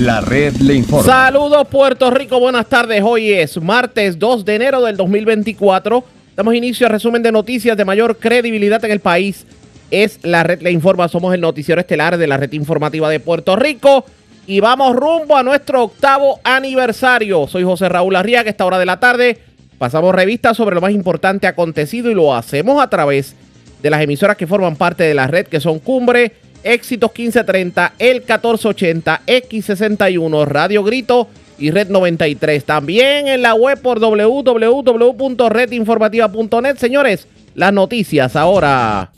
La 0.00 0.22
red 0.22 0.56
le 0.56 0.72
informa. 0.72 1.04
Saludos 1.04 1.68
Puerto 1.68 2.10
Rico, 2.10 2.40
buenas 2.40 2.66
tardes. 2.66 3.02
Hoy 3.04 3.32
es 3.32 3.60
martes 3.60 4.18
2 4.18 4.46
de 4.46 4.54
enero 4.54 4.80
del 4.80 4.96
2024. 4.96 6.02
Damos 6.34 6.54
inicio 6.54 6.86
al 6.86 6.92
resumen 6.92 7.22
de 7.22 7.30
noticias 7.30 7.76
de 7.76 7.84
mayor 7.84 8.16
credibilidad 8.16 8.82
en 8.82 8.92
el 8.92 9.00
país. 9.00 9.44
Es 9.90 10.18
la 10.22 10.42
red 10.42 10.62
le 10.62 10.70
informa. 10.70 11.06
Somos 11.08 11.34
el 11.34 11.42
noticiero 11.42 11.82
estelar 11.82 12.16
de 12.16 12.26
la 12.26 12.38
red 12.38 12.50
informativa 12.54 13.10
de 13.10 13.20
Puerto 13.20 13.56
Rico. 13.56 14.06
Y 14.46 14.60
vamos 14.60 14.96
rumbo 14.96 15.36
a 15.36 15.42
nuestro 15.42 15.82
octavo 15.82 16.40
aniversario. 16.44 17.46
Soy 17.46 17.64
José 17.64 17.90
Raúl 17.90 18.16
Arriaga. 18.16 18.48
A 18.48 18.52
esta 18.52 18.64
hora 18.64 18.78
de 18.78 18.86
la 18.86 19.00
tarde 19.00 19.36
pasamos 19.76 20.14
revistas 20.14 20.56
sobre 20.56 20.76
lo 20.76 20.80
más 20.80 20.92
importante 20.92 21.46
acontecido 21.46 22.10
y 22.10 22.14
lo 22.14 22.34
hacemos 22.34 22.82
a 22.82 22.88
través 22.88 23.36
de 23.82 23.90
las 23.90 24.00
emisoras 24.00 24.38
que 24.38 24.46
forman 24.46 24.76
parte 24.76 25.04
de 25.04 25.12
la 25.12 25.26
red, 25.26 25.46
que 25.46 25.60
son 25.60 25.78
Cumbre, 25.78 26.32
Éxitos 26.62 27.10
1530, 27.10 27.94
El 27.98 28.16
1480, 28.16 29.22
X61, 29.26 30.46
Radio 30.46 30.84
Grito 30.84 31.28
y 31.58 31.70
Red 31.70 31.88
93. 31.88 32.64
También 32.64 33.28
en 33.28 33.40
la 33.42 33.54
web 33.54 33.80
por 33.80 34.00
www.redinformativa.net. 34.00 36.76
Señores, 36.76 37.26
las 37.54 37.72
noticias 37.72 38.36
ahora. 38.36 39.12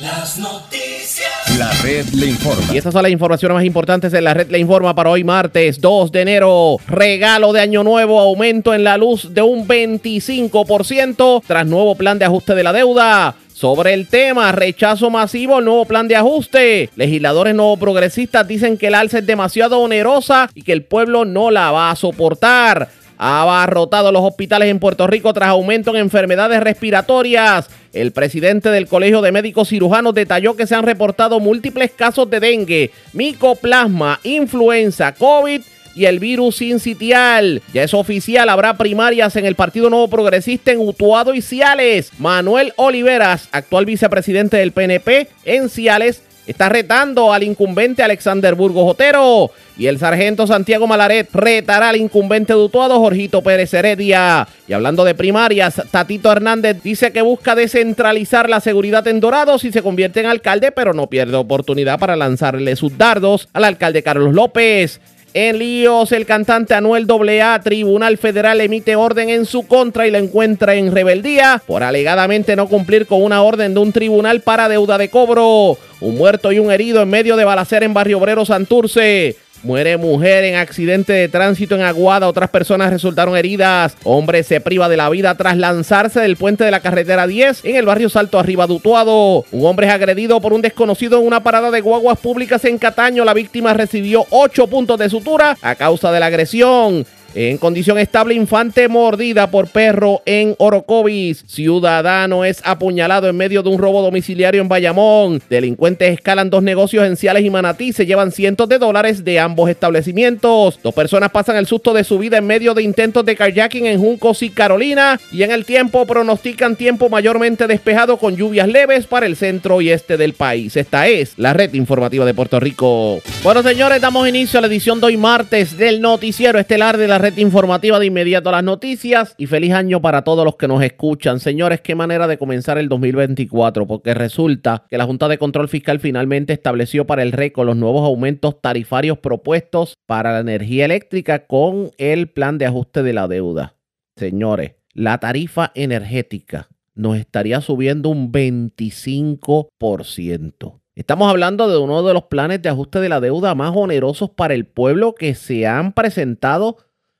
Las 0.00 0.38
noticias. 0.38 1.58
La 1.58 1.70
red 1.82 2.06
le 2.14 2.26
informa. 2.26 2.72
Y 2.72 2.78
estas 2.78 2.92
son 2.92 3.02
las 3.02 3.10
informaciones 3.10 3.54
más 3.54 3.64
importantes 3.64 4.12
de 4.12 4.20
la 4.20 4.32
red 4.32 4.50
le 4.50 4.58
informa 4.58 4.94
para 4.94 5.10
hoy 5.10 5.24
martes 5.24 5.80
2 5.80 6.12
de 6.12 6.20
enero. 6.20 6.76
Regalo 6.86 7.52
de 7.52 7.60
año 7.60 7.82
nuevo, 7.82 8.20
aumento 8.20 8.74
en 8.74 8.84
la 8.84 8.96
luz 8.96 9.34
de 9.34 9.42
un 9.42 9.66
25% 9.66 11.42
tras 11.46 11.66
nuevo 11.66 11.96
plan 11.96 12.18
de 12.18 12.26
ajuste 12.26 12.54
de 12.54 12.62
la 12.62 12.72
deuda. 12.72 13.34
Sobre 13.58 13.92
el 13.92 14.06
tema, 14.06 14.52
rechazo 14.52 15.10
masivo 15.10 15.60
nuevo 15.60 15.84
plan 15.84 16.06
de 16.06 16.14
ajuste. 16.14 16.90
Legisladores 16.94 17.56
no 17.56 17.76
progresistas 17.76 18.46
dicen 18.46 18.78
que 18.78 18.86
el 18.86 18.94
alza 18.94 19.18
es 19.18 19.26
demasiado 19.26 19.80
onerosa 19.80 20.48
y 20.54 20.62
que 20.62 20.72
el 20.72 20.84
pueblo 20.84 21.24
no 21.24 21.50
la 21.50 21.72
va 21.72 21.90
a 21.90 21.96
soportar. 21.96 22.88
Ha 23.18 23.42
abarrotado 23.42 24.12
los 24.12 24.22
hospitales 24.22 24.68
en 24.68 24.78
Puerto 24.78 25.08
Rico 25.08 25.32
tras 25.32 25.48
aumento 25.48 25.90
en 25.90 25.96
enfermedades 25.96 26.60
respiratorias. 26.60 27.68
El 27.92 28.12
presidente 28.12 28.70
del 28.70 28.86
Colegio 28.86 29.22
de 29.22 29.32
Médicos 29.32 29.70
Cirujanos 29.70 30.14
detalló 30.14 30.54
que 30.54 30.68
se 30.68 30.76
han 30.76 30.84
reportado 30.84 31.40
múltiples 31.40 31.90
casos 31.90 32.30
de 32.30 32.38
dengue, 32.38 32.92
micoplasma, 33.12 34.20
influenza, 34.22 35.14
COVID 35.14 35.62
y 35.98 36.06
el 36.06 36.20
virus 36.20 36.62
incitial. 36.62 37.60
Ya 37.74 37.82
es 37.82 37.92
oficial, 37.92 38.48
habrá 38.48 38.78
primarias 38.78 39.34
en 39.34 39.44
el 39.44 39.56
Partido 39.56 39.90
Nuevo 39.90 40.06
Progresista 40.06 40.70
en 40.70 40.78
Utuado 40.78 41.34
y 41.34 41.42
Ciales. 41.42 42.12
Manuel 42.18 42.72
Oliveras, 42.76 43.48
actual 43.50 43.84
vicepresidente 43.84 44.58
del 44.58 44.70
PNP 44.70 45.26
en 45.44 45.68
Ciales, 45.68 46.22
está 46.46 46.68
retando 46.68 47.32
al 47.32 47.42
incumbente 47.42 48.04
Alexander 48.04 48.54
Burgos 48.54 48.92
Otero. 48.92 49.50
Y 49.76 49.86
el 49.86 49.98
sargento 49.98 50.46
Santiago 50.46 50.86
Malaret 50.86 51.28
retará 51.32 51.88
al 51.88 51.96
incumbente 51.96 52.52
de 52.52 52.60
Utuado, 52.60 53.00
Jorgito 53.00 53.42
Pérez 53.42 53.74
Heredia. 53.74 54.46
Y 54.68 54.74
hablando 54.74 55.04
de 55.04 55.16
primarias, 55.16 55.82
Tatito 55.90 56.30
Hernández 56.30 56.80
dice 56.84 57.10
que 57.10 57.22
busca 57.22 57.56
descentralizar 57.56 58.48
la 58.48 58.60
seguridad 58.60 59.06
en 59.08 59.18
Dorados 59.18 59.64
y 59.64 59.72
se 59.72 59.82
convierte 59.82 60.20
en 60.20 60.26
alcalde, 60.26 60.70
pero 60.70 60.94
no 60.94 61.08
pierde 61.08 61.36
oportunidad 61.36 61.98
para 61.98 62.14
lanzarle 62.14 62.76
sus 62.76 62.96
dardos 62.96 63.48
al 63.52 63.64
alcalde 63.64 64.04
Carlos 64.04 64.32
López. 64.32 65.00
En 65.40 65.60
líos, 65.60 66.10
el 66.10 66.26
cantante 66.26 66.74
Anuel 66.74 67.06
AA, 67.08 67.60
Tribunal 67.60 68.18
Federal 68.18 68.60
emite 68.60 68.96
orden 68.96 69.30
en 69.30 69.46
su 69.46 69.68
contra 69.68 70.04
y 70.04 70.10
la 70.10 70.18
encuentra 70.18 70.74
en 70.74 70.92
rebeldía 70.92 71.62
por 71.64 71.84
alegadamente 71.84 72.56
no 72.56 72.66
cumplir 72.66 73.06
con 73.06 73.22
una 73.22 73.40
orden 73.40 73.72
de 73.72 73.78
un 73.78 73.92
tribunal 73.92 74.40
para 74.40 74.68
deuda 74.68 74.98
de 74.98 75.10
cobro. 75.10 75.78
Un 76.00 76.16
muerto 76.16 76.50
y 76.50 76.58
un 76.58 76.72
herido 76.72 77.02
en 77.02 77.10
medio 77.10 77.36
de 77.36 77.44
balacer 77.44 77.84
en 77.84 77.94
Barrio 77.94 78.18
Obrero 78.18 78.44
Santurce. 78.44 79.36
Muere 79.62 79.96
mujer 79.96 80.44
en 80.44 80.54
accidente 80.54 81.12
de 81.12 81.28
tránsito 81.28 81.74
en 81.74 81.82
Aguada. 81.82 82.28
Otras 82.28 82.48
personas 82.48 82.90
resultaron 82.90 83.36
heridas. 83.36 83.96
Hombre 84.04 84.42
se 84.42 84.60
priva 84.60 84.88
de 84.88 84.96
la 84.96 85.10
vida 85.10 85.34
tras 85.34 85.56
lanzarse 85.56 86.20
del 86.20 86.36
puente 86.36 86.64
de 86.64 86.70
la 86.70 86.80
carretera 86.80 87.26
10 87.26 87.64
en 87.64 87.76
el 87.76 87.86
barrio 87.86 88.08
Salto 88.08 88.38
Arriba 88.38 88.66
Dutuado. 88.66 89.44
Un 89.50 89.66
hombre 89.66 89.88
es 89.88 89.92
agredido 89.92 90.40
por 90.40 90.52
un 90.52 90.62
desconocido 90.62 91.18
en 91.18 91.26
una 91.26 91.42
parada 91.42 91.70
de 91.70 91.80
guaguas 91.80 92.18
públicas 92.18 92.64
en 92.64 92.78
Cataño. 92.78 93.24
La 93.24 93.34
víctima 93.34 93.74
recibió 93.74 94.26
8 94.30 94.68
puntos 94.68 94.98
de 94.98 95.10
sutura 95.10 95.56
a 95.60 95.74
causa 95.74 96.12
de 96.12 96.20
la 96.20 96.26
agresión. 96.26 97.04
En 97.40 97.56
condición 97.56 97.98
estable, 97.98 98.34
infante 98.34 98.88
mordida 98.88 99.48
por 99.48 99.68
perro 99.68 100.22
en 100.26 100.56
Orocovis. 100.58 101.44
Ciudadano 101.46 102.44
es 102.44 102.60
apuñalado 102.64 103.28
en 103.28 103.36
medio 103.36 103.62
de 103.62 103.68
un 103.68 103.78
robo 103.78 104.02
domiciliario 104.02 104.60
en 104.60 104.68
Bayamón. 104.68 105.40
Delincuentes 105.48 106.14
escalan 106.14 106.50
dos 106.50 106.64
negocios 106.64 107.06
en 107.06 107.16
Ciales 107.16 107.44
y 107.44 107.50
Manatí. 107.50 107.92
Se 107.92 108.06
llevan 108.06 108.32
cientos 108.32 108.68
de 108.68 108.80
dólares 108.80 109.22
de 109.22 109.38
ambos 109.38 109.70
establecimientos. 109.70 110.80
Dos 110.82 110.92
personas 110.92 111.30
pasan 111.30 111.54
el 111.54 111.68
susto 111.68 111.94
de 111.94 112.02
su 112.02 112.18
vida 112.18 112.38
en 112.38 112.46
medio 112.48 112.74
de 112.74 112.82
intentos 112.82 113.24
de 113.24 113.36
kayaking 113.36 113.86
en 113.86 114.00
Juncos 114.00 114.42
y 114.42 114.50
Carolina. 114.50 115.20
Y 115.30 115.44
en 115.44 115.52
el 115.52 115.64
tiempo 115.64 116.06
pronostican 116.06 116.74
tiempo 116.74 117.08
mayormente 117.08 117.68
despejado 117.68 118.16
con 118.16 118.34
lluvias 118.34 118.66
leves 118.66 119.06
para 119.06 119.26
el 119.26 119.36
centro 119.36 119.80
y 119.80 119.90
este 119.90 120.16
del 120.16 120.32
país. 120.32 120.76
Esta 120.76 121.06
es 121.06 121.34
la 121.36 121.52
red 121.52 121.72
informativa 121.74 122.24
de 122.24 122.34
Puerto 122.34 122.58
Rico. 122.58 123.20
Bueno, 123.44 123.62
señores, 123.62 124.00
damos 124.00 124.26
inicio 124.28 124.58
a 124.58 124.62
la 124.62 124.66
edición 124.66 124.98
de 124.98 125.06
hoy 125.06 125.16
martes 125.16 125.78
del 125.78 126.00
noticiero 126.00 126.58
estelar 126.58 126.96
de 126.96 127.06
la 127.06 127.18
red 127.18 127.27
informativa 127.36 127.98
de 127.98 128.06
inmediato 128.06 128.48
a 128.48 128.52
las 128.52 128.64
noticias 128.64 129.34
y 129.36 129.46
feliz 129.46 129.72
año 129.72 130.00
para 130.00 130.22
todos 130.22 130.44
los 130.44 130.56
que 130.56 130.68
nos 130.68 130.82
escuchan. 130.82 131.40
Señores, 131.40 131.80
qué 131.80 131.94
manera 131.94 132.26
de 132.26 132.38
comenzar 132.38 132.78
el 132.78 132.88
2024, 132.88 133.86
porque 133.86 134.14
resulta 134.14 134.84
que 134.88 134.96
la 134.96 135.04
Junta 135.04 135.28
de 135.28 135.38
Control 135.38 135.68
Fiscal 135.68 136.00
finalmente 136.00 136.52
estableció 136.52 137.06
para 137.06 137.22
el 137.22 137.32
récord 137.32 137.66
los 137.66 137.76
nuevos 137.76 138.06
aumentos 138.06 138.60
tarifarios 138.60 139.18
propuestos 139.18 139.94
para 140.06 140.32
la 140.32 140.40
energía 140.40 140.84
eléctrica 140.84 141.46
con 141.46 141.90
el 141.98 142.28
plan 142.28 142.58
de 142.58 142.66
ajuste 142.66 143.02
de 143.02 143.12
la 143.12 143.28
deuda. 143.28 143.74
Señores, 144.16 144.72
la 144.94 145.18
tarifa 145.18 145.70
energética 145.74 146.68
nos 146.94 147.16
estaría 147.16 147.60
subiendo 147.60 148.08
un 148.08 148.32
25%. 148.32 150.78
Estamos 150.98 151.30
hablando 151.30 151.68
de 151.68 151.78
uno 151.78 152.02
de 152.02 152.12
los 152.12 152.24
planes 152.24 152.60
de 152.60 152.70
ajuste 152.70 152.98
de 152.98 153.08
la 153.08 153.20
deuda 153.20 153.54
más 153.54 153.70
onerosos 153.72 154.30
para 154.30 154.54
el 154.54 154.66
pueblo 154.66 155.14
que 155.14 155.36
se 155.36 155.64
han 155.68 155.92
presentado 155.92 156.78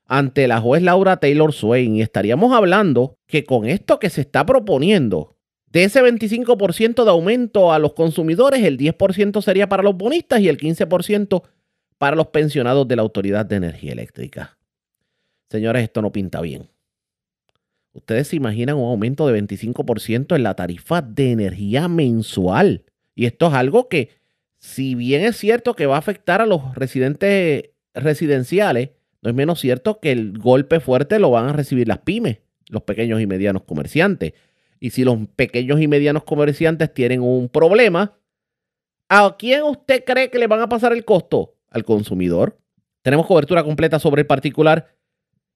ante 0.09 0.47
la 0.47 0.59
juez 0.59 0.81
Laura 0.81 1.17
Taylor 1.17 1.53
Swain 1.53 1.95
y 1.95 2.01
estaríamos 2.01 2.51
hablando 2.51 3.19
que 3.27 3.43
con 3.43 3.67
esto 3.67 3.99
que 3.99 4.09
se 4.09 4.21
está 4.21 4.43
proponiendo, 4.43 5.35
de 5.67 5.83
ese 5.83 6.01
25% 6.01 7.03
de 7.03 7.09
aumento 7.11 7.71
a 7.71 7.77
los 7.77 7.93
consumidores, 7.93 8.63
el 8.63 8.75
10% 8.79 9.39
sería 9.43 9.69
para 9.69 9.83
los 9.83 9.95
bonistas 9.95 10.41
y 10.41 10.49
el 10.49 10.57
15% 10.57 11.43
para 11.99 12.15
los 12.15 12.27
pensionados 12.27 12.87
de 12.87 12.95
la 12.95 13.03
Autoridad 13.03 13.45
de 13.45 13.57
Energía 13.57 13.91
Eléctrica. 13.91 14.57
Señores, 15.47 15.83
esto 15.83 16.01
no 16.01 16.11
pinta 16.11 16.41
bien. 16.41 16.69
Ustedes 17.93 18.29
se 18.29 18.35
imaginan 18.35 18.77
un 18.77 18.89
aumento 18.89 19.27
de 19.27 19.39
25% 19.39 20.35
en 20.35 20.41
la 20.41 20.55
tarifa 20.55 21.03
de 21.03 21.31
energía 21.31 21.87
mensual. 21.87 22.83
Y 23.13 23.27
esto 23.27 23.47
es 23.47 23.53
algo 23.53 23.89
que, 23.89 24.09
si 24.57 24.95
bien 24.95 25.21
es 25.21 25.37
cierto 25.37 25.75
que 25.75 25.85
va 25.85 25.97
a 25.97 25.99
afectar 25.99 26.41
a 26.41 26.47
los 26.47 26.73
residentes 26.73 27.69
residenciales, 27.93 28.89
no 29.21 29.29
es 29.29 29.35
menos 29.35 29.59
cierto 29.59 29.99
que 29.99 30.11
el 30.11 30.37
golpe 30.37 30.79
fuerte 30.79 31.19
lo 31.19 31.31
van 31.31 31.47
a 31.47 31.53
recibir 31.53 31.87
las 31.87 31.99
pymes, 31.99 32.39
los 32.69 32.83
pequeños 32.83 33.19
y 33.21 33.27
medianos 33.27 33.63
comerciantes. 33.63 34.33
Y 34.79 34.91
si 34.91 35.03
los 35.03 35.17
pequeños 35.35 35.81
y 35.81 35.87
medianos 35.87 36.23
comerciantes 36.23 36.93
tienen 36.93 37.21
un 37.21 37.49
problema, 37.49 38.17
¿a 39.09 39.35
quién 39.37 39.63
usted 39.63 40.03
cree 40.05 40.29
que 40.29 40.39
le 40.39 40.47
van 40.47 40.61
a 40.61 40.69
pasar 40.69 40.93
el 40.93 41.03
costo? 41.03 41.55
Al 41.69 41.83
consumidor. 41.83 42.57
Tenemos 43.01 43.27
cobertura 43.27 43.63
completa 43.63 43.99
sobre 43.99 44.21
el 44.21 44.27
particular 44.27 44.95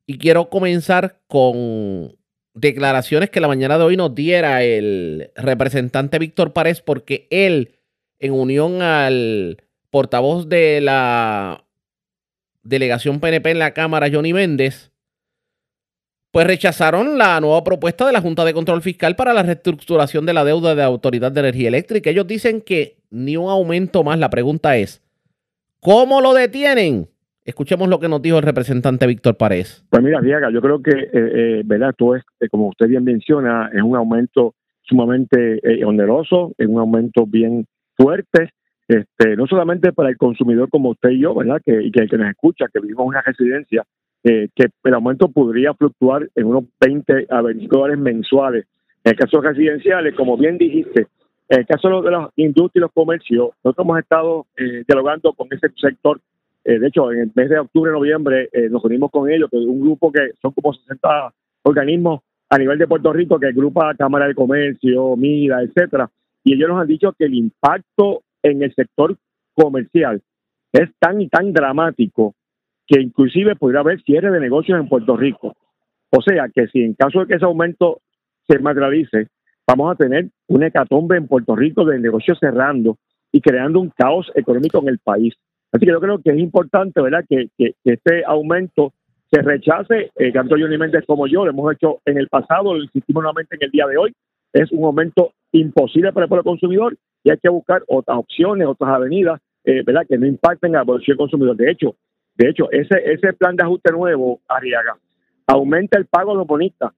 y 0.06 0.18
quiero 0.18 0.50
comenzar 0.50 1.22
con 1.28 2.18
declaraciones 2.54 3.30
que 3.30 3.40
la 3.40 3.48
mañana 3.48 3.78
de 3.78 3.84
hoy 3.84 3.98
nos 3.98 4.14
diera 4.14 4.64
el 4.64 5.32
representante 5.36 6.20
Víctor 6.20 6.54
Párez 6.54 6.82
porque 6.82 7.28
él, 7.32 7.80
en 8.20 8.34
unión 8.34 8.82
al 8.82 9.64
portavoz 9.90 10.50
de 10.50 10.82
la 10.82 11.63
delegación 12.64 13.20
PNP 13.20 13.52
en 13.52 13.60
la 13.60 13.72
Cámara, 13.72 14.10
Johnny 14.12 14.34
Méndez, 14.34 14.92
pues 16.32 16.48
rechazaron 16.48 17.18
la 17.18 17.40
nueva 17.40 17.64
propuesta 17.64 18.08
de 18.08 18.12
la 18.12 18.22
Junta 18.22 18.44
de 18.44 18.54
Control 18.54 18.82
Fiscal 18.82 19.16
para 19.16 19.34
la 19.34 19.44
reestructuración 19.44 20.26
de 20.26 20.34
la 20.34 20.44
deuda 20.44 20.72
de 20.72 20.78
la 20.78 20.86
Autoridad 20.86 21.32
de 21.32 21.42
Energía 21.42 21.68
Eléctrica. 21.68 22.10
Ellos 22.10 22.26
dicen 22.26 22.62
que 22.62 22.98
ni 23.12 23.38
un 23.38 23.50
aumento 23.52 24.04
más. 24.04 24.18
La 24.18 24.32
pregunta 24.32 24.76
es, 24.76 25.04
¿cómo 25.80 26.22
lo 26.22 26.34
detienen? 26.34 27.08
Escuchemos 27.46 27.88
lo 27.88 28.00
que 28.00 28.10
nos 28.10 28.22
dijo 28.22 28.38
el 28.38 28.44
representante 28.44 29.06
Víctor 29.06 29.38
Párez. 29.38 29.86
Pues 29.92 30.02
mira, 30.02 30.22
Diaga, 30.22 30.50
yo 30.50 30.60
creo 30.62 30.82
que, 30.82 30.92
eh, 30.92 31.10
eh, 31.14 31.62
¿verdad? 31.66 31.94
Tú 31.96 32.16
es, 32.16 32.24
eh, 32.40 32.48
como 32.50 32.70
usted 32.70 32.88
bien 32.88 33.04
menciona, 33.04 33.70
es 33.72 33.84
un 33.84 33.96
aumento 33.96 34.56
sumamente 34.82 35.62
oneroso, 35.86 36.54
es 36.58 36.68
un 36.68 36.80
aumento 36.80 37.26
bien 37.28 37.68
fuerte 37.96 38.50
este, 38.88 39.36
no 39.36 39.48
solamente 39.48 39.94
para 39.94 40.10
el 40.10 40.18
consumidor 40.18 40.70
como 40.70 40.90
usted 40.90 41.10
y 41.10 41.22
yo, 41.22 41.34
¿verdad? 41.34 41.62
Que, 41.64 41.92
que 41.92 42.08
que 42.08 42.18
nos 42.18 42.30
escucha, 42.30 42.66
que 42.72 42.80
vivimos 42.80 43.04
en 43.04 43.10
una 43.10 43.22
residencia, 43.22 43.84
eh, 44.24 44.50
que 44.56 44.68
el 44.84 44.94
aumento 44.94 45.30
podría 45.30 45.74
fluctuar 45.74 46.30
en 46.36 46.46
unos 46.46 46.66
20 46.80 47.28
a 47.30 47.42
25 47.42 47.78
dólares 47.78 48.00
mensuales. 48.00 48.66
En 49.04 49.12
el 49.12 49.18
caso 49.18 49.42
residenciales, 49.42 50.16
como 50.16 50.38
bien 50.38 50.58
dijiste, 50.58 51.08
en 51.50 51.60
el 51.60 51.66
caso 51.66 52.02
de 52.02 52.12
las 52.12 52.30
industrias 52.38 52.76
y 52.76 52.80
los 52.80 52.92
comercios, 52.94 53.50
nosotros 53.64 53.86
hemos 53.86 54.00
estado 54.00 54.46
eh, 54.58 54.84
dialogando 54.88 55.34
con 55.34 55.48
ese 55.52 55.68
sector 55.76 56.20
eh, 56.66 56.80
de 56.80 56.88
hecho, 56.88 57.12
en 57.12 57.20
el 57.20 57.32
mes 57.36 57.50
de 57.50 57.60
octubre, 57.60 57.92
noviembre, 57.92 58.50
eh, 58.54 58.70
nos 58.70 58.84
unimos 58.86 59.12
con 59.12 59.30
ellos, 59.30 59.50
que 59.50 59.58
es 59.58 59.66
un 59.66 59.82
grupo 59.82 60.12
que 60.12 60.32
son 60.42 60.52
como 60.54 60.74
60 60.74 61.34
organismos 61.64 62.22
a 62.50 62.58
nivel 62.58 62.78
de 62.78 62.88
Puerto 62.88 63.12
Rico 63.12 63.40
que 63.40 63.48
agrupa 63.48 63.96
Cámara 63.96 64.28
de 64.28 64.36
Comercio, 64.36 65.16
MIDA, 65.18 65.62
etcétera, 65.62 66.10
y 66.44 66.54
ellos 66.54 66.70
nos 66.70 66.82
han 66.82 66.88
dicho 66.88 67.14
que 67.18 67.26
el 67.26 67.34
impacto 67.34 68.22
en 68.44 68.62
el 68.62 68.74
sector 68.76 69.18
comercial 69.56 70.22
es 70.74 70.90
tan 71.00 71.22
y 71.22 71.30
tan 71.30 71.54
dramático 71.54 72.34
que 72.88 73.00
inclusive 73.00 73.56
podría 73.56 73.82
haber 73.82 74.02
cierre 74.02 74.32
de 74.32 74.40
negocios 74.40 74.80
en 74.80 74.90
Puerto 74.90 75.16
Rico. 75.16 75.56
O 76.10 76.22
sea 76.22 76.50
que 76.54 76.68
si 76.68 76.82
en 76.82 76.96
caso 76.96 77.22
de 77.22 77.28
que 77.28 77.36
ese 77.36 77.46
aumento 77.46 78.02
se 78.48 78.60
materialice, 78.60 79.28
vamos 79.68 79.92
a 79.92 79.96
tener 79.96 80.30
una 80.48 80.68
hecatombe 80.68 81.16
en 81.16 81.28
Puerto 81.28 81.56
Rico 81.56 81.86
de 81.86 82.00
negocios 82.00 82.38
cerrando 82.40 82.98
y 83.32 83.40
creando 83.40 83.80
un 83.80 83.90
caos 83.90 84.32
económico 84.36 84.80
en 84.80 84.90
el 84.90 85.00
país. 85.00 85.34
Así 85.72 85.86
que 85.86 85.92
yo 85.92 86.00
creo 86.00 86.20
que 86.22 86.32
es 86.32 86.38
importante, 86.38 87.02
¿verdad?, 87.02 87.24
que, 87.28 87.50
este 87.84 88.24
aumento 88.26 88.94
se 89.32 89.42
rechace. 89.42 90.12
Eh, 90.16 90.32
tanto 90.32 90.56
Johnny 90.60 90.78
Méndez 90.78 91.04
como 91.08 91.26
yo 91.26 91.46
lo 91.46 91.52
hemos 91.52 91.74
hecho 91.74 92.00
en 92.06 92.18
el 92.18 92.28
pasado, 92.28 92.76
lo 92.76 92.84
insistimos 92.84 93.24
nuevamente 93.24 93.56
en 93.56 93.64
el 93.64 93.72
día 93.72 93.88
de 93.88 93.98
hoy. 93.98 94.14
Es 94.52 94.72
un 94.72 94.84
aumento 94.84 95.32
imposible 95.52 96.14
para 96.14 96.26
el 96.26 96.30
pueblo 96.30 96.44
consumidor 96.44 96.96
y 97.24 97.30
hay 97.30 97.38
que 97.38 97.50
buscar 97.50 97.84
otras 97.88 98.18
opciones, 98.18 98.68
otras 98.68 98.92
avenidas, 98.92 99.42
eh, 99.64 99.82
¿verdad?, 99.86 100.06
que 100.08 100.18
no 100.18 100.26
impacten 100.26 100.76
a 100.76 100.80
la 100.80 100.86
población 100.86 101.18
consumidor. 101.18 101.56
De 101.56 101.72
hecho, 101.72 101.96
de 102.36 102.50
hecho, 102.50 102.70
ese, 102.72 102.96
ese 103.06 103.34
plan 103.34 103.56
de 103.56 103.64
ajuste 103.64 103.92
nuevo, 103.92 104.42
Arriaga, 104.48 104.98
aumenta 105.48 105.98
el 105.98 106.06
pago 106.06 106.32
a 106.32 106.36
los 106.36 106.48
bonistas 106.48 106.92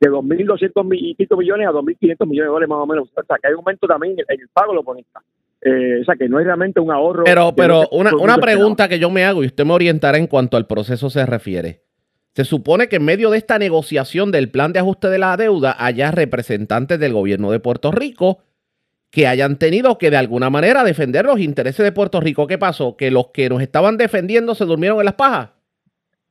de 0.00 0.10
2.200 0.10 0.86
y 0.98 1.14
pico 1.14 1.36
millones 1.36 1.66
a 1.66 1.70
2.500 1.70 2.26
millones 2.26 2.36
de 2.36 2.44
dólares 2.44 2.68
más 2.68 2.78
o 2.78 2.86
menos. 2.86 3.08
O 3.08 3.22
sea, 3.22 3.36
que 3.40 3.48
hay 3.48 3.54
un 3.54 3.60
aumento 3.60 3.86
también 3.86 4.12
en 4.12 4.40
el, 4.40 4.48
pago 4.48 4.72
a 4.72 4.74
los 4.74 4.84
bonistas. 4.84 5.22
Eh, 5.62 6.00
o 6.02 6.04
sea, 6.04 6.14
que 6.16 6.28
no 6.28 6.38
es 6.38 6.44
realmente 6.44 6.80
un 6.80 6.92
ahorro. 6.92 7.24
Pero, 7.24 7.52
pero 7.56 7.88
una, 7.90 8.14
una 8.14 8.36
pregunta 8.36 8.88
que 8.88 8.98
yo 8.98 9.10
me 9.10 9.24
hago 9.24 9.42
y 9.42 9.46
usted 9.46 9.64
me 9.64 9.72
orientará 9.72 10.18
en 10.18 10.26
cuanto 10.26 10.56
al 10.56 10.66
proceso 10.66 11.10
se 11.10 11.24
refiere. 11.26 11.82
Se 12.34 12.44
supone 12.44 12.88
que 12.88 12.96
en 12.96 13.04
medio 13.04 13.30
de 13.30 13.38
esta 13.38 13.58
negociación 13.58 14.30
del 14.30 14.50
plan 14.50 14.72
de 14.74 14.80
ajuste 14.80 15.08
de 15.08 15.18
la 15.18 15.36
deuda 15.38 15.74
haya 15.78 16.10
representantes 16.10 17.00
del 17.00 17.14
gobierno 17.14 17.50
de 17.50 17.60
Puerto 17.60 17.90
Rico 17.90 18.40
que 19.16 19.26
hayan 19.26 19.56
tenido 19.56 19.96
que 19.96 20.10
de 20.10 20.18
alguna 20.18 20.50
manera 20.50 20.84
defender 20.84 21.24
los 21.24 21.40
intereses 21.40 21.82
de 21.82 21.90
Puerto 21.90 22.20
Rico. 22.20 22.46
¿Qué 22.46 22.58
pasó? 22.58 22.98
Que 22.98 23.10
los 23.10 23.28
que 23.28 23.48
nos 23.48 23.62
estaban 23.62 23.96
defendiendo 23.96 24.54
se 24.54 24.66
durmieron 24.66 24.98
en 24.98 25.06
las 25.06 25.14
pajas. 25.14 25.52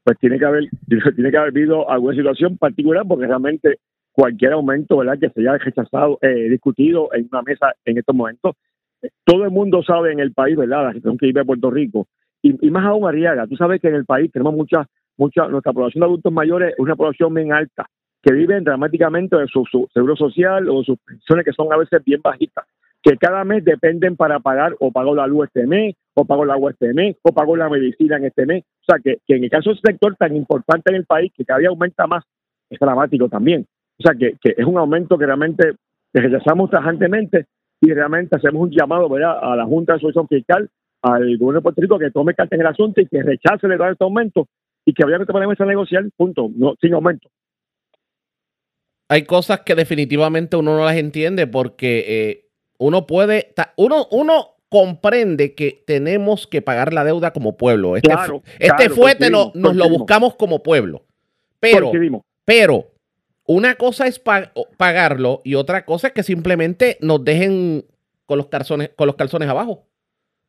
Pues 0.04 0.20
tiene 0.20 0.38
que 0.38 0.46
haber, 0.46 0.66
tiene 1.16 1.32
que 1.32 1.38
haber 1.38 1.50
habido 1.50 1.90
alguna 1.90 2.16
situación 2.16 2.60
particular 2.60 3.04
porque 3.08 3.26
realmente 3.26 3.80
cualquier 4.12 4.52
aumento 4.52 4.98
¿verdad? 4.98 5.18
que 5.20 5.32
se 5.32 5.42
haya 5.42 5.58
rechazado, 5.58 6.20
eh, 6.22 6.48
discutido 6.48 7.10
en 7.16 7.28
una 7.32 7.42
mesa 7.42 7.74
en 7.86 7.98
estos 7.98 8.16
momentos, 8.16 8.56
todo 9.24 9.46
el 9.46 9.50
mundo 9.50 9.82
sabe 9.82 10.12
en 10.12 10.20
el 10.20 10.32
país, 10.34 10.56
¿verdad? 10.56 10.84
La 10.84 10.94
situación 10.94 11.18
que 11.18 11.26
vive 11.26 11.44
Puerto 11.44 11.72
Rico. 11.72 12.08
Y, 12.44 12.70
más 12.70 12.86
aún, 12.86 13.08
Ariaga, 13.08 13.48
tú 13.48 13.56
sabes 13.56 13.82
que 13.82 13.88
en 13.88 13.96
el 13.96 14.06
país 14.06 14.32
tenemos 14.32 14.54
mucha, 14.54 14.86
mucha, 15.18 15.48
nuestra 15.48 15.74
población 15.74 16.02
de 16.02 16.06
adultos 16.06 16.32
mayores 16.32 16.74
es 16.74 16.80
una 16.80 16.96
población 16.96 17.34
bien 17.34 17.52
alta, 17.52 17.88
que 18.22 18.32
viven 18.32 18.64
dramáticamente 18.64 19.38
de 19.38 19.48
su, 19.48 19.66
su 19.72 19.90
seguro 19.92 20.16
social 20.16 20.70
o 20.70 20.84
sus 20.84 21.00
pensiones 21.00 21.46
que 21.46 21.52
son 21.52 21.74
a 21.74 21.78
veces 21.78 22.04
bien 22.06 22.22
bajitas 22.22 22.66
que 23.06 23.18
cada 23.18 23.44
mes 23.44 23.64
dependen 23.64 24.16
para 24.16 24.40
pagar 24.40 24.76
o 24.80 24.92
pago 24.92 25.14
la 25.14 25.28
luz 25.28 25.46
este 25.46 25.68
mes, 25.68 25.96
o 26.16 26.26
pago 26.26 26.44
el 26.44 26.50
agua 26.50 26.72
este 26.72 26.92
mes, 26.92 27.16
o 27.22 27.32
pago 27.32 27.56
la 27.56 27.70
medicina 27.70 28.18
en 28.18 28.26
este 28.26 28.48
mes. 28.48 28.64
O 28.82 28.86
sea, 28.88 29.00
que, 29.00 29.20
en 29.28 29.44
el 29.44 29.50
caso 29.52 29.70
de 29.70 29.76
ese 29.76 29.92
sector 29.92 30.16
tan 30.16 30.36
importante 30.36 30.90
en 30.90 30.96
el 30.96 31.06
país, 31.06 31.32
que 31.38 31.46
cada 31.46 31.60
día 31.60 31.70
aumenta 31.70 32.08
más, 32.08 32.24
es 32.68 32.80
dramático 32.80 33.30
también. 33.30 33.68
O 34.00 34.04
sea, 34.04 34.16
que, 34.16 34.36
es 34.42 34.66
un 34.66 34.80
aumento 34.80 35.20
que 35.20 35.26
realmente 35.28 35.74
rechazamos 36.14 36.72
tajantemente 36.72 37.46
y 37.80 37.94
realmente 37.94 38.38
hacemos 38.38 38.64
un 38.64 38.72
llamado 38.72 39.08
a 39.14 39.56
la 39.56 39.66
Junta 39.66 39.94
de 39.94 39.98
Asociación 39.98 40.28
Fiscal, 40.28 40.70
al 41.04 41.38
gobierno 41.38 41.60
de 41.60 41.62
Puerto 41.62 41.82
Rico, 41.82 42.00
que 42.00 42.10
tome 42.10 42.34
carta 42.34 42.56
en 42.56 42.62
el 42.62 42.68
asunto 42.68 43.02
y 43.02 43.06
que 43.06 43.22
rechace 43.22 43.68
el 43.68 43.74
este 43.74 44.04
aumento 44.04 44.48
y 44.84 44.94
que 44.94 45.06
obviamente 45.06 45.32
podemos 45.32 45.62
a 45.62 45.66
negociar, 45.66 46.06
punto, 46.18 46.50
no, 46.56 46.74
sin 46.82 46.96
aumento 46.96 47.30
hay 49.08 49.24
cosas 49.24 49.62
que 49.62 49.76
definitivamente 49.76 50.58
uno 50.58 50.78
no 50.78 50.86
las 50.86 50.96
entiende 50.96 51.48
porque 51.48 52.06
eh, 52.08 52.45
uno 52.78 53.06
puede, 53.06 53.54
uno, 53.78 54.08
uno 54.12 54.56
comprende 54.70 55.56
que 55.56 55.84
tenemos 55.86 56.48
que 56.48 56.62
pagar 56.62 56.94
la 56.94 57.04
deuda 57.04 57.32
como 57.32 57.58
pueblo. 57.58 57.96
Este, 57.96 58.12
este 58.60 58.90
fuete 58.90 59.30
nos 59.30 59.54
lo 59.54 59.90
buscamos 59.90 60.36
como 60.36 60.64
pueblo. 60.64 61.04
Pero, 61.60 61.92
pero 62.44 62.86
una 63.46 63.76
cosa 63.76 64.08
es 64.08 64.20
pagarlo 64.20 65.42
y 65.44 65.56
otra 65.56 65.86
cosa 65.86 66.08
es 66.08 66.14
que 66.14 66.24
simplemente 66.24 66.98
nos 67.02 67.24
dejen 67.24 67.86
con 68.26 68.38
los 68.38 68.48
calzones, 68.48 68.90
con 68.96 69.08
los 69.08 69.16
calzones 69.16 69.48
abajo. 69.50 69.84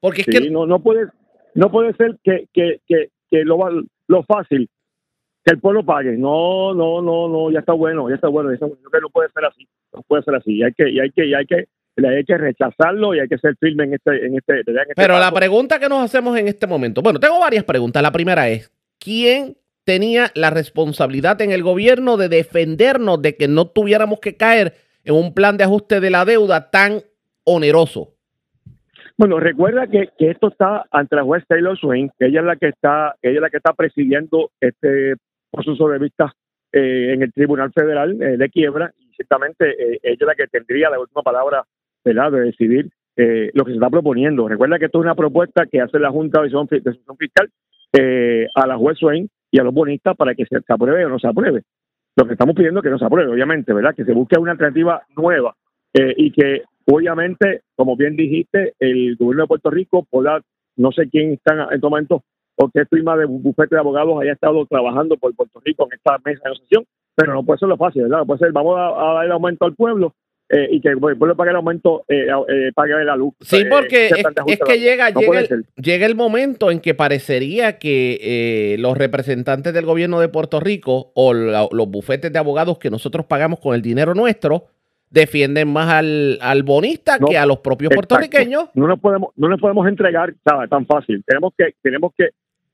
Porque 0.00 0.22
es 0.22 0.26
que 0.26 0.50
no, 0.50 0.66
no 0.66 0.82
puede, 0.82 1.06
no 1.54 1.70
puede 1.70 1.94
ser 1.94 2.18
que, 2.22 2.48
que, 2.52 2.80
que, 2.86 3.10
que 3.30 3.44
lo, 3.44 3.58
lo 4.08 4.22
fácil 4.24 4.68
que 5.44 5.54
el 5.54 5.60
pueblo 5.60 5.84
pague. 5.84 6.16
No, 6.18 6.74
no, 6.74 7.00
no, 7.00 7.28
no, 7.28 7.50
ya 7.52 7.60
está 7.60 7.72
bueno, 7.72 8.08
ya 8.08 8.16
está 8.16 8.28
bueno, 8.28 8.50
ya 8.50 8.54
está 8.54 8.66
bueno. 8.66 8.82
no 9.00 9.10
puede 9.10 9.30
ser 9.30 9.44
así, 9.44 9.68
no 9.92 10.02
puede 10.02 10.22
ser 10.24 10.34
así. 10.34 10.52
Y 10.56 10.62
hay 10.64 10.72
que, 10.72 10.90
y 10.90 10.98
hay 10.98 11.10
que, 11.12 11.26
y 11.26 11.34
hay 11.34 11.46
que 11.46 11.68
hay 12.04 12.24
que 12.24 12.36
rechazarlo 12.36 13.14
y 13.14 13.20
hay 13.20 13.28
que 13.28 13.38
ser 13.38 13.56
firme 13.56 13.84
en 13.84 13.94
este, 13.94 14.26
en 14.26 14.36
este, 14.36 14.60
este 14.60 14.72
Pero 14.94 15.18
la 15.18 15.32
pregunta 15.32 15.78
que 15.78 15.88
nos 15.88 16.04
hacemos 16.04 16.36
en 16.38 16.48
este 16.48 16.66
momento, 16.66 17.02
bueno, 17.02 17.18
tengo 17.18 17.40
varias 17.40 17.64
preguntas. 17.64 18.02
La 18.02 18.12
primera 18.12 18.48
es, 18.48 18.70
¿quién 18.98 19.56
tenía 19.84 20.30
la 20.34 20.50
responsabilidad 20.50 21.40
en 21.40 21.52
el 21.52 21.62
gobierno 21.62 22.16
de 22.16 22.28
defendernos 22.28 23.22
de 23.22 23.36
que 23.36 23.48
no 23.48 23.68
tuviéramos 23.68 24.20
que 24.20 24.36
caer 24.36 24.74
en 25.04 25.14
un 25.14 25.32
plan 25.32 25.56
de 25.56 25.64
ajuste 25.64 26.00
de 26.00 26.10
la 26.10 26.24
deuda 26.24 26.70
tan 26.70 27.00
oneroso? 27.44 28.16
Bueno, 29.16 29.40
recuerda 29.40 29.86
que, 29.86 30.10
esto 30.18 30.48
está 30.48 30.84
ante 30.90 31.16
la 31.16 31.22
juez 31.22 31.44
Taylor 31.48 31.78
Swain, 31.78 32.10
que 32.18 32.26
ella 32.26 32.40
es 32.40 32.46
la 32.46 32.56
que 32.56 32.68
está, 32.68 33.14
ella 33.22 33.36
es 33.36 33.40
la 33.40 33.50
que 33.50 33.56
está 33.56 33.72
presidiendo 33.72 34.50
este 34.60 35.14
proceso 35.50 35.88
de 35.88 35.98
vista 35.98 36.34
eh, 36.72 37.14
en 37.14 37.22
el 37.22 37.32
Tribunal 37.32 37.72
Federal 37.72 38.20
eh, 38.20 38.36
de 38.36 38.50
quiebra 38.50 38.92
y 38.98 39.14
ciertamente 39.14 39.70
eh, 39.70 40.00
ella 40.02 40.18
es 40.20 40.26
la 40.26 40.34
que 40.34 40.48
tendría 40.48 40.90
la 40.90 41.00
última 41.00 41.22
palabra 41.22 41.64
¿verdad? 42.06 42.32
de 42.32 42.40
decidir 42.40 42.90
eh, 43.16 43.50
lo 43.54 43.64
que 43.64 43.72
se 43.72 43.76
está 43.76 43.90
proponiendo. 43.90 44.48
Recuerda 44.48 44.78
que 44.78 44.86
esto 44.86 44.98
es 44.98 45.04
una 45.04 45.14
propuesta 45.14 45.66
que 45.66 45.80
hace 45.80 45.98
la 45.98 46.10
Junta 46.10 46.40
de 46.40 46.48
Decisión 46.48 47.16
Fiscal 47.18 47.50
eh, 47.92 48.46
a 48.54 48.66
la 48.66 48.76
juez 48.76 48.98
Swain 48.98 49.28
y 49.50 49.58
a 49.58 49.64
los 49.64 49.74
bonistas 49.74 50.16
para 50.16 50.34
que 50.34 50.44
se 50.46 50.56
apruebe 50.68 51.04
o 51.04 51.08
no 51.08 51.18
se 51.18 51.26
apruebe. 51.26 51.62
Lo 52.16 52.26
que 52.26 52.32
estamos 52.32 52.54
pidiendo 52.54 52.80
es 52.80 52.84
que 52.84 52.90
no 52.90 52.98
se 52.98 53.04
apruebe, 53.04 53.32
obviamente, 53.32 53.72
¿verdad? 53.72 53.94
Que 53.94 54.04
se 54.04 54.12
busque 54.12 54.38
una 54.38 54.52
alternativa 54.52 55.02
nueva 55.16 55.54
eh, 55.92 56.14
y 56.16 56.30
que, 56.30 56.62
obviamente, 56.86 57.62
como 57.74 57.96
bien 57.96 58.16
dijiste, 58.16 58.74
el 58.78 59.16
gobierno 59.16 59.44
de 59.44 59.48
Puerto 59.48 59.70
Rico 59.70 60.06
pueda, 60.08 60.40
no 60.76 60.92
sé 60.92 61.08
quién 61.10 61.32
está 61.32 61.54
en 61.54 61.74
estos 61.74 61.90
momentos 61.90 62.22
o 62.56 62.70
qué 62.72 62.86
firma 62.86 63.16
de 63.16 63.26
bufete 63.26 63.74
de 63.74 63.80
abogados 63.80 64.20
haya 64.22 64.32
estado 64.32 64.64
trabajando 64.66 65.16
por 65.16 65.34
Puerto 65.34 65.60
Rico 65.64 65.86
en 65.90 65.96
esta 65.96 66.18
mesa 66.24 66.40
de 66.44 66.50
negociación, 66.50 66.84
pero 67.14 67.34
no 67.34 67.44
puede 67.44 67.58
ser 67.58 67.68
lo 67.68 67.76
fácil, 67.76 68.02
¿verdad? 68.02 68.18
No 68.18 68.26
puede 68.26 68.38
ser, 68.38 68.52
vamos 68.52 68.78
a, 68.78 68.88
a 68.88 69.14
dar 69.14 69.30
aumento 69.32 69.64
al 69.64 69.74
pueblo 69.74 70.14
eh, 70.48 70.68
y 70.70 70.80
que 70.80 70.90
el 70.90 70.98
pueblo 70.98 71.34
pague 71.34 71.50
el 71.50 71.56
aumento, 71.56 72.04
eh, 72.06 72.28
eh, 72.48 72.70
pague 72.72 72.92
la 73.04 73.16
luz. 73.16 73.34
Sí, 73.40 73.64
porque 73.68 74.06
es, 74.06 74.60
que 74.60 74.78
llega, 74.78 75.10
llega, 75.10 75.40
el, 75.40 75.66
llega, 75.74 76.06
el, 76.06 76.14
momento 76.14 76.70
en 76.70 76.78
que 76.78 76.94
parecería 76.94 77.78
que 77.78 78.76
los 78.78 78.96
representantes 78.96 79.74
del 79.74 79.84
gobierno 79.84 80.20
de 80.20 80.28
Puerto 80.28 80.60
Rico 80.60 81.10
o 81.16 81.34
los 81.34 81.90
bufetes 81.90 82.32
de 82.32 82.38
abogados 82.38 82.78
que 82.78 82.90
nosotros 82.90 83.26
pagamos 83.26 83.58
con 83.58 83.74
el 83.74 83.82
dinero 83.82 84.14
nuestro 84.14 84.66
defienden 85.10 85.72
más 85.72 85.88
al, 85.88 86.38
al 86.40 86.62
bonista 86.62 87.18
que 87.18 87.36
a 87.36 87.44
los 87.44 87.58
propios 87.58 87.92
puertorriqueños. 87.92 88.68
No 88.74 88.86
nos 88.86 89.00
podemos, 89.00 89.30
no 89.34 89.48
nos 89.48 89.60
podemos 89.60 89.88
entregar 89.88 90.32
tan 90.44 90.86
fácil. 90.86 91.24
Tenemos 91.26 91.54
que, 91.58 91.74
tenemos 91.82 92.12
que, 92.16 92.28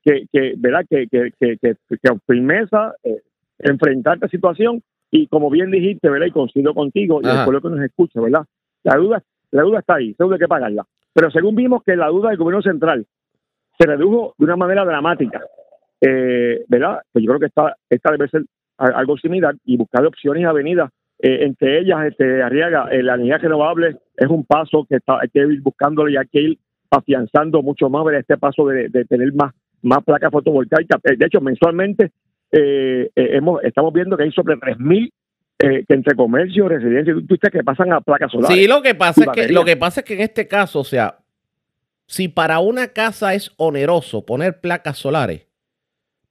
que, 0.04 0.26
que 0.30 0.54
¿verdad? 0.58 0.84
Que, 0.90 1.06
que, 1.10 1.30
que, 1.40 1.56
que, 1.58 1.74
firmeza 2.26 2.94
enfrentar 3.58 4.16
esta 4.16 4.28
situación 4.28 4.82
y 5.14 5.26
como 5.26 5.50
bien 5.50 5.70
dijiste, 5.70 6.08
¿verdad? 6.08 6.26
Y 6.26 6.30
coincido 6.30 6.74
contigo, 6.74 7.20
y 7.22 7.26
después 7.26 7.52
lo 7.52 7.60
que 7.60 7.68
nos 7.68 7.84
escucha, 7.84 8.20
¿verdad? 8.20 8.44
La 8.82 8.96
duda, 8.96 9.22
la 9.50 9.62
duda 9.62 9.80
está 9.80 9.96
ahí, 9.96 10.14
seguro 10.14 10.34
hay 10.34 10.40
que 10.40 10.48
pagarla. 10.48 10.86
Pero 11.12 11.30
según 11.30 11.54
vimos 11.54 11.82
que 11.84 11.94
la 11.94 12.08
duda 12.08 12.30
del 12.30 12.38
gobierno 12.38 12.62
central 12.62 13.06
se 13.78 13.86
redujo 13.86 14.34
de 14.38 14.44
una 14.46 14.56
manera 14.56 14.86
dramática, 14.86 15.42
eh, 16.00 16.64
¿verdad? 16.66 17.00
Pues 17.12 17.22
yo 17.22 17.28
creo 17.28 17.40
que 17.40 17.46
esta, 17.46 17.76
esta 17.90 18.10
debe 18.10 18.28
ser 18.28 18.44
algo 18.78 19.18
similar 19.18 19.54
y 19.66 19.76
buscar 19.76 20.04
opciones 20.06 20.42
y 20.42 20.46
avenidas. 20.46 20.90
Eh, 21.18 21.44
entre 21.44 21.80
ellas, 21.80 22.06
este, 22.06 22.42
Arriaga, 22.42 22.88
eh, 22.90 23.02
la 23.02 23.14
energía 23.14 23.36
renovable 23.36 23.98
es 24.16 24.28
un 24.28 24.44
paso 24.44 24.86
que 24.88 24.96
está, 24.96 25.20
hay 25.20 25.28
que 25.28 25.40
ir 25.40 25.60
buscándolo 25.60 26.08
y 26.08 26.16
hay 26.16 26.26
que 26.26 26.40
ir 26.40 26.58
afianzando 26.90 27.62
mucho 27.62 27.90
más 27.90 28.02
este 28.14 28.38
paso 28.38 28.66
de, 28.66 28.88
de 28.88 29.04
tener 29.04 29.32
más, 29.34 29.52
más 29.82 30.02
placas 30.04 30.32
fotovoltaicas. 30.32 31.02
De 31.02 31.26
hecho, 31.26 31.42
mensualmente 31.42 32.12
eh, 32.52 33.10
eh, 33.16 33.28
hemos, 33.32 33.62
estamos 33.64 33.92
viendo 33.92 34.16
que 34.16 34.24
hay 34.24 34.32
sobre 34.32 34.56
3.000 34.56 35.10
eh, 35.58 35.84
que 35.86 35.94
entre 35.94 36.14
comercio, 36.14 36.68
residencia 36.68 37.14
y 37.16 37.38
que 37.38 37.64
pasan 37.64 37.92
a 37.92 38.00
placas 38.00 38.32
solares. 38.32 38.56
Sí, 38.56 38.66
lo 38.66 38.82
que 38.82 38.94
pasa 38.94 39.24
es 39.24 39.28
que 39.30 39.52
lo 39.52 39.64
que 39.64 39.76
pasa 39.76 40.00
es 40.00 40.06
que 40.06 40.14
en 40.14 40.20
este 40.20 40.48
caso, 40.48 40.80
o 40.80 40.84
sea, 40.84 41.18
si 42.06 42.28
para 42.28 42.58
una 42.58 42.88
casa 42.88 43.34
es 43.34 43.52
oneroso 43.56 44.26
poner 44.26 44.60
placas 44.60 44.98
solares, 44.98 45.46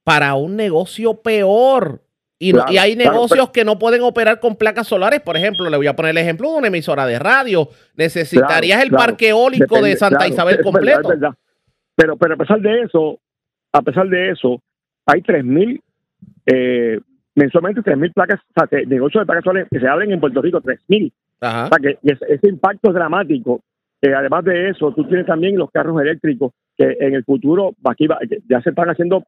para 0.04 0.34
un 0.34 0.56
negocio 0.56 1.22
peor. 1.22 2.02
Y, 2.38 2.52
hay 2.76 2.96
negocios 2.96 3.50
que 3.50 3.64
no 3.64 3.78
pueden 3.78 4.02
operar 4.02 4.40
con 4.40 4.56
placas 4.56 4.88
solares. 4.88 5.20
Por 5.20 5.36
ejemplo, 5.36 5.70
le 5.70 5.76
voy 5.76 5.86
a 5.86 5.94
poner 5.94 6.10
el 6.10 6.18
ejemplo 6.18 6.50
de 6.50 6.58
una 6.58 6.66
emisora 6.66 7.06
de 7.06 7.20
radio. 7.20 7.68
Necesitarías 7.94 8.82
el 8.82 8.90
parque 8.90 9.28
eólico 9.28 9.80
de 9.80 9.96
Santa 9.96 10.26
Isabel 10.26 10.60
completo. 10.60 11.08
Pero, 11.94 12.16
pero 12.16 12.34
a 12.34 12.36
pesar 12.36 12.60
de 12.60 12.80
eso, 12.80 13.20
a 13.72 13.82
pesar 13.82 14.08
de 14.08 14.30
eso, 14.30 14.60
hay 15.06 15.20
3.000, 15.20 15.80
eh, 16.46 17.00
mensualmente 17.34 17.80
3.000 17.82 18.12
placas, 18.12 18.40
o 18.40 18.52
sea, 18.54 18.66
que 18.66 18.86
negocios 18.86 19.22
de 19.22 19.26
placas 19.26 19.44
solares 19.44 19.68
que 19.70 19.80
se 19.80 19.88
abren 19.88 20.12
en 20.12 20.20
Puerto 20.20 20.42
Rico, 20.42 20.60
3.000. 20.60 21.12
Ajá. 21.40 21.64
O 21.64 21.68
sea, 21.68 21.78
que 21.78 21.98
ese, 22.02 22.24
ese 22.28 22.48
impacto 22.48 22.88
es 22.90 22.94
dramático. 22.94 23.62
Eh, 24.00 24.12
además 24.14 24.44
de 24.44 24.70
eso, 24.70 24.92
tú 24.92 25.04
tienes 25.06 25.26
también 25.26 25.56
los 25.56 25.70
carros 25.70 26.00
eléctricos 26.00 26.52
que 26.76 26.96
en 27.00 27.14
el 27.14 27.24
futuro 27.24 27.72
aquí 27.84 28.06
va- 28.06 28.18
ya 28.48 28.60
se 28.60 28.70
están 28.70 28.88
haciendo 28.90 29.24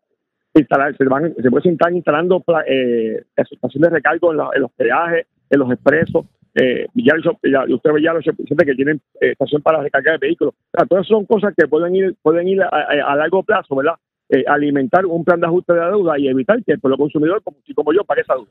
instalar, 0.55 0.97
se 0.97 1.05
van, 1.05 1.35
se 1.35 1.51
pueden 1.51 1.73
estar 1.73 1.93
instalando 1.93 2.43
eh, 2.67 3.23
estaciones 3.37 3.91
de 3.91 3.97
recargo 3.97 4.33
en, 4.33 4.39
la- 4.39 4.51
en 4.55 4.63
los 4.63 4.73
peajes, 4.73 5.27
en 5.51 5.59
los 5.61 5.71
expresos. 5.73 6.27
Eh, 6.57 6.87
ya, 6.95 7.15
ya- 7.43 7.65
usted 7.75 7.91
ve 7.93 8.03
ya 8.03 8.13
los 8.13 8.25
que 8.25 8.75
tienen 8.77 9.01
eh, 9.21 9.33
estación 9.33 9.61
para 9.63 9.83
recargar 9.83 10.19
vehículos. 10.21 10.55
O 10.55 10.77
sea, 10.79 10.87
todas 10.87 11.07
son 11.07 11.25
cosas 11.27 11.53
que 11.57 11.67
pueden 11.67 11.95
ir, 11.97 12.15
pueden 12.23 12.47
ir 12.47 12.63
a, 12.63 12.69
a- 12.69 13.13
a 13.13 13.17
largo 13.17 13.43
plazo, 13.43 13.75
¿verdad? 13.75 13.95
Eh, 14.31 14.43
alimentar 14.47 15.05
un 15.05 15.23
plan 15.25 15.39
de 15.39 15.47
ajuste 15.47 15.75
de 15.75 15.81
la 15.81 15.89
deuda 15.89 16.19
y 16.19 16.29
evitar 16.29 16.63
que 16.65 16.73
el 16.73 16.81
pueblo 16.81 16.97
consumidor, 16.97 17.43
como, 17.43 17.59
como 17.75 17.93
yo, 17.93 18.05
pague 18.05 18.23
esa 18.23 18.35
deuda. 18.35 18.51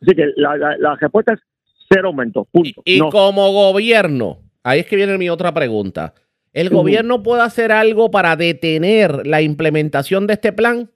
Así 0.00 0.14
que 0.14 0.30
la, 0.36 0.56
la, 0.56 0.78
la 0.78 0.96
respuesta 0.96 1.34
es 1.34 1.40
cero 1.90 2.08
aumento, 2.08 2.46
punto. 2.50 2.80
y 2.86 2.98
No. 2.98 3.10
como 3.10 3.52
gobierno, 3.52 4.38
ahí 4.64 4.80
es 4.80 4.86
que 4.86 4.96
viene 4.96 5.18
mi 5.18 5.28
otra 5.28 5.52
pregunta. 5.52 6.14
¿El 6.52 6.70
gobierno 6.70 7.22
puede 7.22 7.42
hacer 7.42 7.70
algo 7.70 8.10
para 8.10 8.34
detener 8.34 9.26
la 9.26 9.42
implementación 9.42 10.26
de 10.26 10.32
este 10.32 10.52
plan? 10.52 10.88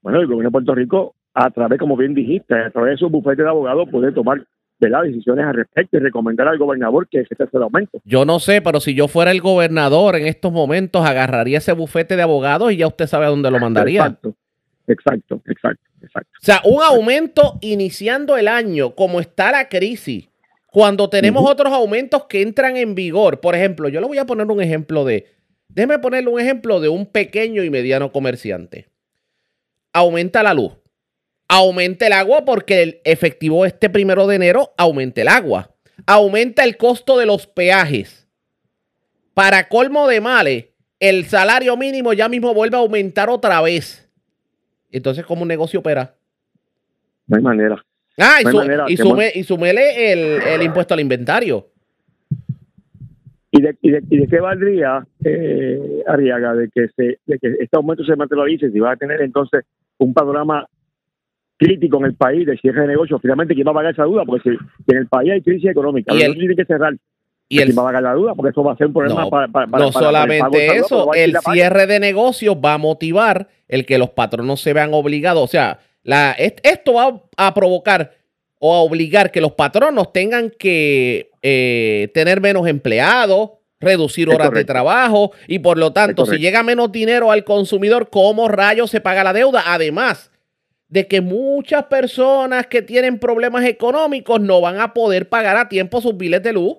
Bueno, 0.00 0.20
el 0.20 0.26
gobierno 0.26 0.48
de 0.48 0.52
Puerto 0.52 0.74
Rico, 0.74 1.14
a 1.34 1.50
través, 1.50 1.78
como 1.80 1.96
bien 1.96 2.14
dijiste, 2.14 2.54
a 2.54 2.70
través 2.70 2.92
de 2.92 2.96
su 2.98 3.10
bufete 3.10 3.42
de 3.42 3.48
abogados, 3.48 3.88
puede 3.90 4.12
tomar 4.12 4.42
¿verdad? 4.78 5.02
decisiones 5.02 5.46
al 5.46 5.54
respecto 5.54 5.96
y 5.96 6.00
recomendar 6.00 6.48
al 6.48 6.58
gobernador 6.58 7.08
que 7.08 7.24
se 7.24 7.36
el 7.38 7.62
aumento. 7.62 8.00
Yo 8.04 8.24
no 8.24 8.40
sé, 8.40 8.60
pero 8.60 8.80
si 8.80 8.94
yo 8.94 9.08
fuera 9.08 9.30
el 9.30 9.40
gobernador 9.40 10.16
en 10.16 10.26
estos 10.26 10.52
momentos, 10.52 11.06
agarraría 11.06 11.58
ese 11.58 11.72
bufete 11.72 12.16
de 12.16 12.22
abogados 12.22 12.72
y 12.72 12.78
ya 12.78 12.86
usted 12.86 13.06
sabe 13.06 13.26
a 13.26 13.28
dónde 13.28 13.50
lo 13.50 13.58
mandaría. 13.58 14.00
Exacto, 14.00 14.34
exacto, 14.86 15.42
exacto, 15.46 15.84
exacto. 16.02 16.30
O 16.40 16.44
sea, 16.44 16.60
un 16.64 16.82
aumento 16.82 17.58
iniciando 17.60 18.36
el 18.36 18.48
año, 18.48 18.94
como 18.94 19.20
está 19.20 19.52
la 19.52 19.68
crisis, 19.68 20.28
cuando 20.74 21.08
tenemos 21.08 21.48
otros 21.48 21.72
aumentos 21.72 22.24
que 22.24 22.42
entran 22.42 22.76
en 22.76 22.96
vigor. 22.96 23.40
Por 23.40 23.54
ejemplo, 23.54 23.88
yo 23.88 24.00
le 24.00 24.08
voy 24.08 24.18
a 24.18 24.26
poner 24.26 24.44
un 24.48 24.60
ejemplo 24.60 25.04
de, 25.04 25.26
déjeme 25.68 26.00
ponerle 26.00 26.30
un 26.30 26.40
ejemplo 26.40 26.80
de 26.80 26.88
un 26.88 27.06
pequeño 27.06 27.62
y 27.62 27.70
mediano 27.70 28.10
comerciante. 28.10 28.88
Aumenta 29.92 30.42
la 30.42 30.52
luz, 30.52 30.72
aumenta 31.48 32.06
el 32.06 32.12
agua 32.12 32.44
porque 32.44 32.82
el 32.82 33.00
efectivo 33.04 33.64
este 33.66 33.90
primero 33.90 34.26
de 34.26 34.36
enero 34.36 34.72
aumenta 34.76 35.20
el 35.22 35.28
agua, 35.28 35.70
aumenta 36.06 36.64
el 36.64 36.76
costo 36.76 37.18
de 37.18 37.26
los 37.26 37.46
peajes. 37.46 38.26
Para 39.34 39.68
colmo 39.68 40.06
de 40.08 40.20
males, 40.20 40.66
el 41.00 41.24
salario 41.26 41.76
mínimo 41.76 42.12
ya 42.12 42.28
mismo 42.28 42.54
vuelve 42.54 42.76
a 42.76 42.80
aumentar 42.80 43.28
otra 43.28 43.60
vez. 43.60 44.08
Entonces, 44.92 45.26
¿cómo 45.26 45.42
un 45.42 45.48
negocio 45.48 45.80
opera? 45.80 46.14
No 47.26 47.36
hay 47.36 47.42
manera. 47.42 47.84
Ah, 48.16 48.36
y, 48.40 48.44
No 48.44 48.50
su- 48.52 48.56
manera 48.56 48.84
y, 48.88 48.96
sume- 48.96 49.32
y 49.34 49.42
sumele 49.42 50.12
el, 50.12 50.42
el 50.42 50.62
impuesto 50.62 50.94
al 50.94 51.00
inventario. 51.00 51.68
¿Y 53.50 53.60
de, 53.62 53.76
y 53.82 53.90
de, 53.90 54.02
y 54.08 54.18
de 54.18 54.26
qué 54.28 54.40
valdría, 54.40 55.04
eh, 55.24 56.02
Arriaga, 56.06 56.54
de 56.54 56.68
que, 56.72 56.88
se, 56.96 57.18
de 57.26 57.38
que 57.38 57.48
este 57.60 57.76
aumento 57.76 58.04
se 58.04 58.14
materialice 58.16 58.70
si 58.70 58.78
va 58.80 58.92
a 58.92 58.96
tener 58.96 59.20
entonces 59.20 59.64
un 59.98 60.12
panorama 60.14 60.68
crítico 61.64 61.98
en 61.98 62.04
el 62.06 62.14
país 62.14 62.46
de 62.46 62.56
cierre 62.58 62.82
de 62.82 62.88
negocios? 62.88 63.20
Finalmente, 63.22 63.54
¿quién 63.54 63.66
va 63.66 63.70
a 63.72 63.74
pagar 63.74 63.92
esa 63.92 64.04
duda? 64.04 64.24
Porque 64.24 64.50
si, 64.50 64.56
en 64.92 64.98
el 64.98 65.06
país 65.08 65.32
hay 65.32 65.42
crisis 65.42 65.70
económica, 65.70 66.14
Y 66.14 66.22
el- 66.22 66.34
tienen 66.34 66.56
que 66.56 66.64
cerrar. 66.64 66.94
Y 67.48 67.58
el, 67.58 67.64
¿Quién 67.66 67.78
va 67.78 67.82
a 67.82 67.86
pagar 67.86 68.02
la 68.02 68.12
duda? 68.14 68.34
Porque 68.34 68.50
eso 68.50 68.62
va 68.64 68.72
a 68.72 68.76
ser 68.76 68.86
un 68.86 68.92
problema 68.94 69.22
no, 69.22 69.30
para, 69.30 69.48
para- 69.48 69.66
para- 69.66 69.84
no 69.84 69.90
para- 69.92 70.06
el 70.06 70.12
solamente 70.12 70.76
eso, 70.76 71.12
el 71.14 71.36
cierre 71.52 71.86
de 71.86 72.00
negocios 72.00 72.56
va 72.56 72.74
a 72.74 72.78
motivar 72.78 73.48
el 73.68 73.84
que 73.86 73.98
los 73.98 74.10
patronos 74.10 74.60
se 74.60 74.72
vean 74.72 74.90
obligados. 74.94 75.42
O 75.44 75.46
sea, 75.46 75.78
la, 76.02 76.32
est- 76.32 76.60
esto 76.66 76.94
va 76.94 77.22
a 77.36 77.54
provocar 77.54 78.12
o 78.60 78.74
a 78.74 78.78
obligar 78.80 79.30
que 79.30 79.42
los 79.42 79.52
patronos 79.52 80.12
tengan 80.12 80.50
que 80.58 81.30
eh, 81.42 82.08
tener 82.14 82.40
menos 82.40 82.66
empleados, 82.66 83.50
reducir 83.78 84.30
horas 84.30 84.50
de 84.52 84.64
trabajo 84.64 85.32
y 85.46 85.58
por 85.58 85.76
lo 85.76 85.92
tanto, 85.92 86.24
si 86.24 86.38
llega 86.38 86.62
menos 86.62 86.90
dinero 86.90 87.30
al 87.30 87.44
consumidor, 87.44 88.08
¿cómo 88.08 88.48
rayos 88.48 88.90
se 88.90 89.02
paga 89.02 89.22
la 89.22 89.34
deuda? 89.34 89.64
Además 89.66 90.30
de 90.94 91.08
que 91.08 91.20
muchas 91.20 91.82
personas 91.86 92.68
que 92.68 92.80
tienen 92.80 93.18
problemas 93.18 93.64
económicos 93.64 94.40
no 94.40 94.60
van 94.60 94.78
a 94.80 94.94
poder 94.94 95.28
pagar 95.28 95.56
a 95.56 95.68
tiempo 95.68 96.00
sus 96.00 96.16
biles 96.16 96.40
de 96.44 96.52
luz. 96.52 96.76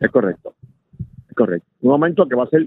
Es 0.00 0.10
correcto. 0.10 0.54
Es 1.28 1.34
correcto. 1.36 1.68
Un 1.82 1.92
aumento 1.92 2.26
que 2.26 2.34
va 2.34 2.42
a 2.44 2.48
ser 2.48 2.66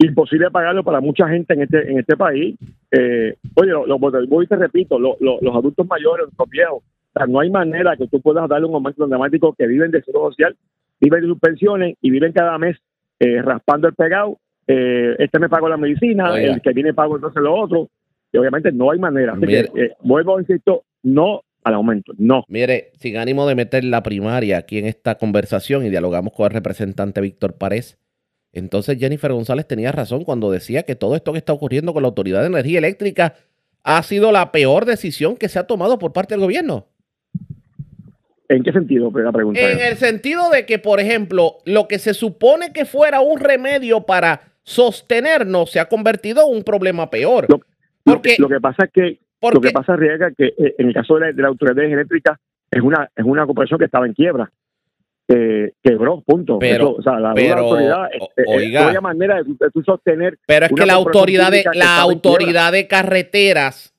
imposible 0.00 0.50
pagarlo 0.50 0.82
para 0.82 1.00
mucha 1.00 1.28
gente 1.28 1.54
en 1.54 1.62
este 1.62 1.90
en 1.92 1.98
este 2.00 2.16
país. 2.16 2.56
Eh, 2.90 3.36
oye, 3.54 3.70
lo, 3.70 3.86
lo, 3.86 3.98
voy 4.00 4.44
y 4.44 4.48
te 4.48 4.56
repito, 4.56 4.98
lo- 4.98 5.16
lo- 5.20 5.38
los 5.40 5.54
adultos 5.54 5.86
mayores, 5.86 6.26
los 6.36 6.48
viejos, 6.50 6.82
o 6.82 7.12
sea, 7.18 7.26
no 7.28 7.38
hay 7.38 7.50
manera 7.50 7.96
que 7.96 8.08
tú 8.08 8.20
puedas 8.20 8.48
darle 8.48 8.66
un 8.66 8.74
aumento 8.74 9.06
dramático 9.06 9.54
que 9.56 9.68
viven 9.68 9.92
de 9.92 10.02
seguro 10.02 10.30
social, 10.32 10.56
viven 11.00 11.20
de 11.20 11.28
sus 11.28 11.38
pensiones 11.38 11.96
y 12.00 12.10
viven 12.10 12.32
cada 12.32 12.58
mes 12.58 12.76
eh, 13.20 13.40
raspando 13.42 13.86
el 13.86 13.94
pegado. 13.94 14.38
Eh, 14.66 15.14
este 15.20 15.38
me 15.38 15.48
pago 15.48 15.68
la 15.68 15.76
medicina, 15.76 16.32
Oiga. 16.32 16.54
el 16.54 16.60
que 16.62 16.72
viene 16.72 16.92
pago 16.94 17.14
entonces 17.14 17.40
lo 17.42 17.54
otro. 17.54 17.88
Y 18.32 18.38
obviamente 18.38 18.70
no 18.72 18.90
hay 18.90 18.98
manera. 18.98 19.32
Así 19.32 19.46
Mire. 19.46 19.68
que, 19.74 19.84
eh, 19.84 19.90
vuelvo, 20.02 20.38
insisto, 20.38 20.84
no 21.02 21.42
al 21.64 21.74
aumento, 21.74 22.12
no. 22.18 22.44
Mire, 22.48 22.92
sin 22.98 23.16
ánimo 23.16 23.46
de 23.46 23.54
meter 23.54 23.84
la 23.84 24.02
primaria 24.02 24.58
aquí 24.58 24.78
en 24.78 24.86
esta 24.86 25.16
conversación 25.16 25.84
y 25.84 25.90
dialogamos 25.90 26.32
con 26.32 26.46
el 26.46 26.52
representante 26.52 27.20
Víctor 27.20 27.54
Párez, 27.54 27.98
entonces 28.52 28.98
Jennifer 28.98 29.32
González 29.32 29.66
tenía 29.66 29.92
razón 29.92 30.24
cuando 30.24 30.50
decía 30.50 30.84
que 30.84 30.94
todo 30.94 31.14
esto 31.16 31.32
que 31.32 31.38
está 31.38 31.52
ocurriendo 31.52 31.92
con 31.92 32.02
la 32.02 32.08
Autoridad 32.08 32.40
de 32.40 32.46
Energía 32.46 32.78
Eléctrica 32.78 33.34
ha 33.82 34.02
sido 34.02 34.32
la 34.32 34.50
peor 34.52 34.84
decisión 34.86 35.36
que 35.36 35.48
se 35.48 35.58
ha 35.58 35.66
tomado 35.66 35.98
por 35.98 36.12
parte 36.12 36.34
del 36.34 36.40
gobierno. 36.42 36.86
¿En 38.48 38.62
qué 38.62 38.72
sentido? 38.72 39.10
Pues, 39.10 39.24
La 39.24 39.32
pregunta 39.32 39.60
En 39.60 39.78
es. 39.78 39.90
el 39.92 39.96
sentido 39.98 40.48
de 40.50 40.64
que, 40.64 40.78
por 40.78 41.00
ejemplo, 41.00 41.58
lo 41.66 41.86
que 41.86 41.98
se 41.98 42.14
supone 42.14 42.72
que 42.72 42.86
fuera 42.86 43.20
un 43.20 43.38
remedio 43.40 44.02
para 44.06 44.40
sostenernos 44.62 45.70
se 45.70 45.80
ha 45.80 45.88
convertido 45.88 46.46
en 46.50 46.56
un 46.58 46.62
problema 46.64 47.10
peor. 47.10 47.46
Lo- 47.48 47.60
Lo 48.08 48.14
Porque, 48.14 48.36
que, 48.36 48.42
lo 48.42 48.48
que 48.48 48.60
pasa 48.60 48.84
es 48.84 48.90
que 48.92 49.18
Lo 49.52 49.60
que 49.60 49.70
pasa, 49.70 49.94
Riega, 49.96 50.30
que 50.36 50.46
eh, 50.46 50.74
en 50.78 50.88
el 50.88 50.94
caso 50.94 51.14
de 51.14 51.20
la, 51.20 51.32
de 51.32 51.42
la 51.42 51.48
Autoridad 51.48 51.78
Eléctrica 51.84 52.38
es 52.70 52.82
una, 52.82 53.08
es 53.14 53.24
una 53.24 53.46
corporación 53.46 53.78
que 53.78 53.84
estaba 53.86 54.06
en 54.06 54.14
quiebra. 54.14 54.50
Eh, 55.30 55.72
quebró, 55.82 56.22
punto. 56.22 56.58
Pero- 56.58 56.90
Eso, 56.90 56.94
o 56.96 57.02
sea, 57.02 57.20
la, 57.20 57.34
pero, 57.34 57.54
la 57.56 57.60
autoridad, 57.60 58.04
eh, 58.14 58.18
eh, 58.38 58.42
oiga. 58.46 58.86
había 58.88 59.00
manera 59.02 59.36
de, 59.42 59.44
de 59.44 59.82
sostener. 59.84 60.38
Pero 60.46 60.66
es 60.66 60.72
que 60.72 60.86
la 60.86 60.94
autoridad 60.94 61.50
de 61.50 61.64
la 61.74 62.00
autoridad 62.00 62.72
de 62.72 62.86
carreteras 62.88 63.92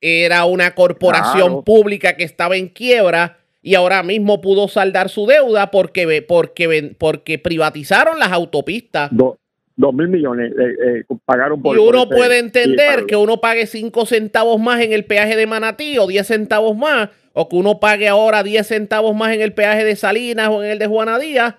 era 0.00 0.44
una 0.44 0.74
corporación 0.74 1.46
Claro. 1.48 1.62
pública 1.64 2.16
que 2.16 2.24
estaba 2.24 2.56
en 2.56 2.68
quiebra 2.68 3.38
y 3.62 3.74
ahora 3.76 4.02
mismo 4.02 4.42
pudo 4.42 4.68
saldar 4.68 5.08
su 5.08 5.26
deuda 5.26 5.70
porque 5.70 6.22
porque 6.28 6.94
porque 6.98 7.38
privatizaron 7.38 8.18
las 8.18 8.30
autopistas. 8.32 9.08
Do- 9.10 9.38
dos 9.76 9.92
mil 9.94 10.08
millones 10.08 10.52
eh, 10.52 11.00
eh, 11.10 11.16
pagaron 11.24 11.60
por 11.60 11.76
y 11.76 11.80
uno 11.80 12.04
por 12.06 12.14
ese- 12.14 12.16
puede 12.16 12.38
entender 12.38 13.06
que 13.06 13.16
uno 13.16 13.40
pague 13.40 13.66
5 13.66 14.06
centavos 14.06 14.60
más 14.60 14.80
en 14.82 14.92
el 14.92 15.04
peaje 15.04 15.36
de 15.36 15.46
Manatí 15.46 15.98
o 15.98 16.06
10 16.06 16.26
centavos 16.26 16.76
más, 16.76 17.08
o 17.32 17.48
que 17.48 17.56
uno 17.56 17.80
pague 17.80 18.06
ahora 18.08 18.42
10 18.44 18.66
centavos 18.66 19.16
más 19.16 19.34
en 19.34 19.40
el 19.42 19.52
peaje 19.52 19.84
de 19.84 19.96
Salinas 19.96 20.48
o 20.50 20.62
en 20.62 20.70
el 20.70 20.78
de 20.78 20.86
Juana 20.86 21.18
Díaz, 21.18 21.54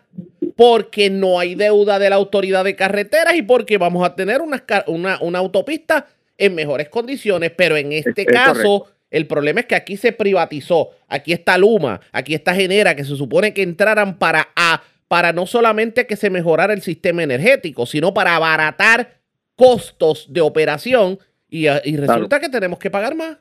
porque 0.55 1.09
no 1.09 1.39
hay 1.39 1.55
deuda 1.55 1.99
de 1.99 2.09
la 2.09 2.15
autoridad 2.15 2.63
de 2.63 2.75
carreteras 2.75 3.35
y 3.35 3.41
porque 3.41 3.77
vamos 3.77 4.05
a 4.07 4.15
tener 4.15 4.39
car- 4.65 4.85
una, 4.87 5.17
una 5.21 5.39
autopista 5.39 6.07
en 6.37 6.55
mejores 6.55 6.87
condiciones. 6.89 7.51
Pero 7.55 7.75
en 7.75 7.91
este 7.91 8.21
Es- 8.21 8.27
es 8.27 8.33
caso, 8.33 8.87
el 9.11 9.27
problema 9.27 9.59
es 9.61 9.65
que 9.65 9.75
aquí 9.75 9.97
se 9.97 10.13
privatizó. 10.13 10.91
Aquí 11.09 11.33
está 11.33 11.57
Luma, 11.57 11.99
aquí 12.13 12.33
está 12.33 12.55
Genera, 12.55 12.95
que 12.95 13.03
se 13.03 13.15
supone 13.17 13.53
que 13.53 13.63
entraran 13.63 14.17
para, 14.17 14.47
a, 14.55 14.81
para 15.15 15.31
no 15.31 15.45
solamente 15.45 16.05
que 16.07 16.17
se 16.17 16.29
mejorara 16.29 16.73
el 16.73 16.81
sistema 16.81 17.23
energético, 17.23 17.85
sino 17.85 18.13
para 18.13 18.35
abaratar 18.35 19.11
costos 19.55 20.27
de 20.33 20.41
operación 20.41 21.17
y, 21.47 21.67
y 21.85 21.95
resulta 21.95 22.41
que 22.41 22.49
tenemos 22.49 22.79
que 22.79 22.91
pagar 22.91 23.15
más. 23.15 23.37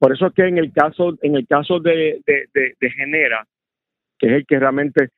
Por 0.00 0.12
eso 0.12 0.26
es 0.26 0.32
que 0.34 0.48
en 0.48 0.58
el 0.58 0.72
caso, 0.72 1.16
en 1.22 1.36
el 1.36 1.46
caso 1.46 1.78
de, 1.78 2.20
de, 2.26 2.48
de- 2.52 2.74
de 2.80 2.90
Genera, 2.90 3.46
que 4.18 4.26
es 4.26 4.32
el 4.32 4.46
que 4.46 4.58
realmente 4.58 5.10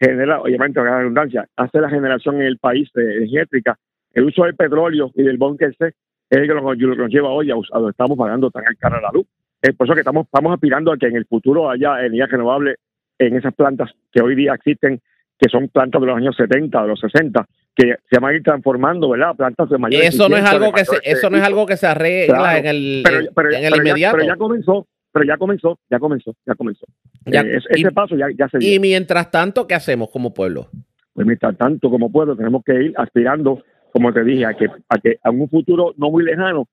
genera, 0.00 0.40
obviamente, 0.40 0.82
la 0.82 1.00
redundancia, 1.00 1.46
hace 1.54 1.82
la 1.82 1.90
generación 1.90 2.36
en 2.36 2.46
el 2.46 2.56
país 2.56 2.88
eléctrica, 2.94 3.78
el 4.14 4.24
uso 4.24 4.44
del 4.44 4.56
petróleo 4.56 5.10
y 5.14 5.22
del 5.22 5.36
bunker 5.36 5.76
C 5.76 5.88
es 5.88 5.94
el 6.38 6.48
que 6.48 6.54
nos, 6.54 6.64
lo 6.64 6.94
que 6.96 7.02
nos 7.02 7.10
lleva 7.10 7.28
hoy 7.28 7.50
a, 7.50 7.54
a 7.56 7.78
donde 7.78 7.90
estamos 7.90 8.16
pagando 8.16 8.50
tan 8.50 8.64
cara 8.78 9.02
la 9.02 9.10
luz. 9.12 9.26
Es 9.60 9.74
por 9.76 9.86
eso 9.86 9.92
que 9.92 10.00
estamos, 10.00 10.24
estamos 10.24 10.54
aspirando 10.54 10.92
a 10.92 10.96
que 10.96 11.08
en 11.08 11.16
el 11.16 11.26
futuro 11.26 11.68
haya 11.68 12.00
energía 12.00 12.24
renovable 12.26 12.76
en 13.18 13.36
esas 13.36 13.54
plantas 13.54 13.90
que 14.12 14.22
hoy 14.22 14.34
día 14.34 14.54
existen, 14.54 15.02
que 15.38 15.48
son 15.50 15.68
plantas 15.68 16.00
de 16.00 16.06
los 16.06 16.16
años 16.16 16.34
70, 16.36 16.82
de 16.82 16.88
los 16.88 17.00
60, 17.00 17.46
que 17.74 17.96
se 18.10 18.18
van 18.18 18.32
a 18.32 18.36
ir 18.36 18.42
transformando, 18.42 19.10
¿verdad? 19.10 19.34
Plantas 19.36 19.68
de 19.68 19.78
mayor 19.78 20.02
Eso 20.02 20.28
no 20.28 20.36
es 20.36 20.44
algo 20.44 20.72
que 20.72 20.84
se, 20.84 20.96
eso 21.02 21.28
no 21.30 21.36
es 21.36 21.42
algo 21.42 21.66
que 21.66 21.76
se 21.76 21.86
arregla 21.86 22.38
Claro, 22.38 22.58
en 22.58 22.66
el, 22.66 23.02
pero, 23.04 23.18
en, 23.20 23.28
pero- 23.34 23.50
en 23.50 23.64
el 23.64 23.70
pero 23.72 23.76
ya- 23.76 23.90
inmediato. 23.90 24.16
pero 24.16 24.26
ya 24.28 24.36
comenzó, 24.36 24.86
pero 25.12 25.24
ya 25.26 25.36
comenzó, 25.36 25.78
ya 25.90 25.98
comenzó, 25.98 26.34
ya 26.46 26.54
comenzó. 26.54 26.86
Ya- 27.26 27.40
Eh, 27.42 27.58
y- 27.76 27.80
ese 27.82 27.92
paso 27.92 28.16
ya, 28.16 28.26
ya 28.36 28.48
se 28.48 28.58
dio. 28.58 28.72
y 28.74 28.78
mientras 28.78 29.30
tanto, 29.30 29.66
¿qué 29.66 29.74
hacemos 29.74 30.10
como 30.10 30.32
pueblo? 30.32 30.68
Pues 31.12 31.26
mientras 31.26 31.56
tanto, 31.56 31.90
como 31.90 32.10
pueblo, 32.10 32.34
tenemos 32.36 32.62
que 32.64 32.74
ir 32.84 32.94
aspirando 32.96 33.62
como 33.92 34.12
te 34.12 34.22
dije, 34.24 34.44
a 34.44 34.52
que, 34.54 34.66
a 34.88 34.98
que 34.98 35.18
en 35.24 35.40
un 35.40 35.48
futuro 35.48 35.94
no 35.96 36.10
muy 36.10 36.22
lejano 36.24 36.66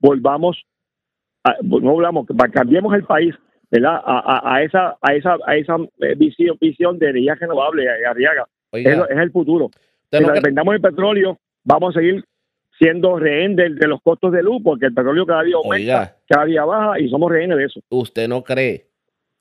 volvamos, 0.00 0.60
a, 1.44 1.54
no 1.62 1.90
hablamos, 1.90 2.26
cambiemos 2.52 2.92
el 2.94 3.04
país 3.04 3.34
¿verdad? 3.70 4.00
A, 4.04 4.54
a, 4.54 4.62
esa 4.62 4.96
a 5.00 5.14
esa 5.14 5.36
a 5.46 5.56
esa 5.56 5.76
eh, 6.00 6.14
visión, 6.16 6.56
visión 6.60 6.98
de 6.98 7.10
energía 7.10 7.34
renovable, 7.34 7.86
Arriaga. 8.06 8.46
es, 8.72 8.86
el 9.10 9.30
futuro. 9.30 9.70
Si 10.10 10.24
dependamos 10.24 10.72
del 10.72 10.80
petróleo, 10.80 11.38
vamos 11.64 11.94
a 11.94 12.00
seguir 12.00 12.24
siendo 12.78 13.18
rehén 13.18 13.56
de, 13.56 13.70
los 13.86 14.00
costos 14.02 14.32
de 14.32 14.42
luz, 14.42 14.62
porque 14.62 14.86
el 14.86 14.94
petróleo 14.94 15.26
cada 15.26 15.42
día 15.42 15.56
aumenta, 15.56 16.16
cada 16.28 16.44
día 16.46 16.64
baja 16.64 17.00
y 17.00 17.08
somos 17.08 17.30
rehenes 17.30 17.58
de 17.58 17.64
eso. 17.64 17.80
¿Usted 17.90 18.28
no 18.28 18.44
cree 18.44 18.86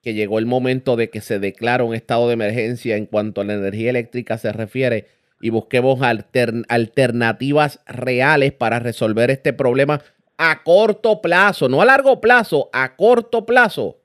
que 0.01 0.13
llegó 0.13 0.39
el 0.39 0.45
momento 0.45 0.95
de 0.95 1.09
que 1.09 1.21
se 1.21 1.39
declara 1.39 1.83
un 1.83 1.93
estado 1.93 2.27
de 2.27 2.33
emergencia 2.33 2.97
en 2.97 3.05
cuanto 3.05 3.41
a 3.41 3.43
la 3.43 3.53
energía 3.53 3.89
eléctrica 3.91 4.37
se 4.37 4.51
refiere 4.51 5.05
y 5.39 5.51
busquemos 5.51 6.01
alternativas 6.01 7.83
reales 7.85 8.53
para 8.53 8.79
resolver 8.79 9.29
este 9.29 9.53
problema 9.53 10.01
a 10.37 10.63
corto 10.63 11.21
plazo, 11.21 11.69
no 11.69 11.81
a 11.81 11.85
largo 11.85 12.21
plazo, 12.21 12.69
a 12.73 12.95
corto 12.95 13.45
plazo? 13.45 13.97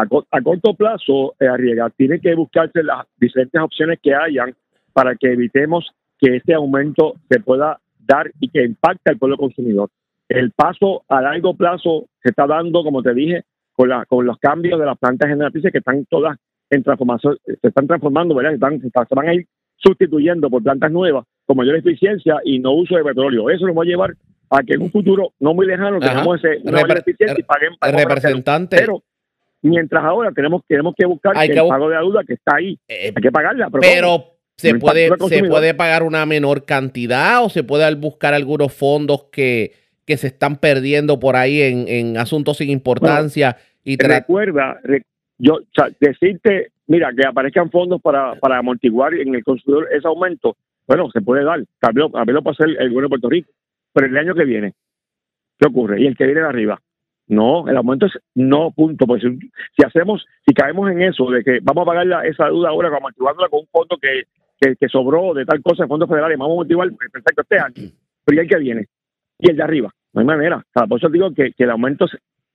A, 0.00 0.40
corto 0.42 0.74
plazo, 0.74 1.34
eh, 1.40 1.48
Arriega, 1.48 1.90
tiene 1.90 2.20
que 2.20 2.32
buscarse 2.34 2.84
las 2.84 3.06
diferentes 3.18 3.60
opciones 3.60 3.98
que 4.00 4.14
hayan 4.14 4.54
para 4.92 5.16
que 5.16 5.32
evitemos 5.32 5.90
que 6.20 6.36
este 6.36 6.54
aumento 6.54 7.14
se 7.28 7.40
pueda 7.40 7.80
dar 7.98 8.30
y 8.38 8.48
que 8.48 8.64
impacte 8.64 9.10
al 9.10 9.18
pueblo 9.18 9.36
consumidor. 9.36 9.90
El 10.28 10.52
paso 10.52 11.02
a 11.08 11.20
largo 11.20 11.54
plazo 11.54 12.06
se 12.22 12.30
está 12.30 12.46
dando, 12.46 12.84
como 12.84 13.02
te 13.02 13.12
dije, 13.12 13.42
con, 13.72 13.88
la, 13.88 14.04
con 14.06 14.24
los 14.24 14.38
cambios 14.38 14.78
de 14.78 14.86
las 14.86 14.98
plantas 14.98 15.30
generatrices 15.30 15.72
que 15.72 15.78
están 15.78 16.04
todas 16.04 16.38
en 16.70 16.82
transformación, 16.84 17.36
se 17.44 17.68
están 17.68 17.88
transformando, 17.88 18.36
¿verdad? 18.36 18.52
Se, 18.52 18.88
se, 18.90 19.14
van 19.14 19.28
a 19.28 19.34
ir 19.34 19.46
sustituyendo 19.76 20.48
por 20.48 20.62
plantas 20.62 20.92
nuevas 20.92 21.24
con 21.44 21.56
mayor 21.56 21.76
eficiencia 21.76 22.36
y 22.44 22.60
no 22.60 22.72
uso 22.72 22.96
de 22.96 23.02
petróleo. 23.02 23.50
Eso 23.50 23.66
nos 23.66 23.76
va 23.76 23.82
a 23.82 23.86
llevar 23.86 24.14
a 24.50 24.62
que 24.62 24.74
en 24.74 24.82
un 24.82 24.90
futuro 24.90 25.32
no 25.40 25.54
muy 25.54 25.66
lejano 25.66 25.98
tengamos 25.98 26.42
ese 26.42 26.62
mayor 26.70 26.98
eficiencia 26.98 27.36
y 27.38 27.42
paguen 27.42 27.72
representante. 27.80 28.76
Pero 28.78 29.02
mientras 29.62 30.04
ahora 30.04 30.30
tenemos, 30.32 30.62
tenemos 30.66 30.94
que 30.96 31.06
buscar 31.06 31.34
el 31.36 31.54
pago 31.68 31.88
de 31.88 31.94
la 31.94 32.00
deuda 32.00 32.24
que 32.24 32.34
está 32.34 32.56
ahí. 32.56 32.78
Eh, 32.88 33.12
Hay 33.14 33.22
que 33.22 33.32
pagarla. 33.32 33.68
Pero, 33.80 34.38
se, 34.56 34.74
puede, 34.74 35.08
se 35.28 35.44
puede 35.44 35.74
pagar 35.74 36.02
una 36.02 36.26
menor 36.26 36.64
cantidad 36.64 37.44
o 37.44 37.48
se 37.48 37.62
puede 37.62 37.94
buscar 37.94 38.34
algunos 38.34 38.72
fondos 38.72 39.26
que, 39.30 39.72
que 40.04 40.16
se 40.16 40.28
están 40.28 40.56
perdiendo 40.56 41.20
por 41.20 41.36
ahí 41.36 41.62
en, 41.62 41.86
en 41.86 42.16
asuntos 42.16 42.56
sin 42.56 42.70
importancia. 42.70 43.56
y 43.84 43.96
recuerda, 43.96 44.80
yo 45.38 45.60
decirte, 46.00 46.72
mira, 46.88 47.10
que 47.16 47.26
aparezcan 47.26 47.70
fondos 47.70 48.02
para, 48.02 48.34
para 48.36 48.58
amortiguar 48.58 49.14
en 49.14 49.34
el 49.34 49.44
consumidor 49.44 49.88
ese 49.92 50.08
aumento, 50.08 50.56
bueno, 50.88 51.10
se 51.12 51.20
puede 51.20 51.44
dar. 51.44 51.62
También, 51.78 52.10
lo 52.10 52.42
puede 52.42 52.54
hacer 52.54 52.68
el 52.70 52.88
gobierno 52.88 53.02
de 53.02 53.08
Puerto 53.10 53.28
Rico. 53.28 53.50
Pero 53.92 54.06
el 54.06 54.16
año 54.16 54.34
que 54.34 54.44
viene, 54.44 54.74
¿qué 55.58 55.68
ocurre? 55.68 56.00
Y 56.00 56.06
el 56.06 56.16
que 56.16 56.24
viene 56.24 56.40
de 56.40 56.46
arriba, 56.46 56.80
no, 57.28 57.68
el 57.68 57.76
aumento 57.76 58.06
es 58.06 58.12
no, 58.34 58.70
punto. 58.70 59.06
Pues 59.06 59.22
si, 59.22 59.84
hacemos, 59.86 60.26
si 60.46 60.54
caemos 60.54 60.90
en 60.90 61.02
eso 61.02 61.30
de 61.30 61.44
que 61.44 61.58
vamos 61.62 61.82
a 61.82 61.86
pagar 61.86 62.26
esa 62.26 62.46
deuda 62.46 62.70
ahora, 62.70 62.88
vamos 62.88 63.10
activándola 63.10 63.48
con 63.48 63.60
un 63.60 63.66
fondo 63.66 63.98
que, 64.00 64.24
que, 64.76 64.88
sobró 64.88 65.34
de 65.34 65.44
tal 65.44 65.62
cosa, 65.62 65.86
fondos 65.86 66.08
federales, 66.08 66.38
vamos 66.38 66.54
a 66.54 66.62
motivar, 66.62 66.88
pues, 66.88 67.10
perfecto, 67.10 67.42
este 67.42 67.58
año. 67.58 67.92
Pero 68.24 68.36
¿y 68.36 68.44
el 68.44 68.48
que 68.48 68.56
viene? 68.56 68.86
Y 69.38 69.50
el 69.50 69.56
de 69.56 69.62
arriba. 69.62 69.94
No 70.14 70.20
hay 70.20 70.26
manera. 70.26 70.64
por 70.88 70.98
eso 70.98 71.08
digo 71.10 71.32
que, 71.34 71.52
el 71.56 71.70
aumento 71.70 72.06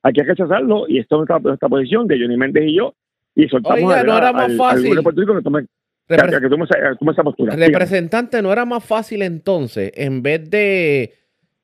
hay 0.01 0.13
que 0.13 0.23
rechazarlo 0.23 0.85
y 0.87 0.99
esto 0.99 1.23
es 1.23 1.29
nuestra, 1.29 1.69
posición 1.69 2.07
de 2.07 2.19
Johnny 2.19 2.35
Méndez 2.35 2.63
y 2.67 2.77
yo. 2.77 2.95
Y 3.35 3.47
soltamos 3.47 3.83
Oiga, 3.83 4.03
no 4.03 4.17
era 4.17 4.33
más 4.33 4.55
fácil. 4.57 4.95
postura. 7.23 7.55
Representante, 7.55 8.41
¿no 8.41 8.51
era 8.51 8.65
más 8.65 8.83
fácil 8.83 9.21
entonces, 9.21 9.91
en 9.95 10.21
vez 10.21 10.49
de 10.49 11.13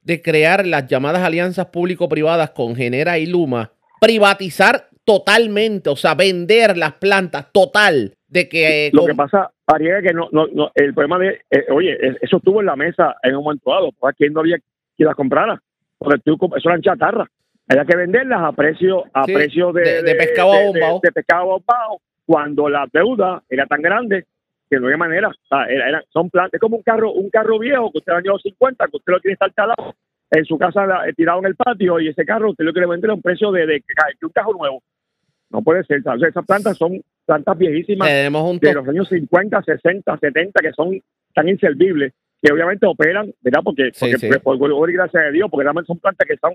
de 0.09 0.23
crear 0.23 0.65
las 0.65 0.87
llamadas 0.87 1.21
alianzas 1.21 1.67
público-privadas 1.67 2.49
con 2.49 2.75
Genera 2.75 3.19
y 3.19 3.27
Luma, 3.27 3.73
privatizar 4.01 4.87
totalmente, 5.05 5.91
o 5.91 5.95
sea, 5.95 6.15
vender 6.15 6.75
las 6.77 6.93
plantas 6.93 7.51
total 7.51 8.15
de 8.27 8.49
que... 8.49 8.87
Eh, 8.87 8.89
Lo 8.91 9.05
que 9.05 9.13
pasa, 9.13 9.51
Ariel, 9.67 10.01
que 10.01 10.11
no, 10.11 10.27
no, 10.31 10.47
no, 10.47 10.71
el 10.73 10.95
problema 10.95 11.19
de, 11.19 11.41
eh, 11.51 11.65
oye, 11.71 11.95
eso 12.21 12.37
estuvo 12.37 12.59
en 12.59 12.65
la 12.65 12.75
mesa 12.75 13.17
en 13.21 13.35
un 13.35 13.43
momento 13.43 13.69
dado, 13.69 13.91
pues 13.99 14.15
aquí 14.15 14.25
no 14.31 14.39
había 14.39 14.57
quien 14.97 15.05
las 15.05 15.15
comprara, 15.15 15.61
porque 15.99 16.19
tú, 16.25 16.39
eso 16.57 16.69
eran 16.69 16.81
chatarra, 16.81 17.29
había 17.67 17.85
que 17.85 17.95
venderlas 17.95 18.41
a 18.41 18.51
precio, 18.53 19.03
a 19.13 19.25
precio 19.25 19.71
de, 19.73 20.01
de, 20.01 20.15
pescado 20.15 20.49
bombado. 20.49 21.01
De, 21.03 21.11
pescado 21.11 21.45
bombado, 21.45 22.01
cuando 22.25 22.67
la 22.67 22.87
deuda 22.91 23.43
era 23.47 23.67
tan 23.67 23.83
grande 23.83 24.25
que 24.69 24.79
no 24.79 24.87
hay 24.87 24.97
manera. 24.97 25.31
son 26.09 26.29
plantas, 26.29 26.53
es 26.53 26.59
como 26.59 26.77
un 26.77 26.83
carro, 26.83 27.11
un 27.11 27.29
carro 27.29 27.59
viejo 27.59 27.91
que 27.91 27.99
usted 27.99 28.13
año 28.13 28.37
50, 28.37 28.85
que 28.87 28.97
usted 28.97 29.13
lo 29.13 29.19
tiene 29.19 29.37
instalado 29.41 29.95
en 30.31 30.45
su 30.45 30.57
casa 30.57 30.85
eh, 31.07 31.13
tirado 31.13 31.39
en 31.39 31.45
el 31.45 31.55
patio 31.55 31.99
y 31.99 32.09
ese 32.09 32.23
carro 32.23 32.51
usted 32.51 32.63
lo 32.63 32.71
quiere 32.71 32.87
vender 32.87 33.09
a 33.09 33.15
un 33.15 33.21
precio 33.21 33.51
de, 33.51 33.65
de, 33.65 33.83
un 34.21 34.29
carro 34.29 34.53
nuevo. 34.53 34.83
No 35.49 35.63
puede 35.63 35.83
ser. 35.83 36.01
esas 36.27 36.45
plantas 36.45 36.77
son 36.77 37.01
plantas 37.25 37.57
viejísimas 37.57 38.07
de 38.07 38.73
los 38.73 38.87
años 38.87 39.09
50, 39.09 39.63
60, 39.63 40.17
70 40.17 40.59
que 40.61 40.71
son 40.73 41.01
tan 41.33 41.49
inservibles 41.49 42.13
que 42.41 42.53
obviamente 42.53 42.85
operan, 42.85 43.33
¿verdad? 43.41 43.61
Porque, 43.63 43.91
porque 43.99 44.17
pues, 44.19 44.59
por, 44.59 44.91
gracias 44.91 45.25
a 45.25 45.31
Dios, 45.31 45.49
porque 45.49 45.63
realmente 45.63 45.87
son 45.87 45.97
plantas 45.97 46.27
que 46.27 46.37
son 46.37 46.53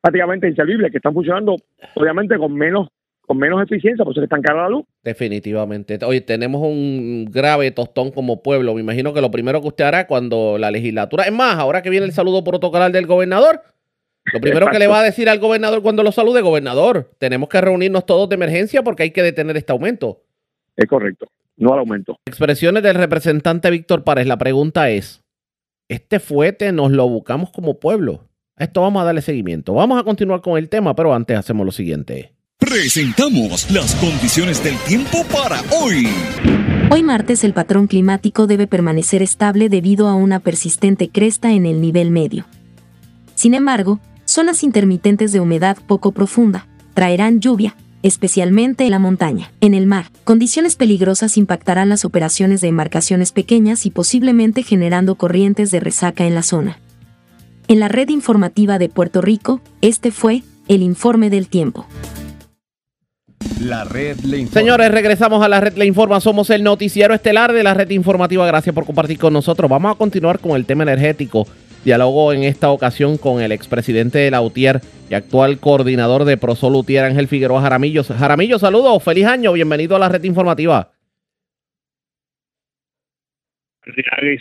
prácticamente 0.00 0.48
inservibles, 0.48 0.90
que 0.90 0.96
están 0.98 1.12
funcionando 1.12 1.56
obviamente 1.94 2.38
con 2.38 2.54
menos 2.54 2.88
con 3.30 3.38
menos 3.38 3.62
eficiencia, 3.62 4.04
por 4.04 4.12
eso 4.12 4.24
están 4.24 4.42
cara 4.42 4.62
la 4.62 4.68
luz. 4.68 4.84
Definitivamente. 5.04 6.00
Oye, 6.04 6.20
tenemos 6.20 6.62
un 6.62 7.26
grave 7.30 7.70
tostón 7.70 8.10
como 8.10 8.42
pueblo. 8.42 8.74
Me 8.74 8.80
imagino 8.80 9.14
que 9.14 9.20
lo 9.20 9.30
primero 9.30 9.62
que 9.62 9.68
usted 9.68 9.84
hará 9.84 10.08
cuando 10.08 10.58
la 10.58 10.72
legislatura, 10.72 11.22
es 11.22 11.32
más, 11.32 11.56
ahora 11.56 11.80
que 11.80 11.90
viene 11.90 12.06
el 12.06 12.12
saludo 12.12 12.42
protocolar 12.42 12.90
del 12.90 13.06
gobernador, 13.06 13.62
lo 14.32 14.40
primero 14.40 14.66
que 14.66 14.80
le 14.80 14.88
va 14.88 14.98
a 14.98 15.04
decir 15.04 15.28
al 15.28 15.38
gobernador 15.38 15.80
cuando 15.80 16.02
lo 16.02 16.10
salude, 16.10 16.40
gobernador, 16.40 17.12
tenemos 17.18 17.48
que 17.48 17.60
reunirnos 17.60 18.04
todos 18.04 18.28
de 18.28 18.34
emergencia 18.34 18.82
porque 18.82 19.04
hay 19.04 19.10
que 19.12 19.22
detener 19.22 19.56
este 19.56 19.70
aumento. 19.70 20.24
Es 20.76 20.86
correcto, 20.86 21.28
no 21.56 21.72
al 21.72 21.78
aumento. 21.78 22.18
Expresiones 22.26 22.82
del 22.82 22.96
representante 22.96 23.70
Víctor 23.70 24.02
Párez. 24.02 24.26
La 24.26 24.38
pregunta 24.38 24.90
es, 24.90 25.22
¿este 25.86 26.18
fuete 26.18 26.72
nos 26.72 26.90
lo 26.90 27.08
buscamos 27.08 27.50
como 27.50 27.78
pueblo? 27.78 28.24
A 28.56 28.64
esto 28.64 28.80
vamos 28.80 29.00
a 29.02 29.04
darle 29.04 29.22
seguimiento. 29.22 29.74
Vamos 29.74 30.00
a 30.00 30.02
continuar 30.02 30.40
con 30.40 30.58
el 30.58 30.68
tema, 30.68 30.96
pero 30.96 31.14
antes 31.14 31.38
hacemos 31.38 31.64
lo 31.64 31.70
siguiente. 31.70 32.32
Presentamos 32.70 33.68
las 33.72 33.96
condiciones 33.96 34.62
del 34.62 34.76
tiempo 34.84 35.24
para 35.24 35.60
hoy. 35.72 36.06
Hoy 36.92 37.02
martes 37.02 37.42
el 37.42 37.52
patrón 37.52 37.88
climático 37.88 38.46
debe 38.46 38.68
permanecer 38.68 39.22
estable 39.22 39.68
debido 39.68 40.06
a 40.06 40.14
una 40.14 40.38
persistente 40.38 41.08
cresta 41.08 41.50
en 41.50 41.66
el 41.66 41.80
nivel 41.80 42.12
medio. 42.12 42.44
Sin 43.34 43.54
embargo, 43.54 43.98
zonas 44.24 44.62
intermitentes 44.62 45.32
de 45.32 45.40
humedad 45.40 45.78
poco 45.84 46.12
profunda 46.12 46.68
traerán 46.94 47.40
lluvia, 47.40 47.74
especialmente 48.04 48.84
en 48.84 48.92
la 48.92 49.00
montaña. 49.00 49.50
En 49.60 49.74
el 49.74 49.88
mar, 49.88 50.06
condiciones 50.22 50.76
peligrosas 50.76 51.36
impactarán 51.38 51.88
las 51.88 52.04
operaciones 52.04 52.60
de 52.60 52.68
embarcaciones 52.68 53.32
pequeñas 53.32 53.84
y 53.84 53.90
posiblemente 53.90 54.62
generando 54.62 55.16
corrientes 55.16 55.72
de 55.72 55.80
resaca 55.80 56.24
en 56.24 56.36
la 56.36 56.44
zona. 56.44 56.78
En 57.66 57.80
la 57.80 57.88
red 57.88 58.10
informativa 58.10 58.78
de 58.78 58.88
Puerto 58.88 59.22
Rico, 59.22 59.60
este 59.80 60.12
fue 60.12 60.44
el 60.68 60.82
informe 60.82 61.30
del 61.30 61.48
tiempo. 61.48 61.84
La 63.60 63.84
red 63.84 64.18
le 64.20 64.38
informa. 64.38 64.60
Señores, 64.60 64.90
regresamos 64.90 65.44
a 65.44 65.48
la 65.48 65.60
red 65.60 65.74
le 65.76 65.84
informa. 65.84 66.18
Somos 66.20 66.48
el 66.48 66.62
noticiero 66.62 67.12
estelar 67.12 67.52
de 67.52 67.62
la 67.62 67.74
red 67.74 67.90
informativa. 67.90 68.46
Gracias 68.46 68.74
por 68.74 68.86
compartir 68.86 69.18
con 69.18 69.34
nosotros. 69.34 69.70
Vamos 69.70 69.94
a 69.94 69.98
continuar 69.98 70.38
con 70.38 70.52
el 70.52 70.64
tema 70.64 70.84
energético. 70.84 71.46
Diálogo 71.84 72.32
en 72.32 72.42
esta 72.42 72.70
ocasión 72.70 73.18
con 73.18 73.42
el 73.42 73.52
expresidente 73.52 74.18
de 74.18 74.30
la 74.30 74.40
UTIER 74.40 74.80
y 75.10 75.14
actual 75.14 75.58
coordinador 75.58 76.24
de 76.24 76.38
Prosol 76.38 76.74
UTIER, 76.74 77.04
Ángel 77.04 77.28
Figueroa 77.28 77.60
Jaramillo. 77.60 78.02
Jaramillo, 78.02 78.58
saludos, 78.58 79.02
feliz 79.02 79.26
año, 79.26 79.52
bienvenido 79.52 79.96
a 79.96 79.98
la 79.98 80.08
red 80.08 80.24
informativa. 80.24 80.92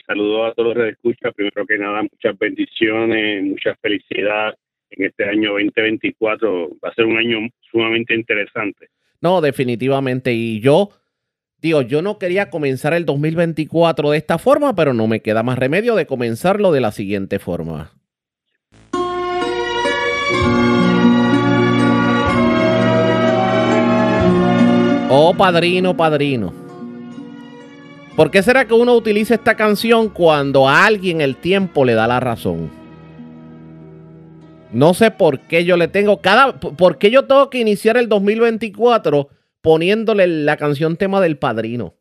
Saludos 0.06 0.52
a 0.52 0.54
todos 0.54 0.76
los 0.76 0.86
que 0.86 0.92
escuchan. 0.92 1.34
Primero 1.34 1.66
que 1.66 1.78
nada, 1.78 2.02
muchas 2.04 2.38
bendiciones, 2.38 3.44
mucha 3.44 3.76
felicidad 3.82 4.56
en 4.92 5.06
este 5.06 5.26
año 5.26 5.52
2024. 5.54 6.70
Va 6.84 6.90
a 6.90 6.94
ser 6.94 7.06
un 7.06 7.18
año 7.18 7.38
sumamente 7.72 8.16
interesante. 8.16 8.90
No, 9.22 9.42
definitivamente. 9.42 10.34
Y 10.34 10.60
yo, 10.60 10.90
digo, 11.62 11.82
yo 11.82 12.02
no 12.02 12.18
quería 12.18 12.50
comenzar 12.50 12.94
el 12.94 13.06
2024 13.06 14.12
de 14.12 14.18
esta 14.18 14.38
forma, 14.38 14.76
pero 14.76 14.94
no 14.94 15.08
me 15.08 15.22
queda 15.22 15.44
más 15.44 15.60
remedio 15.60 15.96
de 15.96 16.06
comenzarlo 16.06 16.72
de 16.72 16.82
la 16.82 16.92
siguiente 16.92 17.40
forma. 17.40 17.92
Oh, 25.12 25.34
padrino, 25.36 25.98
padrino. 25.98 26.54
¿Por 28.16 28.30
qué 28.30 28.44
será 28.44 28.66
que 28.66 28.74
uno 28.74 28.94
utiliza 28.96 29.34
esta 29.34 29.56
canción 29.56 30.10
cuando 30.10 30.70
a 30.70 30.86
alguien 30.86 31.22
el 31.22 31.36
tiempo 31.36 31.84
le 31.84 31.94
da 31.94 32.06
la 32.06 32.20
razón? 32.20 32.79
No 34.72 34.94
sé 34.94 35.12
por 35.12 35.40
qué 35.40 35.66
yo 35.66 35.78
le 35.78 35.88
tengo 35.88 36.22
cada. 36.22 36.60
¿Por 36.60 36.98
qué 36.98 37.10
yo 37.10 37.26
tengo 37.26 37.50
que 37.50 37.60
iniciar 37.60 37.98
el 37.98 38.08
2024 38.08 39.30
poniéndole 39.62 40.28
la 40.28 40.58
canción 40.58 40.98
tema 40.98 41.22
del 41.22 41.38
padrino? 41.38 41.96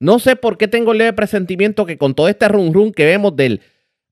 No 0.00 0.20
sé 0.20 0.36
por 0.36 0.58
qué 0.58 0.68
tengo 0.68 0.92
el 0.92 0.98
leve 0.98 1.12
presentimiento 1.12 1.84
que 1.84 1.98
con 1.98 2.14
todo 2.14 2.28
este 2.28 2.46
rum 2.46 2.72
rum 2.72 2.92
que 2.92 3.04
vemos 3.04 3.34
del 3.34 3.62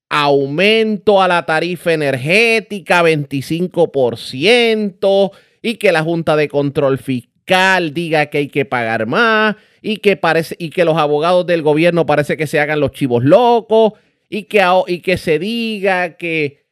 aumento 0.09 1.21
a 1.21 1.29
la 1.29 1.45
tarifa 1.45 1.93
energética 1.93 3.01
25% 3.03 5.31
y 5.61 5.75
que 5.75 5.93
la 5.93 6.03
Junta 6.03 6.35
de 6.35 6.49
Control 6.49 6.97
Fiscal 6.97 7.93
diga 7.93 8.25
que 8.27 8.39
hay 8.39 8.49
que 8.49 8.65
pagar 8.65 9.05
más 9.05 9.55
y 9.81 9.97
que 9.97 10.17
parece 10.17 10.57
y 10.59 10.71
que 10.71 10.83
los 10.83 10.97
abogados 10.97 11.45
del 11.45 11.61
gobierno 11.61 12.05
parece 12.05 12.35
que 12.35 12.47
se 12.47 12.59
hagan 12.59 12.81
los 12.81 12.91
chivos 12.91 13.23
locos 13.23 13.93
y 14.29 14.43
que, 14.43 14.61
y 14.87 14.99
que 14.99 15.17
se 15.17 15.39
diga 15.39 16.17
que, 16.17 16.66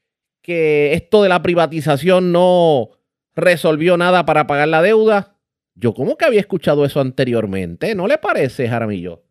que 0.45 0.93
esto 0.93 1.23
de 1.23 1.29
la 1.29 1.41
privatización 1.41 2.31
no 2.31 2.89
resolvió 3.35 3.97
nada 3.97 4.27
para 4.27 4.45
pagar 4.45 4.67
la 4.67 4.83
deuda. 4.83 5.35
Yo 5.73 5.93
como 5.93 6.17
que 6.17 6.25
había 6.25 6.39
escuchado 6.39 6.85
eso 6.85 7.01
anteriormente, 7.01 7.95
¿no 7.95 8.07
le 8.07 8.19
parece, 8.19 8.67
Jaramillo? 8.67 9.23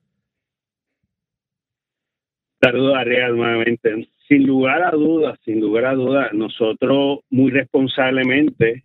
Saludos, 2.61 2.97
Ariel, 2.97 3.37
nuevamente. 3.37 4.09
Sin 4.27 4.45
lugar 4.45 4.83
a 4.83 4.91
dudas, 4.91 5.39
sin 5.45 5.61
lugar 5.61 5.85
a 5.85 5.95
dudas, 5.95 6.33
nosotros 6.33 7.21
muy 7.31 7.51
responsablemente, 7.53 8.83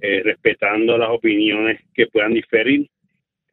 eh, 0.00 0.22
respetando 0.24 0.98
las 0.98 1.08
opiniones 1.08 1.80
que 1.94 2.06
puedan 2.08 2.34
diferir, 2.34 2.90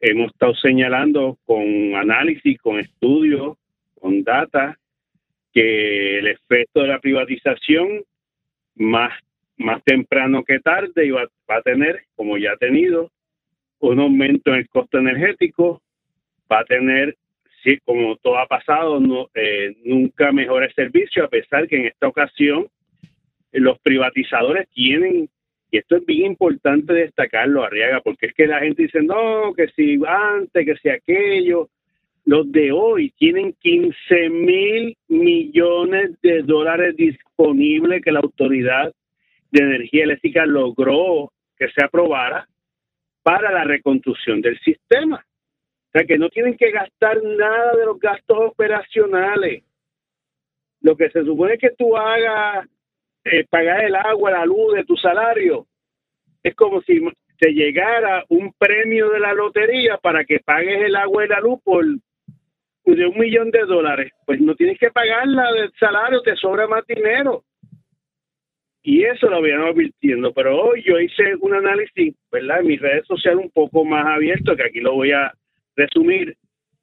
hemos 0.00 0.32
estado 0.32 0.54
señalando 0.56 1.38
con 1.46 1.94
análisis, 1.94 2.58
con 2.60 2.78
estudios, 2.78 3.56
con 3.98 4.22
data, 4.24 4.78
que 5.54 6.18
el 6.18 6.26
efecto 6.26 6.82
de 6.82 6.88
la 6.88 6.98
privatización 6.98 8.02
más, 8.74 9.12
más 9.56 9.82
temprano 9.84 10.42
que 10.42 10.58
tarde 10.58 11.12
va, 11.12 11.28
a 11.48 11.62
tener, 11.62 12.02
como 12.16 12.36
ya 12.36 12.52
ha 12.52 12.56
tenido, 12.56 13.12
un 13.78 14.00
aumento 14.00 14.50
en 14.50 14.60
el 14.60 14.68
costo 14.68 14.98
energético, 14.98 15.80
va 16.50 16.60
a 16.60 16.64
tener, 16.64 17.16
sí, 17.62 17.78
como 17.84 18.16
todo 18.16 18.38
ha 18.38 18.46
pasado, 18.46 18.98
no, 18.98 19.28
eh, 19.34 19.76
nunca 19.84 20.32
mejora 20.32 20.66
el 20.66 20.74
servicio, 20.74 21.24
a 21.24 21.28
pesar 21.28 21.68
que 21.68 21.76
en 21.76 21.86
esta 21.86 22.08
ocasión 22.08 22.66
los 23.52 23.78
privatizadores 23.78 24.68
tienen, 24.70 25.28
y 25.70 25.78
esto 25.78 25.96
es 25.96 26.06
bien 26.06 26.32
importante 26.32 26.92
destacarlo, 26.92 27.62
Arriaga, 27.62 28.00
porque 28.00 28.26
es 28.26 28.34
que 28.34 28.48
la 28.48 28.58
gente 28.58 28.82
dice, 28.82 29.02
no, 29.02 29.52
que 29.54 29.68
si 29.68 30.00
antes, 30.06 30.66
que 30.66 30.76
si 30.76 30.88
aquello, 30.88 31.68
los 32.26 32.50
de 32.50 32.72
hoy 32.72 33.10
tienen 33.18 33.52
15 33.60 34.30
mil 34.30 34.96
millones 35.08 36.18
de 36.22 36.42
dólares 36.42 36.96
disponibles 36.96 38.02
que 38.02 38.12
la 38.12 38.20
Autoridad 38.20 38.92
de 39.50 39.62
Energía 39.62 40.04
Eléctrica 40.04 40.46
logró 40.46 41.30
que 41.56 41.68
se 41.68 41.84
aprobara 41.84 42.48
para 43.22 43.52
la 43.52 43.64
reconstrucción 43.64 44.40
del 44.40 44.58
sistema. 44.60 45.24
O 45.88 45.90
sea 45.92 46.06
que 46.06 46.18
no 46.18 46.28
tienen 46.30 46.56
que 46.56 46.70
gastar 46.70 47.22
nada 47.22 47.76
de 47.76 47.84
los 47.84 47.98
gastos 48.00 48.38
operacionales. 48.40 49.62
Lo 50.80 50.96
que 50.96 51.10
se 51.10 51.24
supone 51.24 51.58
que 51.58 51.70
tú 51.70 51.96
hagas, 51.96 52.66
eh, 53.24 53.44
pagar 53.48 53.84
el 53.84 53.94
agua, 53.94 54.30
la 54.30 54.46
luz 54.46 54.74
de 54.74 54.84
tu 54.84 54.96
salario, 54.96 55.66
es 56.42 56.54
como 56.54 56.82
si 56.82 57.00
te 57.38 57.52
llegara 57.52 58.24
un 58.28 58.52
premio 58.58 59.10
de 59.10 59.20
la 59.20 59.34
lotería 59.34 59.98
para 59.98 60.24
que 60.24 60.40
pagues 60.40 60.82
el 60.82 60.96
agua 60.96 61.24
y 61.24 61.28
la 61.28 61.40
luz 61.40 61.60
por 61.62 61.84
de 62.84 63.06
un 63.06 63.18
millón 63.18 63.50
de 63.50 63.60
dólares. 63.60 64.12
Pues 64.26 64.40
no 64.40 64.54
tienes 64.54 64.78
que 64.78 64.90
pagarla 64.90 65.52
del 65.52 65.72
salario, 65.78 66.22
te 66.22 66.36
sobra 66.36 66.66
más 66.66 66.86
dinero 66.86 67.44
y 68.84 69.02
eso 69.02 69.28
lo 69.28 69.36
habían 69.36 69.62
advirtiendo. 69.62 70.32
Pero 70.34 70.62
hoy 70.62 70.84
yo 70.86 71.00
hice 71.00 71.34
un 71.40 71.54
análisis, 71.54 72.14
¿verdad? 72.30 72.60
En 72.60 72.66
mis 72.66 72.80
redes 72.80 73.06
sociales 73.06 73.42
un 73.42 73.50
poco 73.50 73.84
más 73.84 74.06
abierto, 74.06 74.54
que 74.54 74.62
aquí 74.62 74.80
lo 74.80 74.92
voy 74.92 75.10
a 75.10 75.32
resumir, 75.74 76.36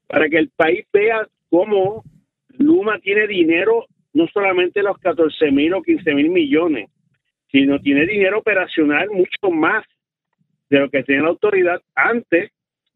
para 0.07 0.27
que 0.27 0.37
el 0.37 0.49
país 0.49 0.85
vea 0.91 1.27
cómo 1.49 2.03
Luma 2.57 2.99
tiene 2.99 3.27
dinero, 3.27 3.85
no 4.13 4.27
solamente 4.33 4.81
los 4.81 4.97
14 4.97 5.51
mil 5.51 5.73
o 5.75 5.83
15 5.83 6.13
mil 6.15 6.29
millones, 6.29 6.89
sino 7.51 7.79
tiene 7.79 8.07
dinero 8.07 8.39
operacional 8.39 9.09
mucho 9.11 9.51
más 9.51 9.85
de 10.69 10.79
lo 10.79 10.89
que 10.89 11.03
tenía 11.03 11.21
la 11.21 11.29
autoridad 11.29 11.81
antes 11.93 12.51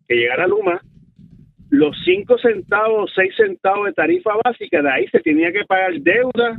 que 0.08 0.16
llegara 0.16 0.48
Luma. 0.48 0.82
Los 1.70 1.98
5 2.06 2.38
centavos, 2.38 3.12
6 3.16 3.36
centavos 3.36 3.88
de 3.88 3.94
tarifa 3.94 4.32
básica, 4.44 4.82
de 4.82 4.90
ahí 4.90 5.08
se 5.08 5.20
tenía 5.20 5.52
que 5.52 5.66
pagar 5.66 5.94
deuda, 6.00 6.58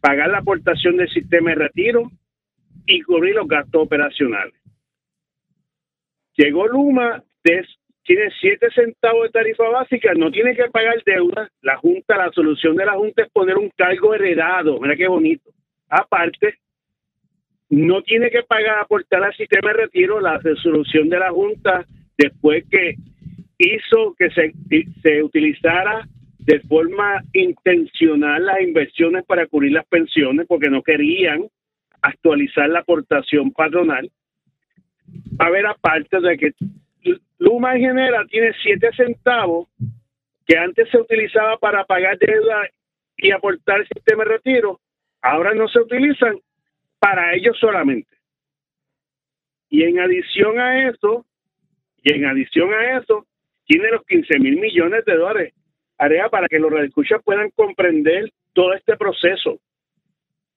pagar 0.00 0.30
la 0.30 0.38
aportación 0.38 0.96
del 0.96 1.08
sistema 1.08 1.50
de 1.50 1.56
retiro 1.56 2.10
y 2.86 3.00
cubrir 3.02 3.34
los 3.36 3.48
gastos 3.48 3.82
operacionales. 3.82 4.54
Llegó 6.36 6.66
Luma, 6.66 7.22
tiene 8.04 8.30
7 8.40 8.68
centavos 8.74 9.24
de 9.24 9.30
tarifa 9.30 9.68
básica, 9.68 10.12
no 10.14 10.30
tiene 10.30 10.54
que 10.54 10.68
pagar 10.70 11.02
deuda. 11.04 11.48
La 11.62 11.76
Junta, 11.76 12.16
la 12.16 12.30
solución 12.32 12.76
de 12.76 12.84
la 12.84 12.94
Junta 12.94 13.22
es 13.22 13.30
poner 13.30 13.56
un 13.56 13.70
cargo 13.76 14.14
heredado. 14.14 14.78
Mira 14.80 14.96
qué 14.96 15.08
bonito. 15.08 15.50
Aparte, 15.88 16.58
no 17.70 18.02
tiene 18.02 18.30
que 18.30 18.42
pagar 18.42 18.78
aportar 18.78 19.22
al 19.22 19.34
sistema 19.34 19.70
de 19.70 19.84
retiro. 19.84 20.20
La 20.20 20.38
resolución 20.38 21.08
de 21.08 21.18
la 21.18 21.30
Junta, 21.30 21.86
después 22.18 22.64
que 22.70 22.96
hizo 23.58 24.14
que 24.18 24.30
se, 24.30 24.52
se 25.02 25.22
utilizara 25.22 26.06
de 26.38 26.60
forma 26.60 27.22
intencional 27.32 28.44
las 28.44 28.60
inversiones 28.60 29.24
para 29.24 29.46
cubrir 29.46 29.72
las 29.72 29.86
pensiones 29.86 30.46
porque 30.46 30.68
no 30.68 30.82
querían 30.82 31.46
actualizar 32.02 32.68
la 32.68 32.80
aportación 32.80 33.50
patronal. 33.52 34.10
A 35.38 35.50
ver, 35.50 35.66
aparte 35.66 36.20
de 36.20 36.36
que 36.36 36.52
Luma 37.38 37.74
en 37.74 37.80
general 37.80 38.28
tiene 38.28 38.52
7 38.62 38.90
centavos 38.96 39.68
que 40.46 40.58
antes 40.58 40.88
se 40.90 40.98
utilizaba 40.98 41.56
para 41.56 41.84
pagar 41.84 42.18
deuda 42.18 42.68
y 43.16 43.30
aportar 43.30 43.80
el 43.80 43.88
sistema 43.88 44.24
de 44.24 44.30
retiro, 44.30 44.80
ahora 45.22 45.54
no 45.54 45.68
se 45.68 45.80
utilizan 45.80 46.38
para 46.98 47.34
ellos 47.34 47.56
solamente. 47.58 48.14
Y 49.70 49.82
en 49.84 49.98
adición 49.98 50.58
a 50.60 50.88
eso, 50.88 51.24
y 52.02 52.12
en 52.12 52.26
adición 52.26 52.72
a 52.72 52.98
eso, 52.98 53.26
tiene 53.66 53.90
los 53.90 54.04
15 54.06 54.38
mil 54.38 54.58
millones 54.58 55.04
de 55.04 55.16
dólares 55.16 55.54
área 55.98 56.28
para 56.28 56.48
que 56.48 56.58
los 56.58 56.70
radioescuchas 56.70 57.22
puedan 57.24 57.50
comprender 57.50 58.30
todo 58.52 58.74
este 58.74 58.96
proceso. 58.96 59.60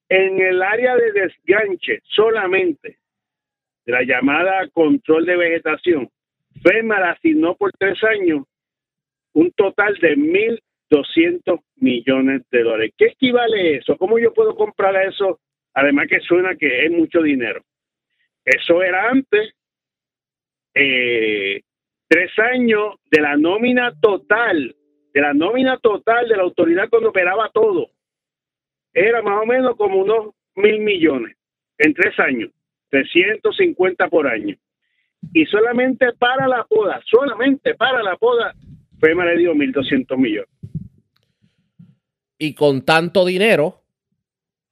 En 0.08 0.40
el 0.40 0.62
área 0.62 0.96
de 0.96 1.12
desganche 1.12 2.00
solamente 2.04 2.98
de 3.84 3.92
la 3.92 4.02
llamada 4.02 4.68
control 4.68 5.26
de 5.26 5.36
vegetación, 5.36 6.08
FEMA 6.62 7.00
la 7.00 7.10
asignó 7.10 7.54
por 7.56 7.72
tres 7.72 8.02
años 8.04 8.44
un 9.32 9.52
total 9.52 9.94
de 10.00 10.16
1.200 10.16 11.60
millones 11.76 12.42
de 12.50 12.62
dólares. 12.62 12.94
¿Qué 12.96 13.06
equivale 13.06 13.76
eso? 13.76 13.96
¿Cómo 13.96 14.18
yo 14.18 14.32
puedo 14.32 14.56
comprar 14.56 14.96
eso? 15.06 15.40
Además 15.74 16.08
que 16.08 16.20
suena 16.20 16.56
que 16.56 16.86
es 16.86 16.90
mucho 16.90 17.22
dinero. 17.22 17.62
Eso 18.44 18.82
era 18.82 19.10
antes 19.10 19.52
eh, 20.74 21.60
tres 22.08 22.30
años 22.38 22.96
de 23.10 23.20
la 23.20 23.36
nómina 23.36 23.92
total 24.00 24.74
de 25.18 25.20
la 25.20 25.34
nómina 25.34 25.78
total 25.78 26.28
de 26.28 26.36
la 26.36 26.42
autoridad 26.42 26.88
cuando 26.88 27.10
operaba 27.10 27.50
todo, 27.52 27.90
era 28.92 29.22
más 29.22 29.42
o 29.42 29.46
menos 29.46 29.76
como 29.76 29.98
unos 29.98 30.34
mil 30.54 30.80
millones 30.80 31.36
en 31.78 31.94
tres 31.94 32.18
años, 32.18 32.50
350 32.90 34.08
por 34.08 34.26
año. 34.26 34.56
Y 35.32 35.44
solamente 35.46 36.12
para 36.18 36.46
la 36.46 36.64
poda, 36.64 37.00
solamente 37.10 37.74
para 37.74 38.02
la 38.02 38.16
poda, 38.16 38.54
FEMA 39.00 39.24
le 39.26 39.38
dio 39.38 39.54
1.200 39.54 40.16
millones. 40.16 40.50
Y 42.38 42.54
con 42.54 42.82
tanto 42.84 43.24
dinero 43.24 43.82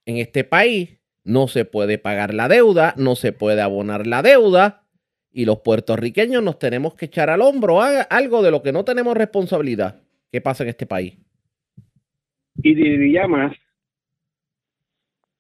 en 0.05 0.19
este 0.19 0.45
país, 0.45 1.01
no 1.25 1.49
se 1.49 1.65
puede 1.65 1.99
pagar 1.99 2.33
la 2.33 2.47
deuda, 2.47 2.95
no 2.97 3.17
se 3.17 3.33
puede 3.33 3.61
abonar 3.61 4.07
la 4.07 4.23
deuda, 4.23 4.86
y 5.37 5.45
los 5.45 5.61
puertorriqueños 5.61 6.43
nos 6.43 6.59
tenemos 6.59 6.95
que 6.95 7.05
echar 7.05 7.29
al 7.29 7.43
hombro 7.43 7.83
algo 7.83 8.43
de 8.43 8.51
lo 8.51 8.63
que 8.63 8.73
no 8.73 8.87
tenemos 8.87 9.15
responsabilidad. 9.15 10.01
¿Qué 10.33 10.41
pasa 10.41 10.63
en 10.63 10.71
este 10.71 10.87
país? 10.87 11.19
Y 12.63 12.75
diría 12.75 13.29
más, 13.29 13.55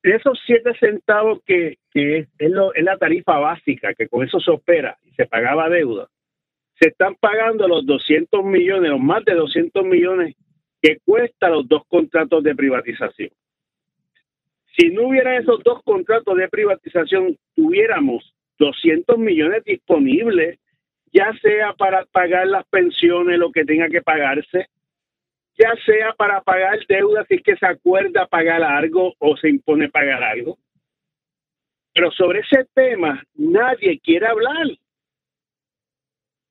esos 0.03 0.39
siete 0.45 0.73
centavos 0.79 1.39
que, 1.47 1.79
es, 1.95 2.29
la 2.39 2.99
tarifa 2.99 3.39
básica, 3.39 3.95
que 3.95 4.07
con 4.07 4.23
eso 4.23 4.39
se 4.39 4.51
opera 4.51 4.99
y 5.03 5.13
se 5.13 5.25
pagaba 5.25 5.71
deuda, 5.71 6.09
se 6.79 6.89
están 6.89 7.15
pagando 7.15 7.67
los 7.67 7.87
200 7.87 8.45
millones, 8.45 8.91
los 8.91 9.01
más 9.01 9.25
de 9.25 9.33
200 9.33 9.83
millones 9.83 10.37
que 10.83 10.99
cuesta 11.07 11.49
los 11.49 11.67
dos 11.67 11.85
contratos 11.89 12.45
de 12.45 12.55
privatización. 12.55 13.31
Si 14.77 14.91
no 14.91 15.09
hubiera 15.09 15.39
esos 15.39 15.65
dos 15.65 15.83
contratos 15.85 16.37
de 16.37 16.51
privatización, 16.51 17.39
tuviéramos 17.55 18.36
200 18.59 19.19
millones 19.19 19.65
disponibles, 19.65 20.59
ya 21.13 21.33
sea 21.41 21.73
para 21.75 22.05
pagar 22.07 22.47
las 22.47 22.67
pensiones, 22.67 23.39
lo 23.39 23.53
que 23.53 23.65
tenga 23.65 23.89
que 23.89 24.03
pagarse, 24.03 24.67
ya 25.59 25.75
sea 25.85 26.13
para 26.13 26.43
pagar 26.43 26.79
deudas 26.89 27.27
si 27.29 27.37
es 27.37 27.43
que 27.43 27.57
se 27.57 27.67
acuerda 27.67 28.27
pagar 28.27 28.63
algo 28.63 29.15
o 29.19 29.37
se 29.37 29.49
impone 29.49 29.89
pagar 29.89 30.23
algo. 30.23 30.59
Pero 31.95 32.11
sobre 32.11 32.41
ese 32.41 32.67
tema 32.75 33.23
nadie 33.35 33.99
quiere 34.01 34.27
hablar. 34.27 34.67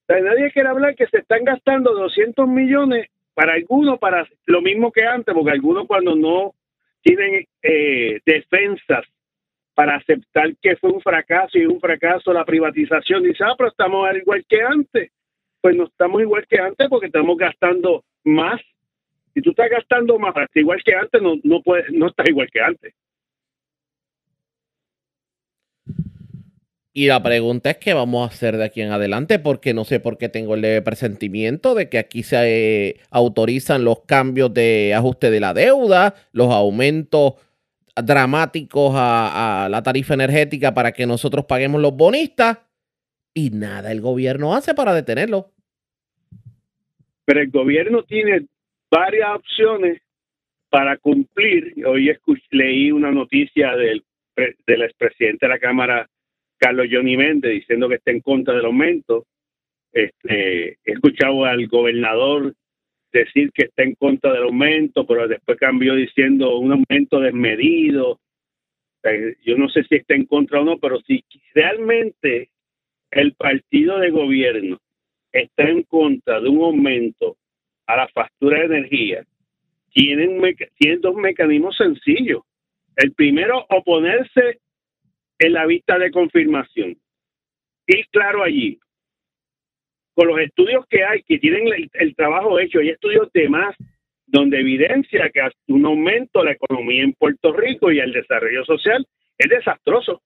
nadie 0.08 0.52
quiere 0.52 0.70
hablar 0.70 0.96
que 0.96 1.08
se 1.08 1.20
están 1.20 1.44
gastando 1.44 1.94
200 1.94 2.48
millones 2.48 3.08
para 3.36 3.54
algunos, 3.54 4.00
para 4.00 4.28
lo 4.46 4.62
mismo 4.62 4.92
que 4.92 5.04
antes, 5.06 5.34
porque 5.36 5.52
algunos 5.52 5.86
cuando 5.86 6.16
no 6.16 6.56
tienen 7.04 7.46
eh, 7.62 8.20
defensas 8.26 9.06
para 9.76 9.98
aceptar 9.98 10.56
que 10.62 10.78
fue 10.78 10.90
un 10.90 11.02
fracaso 11.02 11.58
y 11.58 11.66
un 11.66 11.80
fracaso 11.80 12.34
la 12.34 12.46
privatización, 12.46 13.24
dice, 13.24 13.44
ah, 13.44 13.54
pero 13.58 13.70
estamos 13.70 14.08
igual 14.16 14.44
que 14.48 14.62
antes. 14.62 15.12
Pues 15.62 15.76
no 15.76 15.86
estamos 15.86 16.22
igual 16.22 16.46
que 16.48 16.60
antes 16.60 16.88
porque 16.90 17.08
estamos 17.08 17.38
gastando 17.38 18.04
más. 18.24 18.62
Si 19.34 19.42
tú 19.42 19.50
estás 19.50 19.70
gastando 19.70 20.18
más, 20.18 20.34
igual 20.54 20.82
que 20.84 20.96
antes, 20.96 21.22
no, 21.22 21.36
no, 21.44 21.62
puede, 21.62 21.86
no 21.92 22.08
estás 22.08 22.28
igual 22.30 22.50
que 22.52 22.62
antes. 22.62 22.94
Y 26.94 27.08
la 27.08 27.22
pregunta 27.22 27.72
es 27.72 27.78
qué 27.78 27.94
vamos 27.94 28.24
a 28.24 28.34
hacer 28.34 28.56
de 28.56 28.64
aquí 28.64 28.82
en 28.82 28.92
adelante, 28.92 29.38
porque 29.38 29.74
no 29.74 29.84
sé 29.84 30.00
por 30.00 30.18
qué 30.18 30.30
tengo 30.30 30.56
el 30.56 30.82
presentimiento 30.84 31.76
de 31.76 31.90
que 31.90 31.98
aquí 31.98 32.24
se 32.24 32.38
eh, 32.88 33.00
autorizan 33.10 33.84
los 33.84 34.06
cambios 34.06 34.54
de 34.54 34.94
ajuste 34.96 35.30
de 35.30 35.42
la 35.42 35.54
deuda, 35.54 36.16
los 36.32 36.54
aumentos 36.54 37.34
dramáticos 38.04 38.94
a, 38.96 39.68
la 39.70 39.82
tarifa 39.84 40.14
energética 40.14 40.74
para 40.74 40.92
que 40.92 41.06
nosotros 41.06 41.46
paguemos 41.46 41.82
los 41.82 41.96
bonistas 41.96 42.60
y 43.34 43.50
nada 43.50 43.92
el 43.92 44.02
gobierno 44.02 44.56
hace 44.56 44.74
para 44.74 44.94
detenerlo. 44.94 45.52
Pero 47.26 47.42
el 47.42 47.50
gobierno 47.50 48.04
tiene 48.04 48.46
varias 48.92 49.36
opciones 49.36 50.02
para 50.70 50.98
cumplir. 50.98 51.74
Hoy 51.86 52.16
leí 52.52 52.92
una 52.92 53.12
noticia 53.12 53.76
del, 53.76 54.04
del 54.36 54.82
expresidente 54.84 55.46
de 55.46 55.50
la 55.50 55.60
Cámara 55.60 56.10
Carlos 56.58 56.88
Johnny 56.92 57.18
Méndez 57.18 57.52
diciendo 57.52 57.90
que 57.90 57.96
está 57.96 58.12
en 58.12 58.22
contra 58.22 58.54
del 58.54 58.66
aumento. 58.66 59.26
Este, 59.92 60.78
he 60.84 60.92
escuchado 60.92 61.46
al 61.46 61.68
gobernador 61.68 62.54
decir 63.20 63.52
que 63.52 63.66
está 63.66 63.84
en 63.84 63.96
contra 63.96 64.34
del 64.34 64.44
aumento, 64.44 65.06
pero 65.06 65.28
después 65.28 65.58
cambió 65.58 65.96
diciendo 65.96 66.58
un 66.58 66.72
aumento 66.72 67.20
desmedido. 67.20 68.20
Yo 69.44 69.58
no 69.58 69.70
sé 69.70 69.84
si 69.84 69.96
está 69.96 70.16
en 70.16 70.26
contra 70.26 70.62
o 70.62 70.66
no, 70.66 70.78
pero 70.80 71.00
si 71.02 71.24
realmente 71.54 72.50
el 73.12 73.34
partido 73.34 74.00
de 74.00 74.10
gobierno 74.10 74.80
está 75.32 75.64
en 75.64 75.84
contra 75.84 76.40
de 76.42 76.50
un 76.50 76.64
aumento 76.64 77.38
a 77.88 77.98
la 77.98 78.08
factura 78.10 78.60
de 78.60 78.66
energía, 78.66 79.24
tienen, 79.94 80.42
tienen 80.78 81.02
dos 81.02 81.16
mecanismos 81.16 81.78
sencillos. 81.78 82.42
El 82.96 83.14
primero, 83.14 83.66
oponerse 83.70 84.60
en 85.40 85.54
la 85.54 85.66
vista 85.66 85.98
de 85.98 86.12
confirmación. 86.12 86.98
Y 87.88 88.04
claro 88.06 88.44
allí, 88.44 88.80
con 90.16 90.30
los 90.30 90.40
estudios 90.40 90.86
que 90.88 91.04
hay, 91.04 91.22
que 91.24 91.38
tienen 91.38 91.90
el, 91.94 92.16
trabajo 92.16 92.58
hecho, 92.58 92.80
hay 92.80 92.90
estudios 92.90 93.32
de 93.34 93.50
más 93.50 93.76
donde 94.26 94.60
evidencia 94.60 95.30
que 95.30 95.42
un 95.68 95.86
aumento 95.86 96.40
de 96.40 96.46
la 96.46 96.52
economía 96.54 97.04
en 97.04 97.14
Puerto 97.14 97.54
Rico 97.54 97.92
y 97.92 98.00
el 98.00 98.14
desarrollo 98.14 98.64
social 98.66 99.06
es 99.38 99.50
desastroso 99.50 100.22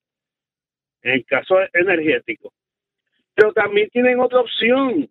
en 1.02 1.12
el 1.12 1.24
caso 1.26 1.56
energético. 1.74 2.52
Pero 3.34 3.52
también 3.52 3.88
tienen 3.90 4.20
otra 4.20 4.40
opción, 4.40 5.08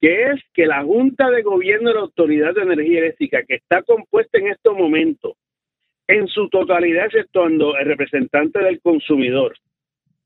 que 0.00 0.24
es 0.24 0.40
que 0.52 0.66
la 0.66 0.82
Junta 0.82 1.30
de 1.30 1.42
Gobierno 1.42 1.88
de 1.88 1.94
la 1.94 2.00
Autoridad 2.02 2.54
de 2.54 2.62
Energía 2.62 2.98
Eléctrica, 3.00 3.44
que 3.44 3.54
está 3.54 3.82
compuesta 3.82 4.38
en 4.38 4.48
estos 4.48 4.76
momentos 4.76 5.32
en 6.06 6.28
su 6.28 6.48
totalidad, 6.48 7.06
exceptuando 7.06 7.76
el 7.76 7.86
representante 7.86 8.60
del 8.60 8.80
consumidor, 8.80 9.56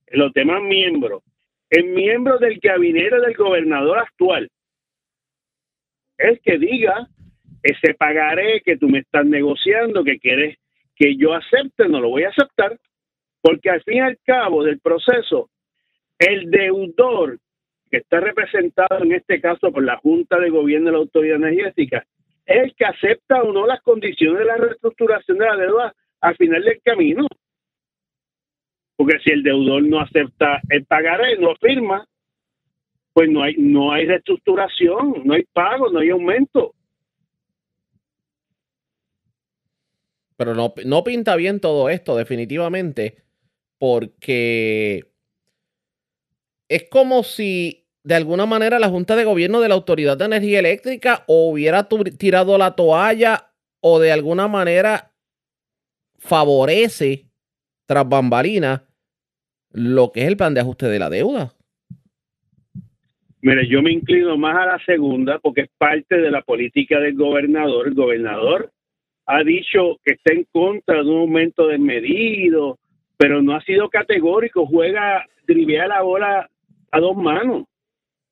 los 0.09 0.33
demás 0.33 0.63
miembros, 0.63 1.23
el 1.71 1.85
miembro 1.85 2.39
del 2.39 2.59
gabinete 2.59 3.21
del 3.21 3.35
gobernador 3.35 3.99
actual, 3.99 4.51
es 6.19 6.41
que 6.43 6.59
diga 6.59 7.09
ese 7.63 7.95
pagaré 7.95 8.61
que 8.61 8.77
tú 8.77 8.89
me 8.89 8.99
estás 8.99 9.25
negociando, 9.25 10.05
que 10.05 10.19
quieres 10.19 10.59
que 10.97 11.17
yo 11.17 11.33
acepte, 11.35 11.89
no 11.89 12.01
lo 12.01 12.11
voy 12.11 12.25
a 12.25 12.29
aceptar, 12.29 12.79
porque 13.41 13.71
al 13.71 13.83
fin 13.83 13.95
y 13.97 14.01
al 14.01 14.19
cabo 14.25 14.65
del 14.65 14.81
proceso, 14.81 15.49
el 16.19 16.51
deudor 16.51 17.39
que 17.91 17.99
está 17.99 18.21
representado 18.21 19.03
en 19.03 19.13
este 19.13 19.41
caso 19.41 19.73
por 19.73 19.83
la 19.83 19.97
Junta 19.97 20.39
de 20.39 20.51
Gobierno 20.51 20.87
de 20.87 20.93
la 20.93 20.99
Autoridad 20.99 21.37
Energética 21.37 22.05
es 22.45 22.65
el 22.65 22.75
que 22.75 22.85
acepta 22.85 23.43
o 23.43 23.53
no 23.53 23.67
las 23.67 23.81
condiciones 23.81 24.41
de 24.41 24.45
la 24.45 24.57
reestructuración 24.57 25.39
de 25.39 25.47
la 25.47 25.57
deuda 25.57 25.95
al 26.21 26.37
final 26.37 26.63
del 26.65 26.81
camino. 26.83 27.27
Porque 29.01 29.19
si 29.25 29.31
el 29.31 29.43
deudor 29.43 29.83
no 29.83 29.99
acepta 29.99 30.61
el 30.69 30.85
pagaré, 30.85 31.39
no 31.39 31.55
firma, 31.59 32.07
pues 33.15 33.31
no 33.31 33.43
hay, 33.43 33.55
no 33.57 33.93
hay 33.93 34.05
reestructuración, 34.05 35.23
no 35.25 35.33
hay 35.33 35.45
pago, 35.55 35.91
no 35.91 36.01
hay 36.01 36.11
aumento. 36.11 36.75
Pero 40.37 40.55
no, 40.55 40.75
no 40.85 41.03
pinta 41.03 41.35
bien 41.37 41.61
todo 41.61 41.89
esto, 41.89 42.15
definitivamente, 42.15 43.25
porque 43.79 45.07
es 46.69 46.85
como 46.91 47.23
si 47.23 47.87
de 48.03 48.17
alguna 48.17 48.45
manera 48.45 48.79
la 48.79 48.91
Junta 48.91 49.17
de 49.17 49.25
Gobierno 49.25 49.63
de 49.63 49.69
la 49.71 49.77
Autoridad 49.77 50.19
de 50.19 50.27
Energía 50.27 50.59
Eléctrica 50.59 51.25
hubiera 51.27 51.89
tirado 51.89 52.59
la 52.59 52.77
toalla 52.77 53.55
o 53.81 53.99
de 53.99 54.13
alguna 54.13 54.47
manera 54.47 55.15
favorece 56.19 57.31
tras 57.87 58.07
bambalinas 58.07 58.83
lo 59.73 60.13
que 60.13 60.23
es 60.23 60.29
el 60.29 60.37
plan 60.37 60.55
de 60.55 60.61
ajuste 60.61 60.87
de 60.87 60.99
la 60.99 61.11
deuda. 61.11 61.53
Mire, 63.43 63.67
yo 63.69 63.83
me 63.83 63.93
inclino 63.93 64.37
más 64.37 64.57
a 64.57 64.67
la 64.67 64.85
segunda 64.85 65.39
porque 65.39 65.63
es 65.63 65.71
parte 65.79 66.19
de 66.19 66.31
la 66.31 66.43
política 66.43 67.01
del 67.01 67.15
gobernador. 67.15 67.89
El 67.89 67.95
gobernador 67.95 68.71
ha 69.27 69.43
dicho 69.43 69.99
que 70.05 70.15
está 70.15 70.35
en 70.35 70.45
contra 70.53 71.03
de 71.03 71.09
un 71.09 71.21
aumento 71.21 71.67
desmedido, 71.67 72.79
pero 73.17 73.41
no 73.41 73.55
ha 73.55 73.63
sido 73.63 73.89
categórico, 73.89 74.67
juega, 74.67 75.25
drivea 75.47 75.87
la 75.87 76.03
bola 76.03 76.51
a 76.91 77.01
dos 77.01 77.17
manos. 77.17 77.65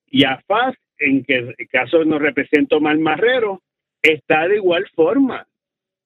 Y 0.07 0.25
AFAS, 0.25 0.75
en 0.99 1.25
que 1.25 1.55
el 1.57 1.69
caso 1.71 2.05
nos 2.05 2.21
representa 2.21 2.79
mal 2.79 2.99
Marrero, 2.99 3.63
está 4.03 4.47
de 4.49 4.57
igual 4.57 4.87
forma. 4.95 5.47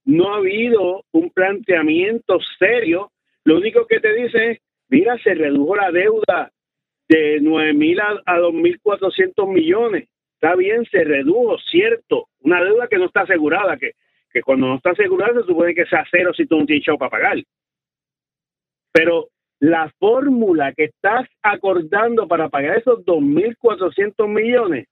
No 0.04 0.32
ha 0.32 0.36
habido 0.36 1.04
un 1.12 1.30
planteamiento 1.30 2.38
serio. 2.58 3.10
Lo 3.44 3.56
único 3.56 3.86
que 3.86 4.00
te 4.00 4.14
dice 4.14 4.50
es, 4.52 4.58
mira, 4.92 5.18
se 5.24 5.34
redujo 5.34 5.74
la 5.74 5.90
deuda 5.90 6.52
de 7.08 7.38
9 7.40 7.72
mil 7.72 7.98
a, 8.00 8.20
a 8.26 8.38
2.400 8.38 9.52
millones. 9.52 10.08
Está 10.34 10.54
bien, 10.54 10.84
se 10.84 11.02
redujo, 11.02 11.56
cierto. 11.70 12.28
Una 12.40 12.62
deuda 12.62 12.88
que 12.88 12.98
no 12.98 13.06
está 13.06 13.22
asegurada, 13.22 13.76
que, 13.76 13.92
que 14.30 14.42
cuando 14.42 14.68
no 14.68 14.76
está 14.76 14.90
asegurada 14.90 15.40
se 15.40 15.46
supone 15.46 15.74
que 15.74 15.86
sea 15.86 16.04
cero 16.10 16.32
si 16.36 16.46
tú 16.46 16.58
no 16.58 16.66
tienes 16.66 16.84
para 16.98 17.10
pagar. 17.10 17.38
Pero 18.92 19.28
la 19.60 19.90
fórmula 19.98 20.72
que 20.74 20.84
estás 20.84 21.26
acordando 21.42 22.28
para 22.28 22.48
pagar 22.48 22.78
esos 22.78 23.04
2.400 23.06 24.28
millones 24.28 24.88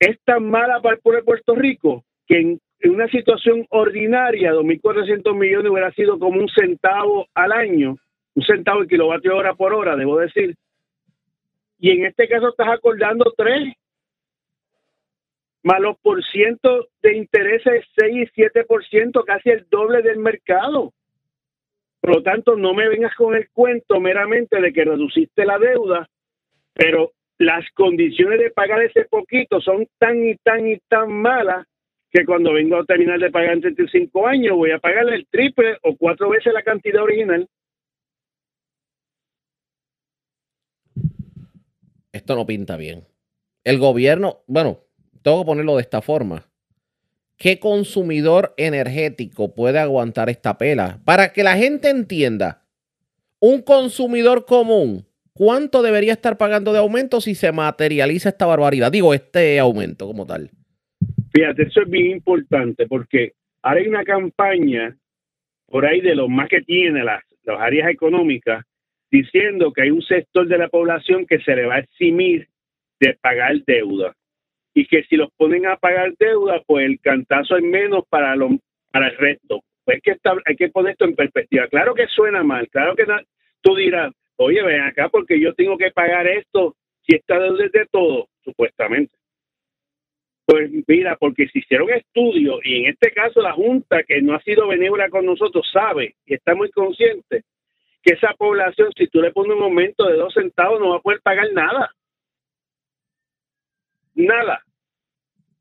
es 0.00 0.18
tan 0.24 0.50
mala 0.50 0.80
para 0.80 0.96
el 0.96 1.00
pueblo 1.00 1.20
de 1.20 1.24
Puerto 1.24 1.54
Rico 1.54 2.04
que 2.26 2.40
en, 2.40 2.60
una 2.84 3.08
situación 3.08 3.66
ordinaria 3.70 4.52
2.400 4.52 5.34
millones 5.34 5.70
hubiera 5.70 5.92
sido 5.92 6.18
como 6.18 6.40
un 6.40 6.48
centavo 6.48 7.26
al 7.34 7.52
año, 7.52 7.96
un 8.36 8.42
centavo 8.44 8.82
de 8.82 8.88
kilovatio 8.88 9.36
hora 9.36 9.54
por 9.54 9.72
hora, 9.72 9.96
debo 9.96 10.18
decir. 10.18 10.54
Y 11.78 11.90
en 11.90 12.04
este 12.04 12.28
caso 12.28 12.50
estás 12.50 12.68
acordando 12.68 13.32
tres, 13.36 13.74
más 15.62 15.80
los 15.80 15.98
por 15.98 16.22
ciento 16.24 16.88
de 17.02 17.16
intereses 17.16 17.84
6 17.98 18.30
y 18.36 18.40
7%, 18.42 19.24
casi 19.24 19.50
el 19.50 19.66
doble 19.68 20.02
del 20.02 20.18
mercado. 20.18 20.92
Por 22.00 22.16
lo 22.16 22.22
tanto, 22.22 22.56
no 22.56 22.72
me 22.72 22.88
vengas 22.88 23.14
con 23.16 23.34
el 23.34 23.48
cuento 23.50 23.98
meramente 24.00 24.60
de 24.60 24.72
que 24.72 24.84
reduciste 24.84 25.44
la 25.44 25.58
deuda, 25.58 26.08
pero 26.74 27.12
las 27.38 27.64
condiciones 27.72 28.38
de 28.38 28.50
pagar 28.50 28.82
ese 28.82 29.06
poquito 29.06 29.60
son 29.60 29.86
tan 29.98 30.24
y 30.24 30.36
tan 30.36 30.68
y 30.68 30.78
tan 30.88 31.10
malas 31.10 31.66
que 32.10 32.24
cuando 32.24 32.52
vengo 32.52 32.76
a 32.76 32.84
terminar 32.84 33.18
de 33.18 33.30
pagar 33.30 33.54
en 33.54 33.62
35 33.62 34.26
años 34.26 34.56
voy 34.56 34.70
a 34.70 34.78
pagarle 34.78 35.16
el 35.16 35.26
triple 35.26 35.78
o 35.82 35.96
cuatro 35.96 36.28
veces 36.28 36.52
la 36.52 36.62
cantidad 36.62 37.02
original. 37.02 37.48
Esto 42.16 42.34
no 42.34 42.46
pinta 42.46 42.76
bien. 42.78 43.04
El 43.62 43.78
gobierno, 43.78 44.38
bueno, 44.46 44.80
tengo 45.22 45.42
que 45.42 45.46
ponerlo 45.46 45.76
de 45.76 45.82
esta 45.82 46.00
forma. 46.00 46.48
¿Qué 47.36 47.58
consumidor 47.58 48.54
energético 48.56 49.54
puede 49.54 49.78
aguantar 49.78 50.30
esta 50.30 50.56
pela? 50.56 50.98
Para 51.04 51.34
que 51.34 51.44
la 51.44 51.56
gente 51.56 51.90
entienda, 51.90 52.62
un 53.38 53.60
consumidor 53.60 54.46
común, 54.46 55.04
¿cuánto 55.34 55.82
debería 55.82 56.14
estar 56.14 56.38
pagando 56.38 56.72
de 56.72 56.78
aumento 56.78 57.20
si 57.20 57.34
se 57.34 57.52
materializa 57.52 58.30
esta 58.30 58.46
barbaridad? 58.46 58.90
Digo, 58.90 59.12
este 59.12 59.58
aumento 59.58 60.06
como 60.06 60.24
tal. 60.24 60.50
Fíjate, 61.34 61.64
eso 61.64 61.82
es 61.82 61.90
bien 61.90 62.12
importante 62.12 62.86
porque 62.86 63.34
ahora 63.60 63.80
hay 63.80 63.88
una 63.88 64.04
campaña 64.04 64.96
por 65.66 65.84
ahí 65.84 66.00
de 66.00 66.14
los 66.14 66.30
más 66.30 66.48
que 66.48 66.62
tiene 66.62 67.04
las, 67.04 67.22
las 67.44 67.60
áreas 67.60 67.90
económicas 67.90 68.64
diciendo 69.10 69.72
que 69.72 69.82
hay 69.82 69.90
un 69.90 70.02
sector 70.02 70.46
de 70.46 70.58
la 70.58 70.68
población 70.68 71.26
que 71.26 71.40
se 71.40 71.54
le 71.54 71.66
va 71.66 71.76
a 71.76 71.80
eximir 71.80 72.48
de 73.00 73.14
pagar 73.20 73.56
deuda 73.66 74.14
y 74.74 74.86
que 74.86 75.04
si 75.04 75.16
los 75.16 75.30
ponen 75.36 75.66
a 75.66 75.76
pagar 75.76 76.12
deuda, 76.18 76.62
pues 76.66 76.86
el 76.86 77.00
cantazo 77.00 77.56
es 77.56 77.62
menos 77.62 78.04
para, 78.08 78.36
lo, 78.36 78.50
para 78.90 79.08
el 79.08 79.16
resto. 79.16 79.62
Pues 79.84 80.00
que 80.02 80.16
hay 80.44 80.56
que 80.56 80.68
poner 80.68 80.92
esto 80.92 81.04
en 81.04 81.14
perspectiva. 81.14 81.66
Claro 81.68 81.94
que 81.94 82.06
suena 82.08 82.42
mal, 82.42 82.68
claro 82.68 82.94
que 82.94 83.06
tú 83.62 83.76
dirás, 83.76 84.12
oye, 84.36 84.62
ven 84.62 84.82
acá 84.82 85.08
porque 85.08 85.40
yo 85.40 85.54
tengo 85.54 85.78
que 85.78 85.92
pagar 85.92 86.26
esto 86.26 86.74
si 87.02 87.16
está 87.16 87.38
desde 87.38 87.86
todo, 87.90 88.28
supuestamente. 88.42 89.16
Pues 90.44 90.70
mira, 90.86 91.16
porque 91.16 91.48
se 91.48 91.60
hicieron 91.60 91.90
estudios 91.90 92.60
y 92.64 92.80
en 92.80 92.86
este 92.92 93.12
caso 93.12 93.40
la 93.40 93.52
Junta, 93.52 94.02
que 94.02 94.20
no 94.22 94.34
ha 94.34 94.40
sido 94.42 94.68
benévola 94.68 95.08
con 95.08 95.24
nosotros, 95.24 95.68
sabe 95.72 96.14
y 96.26 96.34
está 96.34 96.54
muy 96.54 96.70
consciente 96.70 97.42
que 98.06 98.14
esa 98.14 98.32
población, 98.34 98.92
si 98.96 99.08
tú 99.08 99.20
le 99.20 99.32
pones 99.32 99.56
un 99.56 99.64
aumento 99.64 100.06
de 100.06 100.16
dos 100.16 100.32
centavos, 100.32 100.78
no 100.78 100.90
va 100.90 100.98
a 100.98 101.00
poder 101.00 101.20
pagar 101.22 101.52
nada. 101.52 101.90
Nada. 104.14 104.62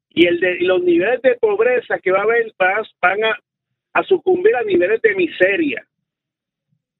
Y 0.10 0.28
el 0.28 0.40
de 0.40 0.60
los 0.62 0.84
niveles 0.84 1.24
de 1.24 1.36
pobreza 1.36 1.98
que 1.98 2.12
va 2.12 2.20
a 2.20 2.24
haber 2.24 2.54
van 3.02 3.24
a, 3.24 3.40
a 3.94 4.04
sucumbir 4.04 4.56
a 4.56 4.62
niveles 4.62 5.02
de 5.02 5.16
miseria 5.16 5.88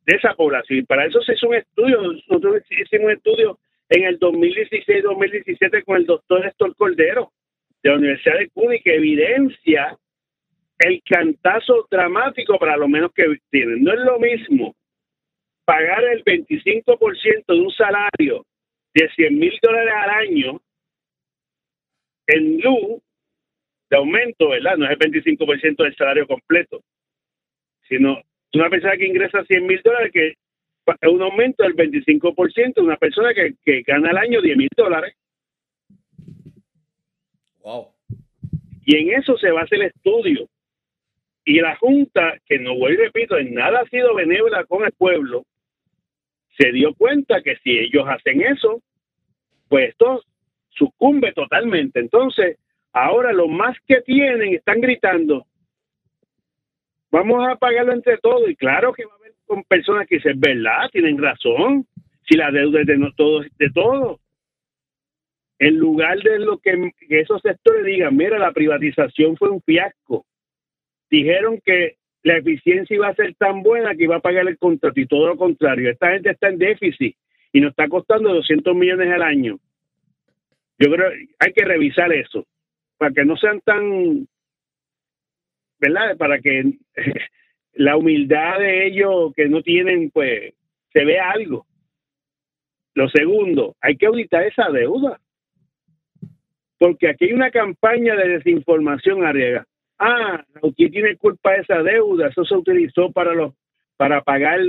de 0.08 0.16
esa 0.16 0.34
población. 0.34 0.80
Y 0.80 0.84
para 0.84 1.06
eso 1.06 1.22
se 1.22 1.34
hizo 1.34 1.48
un 1.48 1.56
estudio. 1.56 2.02
Nosotros 2.02 2.64
hicimos 2.72 3.06
un 3.06 3.12
estudio 3.12 3.60
en 3.90 4.04
el 4.04 4.20
2016-2017 4.20 5.84
con 5.84 5.98
el 5.98 6.08
doctor 6.08 6.44
Héctor 6.44 6.76
Cordero 6.76 7.32
de 7.84 7.92
la 7.92 7.98
Universidad 7.98 8.40
de 8.40 8.50
Cuba 8.50 8.74
que 8.84 8.96
evidencia 8.96 9.96
el 10.80 11.04
cantazo 11.08 11.88
dramático 11.92 12.58
para 12.58 12.78
lo 12.78 12.88
menos 12.88 13.14
que 13.14 13.28
tienen. 13.52 13.84
No 13.84 13.94
es 13.94 14.00
lo 14.00 14.18
mismo 14.18 14.76
pagar 15.66 16.04
el 16.04 16.24
25% 16.24 17.46
de 17.48 17.60
un 17.60 17.72
salario 17.72 18.46
de 18.94 19.10
100 19.16 19.38
mil 19.38 19.54
dólares 19.62 19.94
al 19.96 20.10
año 20.10 20.62
en 22.28 22.62
luz 22.62 23.02
de 23.90 23.98
aumento, 23.98 24.50
¿verdad? 24.50 24.78
No 24.78 24.86
es 24.86 24.92
el 24.92 25.00
25% 25.00 25.84
del 25.84 25.96
salario 25.96 26.28
completo, 26.28 26.82
sino 27.88 28.22
una 28.54 28.70
persona 28.70 28.96
que 28.98 29.08
ingresa 29.08 29.44
100 29.44 29.68
mil 29.68 29.82
dólares 29.84 30.12
que 30.14 30.30
es 30.30 31.10
un 31.10 31.22
aumento 31.22 31.64
del 31.64 31.76
25%, 31.76 32.82
una 32.82 32.98
persona 32.98 33.34
que, 33.34 33.56
que 33.64 33.82
gana 33.82 34.12
al 34.12 34.18
año 34.18 34.42
10 34.42 34.58
mil 34.58 34.70
dólares. 34.76 35.16
Wow. 37.60 37.88
Y 38.86 38.98
en 38.98 39.20
eso 39.20 39.38
se 39.38 39.52
basa 39.52 39.76
el 39.76 39.84
estudio. 39.84 40.48
Y 41.44 41.60
la 41.60 41.76
Junta, 41.76 42.40
que 42.46 42.60
no 42.60 42.76
voy 42.76 42.94
y 42.94 42.98
repito, 42.98 43.38
en 43.38 43.54
nada 43.54 43.82
ha 43.82 43.90
sido 43.90 44.14
benévola 44.16 44.64
con 44.66 44.84
el 44.86 44.92
pueblo, 44.92 45.44
se 46.58 46.72
dio 46.72 46.94
cuenta 46.94 47.42
que 47.42 47.58
si 47.58 47.78
ellos 47.78 48.06
hacen 48.08 48.42
eso, 48.42 48.82
pues 49.68 49.90
esto 49.90 50.22
sucumbe 50.70 51.34
totalmente. 51.34 52.00
Entonces, 52.00 52.58
ahora 52.94 53.34
los 53.34 53.50
más 53.50 53.78
que 53.88 54.02
tienen 54.02 54.54
están 54.56 54.82
gritando, 54.82 55.46
vamos 57.12 57.48
a 57.48 57.56
pagarlo 57.56 57.94
entre 57.94 58.18
todos. 58.18 58.50
Y 58.50 58.56
claro 58.56 58.94
que 58.94 59.06
va 59.06 59.14
a 59.14 59.16
haber 59.16 59.34
con 59.46 59.64
personas 59.64 60.08
que 60.08 60.16
dicen, 60.16 60.40
verdad, 60.40 60.90
tienen 60.92 61.22
razón, 61.22 61.86
si 62.28 62.36
la 62.36 62.52
deuda 62.52 62.82
es 62.82 62.88
de 62.88 62.98
no 62.98 63.12
todos, 63.14 63.46
de. 63.58 64.20
En 65.58 65.78
lugar 65.78 66.20
de 66.20 66.40
lo 66.40 66.58
que, 66.58 66.92
esos 67.10 67.42
sectores 67.42 67.86
digan, 67.86 68.16
mira, 68.16 68.38
la 68.38 68.52
privatización 68.52 69.38
fue 69.38 69.50
un 69.50 69.62
fiasco. 69.62 70.26
Dijeron 71.10 71.62
que 71.64 71.96
la 72.26 72.38
eficiencia 72.38 72.96
iba 72.96 73.08
a 73.08 73.14
ser 73.14 73.36
tan 73.36 73.62
buena 73.62 73.94
que 73.94 74.06
iba 74.06 74.16
a 74.16 74.20
pagar 74.20 74.48
el 74.48 74.58
contrato 74.58 75.00
y 75.00 75.06
todo 75.06 75.28
lo 75.28 75.38
contrario. 75.38 75.92
Esta 75.92 76.10
gente 76.10 76.32
está 76.32 76.50
en 76.50 76.58
déficit 76.58 77.16
y 77.54 77.62
nos 77.62 77.70
está 77.70 77.88
costando 77.88 78.34
200 78.34 78.76
millones 78.76 79.12
al 79.12 79.22
año. 79.22 79.60
Yo 80.80 80.90
creo 80.92 81.12
hay 81.38 81.54
que 81.54 81.64
revisar 81.64 82.12
eso 82.12 82.48
para 82.98 83.14
que 83.14 83.26
no 83.26 83.38
sean 83.38 83.62
tan, 83.62 84.28
¿verdad? 85.80 86.18
Para 86.18 86.40
que 86.40 86.64
la 87.74 87.96
humildad 87.96 88.58
de 88.58 88.88
ellos 88.88 89.32
que 89.36 89.48
no 89.48 89.62
tienen, 89.62 90.10
pues, 90.10 90.52
se 90.94 91.06
vea 91.06 91.30
algo. 91.30 91.68
Lo 92.96 93.08
segundo, 93.10 93.76
hay 93.82 93.98
que 93.98 94.08
auditar 94.08 94.48
esa 94.48 94.72
deuda. 94.72 95.20
Porque 96.80 97.08
aquí 97.08 97.26
hay 97.26 97.34
una 97.34 97.52
campaña 97.52 98.16
de 98.16 98.30
desinformación, 98.30 99.24
Arriega. 99.24 99.68
Ah, 99.98 100.44
¿quién 100.76 100.92
tiene 100.92 101.16
culpa 101.18 101.52
de 101.52 101.62
esa 101.62 101.82
deuda? 101.82 102.28
Eso 102.28 102.44
se 102.44 102.56
utilizó 102.56 103.12
para 103.12 103.34
los 103.34 103.54
para 103.98 104.22
pagar 104.22 104.60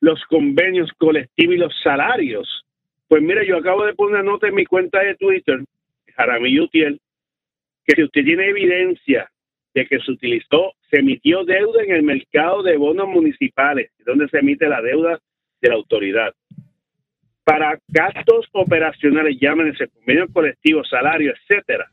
los 0.00 0.22
convenios 0.26 0.90
colectivos 0.98 1.54
y 1.54 1.58
los 1.58 1.74
salarios. 1.82 2.64
Pues 3.08 3.22
mira, 3.22 3.44
yo 3.44 3.56
acabo 3.56 3.84
de 3.84 3.94
poner 3.94 4.20
una 4.20 4.30
nota 4.30 4.48
en 4.48 4.54
mi 4.54 4.64
cuenta 4.64 5.00
de 5.00 5.16
Twitter, 5.16 5.60
Jaramillo 6.14 6.64
Utiel, 6.64 7.00
que 7.84 7.96
si 7.96 8.02
usted 8.02 8.24
tiene 8.24 8.48
evidencia 8.48 9.30
de 9.74 9.86
que 9.86 9.98
se 10.00 10.10
utilizó, 10.10 10.72
se 10.90 11.00
emitió 11.00 11.44
deuda 11.44 11.82
en 11.82 11.92
el 11.92 12.02
mercado 12.02 12.62
de 12.62 12.76
bonos 12.76 13.08
municipales, 13.08 13.90
donde 14.04 14.28
se 14.28 14.38
emite 14.38 14.68
la 14.68 14.80
deuda 14.80 15.20
de 15.60 15.68
la 15.68 15.74
autoridad. 15.74 16.32
Para 17.44 17.78
gastos 17.88 18.46
operacionales, 18.52 19.36
llámense 19.40 19.88
convenio 19.88 20.26
colectivo, 20.32 20.82
salario, 20.84 21.32
etcétera. 21.32 21.88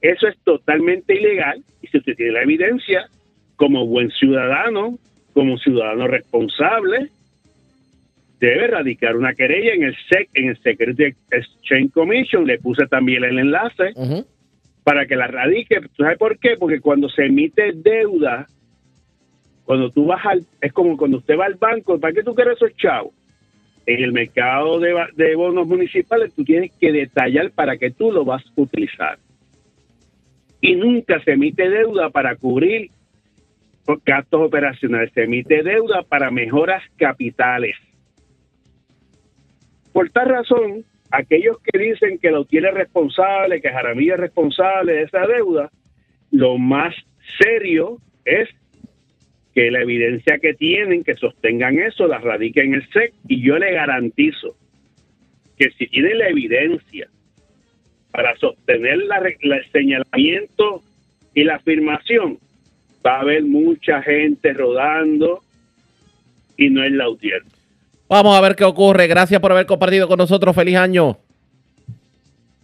Eso 0.00 0.28
es 0.28 0.38
totalmente 0.44 1.14
ilegal 1.14 1.62
y 1.82 1.88
si 1.88 1.98
usted 1.98 2.14
tiene 2.14 2.32
la 2.32 2.42
evidencia, 2.42 3.08
como 3.56 3.86
buen 3.86 4.10
ciudadano, 4.10 4.98
como 5.32 5.58
ciudadano 5.58 6.06
responsable, 6.06 7.08
debe 8.40 8.68
radicar 8.68 9.16
una 9.16 9.34
querella 9.34 9.74
en 9.74 9.84
el 9.84 9.96
SEC, 10.08 10.28
en 10.34 10.48
el 10.50 10.58
Security 10.62 11.14
Exchange 11.30 11.92
Commission. 11.92 12.46
Le 12.46 12.58
puse 12.58 12.86
también 12.86 13.24
el 13.24 13.38
enlace 13.38 13.92
para 14.84 15.06
que 15.06 15.16
la 15.16 15.26
radique. 15.26 15.80
¿Sabes 15.96 16.18
por 16.18 16.38
qué? 16.38 16.56
Porque 16.56 16.80
cuando 16.80 17.08
se 17.08 17.26
emite 17.26 17.72
deuda, 17.74 18.46
cuando 19.64 19.90
tú 19.90 20.06
vas 20.06 20.24
al, 20.24 20.46
es 20.60 20.72
como 20.72 20.96
cuando 20.96 21.18
usted 21.18 21.36
va 21.36 21.46
al 21.46 21.56
banco, 21.56 21.98
¿para 21.98 22.14
qué 22.14 22.22
tú 22.22 22.34
quieres 22.34 22.56
esos 22.56 22.74
chavos? 22.76 23.12
En 23.86 24.04
el 24.04 24.12
mercado 24.12 24.78
de, 24.78 24.94
de 25.16 25.34
bonos 25.34 25.66
municipales 25.66 26.32
tú 26.34 26.44
tienes 26.44 26.70
que 26.78 26.92
detallar 26.92 27.50
para 27.50 27.76
qué 27.76 27.90
tú 27.90 28.12
lo 28.12 28.24
vas 28.24 28.44
a 28.44 28.60
utilizar. 28.60 29.18
Y 30.60 30.74
nunca 30.74 31.22
se 31.22 31.32
emite 31.32 31.68
deuda 31.68 32.10
para 32.10 32.36
cubrir 32.36 32.90
gastos 34.04 34.42
operacionales, 34.42 35.12
se 35.14 35.24
emite 35.24 35.62
deuda 35.62 36.02
para 36.02 36.30
mejoras 36.30 36.82
capitales. 36.96 37.76
Por 39.92 40.10
tal 40.10 40.28
razón, 40.28 40.84
aquellos 41.10 41.58
que 41.62 41.78
dicen 41.78 42.18
que 42.18 42.30
lo 42.30 42.44
tiene 42.44 42.70
responsable, 42.70 43.60
que 43.60 43.70
Jaramillo 43.70 44.14
es 44.14 44.20
responsable 44.20 44.92
de 44.92 45.02
esa 45.04 45.26
deuda, 45.26 45.70
lo 46.30 46.58
más 46.58 46.94
serio 47.38 47.98
es 48.24 48.48
que 49.54 49.70
la 49.70 49.80
evidencia 49.80 50.38
que 50.38 50.54
tienen, 50.54 51.02
que 51.02 51.16
sostengan 51.16 51.78
eso, 51.78 52.06
la 52.06 52.18
radiquen 52.18 52.66
en 52.66 52.74
el 52.74 52.88
SEC 52.90 53.14
y 53.26 53.42
yo 53.42 53.58
le 53.58 53.72
garantizo 53.72 54.56
que 55.56 55.70
si 55.70 55.86
tienen 55.88 56.18
la 56.18 56.28
evidencia 56.28 57.08
para 58.10 58.36
sostener 58.36 58.98
la, 58.98 59.18
el 59.18 59.72
señalamiento 59.72 60.82
y 61.34 61.44
la 61.44 61.56
afirmación, 61.56 62.38
va 63.06 63.16
a 63.16 63.20
haber 63.20 63.44
mucha 63.44 64.02
gente 64.02 64.52
rodando 64.52 65.40
y 66.56 66.70
no 66.70 66.82
es 66.82 66.92
la 66.92 67.04
audiencia. 67.04 67.58
Vamos 68.08 68.36
a 68.36 68.40
ver 68.40 68.56
qué 68.56 68.64
ocurre. 68.64 69.06
Gracias 69.06 69.40
por 69.40 69.52
haber 69.52 69.66
compartido 69.66 70.08
con 70.08 70.18
nosotros. 70.18 70.56
Feliz 70.56 70.76
año. 70.76 71.18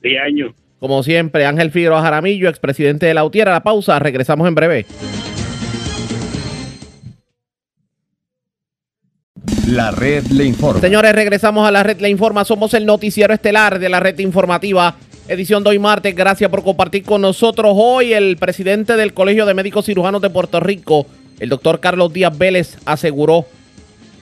Feliz 0.00 0.18
año. 0.20 0.54
Como 0.80 1.02
siempre, 1.02 1.46
Ángel 1.46 1.70
Figueroa 1.70 2.02
Jaramillo, 2.02 2.48
expresidente 2.48 3.06
de 3.06 3.14
la 3.14 3.24
UTIER. 3.24 3.48
A 3.48 3.52
la 3.52 3.62
pausa, 3.62 3.98
regresamos 3.98 4.48
en 4.48 4.54
breve. 4.54 4.86
La 9.68 9.90
red 9.90 10.24
le 10.26 10.44
informa. 10.44 10.80
Señores, 10.80 11.14
regresamos 11.14 11.66
a 11.66 11.70
la 11.70 11.82
red 11.82 12.00
le 12.00 12.08
informa. 12.08 12.44
Somos 12.44 12.74
el 12.74 12.84
noticiero 12.86 13.32
estelar 13.32 13.78
de 13.78 13.88
la 13.88 14.00
red 14.00 14.18
informativa. 14.18 14.96
Edición 15.26 15.64
de 15.64 15.70
hoy 15.70 15.78
martes. 15.78 16.14
Gracias 16.14 16.50
por 16.50 16.62
compartir 16.62 17.02
con 17.02 17.22
nosotros 17.22 17.72
hoy. 17.74 18.12
El 18.12 18.36
presidente 18.36 18.94
del 18.94 19.14
Colegio 19.14 19.46
de 19.46 19.54
Médicos 19.54 19.86
Cirujanos 19.86 20.20
de 20.20 20.28
Puerto 20.28 20.60
Rico, 20.60 21.06
el 21.40 21.48
doctor 21.48 21.80
Carlos 21.80 22.12
Díaz 22.12 22.36
Vélez, 22.36 22.76
aseguró 22.84 23.46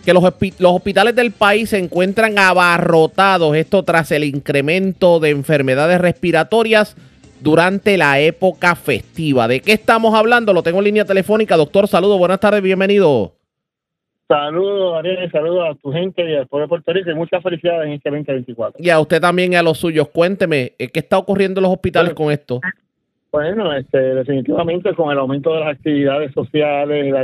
que 0.04 0.14
los, 0.14 0.22
los 0.22 0.72
hospitales 0.72 1.16
del 1.16 1.32
país 1.32 1.70
se 1.70 1.78
encuentran 1.78 2.38
abarrotados, 2.38 3.56
esto 3.56 3.82
tras 3.82 4.12
el 4.12 4.22
incremento 4.22 5.18
de 5.18 5.30
enfermedades 5.30 6.00
respiratorias 6.00 6.94
durante 7.40 7.96
la 7.96 8.20
época 8.20 8.76
festiva. 8.76 9.48
¿De 9.48 9.60
qué 9.60 9.72
estamos 9.72 10.14
hablando? 10.14 10.52
Lo 10.52 10.62
tengo 10.62 10.78
en 10.78 10.84
línea 10.84 11.04
telefónica. 11.04 11.56
Doctor, 11.56 11.88
saludos, 11.88 12.16
buenas 12.16 12.38
tardes, 12.38 12.62
bienvenido. 12.62 13.34
Saludos, 14.32 14.98
Ariel, 14.98 15.30
saludos 15.30 15.68
a 15.68 15.74
tu 15.74 15.92
gente 15.92 16.26
y 16.26 16.34
al 16.34 16.46
pueblo 16.46 16.64
de 16.64 16.68
Puerto 16.70 16.90
Rico 16.94 17.10
y 17.10 17.14
muchas 17.14 17.42
felicidades 17.42 17.86
en 17.86 17.92
este 17.92 18.08
2024. 18.08 18.82
Y 18.82 18.88
a 18.88 18.98
usted 18.98 19.20
también 19.20 19.52
y 19.52 19.56
a 19.56 19.62
los 19.62 19.76
suyos. 19.76 20.08
Cuénteme, 20.08 20.72
¿qué 20.78 21.00
está 21.00 21.18
ocurriendo 21.18 21.60
en 21.60 21.64
los 21.64 21.72
hospitales 21.72 22.14
con 22.14 22.32
esto? 22.32 22.58
Bueno, 23.30 23.74
este, 23.74 23.98
definitivamente 23.98 24.94
con 24.94 25.12
el 25.12 25.18
aumento 25.18 25.52
de 25.52 25.60
las 25.60 25.74
actividades 25.74 26.32
sociales, 26.32 27.12
la 27.12 27.20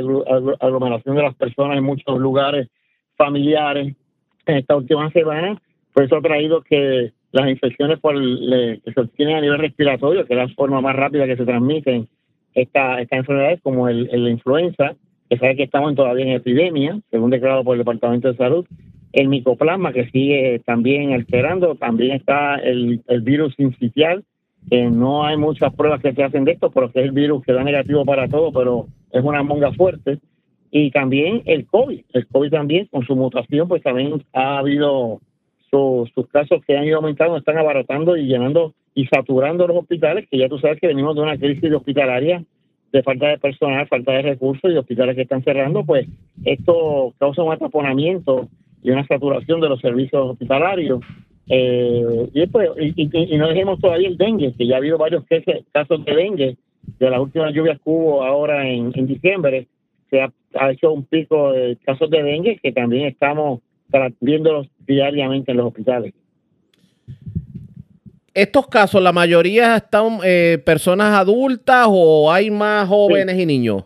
aglomeración 0.61 1.17
de 1.17 1.23
las 1.23 1.35
personas 1.35 1.79
en 1.79 1.85
muchos 1.85 2.19
lugares 2.19 2.69
familiares, 3.17 3.97
en 4.45 4.57
esta 4.59 4.77
última 4.77 5.11
semana, 5.11 5.59
pues 5.95 6.09
eso 6.09 6.17
ha 6.17 6.21
traído 6.21 6.61
que 6.61 7.15
las 7.33 7.49
infecciones 7.49 8.01
por 8.01 8.17
que 8.17 8.93
se 8.93 9.01
obtienen 9.01 9.37
a 9.37 9.41
nivel 9.41 9.59
respiratorio, 9.59 10.27
que 10.27 10.35
es 10.35 10.39
la 10.39 10.49
forma 10.49 10.83
más 10.83 10.95
rápida 10.95 11.25
que 11.25 11.39
se 11.39 11.47
transmiten 11.47 12.07
esta, 12.53 13.01
estas 13.01 13.21
enfermedades, 13.21 13.63
como 13.63 13.89
el, 13.89 14.11
la 14.13 14.29
influenza, 14.29 14.95
que 15.29 15.39
sabe 15.39 15.57
que 15.57 15.65
estamos 15.65 15.95
todavía 15.95 16.25
en 16.25 16.33
epidemia, 16.33 17.01
según 17.11 17.31
declarado 17.31 17.65
por 17.65 17.75
el 17.75 17.81
Departamento 17.81 18.29
de 18.29 18.37
Salud, 18.37 18.67
el 19.13 19.29
micoplasma, 19.29 19.93
que 19.93 20.11
sigue 20.11 20.61
también 20.65 21.13
alterando, 21.13 21.75
también 21.75 22.13
está 22.17 22.57
el, 22.57 23.03
el 23.09 23.21
virus 23.23 23.55
incitial, 23.59 24.25
que 24.71 24.91
no 24.91 25.25
hay 25.25 25.37
muchas 25.37 25.75
pruebas 25.75 26.01
que 26.01 26.13
se 26.13 26.23
hacen 26.23 26.45
de 26.45 26.53
esto, 26.53 26.71
pero 26.71 26.93
que 26.93 27.01
es 27.01 27.07
el 27.07 27.13
virus 27.13 27.45
que 27.45 27.53
da 27.53 27.65
negativo 27.65 28.05
para 28.05 28.29
todo, 28.29 28.53
pero 28.53 28.87
es 29.11 29.25
una 29.25 29.43
monga 29.43 29.73
fuerte. 29.73 30.19
Y 30.71 30.91
también 30.91 31.43
el 31.47 31.67
COVID, 31.67 32.01
el 32.13 32.27
COVID 32.27 32.51
también 32.51 32.87
con 32.87 33.05
su 33.07 33.17
mutación, 33.17 33.69
pues 33.69 33.83
también 33.83 34.23
ha 34.35 34.59
habido 34.59 35.21
sus 35.71 36.11
casos 36.31 36.63
que 36.67 36.77
han 36.77 36.85
ido 36.85 36.97
aumentando, 36.97 37.37
están 37.37 37.59
abaratando 37.59 38.17
y 38.17 38.27
llenando 38.27 38.75
y 38.95 39.07
saturando 39.07 39.67
los 39.67 39.77
hospitales, 39.77 40.27
que 40.31 40.39
ya 40.39 40.49
tú 40.49 40.59
sabes 40.59 40.81
que 40.81 40.87
venimos 40.87 41.15
de 41.15 41.23
una 41.23 41.39
crisis 41.39 41.73
hospitalaria 41.73 42.43
de 42.93 43.03
falta 43.03 43.29
de 43.29 43.39
personal, 43.39 43.87
falta 43.87 44.13
de 44.13 44.23
recursos 44.23 44.73
y 44.73 44.77
hospitales 44.77 45.17
que 45.17 45.23
están 45.23 45.43
cerrando, 45.45 45.85
pues 45.85 46.07
esto 46.45 47.15
causa 47.19 47.43
un 47.43 47.53
ataponamiento 47.53 48.49
y 48.83 48.91
una 48.91 49.07
saturación 49.07 49.61
de 49.61 49.69
los 49.69 49.81
servicios 49.81 50.31
hospitalarios. 50.31 51.01
Eh, 51.49 52.29
y, 52.35 52.47
pues, 52.47 52.71
y, 52.77 53.37
no 53.37 53.49
dejemos 53.49 53.81
todavía 53.81 54.09
el 54.09 54.17
dengue, 54.17 54.55
que 54.57 54.67
ya 54.67 54.75
ha 54.75 54.79
habido 54.79 54.99
varios 54.99 55.25
casos 55.73 56.05
de 56.05 56.15
dengue 56.15 56.57
de 56.99 57.11
las 57.11 57.21
últimas 57.21 57.53
lluvias 57.53 57.79
que 57.79 57.91
hubo 57.91 58.25
ahora 58.25 58.69
en, 58.69 58.93
diciembre. 59.07 59.67
Se 60.11 60.21
ha, 60.23 60.71
hecho 60.71 60.93
un 60.93 61.05
pico 61.05 61.53
de 61.53 61.77
casos 61.85 62.11
de 62.11 62.23
dengue 62.23 62.59
que 62.63 62.73
también 62.73 63.07
estamos 63.07 63.61
viéndolos 64.21 64.69
diariamente 64.87 65.51
en 65.51 65.59
los 65.59 65.67
hospitales. 65.67 66.15
¿Estos 68.35 68.67
casos, 68.69 69.03
la 69.03 69.13
mayoría 69.13 69.77
están 69.77 70.19
eh, 70.25 70.63
personas 70.65 71.15
adultas 71.15 71.87
o 71.89 72.31
hay 72.31 72.51
más 72.51 72.89
jóvenes 72.89 73.37
y 73.39 73.47
niños? 73.47 73.85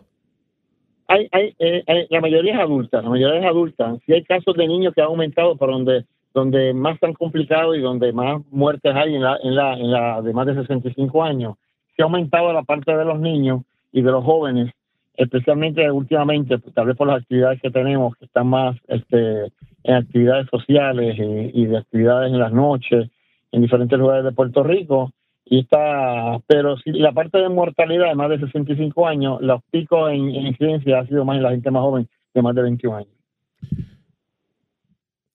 Hay, 1.07 1.27
eh, 1.59 1.83
hay, 1.87 2.07
la 2.09 2.21
mayoría 2.21 2.53
es 2.53 2.59
adulta, 2.59 3.01
la 3.01 3.09
mayoría 3.09 3.39
es 3.39 3.45
adulta. 3.45 3.95
Sí 4.05 4.13
hay 4.13 4.23
casos 4.23 4.55
de 4.55 4.67
niños 4.67 4.93
que 4.93 5.01
han 5.01 5.07
aumentado, 5.07 5.55
pero 5.57 5.73
donde 5.73 6.05
donde 6.33 6.73
más 6.73 7.01
han 7.03 7.13
complicado 7.13 7.75
y 7.75 7.81
donde 7.81 8.11
más 8.11 8.41
muertes 8.49 8.93
hay 8.95 9.15
en 9.15 9.21
la, 9.21 9.37
en 9.43 9.55
la, 9.55 9.73
en 9.73 9.91
la 9.91 10.21
de 10.21 10.33
más 10.33 10.47
de 10.47 10.55
65 10.55 11.23
años. 11.23 11.55
Se 11.95 12.01
ha 12.01 12.05
aumentado 12.05 12.51
la 12.51 12.63
parte 12.63 12.95
de 12.95 13.05
los 13.05 13.19
niños 13.19 13.61
y 13.91 14.01
de 14.01 14.11
los 14.11 14.23
jóvenes, 14.23 14.73
especialmente 15.15 15.89
últimamente, 15.91 16.57
pues, 16.57 16.73
tal 16.73 16.87
vez 16.87 16.97
por 16.97 17.07
las 17.07 17.21
actividades 17.21 17.61
que 17.61 17.69
tenemos, 17.69 18.15
que 18.17 18.25
están 18.25 18.47
más 18.47 18.75
este, 18.87 19.51
en 19.83 19.95
actividades 19.95 20.47
sociales 20.49 21.15
y, 21.17 21.65
de 21.65 21.77
actividades 21.77 22.31
en 22.31 22.39
las 22.39 22.51
noches, 22.51 23.09
en 23.53 23.61
diferentes 23.61 23.97
lugares 23.97 24.25
de 24.25 24.31
Puerto 24.33 24.63
Rico. 24.63 25.11
Y 25.45 25.59
está, 25.59 26.39
pero 26.47 26.77
si 26.77 26.91
la 26.91 27.11
parte 27.11 27.37
de 27.37 27.49
mortalidad 27.49 28.09
de 28.09 28.15
más 28.15 28.29
de 28.29 28.39
65 28.39 29.07
años, 29.07 29.41
los 29.41 29.61
picos 29.71 30.11
en, 30.11 30.29
en 30.29 30.47
incidencia 30.47 30.99
ha 30.99 31.07
sido 31.07 31.23
más 31.23 31.37
en 31.37 31.43
la 31.43 31.51
gente 31.51 31.69
más 31.71 31.81
joven 31.81 32.09
de 32.33 32.41
más 32.41 32.55
de 32.55 32.61
21 32.63 32.97
años. 32.97 33.13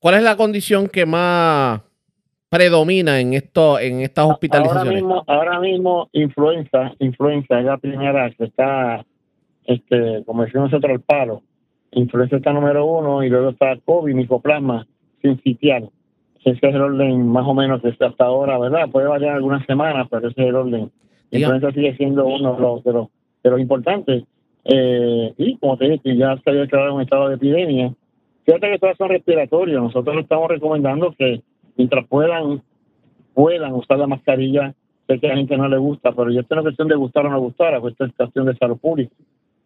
¿Cuál 0.01 0.17
es 0.17 0.23
la 0.23 0.37
condición 0.37 0.89
que 0.89 1.07
más 1.07 1.83
predomina 2.49 3.21
en 3.21 3.35
esto, 3.35 3.79
en 3.79 4.01
estas 4.01 4.27
hospitalizaciones? 4.27 5.05
Ahora 5.27 5.61
mismo, 5.61 6.09
influenza, 6.13 6.93
influenza 6.99 7.61
es 7.61 7.67
la 7.67 7.79
primera 7.79 8.31
que 8.31 8.45
está, 8.45 9.05
este, 9.65 10.25
como 10.25 10.45
decimos 10.45 10.71
nosotros, 10.71 10.93
el 10.93 11.01
palo. 11.01 11.43
Influenza 11.93 12.37
está 12.37 12.53
número 12.53 12.85
uno 12.85 13.23
y 13.23 13.29
luego 13.29 13.51
está 13.51 13.77
COVID, 13.85 14.15
micoplasma, 14.15 14.87
sincitial. 15.23 15.91
Ese 16.45 16.51
es 16.67 16.75
el 16.75 16.81
orden 16.81 17.29
más 17.29 17.47
o 17.47 17.55
menos 17.55 17.83
que 17.83 17.89
está 17.89 18.07
hasta 18.07 18.25
ahora, 18.25 18.59
¿verdad? 18.59 18.89
Puede 18.91 19.07
variar 19.07 19.35
algunas 19.35 19.65
semanas, 19.67 20.07
pero 20.11 20.29
ese 20.29 20.43
es 20.43 20.49
el 20.49 20.55
orden. 20.55 20.91
Influenza 21.31 21.73
sigue 21.73 21.97
siendo 21.97 22.27
uno 22.27 22.55
de 22.55 22.61
los, 22.61 22.85
de 22.85 22.93
los, 22.93 23.09
de 23.43 23.51
los 23.51 23.61
importantes. 23.61 24.25
Eh, 24.65 25.35
y 25.37 25.57
como 25.59 25.77
te 25.77 25.89
dije, 25.89 26.17
ya 26.17 26.37
se 26.39 26.51
había 26.51 26.63
declarado 26.63 26.95
un 26.95 27.03
estado 27.03 27.29
de 27.29 27.37
epidemia 27.37 27.93
Fíjate 28.49 28.71
que 28.71 28.79
todas 28.79 28.97
son 28.97 29.11
respiratorios. 29.11 29.83
Nosotros 29.83 30.17
estamos 30.17 30.49
recomendando 30.49 31.13
que 31.13 31.43
mientras 31.77 32.07
puedan, 32.07 32.63
puedan 33.35 33.75
usar 33.75 33.99
la 33.99 34.07
mascarilla. 34.07 34.73
Sé 35.07 35.21
que 35.21 35.27
a 35.27 35.31
la 35.31 35.37
gente 35.37 35.59
no 35.59 35.69
le 35.69 35.77
gusta, 35.77 36.13
pero 36.13 36.31
ya 36.31 36.41
es 36.41 36.47
una 36.51 36.63
cuestión 36.63 36.89
de 36.89 36.95
gustar 36.95 37.27
o 37.27 37.31
no 37.31 37.39
gustar, 37.41 37.79
pues 37.79 37.93
esto 37.93 38.07
es 38.07 38.13
cuestión 38.15 38.47
de 38.47 38.57
salud 38.57 38.79
pública, 38.79 39.15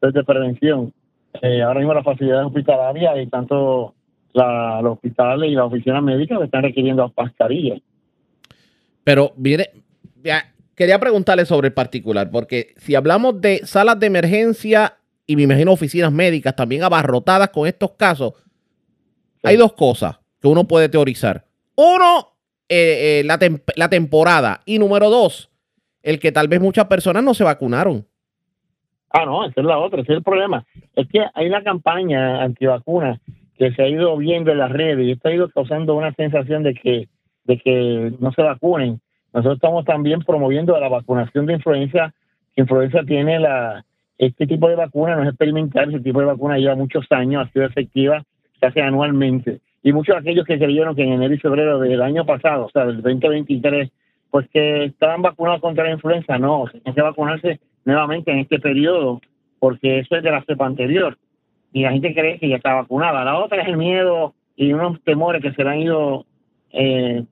es 0.00 0.12
de 0.12 0.24
prevención. 0.24 0.92
Eh, 1.40 1.62
ahora 1.62 1.78
mismo 1.78 1.94
las 1.94 2.04
facilidades 2.04 2.46
hospitalarias 2.46 3.18
y 3.22 3.28
tanto 3.28 3.94
la, 4.32 4.80
los 4.82 4.94
hospitales 4.94 5.50
y 5.50 5.54
las 5.54 5.66
oficinas 5.66 6.02
médicas 6.02 6.40
están 6.42 6.62
requiriendo 6.62 7.12
mascarillas. 7.16 7.80
Pero 9.04 9.32
viene, 9.36 9.70
quería 10.74 10.98
preguntarle 10.98 11.44
sobre 11.44 11.68
el 11.68 11.74
particular, 11.74 12.30
porque 12.30 12.74
si 12.76 12.94
hablamos 12.94 13.40
de 13.40 13.66
salas 13.66 13.98
de 13.98 14.06
emergencia 14.06 14.96
y 15.26 15.36
me 15.36 15.42
imagino 15.42 15.72
oficinas 15.72 16.12
médicas 16.12 16.54
también 16.56 16.82
abarrotadas 16.82 17.48
con 17.50 17.66
estos 17.66 17.92
casos, 17.92 18.34
hay 19.42 19.56
dos 19.56 19.72
cosas 19.72 20.18
que 20.40 20.48
uno 20.48 20.66
puede 20.66 20.88
teorizar. 20.88 21.44
Uno, 21.74 22.36
eh, 22.68 23.20
eh, 23.20 23.24
la, 23.24 23.38
la 23.76 23.88
temporada. 23.88 24.60
Y 24.66 24.78
número 24.78 25.10
dos, 25.10 25.50
el 26.02 26.18
que 26.20 26.32
tal 26.32 26.48
vez 26.48 26.60
muchas 26.60 26.86
personas 26.86 27.24
no 27.24 27.34
se 27.34 27.44
vacunaron. 27.44 28.06
Ah, 29.10 29.26
no, 29.26 29.44
esa 29.44 29.60
es 29.60 29.66
la 29.66 29.78
otra, 29.78 30.00
ese 30.00 30.12
es 30.12 30.18
el 30.18 30.24
problema. 30.24 30.64
Es 30.94 31.06
que 31.08 31.20
hay 31.34 31.46
una 31.46 31.62
campaña 31.62 32.42
antivacuna 32.42 33.20
que 33.62 33.72
se 33.74 33.82
ha 33.82 33.88
ido 33.88 34.16
viendo 34.16 34.50
en 34.50 34.58
las 34.58 34.72
redes 34.72 35.06
y 35.06 35.12
esto 35.12 35.28
ha 35.28 35.32
ido 35.32 35.48
causando 35.48 35.94
una 35.94 36.12
sensación 36.14 36.64
de 36.64 36.74
que, 36.74 37.08
de 37.44 37.58
que 37.58 38.12
no 38.18 38.32
se 38.32 38.42
vacunen. 38.42 39.00
Nosotros 39.32 39.54
estamos 39.54 39.84
también 39.84 40.20
promoviendo 40.22 40.78
la 40.80 40.88
vacunación 40.88 41.46
de 41.46 41.54
influenza. 41.54 42.12
Influenza 42.56 43.04
tiene 43.04 43.38
la, 43.38 43.84
este 44.18 44.48
tipo 44.48 44.68
de 44.68 44.74
vacuna, 44.74 45.14
no 45.14 45.22
es 45.22 45.28
experimental, 45.28 45.90
ese 45.90 46.02
tipo 46.02 46.18
de 46.18 46.26
vacuna 46.26 46.58
lleva 46.58 46.74
muchos 46.74 47.06
años, 47.10 47.46
ha 47.46 47.52
sido 47.52 47.64
efectiva 47.66 48.24
se 48.58 48.66
hace 48.66 48.82
anualmente. 48.82 49.60
Y 49.84 49.92
muchos 49.92 50.16
de 50.16 50.20
aquellos 50.20 50.44
que 50.44 50.58
creyeron 50.58 50.96
que 50.96 51.02
en 51.04 51.12
enero 51.12 51.34
y 51.34 51.38
febrero 51.38 51.78
del 51.78 52.02
año 52.02 52.26
pasado, 52.26 52.66
o 52.66 52.70
sea, 52.70 52.86
del 52.86 53.00
2023, 53.00 53.90
pues 54.30 54.48
que 54.50 54.86
estaban 54.86 55.22
vacunados 55.22 55.60
contra 55.60 55.84
la 55.84 55.92
influenza, 55.92 56.36
no, 56.36 56.64
tienen 56.70 56.94
que 56.94 57.02
vacunarse 57.02 57.60
nuevamente 57.84 58.32
en 58.32 58.40
este 58.40 58.58
periodo, 58.58 59.20
porque 59.60 60.00
eso 60.00 60.16
es 60.16 60.22
de 60.24 60.30
la 60.32 60.42
cepa 60.42 60.66
anterior. 60.66 61.16
Y 61.72 61.82
la 61.82 61.92
gente 61.92 62.14
cree 62.14 62.38
que 62.38 62.48
ya 62.48 62.56
está 62.56 62.74
vacunada. 62.74 63.24
La 63.24 63.38
otra 63.38 63.62
es 63.62 63.68
el 63.68 63.76
miedo 63.76 64.34
y 64.56 64.72
unos 64.72 65.02
temores 65.02 65.42
que 65.42 65.52
se 65.52 65.64
le 65.64 65.70
han 65.70 65.80
ido 65.80 66.26
eh, 66.72 67.24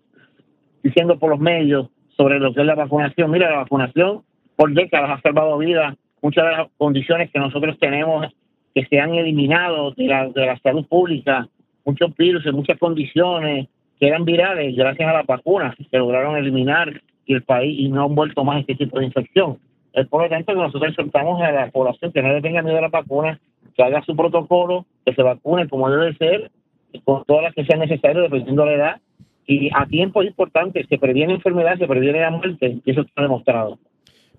diciendo 0.82 1.18
por 1.18 1.30
los 1.30 1.40
medios 1.40 1.88
sobre 2.16 2.38
lo 2.38 2.52
que 2.54 2.60
es 2.60 2.66
la 2.66 2.74
vacunación. 2.74 3.30
Mira, 3.30 3.50
la 3.50 3.58
vacunación 3.58 4.22
por 4.56 4.72
décadas 4.72 5.10
ha 5.10 5.20
salvado 5.20 5.58
vidas. 5.58 5.96
Muchas 6.22 6.44
de 6.44 6.50
las 6.52 6.68
condiciones 6.76 7.30
que 7.30 7.38
nosotros 7.38 7.78
tenemos 7.78 8.26
que 8.74 8.84
se 8.86 9.00
han 9.00 9.14
eliminado 9.14 9.92
de 9.92 10.06
la, 10.06 10.28
de 10.28 10.46
la 10.46 10.58
salud 10.58 10.86
pública, 10.86 11.48
muchos 11.84 12.14
virus, 12.16 12.44
muchas 12.52 12.78
condiciones 12.78 13.68
que 13.98 14.06
eran 14.06 14.24
virales 14.24 14.74
gracias 14.76 15.08
a 15.08 15.12
las 15.12 15.26
vacunas, 15.26 15.74
se 15.90 15.98
lograron 15.98 16.36
eliminar 16.36 17.02
y 17.26 17.34
el 17.34 17.42
país 17.42 17.78
y 17.78 17.88
no 17.88 18.04
han 18.04 18.14
vuelto 18.14 18.44
más 18.44 18.60
este 18.60 18.74
tipo 18.74 18.98
de 18.98 19.06
infección. 19.06 19.58
Es 19.92 20.06
por 20.08 20.22
lo 20.22 20.28
que 20.28 20.54
nosotros 20.54 20.90
exhortamos 20.90 21.40
a 21.42 21.52
la 21.52 21.70
población 21.70 22.12
que 22.12 22.22
no 22.22 22.32
le 22.32 22.40
tenga 22.40 22.62
miedo 22.62 22.78
a 22.78 22.82
la 22.82 22.88
vacuna, 22.88 23.40
que 23.80 23.86
haga 23.86 24.04
su 24.04 24.14
protocolo, 24.14 24.84
que 25.06 25.14
se 25.14 25.22
vacune 25.22 25.66
como 25.68 25.90
debe 25.90 26.14
ser, 26.16 26.50
con 27.04 27.24
todas 27.24 27.44
las 27.44 27.54
que 27.54 27.64
sean 27.64 27.80
necesarias 27.80 28.24
dependiendo 28.24 28.64
de 28.64 28.68
la 28.68 28.76
edad, 28.76 29.00
y 29.46 29.70
a 29.74 29.86
tiempo 29.86 30.22
es 30.22 30.28
importante, 30.28 30.84
se 30.86 30.98
previene 30.98 31.34
enfermedad, 31.34 31.78
se 31.78 31.86
previene 31.86 32.20
la 32.20 32.30
muerte, 32.30 32.78
y 32.84 32.90
eso 32.90 33.00
está 33.00 33.22
demostrado. 33.22 33.78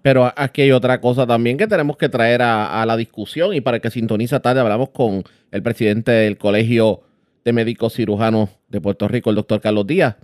Pero 0.04 0.32
aquí 0.36 0.62
hay 0.62 0.72
otra 0.72 1.02
cosa 1.02 1.26
también 1.26 1.58
que 1.58 1.68
tenemos 1.68 1.98
que 1.98 2.10
traer 2.10 2.42
a, 2.44 2.84
la 2.86 2.98
discusión 2.98 3.54
y 3.54 3.62
para 3.62 3.80
que 3.80 3.90
sintoniza 3.90 4.40
tarde 4.42 4.62
hablamos 4.62 4.90
con 4.90 5.24
el 5.52 5.64
presidente 5.64 6.12
del 6.12 6.38
Colegio 6.38 7.02
de 7.44 7.54
Médicos 7.54 7.94
Cirujanos 7.94 8.50
de 8.70 8.82
Puerto 8.82 9.08
Rico, 9.08 9.30
el 9.30 9.36
doctor 9.36 9.62
Carlos 9.62 9.86
Díaz. 9.86 10.18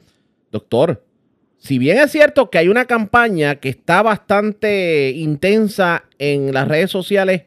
Doctor, 0.51 1.03
si 1.57 1.77
bien 1.77 1.97
es 1.99 2.11
cierto 2.11 2.49
que 2.49 2.57
hay 2.59 2.69
una 2.69 2.85
campaña 2.85 3.55
que 3.55 3.69
está 3.69 4.01
bastante 4.01 5.11
intensa 5.11 6.05
en 6.17 6.53
las 6.53 6.67
redes 6.67 6.89
sociales 6.89 7.43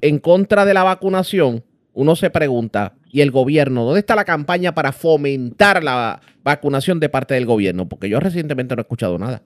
en 0.00 0.18
contra 0.18 0.64
de 0.64 0.74
la 0.74 0.84
vacunación, 0.84 1.62
uno 1.94 2.14
se 2.16 2.30
pregunta, 2.30 2.94
¿y 3.10 3.20
el 3.20 3.30
gobierno? 3.30 3.84
¿Dónde 3.84 4.00
está 4.00 4.14
la 4.14 4.24
campaña 4.24 4.72
para 4.72 4.92
fomentar 4.92 5.82
la 5.82 6.20
vacunación 6.44 7.00
de 7.00 7.08
parte 7.08 7.34
del 7.34 7.46
gobierno? 7.46 7.88
Porque 7.88 8.08
yo 8.08 8.20
recientemente 8.20 8.74
no 8.74 8.80
he 8.80 8.82
escuchado 8.82 9.18
nada. 9.18 9.42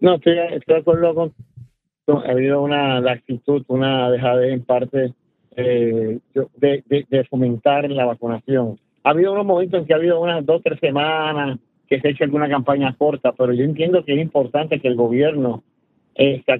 No, 0.00 0.14
estoy, 0.14 0.34
de 0.34 0.76
acuerdo 0.76 1.14
con, 1.14 1.32
Ha 2.24 2.30
habido 2.30 2.62
una 2.62 2.98
actitud, 2.98 3.64
una 3.68 4.10
dejadez 4.10 4.52
en 4.52 4.64
parte 4.64 5.12
eh, 5.56 6.18
de, 6.56 6.84
de, 6.86 7.24
fomentar 7.24 7.90
la 7.90 8.06
vacunación. 8.06 8.78
Ha 9.02 9.10
habido 9.10 9.32
unos 9.32 9.46
momentos 9.46 9.80
en 9.80 9.86
que 9.86 9.92
ha 9.92 9.96
habido 9.96 10.20
unas 10.20 10.44
dos, 10.46 10.62
tres 10.62 10.78
semanas 10.80 11.58
que 11.88 12.00
se 12.00 12.08
ha 12.08 12.10
hecho 12.12 12.24
alguna 12.24 12.48
campaña 12.48 12.94
corta, 12.96 13.32
pero 13.32 13.52
yo 13.52 13.64
entiendo 13.64 14.04
que 14.04 14.14
es 14.14 14.20
importante 14.20 14.80
que 14.80 14.86
el 14.86 14.94
gobierno 14.94 15.64
eh, 16.14 16.42
se, 16.46 16.52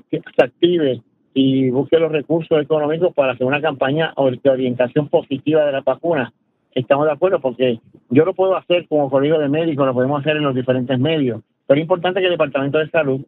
active 0.42 1.02
y 1.34 1.70
busque 1.70 1.98
los 1.98 2.10
recursos 2.10 2.60
económicos 2.60 3.14
para 3.14 3.32
hacer 3.32 3.46
una 3.46 3.60
campaña 3.60 4.12
de 4.16 4.50
orientación 4.50 5.08
positiva 5.08 5.64
de 5.64 5.72
la 5.72 5.80
vacuna. 5.80 6.32
estamos 6.74 7.06
de 7.06 7.12
acuerdo 7.12 7.40
porque 7.40 7.80
yo 8.10 8.24
lo 8.24 8.34
puedo 8.34 8.56
hacer 8.56 8.86
como 8.88 9.10
colegio 9.10 9.38
de 9.38 9.48
médicos, 9.48 9.86
lo 9.86 9.94
podemos 9.94 10.20
hacer 10.20 10.36
en 10.36 10.44
los 10.44 10.54
diferentes 10.54 10.98
medios, 10.98 11.42
pero 11.66 11.78
es 11.78 11.84
importante 11.84 12.20
que 12.20 12.26
el 12.26 12.32
Departamento 12.32 12.78
de 12.78 12.90
Salud 12.90 13.20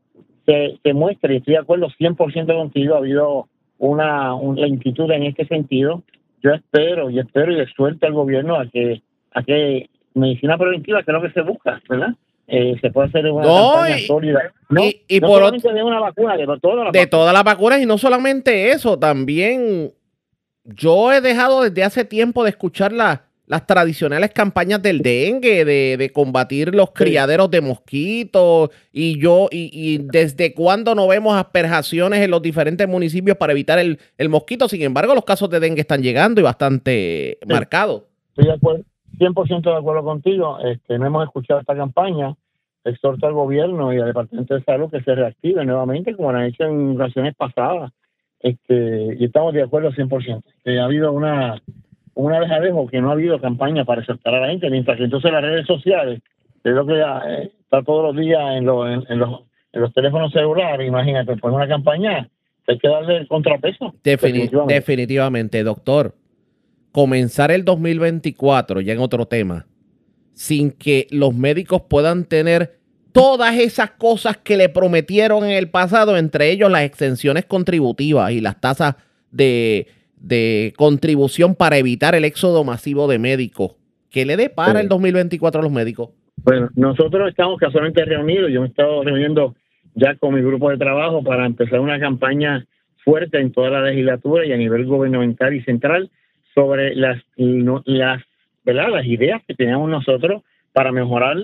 se, 0.47 0.79
se 0.83 0.95
muestre, 0.95 1.37
estoy 1.37 1.55
de 1.55 1.61
acuerdo 1.61 1.89
100% 1.89 2.55
contigo, 2.55 2.95
ha 2.95 2.99
habido 2.99 3.49
una, 3.79 4.35
una 4.35 4.63
lentitud 4.63 5.11
en 5.11 5.25
este 5.25 5.47
sentido. 5.47 6.03
Yo 6.43 6.53
espero 6.53 7.11
y 7.11 7.19
espero 7.19 7.53
y 7.53 7.67
suelto 7.67 8.07
al 8.07 8.13
gobierno 8.13 8.57
a 8.57 8.67
que, 8.67 9.03
a 9.33 9.43
que 9.43 9.91
medicina 10.15 10.59
preventiva, 10.59 11.03
que 11.03 11.11
es 11.11 11.15
lo 11.15 11.23
que 11.23 11.33
se 11.33 11.43
busca, 11.43 11.81
¿verdad? 11.89 12.15
Eh, 12.55 12.77
se 12.83 12.91
puede 12.91 13.09
hacer 13.09 13.25
una 13.31 13.47
No, 13.47 13.73
campaña 13.73 13.99
y- 13.99 14.07
sólida. 14.07 14.41
No, 14.69 14.85
y- 14.85 15.01
y 15.09 15.21
no 15.21 15.27
por 15.29 15.39
solamente 15.39 15.73
de 15.73 15.83
una 15.83 16.01
vacuna, 16.01 16.37
de 16.37 16.47
todas 16.61 16.85
las 16.85 16.93
de 16.93 17.07
todas 17.07 17.33
las 17.33 17.45
vacunas 17.45 17.81
y 17.81 17.87
no 17.87 17.97
solamente 17.97 18.71
eso, 18.73 18.99
también 18.99 19.91
yo 20.65 21.13
he 21.13 21.23
dejado 21.23 21.63
desde 21.63 21.83
hace 21.83 22.05
tiempo 22.05 22.45
de 22.45 22.51
escuchar 22.51 22.93
la- 22.93 23.23
las 23.47 23.67
tradicionales 23.67 24.31
campañas 24.33 24.81
del 24.83 25.01
dengue, 25.01 25.65
de, 25.65 25.97
de 25.97 26.11
combatir 26.11 26.75
los 26.75 26.91
criaderos 26.93 27.51
de 27.51 27.61
mosquitos 27.63 28.71
y 28.93 29.19
yo, 29.19 29.49
y, 29.51 29.71
y 29.73 29.99
desde 29.99 30.53
cuándo 30.55 30.95
no 30.95 31.09
vemos 31.09 31.35
asperjaciones 31.35 32.21
en 32.21 32.31
los 32.31 32.41
diferentes 32.43 32.87
municipios 32.87 33.37
para 33.39 33.53
evitar 33.53 33.79
el, 33.79 33.99
el 34.19 34.29
mosquito, 34.29 34.69
sin 34.69 34.83
embargo 34.83 35.15
los 35.15 35.25
casos 35.25 35.49
de 35.51 35.59
dengue 35.61 35.81
están 35.81 36.03
llegando 36.03 36.41
y 36.41 36.45
bastante 36.45 37.39
marcados. 37.49 38.03
Estoy 38.29 38.47
de 38.47 38.53
acuerdo, 38.53 38.85
100% 39.19 39.63
de 39.71 39.77
acuerdo 39.77 40.03
contigo. 40.05 40.59
Este, 40.65 40.99
no 40.99 41.07
hemos 41.07 41.25
escuchado 41.25 41.61
esta 41.61 41.77
campaña. 41.77 42.35
Exhorto 42.85 43.27
al 43.27 43.33
gobierno 43.33 43.93
y 43.93 43.99
al 43.99 44.07
Departamento 44.07 44.55
de 44.55 44.63
Salud 44.65 44.91
que 44.91 45.03
se 45.03 45.15
reactive 45.15 45.65
nuevamente, 45.65 46.17
como 46.17 46.33
lo 46.33 46.39
han 46.39 46.47
hecho 46.47 46.65
en 46.65 46.93
ocasiones 47.01 47.35
pasadas. 47.37 47.93
Este, 48.41 49.17
y 49.19 49.25
estamos 49.25 49.55
de 49.55 49.63
acuerdo 49.63 49.93
100%. 49.93 50.43
Que 50.65 50.81
ha 50.81 50.85
habido 50.85 51.13
una, 51.13 51.63
una 52.15 52.41
dejadejo 52.41 52.89
que 52.89 53.01
no 53.01 53.11
ha 53.11 53.13
habido 53.13 53.41
campaña 53.41 53.85
para 53.85 54.01
exhortar 54.01 54.35
a 54.35 54.41
la 54.41 54.49
gente, 54.49 54.69
mientras 54.69 54.97
que 54.99 55.05
entonces 55.05 55.31
las 55.31 55.43
redes 55.43 55.67
sociales, 55.67 56.21
es 56.65 56.73
lo 56.73 56.87
que 56.87 56.95
eh, 57.01 57.53
está 57.61 57.83
todos 57.83 58.13
los 58.15 58.17
días 58.21 58.41
en, 58.57 58.65
los 58.67 58.87
en, 58.89 59.05
en 59.13 59.19
los, 59.21 59.41
en 59.73 59.81
los 59.81 59.93
teléfonos 59.93 60.33
celulares, 60.33 60.87
imagínate, 60.87 61.37
pues 61.37 61.55
una 61.55 61.69
campaña, 61.69 62.29
hay 62.67 62.79
que 62.79 62.89
darle 62.89 63.17
el 63.19 63.29
contrapeso. 63.29 63.93
Defini- 64.03 64.03
definitivamente. 64.33 64.75
definitivamente, 64.75 65.63
doctor. 65.63 66.15
Comenzar 66.93 67.51
el 67.51 67.65
2024, 67.65 68.81
ya 68.83 68.93
en 68.93 68.99
otro 68.99 69.27
tema, 69.27 69.67
sin 70.33 70.71
que 70.71 71.07
los 71.11 71.35
médicos 71.35 71.83
puedan 71.89 72.25
tener 72.25 72.77
todas 73.13 73.59
esas 73.59 73.91
cosas 73.93 74.39
que 74.39 74.57
le 74.57 74.69
prometieron 74.69 75.45
en 75.45 75.51
el 75.51 75.69
pasado, 75.69 76.17
entre 76.17 76.51
ellos 76.51 76.71
las 76.71 76.83
extensiones 76.83 77.45
contributivas 77.45 78.33
y 78.33 78.41
las 78.41 78.61
tasas 78.61 78.97
de, 79.31 79.87
de 80.17 80.73
contribución 80.77 81.55
para 81.55 81.77
evitar 81.77 82.15
el 82.15 82.25
éxodo 82.25 82.65
masivo 82.65 83.07
de 83.09 83.19
médicos. 83.19 83.73
¿Qué 84.11 84.25
le 84.25 84.37
depara 84.37 84.79
Sí. 84.79 84.85
el 84.85 84.89
2024 84.89 85.61
a 85.61 85.65
los 85.65 85.73
médicos? 85.73 86.11
Bueno, 86.45 86.71
nosotros 86.75 87.29
estamos 87.29 87.59
casualmente 87.59 88.05
reunidos. 88.05 88.51
Yo 88.51 88.61
me 88.61 88.67
he 88.67 88.71
estado 88.71 89.03
reuniendo 89.05 89.55
ya 89.95 90.15
con 90.17 90.35
mi 90.35 90.41
grupo 90.41 90.71
de 90.71 90.79
trabajo 90.79 91.23
para 91.23 91.45
empezar 91.47 91.81
una 91.81 92.01
campaña 92.01 92.67
fuerte 93.05 93.39
en 93.41 93.53
toda 93.53 93.71
la 93.71 93.83
legislatura 93.83 94.47
y 94.47 94.53
a 94.53 94.57
nivel 94.57 94.87
gubernamental 94.87 95.55
y 95.55 95.63
central 95.63 96.11
sobre 96.55 96.95
las, 96.95 97.23
las, 97.37 98.23
¿verdad? 98.65 98.89
las 98.91 99.07
ideas 99.07 99.43
que 99.47 99.55
teníamos 99.55 99.91
nosotros 99.91 100.43
para 100.73 100.93
mejorar 100.93 101.37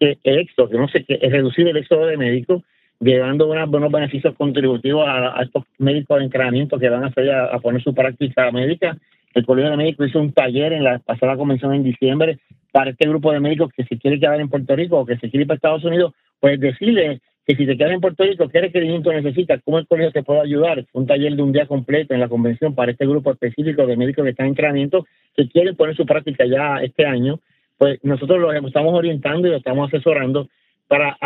el 0.00 0.18
éxodo, 0.22 0.68
que 0.68 0.76
no 0.76 0.88
sé, 0.88 1.04
que 1.04 1.18
reducir 1.28 1.66
el 1.68 1.76
éxodo 1.76 2.06
de 2.06 2.16
médicos, 2.16 2.62
llevando 3.00 3.50
unos 3.50 3.70
buenos 3.70 3.92
beneficios 3.92 4.34
contributivos 4.36 5.06
a, 5.06 5.38
a 5.38 5.42
estos 5.42 5.64
médicos 5.78 6.18
de 6.18 6.24
entrenamiento 6.24 6.78
que 6.78 6.88
van 6.88 7.04
a 7.04 7.08
hacer 7.08 7.30
a, 7.30 7.46
a 7.46 7.58
poner 7.58 7.82
su 7.82 7.94
práctica 7.94 8.50
médica. 8.50 8.96
El 9.34 9.44
Colegio 9.44 9.70
de 9.70 9.76
Médicos 9.76 10.08
hizo 10.08 10.20
un 10.20 10.32
taller 10.32 10.72
en 10.72 10.84
la 10.84 10.98
pasada 10.98 11.36
convención 11.36 11.74
en 11.74 11.82
diciembre 11.82 12.38
para 12.72 12.90
este 12.90 13.08
grupo 13.08 13.32
de 13.32 13.40
médicos 13.40 13.70
que 13.74 13.84
se 13.84 13.98
quiere 13.98 14.18
quedar 14.18 14.40
en 14.40 14.48
Puerto 14.48 14.74
Rico 14.76 14.98
o 14.98 15.06
que 15.06 15.16
se 15.16 15.30
quiere 15.30 15.42
ir 15.42 15.46
para 15.46 15.56
Estados 15.56 15.84
Unidos, 15.84 16.14
pues 16.40 16.58
decirle 16.60 17.20
que 17.46 17.54
si 17.54 17.64
te 17.64 17.76
quedas 17.76 17.92
en 17.92 18.00
Puerto 18.00 18.24
Rico, 18.24 18.48
¿qué 18.48 18.60
requerimiento 18.60 19.12
necesitas? 19.12 19.62
¿Cómo 19.64 19.78
el 19.78 19.86
colegio 19.86 20.10
te 20.10 20.24
puede 20.24 20.40
ayudar? 20.40 20.84
Un 20.92 21.06
taller 21.06 21.36
de 21.36 21.42
un 21.42 21.52
día 21.52 21.66
completo 21.66 22.12
en 22.12 22.18
la 22.18 22.28
convención 22.28 22.74
para 22.74 22.90
este 22.90 23.06
grupo 23.06 23.30
específico 23.30 23.86
de 23.86 23.96
médicos 23.96 24.24
que 24.24 24.30
están 24.30 24.46
en 24.46 24.50
entrenamiento 24.50 25.06
que 25.36 25.48
quieren 25.48 25.76
poner 25.76 25.94
su 25.94 26.04
práctica 26.04 26.44
ya 26.44 26.82
este 26.82 27.06
año. 27.06 27.38
Pues 27.78 28.02
nosotros 28.02 28.40
los 28.40 28.52
estamos 28.64 28.94
orientando 28.94 29.46
y 29.46 29.52
los 29.52 29.58
estamos 29.58 29.88
asesorando 29.88 30.48
para, 30.88 31.16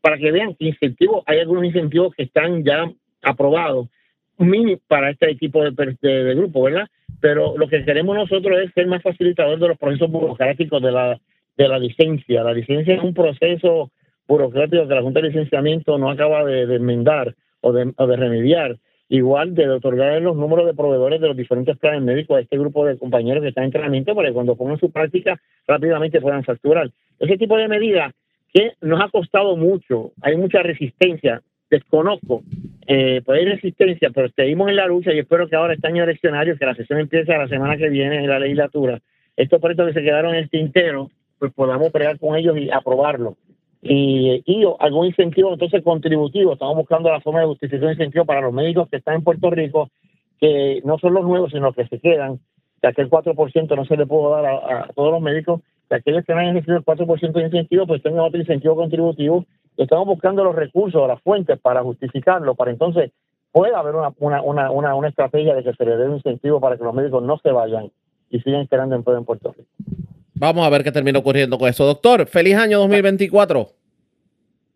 para 0.00 0.18
que 0.18 0.32
vean 0.32 0.56
que 0.56 0.66
incentivos, 0.66 1.22
hay 1.26 1.38
algunos 1.38 1.64
incentivos 1.64 2.12
que 2.14 2.24
están 2.24 2.64
ya 2.64 2.90
aprobados 3.22 3.86
para 4.88 5.10
este 5.10 5.34
tipo 5.36 5.62
de, 5.62 5.96
de, 6.00 6.24
de 6.24 6.34
grupo, 6.34 6.62
¿verdad? 6.62 6.88
Pero 7.20 7.56
lo 7.56 7.68
que 7.68 7.84
queremos 7.84 8.16
nosotros 8.16 8.58
es 8.60 8.72
ser 8.72 8.86
más 8.88 9.02
facilitador 9.02 9.58
de 9.58 9.68
los 9.68 9.78
procesos 9.78 10.10
burocráticos 10.10 10.82
de 10.82 10.90
la, 10.90 11.20
de 11.56 11.68
la 11.68 11.78
licencia. 11.78 12.42
La 12.42 12.52
licencia 12.52 12.94
es 12.94 13.02
un 13.02 13.14
proceso 13.14 13.90
burocrático 14.28 14.86
que 14.86 14.94
la 14.94 15.02
Junta 15.02 15.20
de 15.20 15.28
Licenciamiento 15.28 15.98
no 15.98 16.10
acaba 16.10 16.44
de, 16.44 16.66
de 16.66 16.76
enmendar 16.76 17.34
o 17.60 17.72
de, 17.72 17.92
o 17.96 18.06
de 18.06 18.16
remediar. 18.16 18.76
Igual 19.10 19.54
de 19.54 19.66
otorgar 19.70 20.20
los 20.20 20.36
números 20.36 20.66
de 20.66 20.74
proveedores 20.74 21.18
de 21.20 21.28
los 21.28 21.36
diferentes 21.36 21.78
planes 21.78 22.02
médicos 22.02 22.36
a 22.36 22.40
este 22.40 22.58
grupo 22.58 22.84
de 22.84 22.98
compañeros 22.98 23.42
que 23.42 23.48
están 23.48 23.64
en 23.64 23.68
entrenamiento 23.68 24.14
para 24.14 24.28
que 24.28 24.34
cuando 24.34 24.54
pongan 24.54 24.78
su 24.78 24.90
práctica 24.90 25.40
rápidamente 25.66 26.20
puedan 26.20 26.44
facturar. 26.44 26.90
Ese 27.18 27.38
tipo 27.38 27.56
de 27.56 27.68
medidas 27.68 28.12
que 28.52 28.72
nos 28.82 29.00
ha 29.00 29.08
costado 29.08 29.56
mucho, 29.56 30.12
hay 30.20 30.36
mucha 30.36 30.62
resistencia, 30.62 31.40
desconozco, 31.70 32.42
eh, 32.86 33.22
pues 33.24 33.40
hay 33.40 33.46
resistencia, 33.46 34.10
pero 34.14 34.28
seguimos 34.36 34.68
en 34.68 34.76
la 34.76 34.86
lucha 34.86 35.12
y 35.12 35.20
espero 35.20 35.48
que 35.48 35.56
ahora 35.56 35.74
este 35.74 35.88
año 35.88 36.04
eleccionario, 36.04 36.58
que 36.58 36.66
la 36.66 36.74
sesión 36.74 37.00
empiece 37.00 37.32
la 37.36 37.48
semana 37.48 37.78
que 37.78 37.88
viene 37.88 38.16
en 38.16 38.28
la 38.28 38.38
legislatura, 38.38 39.00
estos 39.36 39.60
proyectos 39.60 39.88
que 39.88 40.00
se 40.00 40.02
quedaron 40.02 40.34
en 40.34 40.40
el 40.42 40.50
tintero, 40.50 41.10
pues 41.38 41.52
podamos 41.52 41.90
pelear 41.92 42.18
con 42.18 42.36
ellos 42.36 42.58
y 42.58 42.70
aprobarlo. 42.70 43.36
Y, 43.80 44.42
y 44.44 44.64
algún 44.80 45.06
incentivo 45.06 45.52
entonces 45.52 45.84
contributivo, 45.84 46.54
estamos 46.54 46.76
buscando 46.76 47.10
la 47.10 47.20
forma 47.20 47.40
de 47.40 47.46
justificación 47.46 47.88
de 47.88 47.94
incentivo 47.94 48.24
para 48.24 48.40
los 48.40 48.52
médicos 48.52 48.88
que 48.88 48.96
están 48.96 49.16
en 49.16 49.24
Puerto 49.24 49.50
Rico, 49.50 49.90
que 50.40 50.80
no 50.84 50.98
son 50.98 51.14
los 51.14 51.24
nuevos, 51.24 51.52
sino 51.52 51.72
que 51.72 51.86
se 51.86 52.00
quedan, 52.00 52.40
que 52.80 52.88
aquel 52.88 53.08
4% 53.08 53.76
no 53.76 53.84
se 53.84 53.96
le 53.96 54.06
puede 54.06 54.30
dar 54.30 54.46
a, 54.46 54.88
todos 54.94 55.12
los 55.12 55.20
médicos, 55.22 55.60
que 55.88 55.96
aquellos 55.96 56.24
que 56.24 56.34
no 56.34 56.40
hayan 56.40 56.54
recibido 56.54 56.78
el 56.78 56.84
4% 56.84 57.32
de 57.32 57.46
incentivo, 57.46 57.86
pues 57.86 58.02
tengan 58.02 58.20
otro 58.20 58.40
incentivo 58.40 58.76
contributivo. 58.76 59.44
Estamos 59.76 60.06
buscando 60.06 60.42
los 60.42 60.54
recursos, 60.54 61.06
las 61.06 61.20
fuentes 61.22 61.58
para 61.60 61.82
justificarlo, 61.82 62.54
para 62.54 62.72
entonces 62.72 63.12
pueda 63.52 63.78
haber 63.78 63.94
una, 63.94 64.12
una, 64.18 64.42
una, 64.42 64.70
una, 64.70 64.94
una 64.94 65.08
estrategia 65.08 65.54
de 65.54 65.62
que 65.62 65.72
se 65.72 65.84
le 65.84 65.96
dé 65.96 66.08
un 66.08 66.16
incentivo 66.16 66.60
para 66.60 66.76
que 66.76 66.84
los 66.84 66.94
médicos 66.94 67.22
no 67.22 67.38
se 67.38 67.52
vayan 67.52 67.90
y 68.30 68.40
sigan 68.40 68.66
creando 68.66 68.96
empleo 68.96 69.18
en 69.18 69.24
Puerto 69.24 69.54
Rico. 69.56 69.70
Vamos 70.40 70.66
a 70.66 70.70
ver 70.70 70.84
qué 70.84 70.92
termina 70.92 71.18
ocurriendo 71.18 71.58
con 71.58 71.68
eso. 71.68 71.84
Doctor, 71.84 72.26
feliz 72.26 72.54
año 72.56 72.78
2024. 72.78 73.68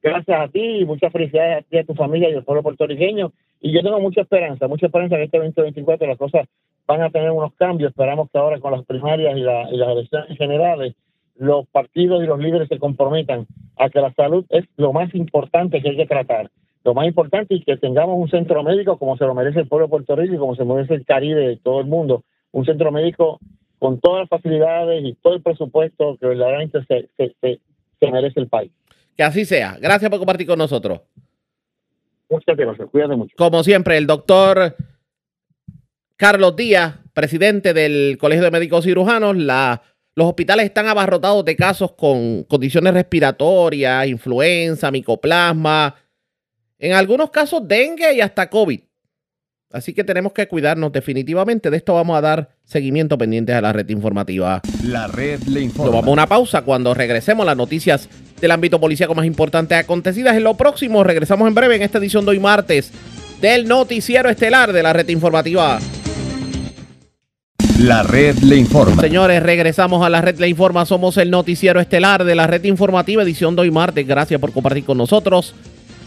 Gracias 0.03 0.41
a 0.41 0.49
ti 0.49 0.61
y 0.81 0.85
muchas 0.85 1.13
felicidades 1.13 1.59
a 1.65 1.69
ti, 1.69 1.79
a 1.79 1.85
tu 1.85 1.95
familia 1.95 2.29
y 2.31 2.35
al 2.35 2.43
pueblo 2.45 2.63
puertorriqueño. 2.63 3.33
Y 3.61 3.73
yo 3.73 3.83
tengo 3.83 4.01
mucha 4.01 4.23
esperanza, 4.23 4.67
mucha 4.67 4.87
esperanza 4.87 5.17
que 5.17 5.25
este 5.25 5.39
2024 5.39 6.09
las 6.09 6.19
cosas 6.19 6.49
van 6.89 7.03
a 7.03 7.11
tener 7.11 7.31
unos 7.31 7.55
cambios. 7.55 7.91
Esperamos 7.91 8.29
que 8.31 8.39
ahora 8.39 8.59
con 8.59 8.73
las 8.73 8.85
primarias 8.85 9.37
y, 9.37 9.41
la- 9.41 9.71
y 9.71 9.77
las 9.77 9.91
elecciones 9.91 10.37
generales, 10.37 10.95
los 11.37 11.67
partidos 11.69 12.23
y 12.25 12.27
los 12.27 12.41
líderes 12.41 12.69
se 12.69 12.79
comprometan 12.79 13.47
a 13.77 13.89
que 13.89 14.01
la 14.01 14.13
salud 14.15 14.45
es 14.49 14.65
lo 14.77 14.93
más 14.93 15.15
importante 15.15 15.81
que 15.81 15.91
hay 15.91 15.97
que 15.97 16.07
tratar. 16.07 16.51
Lo 16.85 16.95
más 16.95 17.07
importante 17.07 17.55
y 17.55 17.63
que 17.63 17.77
tengamos 17.77 18.19
un 18.19 18.29
centro 18.29 18.65
médico 18.65 18.99
como 18.99 19.17
se 19.17 19.25
lo 19.25 19.35
merece 19.35 19.61
el 19.61 19.69
pueblo 19.69 19.87
de 19.87 19.91
Puerto 19.91 20.17
Rico 20.17 20.35
y 20.35 20.39
como 20.39 20.57
se 20.57 20.65
merece 20.65 20.95
el 20.95 21.05
Caribe 21.07 21.47
de 21.47 21.57
todo 21.59 21.81
el 21.81 21.87
mundo. 21.87 22.25
Un 22.51 22.65
centro 22.65 22.91
médico 22.91 23.39
con 23.83 23.99
todas 23.99 24.21
las 24.21 24.29
facilidades 24.29 25.05
y 25.05 25.15
todo 25.15 25.35
el 25.35 25.43
presupuesto 25.43 26.17
que 26.21 26.29
verdaderamente 26.29 26.85
se, 26.87 27.09
se, 27.17 27.35
se, 27.41 27.61
se 27.99 28.13
merece 28.13 28.39
el 28.39 28.47
país. 28.47 28.71
Que 29.17 29.25
así 29.25 29.45
sea. 29.45 29.77
Gracias 29.81 30.09
por 30.09 30.21
compartir 30.21 30.47
con 30.47 30.57
nosotros. 30.57 31.01
Muchas 32.31 32.57
gracias. 32.57 32.89
Cuídate 32.89 33.17
mucho. 33.17 33.35
Como 33.37 33.65
siempre, 33.65 33.97
el 33.97 34.07
doctor 34.07 34.77
Carlos 36.17 36.55
Díaz, 36.55 36.95
presidente 37.13 37.75
del 37.75 38.19
Colegio 38.21 38.45
de 38.45 38.53
Médicos 38.53 38.85
Cirujanos, 38.85 39.37
la, 39.37 39.83
los 40.15 40.29
hospitales 40.29 40.67
están 40.67 40.87
abarrotados 40.87 41.45
de 41.45 41.57
casos 41.57 41.91
con 41.95 42.45
condiciones 42.45 42.95
respiratorias, 42.95 44.07
influenza, 44.07 44.93
micoplasma, 44.93 45.97
en 46.79 46.93
algunos 46.93 47.31
casos 47.31 47.67
dengue 47.67 48.15
y 48.15 48.21
hasta 48.21 48.49
COVID. 48.49 48.81
Así 49.73 49.93
que 49.95 50.05
tenemos 50.05 50.33
que 50.33 50.47
cuidarnos 50.49 50.93
definitivamente. 50.93 51.71
De 51.71 51.77
esto 51.77 51.95
vamos 51.95 52.17
a 52.17 52.21
dar 52.21 52.51
seguimiento 52.65 53.17
pendientes 53.17 53.55
a 53.57 53.61
la 53.61 53.73
red 53.73 53.89
informativa. 53.89 54.61
La 54.85 55.07
red 55.07 55.41
le 55.45 55.61
Nos 55.61 55.63
informa. 55.63 55.91
vamos 55.93 56.09
a 56.09 56.11
una 56.13 56.27
pausa 56.27 56.63
cuando 56.63 56.95
regresemos 56.95 57.47
las 57.47 57.57
noticias 57.57 58.09
del 58.41 58.51
ámbito 58.51 58.81
policíaco 58.81 59.15
más 59.15 59.25
importantes 59.25 59.79
acontecidas. 59.79 60.37
En 60.37 60.45
lo 60.45 60.55
próximo, 60.55 61.05
regresamos 61.05 61.49
en 61.49 61.55
breve 61.55 61.77
en 61.77 61.83
esta 61.83 61.99
edición 61.99 62.25
de 62.25 62.33
hoy 62.33 62.41
martes 62.41 62.93
del 63.41 63.67
noticiero 63.67 64.29
estelar 64.29 64.73
de 64.73 64.83
la 64.83 64.93
red 64.93 65.09
informativa. 65.09 65.79
La 67.81 68.03
red 68.03 68.37
le 68.39 68.57
informa. 68.57 69.01
Señores, 69.01 69.43
regresamos 69.43 70.05
a 70.05 70.11
la 70.11 70.21
red 70.21 70.39
Le 70.39 70.47
Informa. 70.47 70.87
Somos 70.87 71.17
el 71.17 71.31
noticiero 71.31 71.81
estelar 71.81 72.23
de 72.23 72.35
la 72.37 72.47
red 72.47 72.63
informativa, 72.65 73.23
edición 73.23 73.57
de 73.57 73.63
hoy 73.63 73.71
martes. 73.73 74.07
Gracias 74.07 74.39
por 74.41 74.53
compartir 74.53 74.85
con 74.85 74.99
nosotros. 74.99 75.55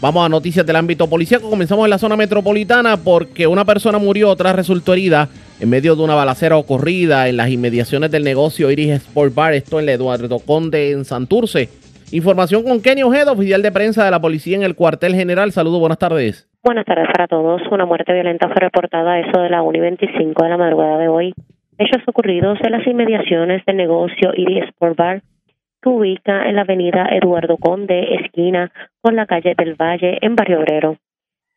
Vamos 0.00 0.26
a 0.26 0.28
noticias 0.28 0.66
del 0.66 0.76
ámbito 0.76 1.08
policíaco. 1.08 1.48
Comenzamos 1.48 1.84
en 1.84 1.90
la 1.90 1.98
zona 1.98 2.16
metropolitana 2.16 2.98
porque 2.98 3.46
una 3.46 3.64
persona 3.64 3.98
murió, 3.98 4.28
otra 4.28 4.52
resultó 4.52 4.92
herida 4.92 5.28
en 5.58 5.70
medio 5.70 5.96
de 5.96 6.02
una 6.02 6.14
balacera 6.14 6.58
ocurrida 6.58 7.28
en 7.28 7.38
las 7.38 7.48
inmediaciones 7.48 8.10
del 8.10 8.22
negocio 8.22 8.70
Iris 8.70 8.90
Sport 8.90 9.34
Bar, 9.34 9.54
esto 9.54 9.78
en 9.80 9.84
el 9.84 9.94
Eduardo 9.94 10.38
Conde 10.38 10.90
en 10.92 11.06
Santurce. 11.06 11.70
Información 12.12 12.62
con 12.62 12.82
Kenny 12.82 13.02
Ojeda, 13.04 13.32
oficial 13.32 13.62
de 13.62 13.72
prensa 13.72 14.04
de 14.04 14.10
la 14.10 14.20
policía 14.20 14.56
en 14.56 14.64
el 14.64 14.76
cuartel 14.76 15.14
general. 15.14 15.50
Saludos, 15.50 15.80
buenas 15.80 15.98
tardes. 15.98 16.46
Buenas 16.62 16.84
tardes 16.84 17.06
para 17.10 17.26
todos. 17.26 17.62
Una 17.70 17.86
muerte 17.86 18.12
violenta 18.12 18.48
fue 18.48 18.56
reportada 18.56 19.14
a 19.14 19.20
eso 19.20 19.40
de 19.40 19.48
la 19.48 19.62
1 19.62 19.78
y 19.78 19.80
25 19.80 20.44
de 20.44 20.50
la 20.50 20.58
madrugada 20.58 20.98
de 20.98 21.08
hoy. 21.08 21.32
Hechos 21.78 22.02
ocurridos 22.06 22.58
en 22.62 22.72
las 22.72 22.86
inmediaciones 22.86 23.64
del 23.64 23.78
negocio 23.78 24.32
Iris 24.36 24.64
Sport 24.64 24.96
Bar, 24.96 25.22
que 25.82 25.88
ubica 25.88 26.48
en 26.48 26.56
la 26.56 26.62
avenida 26.62 27.08
Eduardo 27.10 27.56
Conde, 27.56 28.14
esquina 28.22 28.70
con 29.06 29.14
la 29.14 29.26
calle 29.26 29.54
del 29.56 29.76
Valle, 29.76 30.18
en 30.20 30.34
Barrio 30.34 30.58
Obrero. 30.58 30.96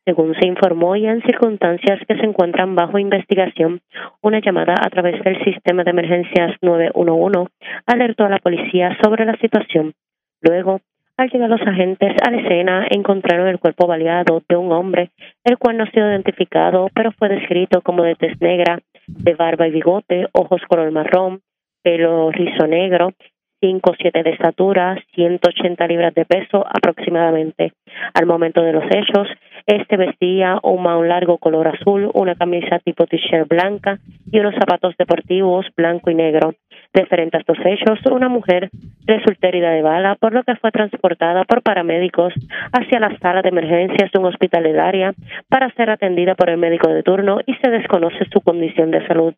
Según 0.06 0.36
se 0.36 0.46
informó 0.46 0.96
y 0.96 1.08
en 1.08 1.24
circunstancias 1.24 2.00
que 2.08 2.16
se 2.16 2.24
encuentran 2.24 2.76
bajo 2.76 3.00
investigación, 3.00 3.82
una 4.22 4.40
llamada 4.40 4.76
a 4.80 4.88
través 4.92 5.20
del 5.24 5.44
sistema 5.44 5.84
de 5.84 5.90
emergencias 5.90 6.56
911 6.62 7.52
alertó 7.88 8.26
a 8.26 8.30
la 8.30 8.38
policía 8.38 8.96
sobre 9.02 9.26
la 9.26 9.36
situación. 9.38 9.94
Luego, 10.42 10.82
al 11.18 11.32
llegar 11.32 11.50
los 11.50 11.62
agentes 11.64 12.16
a 12.22 12.30
la 12.30 12.38
escena, 12.38 12.88
encontraron 12.88 13.48
el 13.48 13.58
cuerpo 13.58 13.88
baleado 13.88 14.44
de 14.48 14.56
un 14.56 14.72
hombre, 14.72 15.10
el 15.44 15.58
cual 15.58 15.78
no 15.78 15.86
ha 15.86 15.90
sido 15.90 16.08
identificado, 16.08 16.90
pero 16.94 17.12
fue 17.14 17.30
descrito 17.30 17.82
como 17.82 18.04
de 18.04 18.14
tez 18.14 18.40
negra, 18.40 18.78
de 19.08 19.34
barba 19.34 19.68
y 19.68 19.72
bigote, 19.72 20.28
ojos 20.34 20.62
color 20.70 20.92
marrón, 20.92 21.42
pelo 21.82 22.30
rizo 22.30 22.68
negro, 22.68 23.14
5 23.62 23.94
7 24.00 24.24
de 24.24 24.30
estatura, 24.32 24.96
180 25.16 25.88
libras 25.88 26.14
de 26.14 26.26
peso 26.26 26.66
aproximadamente. 26.68 27.74
Al 28.14 28.26
momento 28.26 28.62
de 28.62 28.74
los 28.74 28.86
hechos, 28.86 29.28
este 29.66 29.98
vestía 29.98 30.60
un 30.64 30.82
maón 30.84 31.10
largo 31.10 31.38
color 31.38 31.68
azul, 31.68 32.10
una 32.14 32.36
camisa 32.36 32.80
tipo 32.80 33.06
t-shirt 33.06 33.48
blanca 33.48 34.00
y 34.32 34.40
unos 34.40 34.56
zapatos 34.56 34.96
deportivos 34.98 35.66
blanco 35.76 36.10
y 36.10 36.16
negro. 36.16 36.54
Referente 36.92 37.38
a 37.38 37.42
estos 37.42 37.58
hechos, 37.64 38.00
una 38.12 38.30
mujer 38.30 38.70
resultó 39.06 39.48
herida 39.48 39.70
de 39.70 39.84
bala, 39.84 40.16
por 40.16 40.34
lo 40.34 40.42
que 40.44 40.56
fue 40.56 40.72
transportada 40.72 41.44
por 41.44 41.62
paramédicos 41.62 42.34
hacia 42.72 43.00
la 43.00 43.16
sala 43.20 43.44
de 43.44 43.50
emergencias 43.50 44.12
de 44.12 44.20
un 44.20 44.26
hospital 44.26 44.64
del 44.64 44.80
área 44.80 45.14
para 45.50 45.72
ser 45.76 45.92
atendida 45.92 46.34
por 46.34 46.50
el 46.50 46.58
médico 46.58 46.90
de 46.90 47.04
turno 47.04 47.42
y 47.46 47.54
se 47.56 47.70
desconoce 47.70 48.26
su 48.32 48.42
condición 48.42 48.90
de 48.90 49.06
salud. 49.06 49.36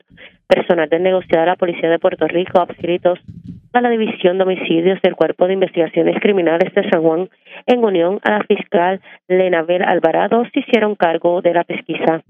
Personal 0.53 0.89
del 0.89 1.01
negocio 1.01 1.39
de 1.39 1.45
la 1.45 1.55
Policía 1.55 1.89
de 1.89 1.97
Puerto 1.97 2.27
Rico 2.27 2.59
adscritos 2.59 3.19
a 3.71 3.79
la 3.79 3.89
División 3.89 4.37
de 4.37 4.43
Homicidios 4.43 5.01
del 5.01 5.15
Cuerpo 5.15 5.47
de 5.47 5.53
Investigaciones 5.53 6.17
Criminales 6.21 6.73
de 6.75 6.89
San 6.89 7.01
Juan, 7.01 7.29
en 7.67 7.81
unión 7.81 8.19
a 8.23 8.31
la 8.31 8.43
fiscal 8.43 8.99
Lenabel 9.29 9.81
Alvarado, 9.81 10.43
se 10.53 10.59
hicieron 10.59 10.95
cargo 10.95 11.41
de 11.41 11.53
la 11.53 11.63
pesquisa. 11.63 12.21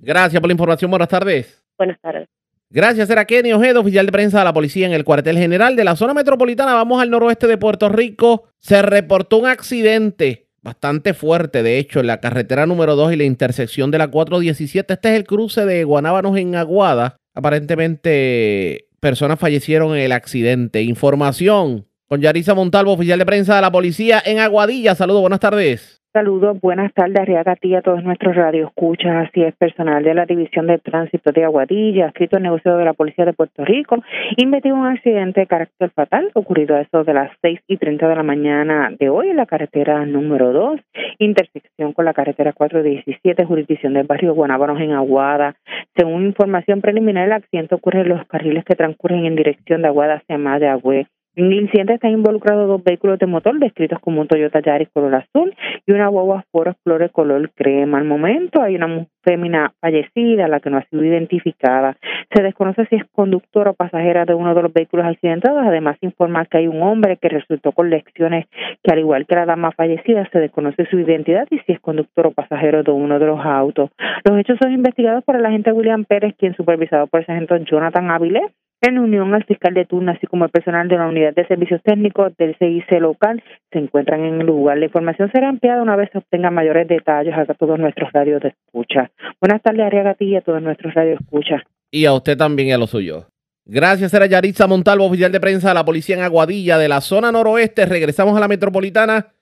Gracias 0.00 0.40
por 0.40 0.48
la 0.48 0.54
información. 0.54 0.90
Buenas 0.90 1.08
tardes. 1.08 1.62
Buenas 1.76 2.00
tardes. 2.00 2.28
Gracias, 2.70 3.10
era 3.10 3.26
Kenny 3.26 3.52
Ojeda, 3.52 3.80
oficial 3.80 4.06
de 4.06 4.12
prensa 4.12 4.38
de 4.38 4.44
la 4.44 4.54
policía 4.54 4.86
en 4.86 4.94
el 4.94 5.04
cuartel 5.04 5.36
general 5.36 5.76
de 5.76 5.84
la 5.84 5.96
zona 5.96 6.14
metropolitana. 6.14 6.72
Vamos 6.72 7.02
al 7.02 7.10
noroeste 7.10 7.46
de 7.46 7.58
Puerto 7.58 7.90
Rico. 7.90 8.48
Se 8.58 8.80
reportó 8.80 9.36
un 9.36 9.48
accidente 9.48 10.46
bastante 10.62 11.12
fuerte, 11.12 11.62
de 11.62 11.78
hecho, 11.78 12.00
en 12.00 12.06
la 12.06 12.20
carretera 12.20 12.64
número 12.64 12.96
2 12.96 13.12
y 13.12 13.16
la 13.16 13.24
intersección 13.24 13.90
de 13.90 13.98
la 13.98 14.08
417. 14.08 14.94
Este 14.94 15.08
es 15.10 15.14
el 15.14 15.24
cruce 15.24 15.66
de 15.66 15.84
Guanábanos 15.84 16.38
en 16.38 16.54
Aguada. 16.54 17.18
Aparentemente, 17.36 18.88
personas 18.98 19.38
fallecieron 19.38 19.94
en 19.94 20.02
el 20.02 20.12
accidente. 20.12 20.82
Información 20.82 21.86
con 22.08 22.22
Yarisa 22.22 22.54
Montalvo, 22.54 22.92
oficial 22.92 23.18
de 23.18 23.26
prensa 23.26 23.56
de 23.56 23.60
la 23.60 23.70
policía 23.70 24.22
en 24.24 24.38
Aguadilla. 24.38 24.94
Saludos, 24.94 25.20
buenas 25.20 25.40
tardes. 25.40 26.02
Saludos, 26.16 26.58
buenas 26.62 26.94
tardes, 26.94 27.20
Arriaga, 27.20 27.52
a 27.52 27.82
todos 27.82 28.02
nuestros 28.02 28.34
radioescuchas. 28.34 29.28
Así 29.28 29.42
es, 29.42 29.54
personal 29.54 30.02
de 30.02 30.14
la 30.14 30.24
División 30.24 30.66
de 30.66 30.78
Tránsito 30.78 31.30
de 31.30 31.44
Aguadilla, 31.44 32.06
escrito 32.06 32.38
en 32.38 32.44
negocio 32.44 32.74
de 32.74 32.86
la 32.86 32.94
Policía 32.94 33.26
de 33.26 33.34
Puerto 33.34 33.66
Rico, 33.66 34.02
investigó 34.38 34.76
un 34.76 34.86
accidente 34.86 35.40
de 35.40 35.46
carácter 35.46 35.90
fatal 35.90 36.30
ocurrido 36.32 36.74
a 36.74 36.80
eso 36.80 37.04
de 37.04 37.12
las 37.12 37.30
6 37.42 37.60
y 37.68 37.76
30 37.76 38.08
de 38.08 38.16
la 38.16 38.22
mañana 38.22 38.90
de 38.98 39.10
hoy 39.10 39.28
en 39.28 39.36
la 39.36 39.44
carretera 39.44 40.06
número 40.06 40.54
2, 40.54 40.80
intersección 41.18 41.92
con 41.92 42.06
la 42.06 42.14
carretera 42.14 42.54
417, 42.54 43.44
jurisdicción 43.44 43.92
del 43.92 44.06
barrio 44.06 44.32
Guanábanos 44.32 44.80
en 44.80 44.92
Aguada. 44.92 45.56
Según 45.94 46.24
información 46.24 46.80
preliminar, 46.80 47.26
el 47.26 47.32
accidente 47.32 47.74
ocurre 47.74 48.00
en 48.00 48.08
los 48.08 48.26
carriles 48.26 48.64
que 48.64 48.74
transcurren 48.74 49.26
en 49.26 49.36
dirección 49.36 49.82
de 49.82 49.88
Aguada 49.88 50.14
hacia 50.14 50.38
Mayagüez. 50.38 51.08
En 51.36 51.52
el 51.52 51.52
incidente 51.52 51.92
están 51.92 52.12
involucrados 52.12 52.66
dos 52.66 52.82
vehículos 52.82 53.18
de 53.18 53.26
motor 53.26 53.58
descritos 53.58 53.98
como 54.00 54.22
un 54.22 54.26
Toyota 54.26 54.60
Yaris 54.60 54.88
color 54.88 55.16
azul 55.16 55.54
y 55.86 55.92
una 55.92 56.08
guagua 56.08 56.46
Ford 56.50 56.68
Explorer 56.68 57.10
color 57.10 57.50
crema. 57.54 57.98
Al 57.98 58.04
momento 58.04 58.62
hay 58.62 58.76
una 58.76 59.06
fémina 59.22 59.74
fallecida, 59.78 60.48
la 60.48 60.60
que 60.60 60.70
no 60.70 60.78
ha 60.78 60.84
sido 60.84 61.04
identificada. 61.04 61.98
Se 62.34 62.42
desconoce 62.42 62.86
si 62.86 62.96
es 62.96 63.04
conductor 63.12 63.68
o 63.68 63.74
pasajera 63.74 64.24
de 64.24 64.32
uno 64.32 64.54
de 64.54 64.62
los 64.62 64.72
vehículos 64.72 65.04
accidentados. 65.04 65.62
Además, 65.62 65.98
informa 66.00 66.46
que 66.46 66.56
hay 66.56 66.68
un 66.68 66.80
hombre 66.80 67.18
que 67.18 67.28
resultó 67.28 67.72
con 67.72 67.90
lecciones 67.90 68.46
que, 68.82 68.92
al 68.92 69.00
igual 69.00 69.26
que 69.26 69.34
la 69.34 69.44
dama 69.44 69.72
fallecida, 69.72 70.26
se 70.32 70.38
desconoce 70.38 70.86
su 70.86 70.98
identidad 70.98 71.46
y 71.50 71.58
si 71.58 71.72
es 71.72 71.80
conductor 71.80 72.28
o 72.28 72.30
pasajero 72.30 72.82
de 72.82 72.92
uno 72.92 73.18
de 73.18 73.26
los 73.26 73.44
autos. 73.44 73.90
Los 74.24 74.38
hechos 74.38 74.56
son 74.62 74.72
investigados 74.72 75.22
por 75.22 75.36
el 75.36 75.44
agente 75.44 75.70
William 75.70 76.06
Pérez, 76.06 76.34
quien 76.38 76.56
supervisado 76.56 77.08
por 77.08 77.20
el 77.20 77.26
sargento 77.26 77.58
Jonathan 77.58 78.10
Avilés 78.10 78.52
en 78.80 78.98
unión 78.98 79.34
al 79.34 79.44
fiscal 79.44 79.74
de 79.74 79.84
turno, 79.84 80.12
así 80.12 80.26
como 80.26 80.44
el 80.44 80.50
personal 80.50 80.88
de 80.88 80.96
la 80.96 81.08
Unidad 81.08 81.34
de 81.34 81.46
Servicios 81.46 81.80
Técnicos 81.82 82.36
del 82.36 82.56
CIC 82.58 83.00
local, 83.00 83.42
se 83.72 83.78
encuentran 83.78 84.20
en 84.24 84.40
el 84.40 84.46
lugar. 84.46 84.78
La 84.78 84.86
información 84.86 85.30
será 85.32 85.48
ampliada 85.48 85.82
una 85.82 85.96
vez 85.96 86.10
se 86.12 86.18
obtengan 86.18 86.54
mayores 86.54 86.86
detalles 86.88 87.34
a 87.34 87.46
todos 87.54 87.78
nuestros 87.78 88.12
radios 88.12 88.42
de 88.42 88.48
escucha. 88.48 89.10
Buenas 89.40 89.62
tardes, 89.62 89.86
Ariaga, 89.86 90.16
y 90.18 90.36
a 90.36 90.40
todos 90.40 90.62
nuestros 90.62 90.94
radios 90.94 91.18
de 91.18 91.24
escucha. 91.24 91.62
Y 91.90 92.04
a 92.04 92.12
usted 92.12 92.36
también 92.36 92.68
y 92.68 92.72
a 92.72 92.78
lo 92.78 92.86
suyo. 92.86 93.26
Gracias, 93.64 94.14
era 94.14 94.26
Yaritza 94.26 94.66
Montalvo, 94.66 95.06
oficial 95.06 95.32
de 95.32 95.40
prensa 95.40 95.68
de 95.68 95.74
la 95.74 95.84
policía 95.84 96.16
en 96.16 96.22
Aguadilla, 96.22 96.78
de 96.78 96.88
la 96.88 97.00
zona 97.00 97.32
noroeste. 97.32 97.84
Regresamos 97.86 98.36
a 98.36 98.40
la 98.40 98.46
metropolitana. 98.46 99.32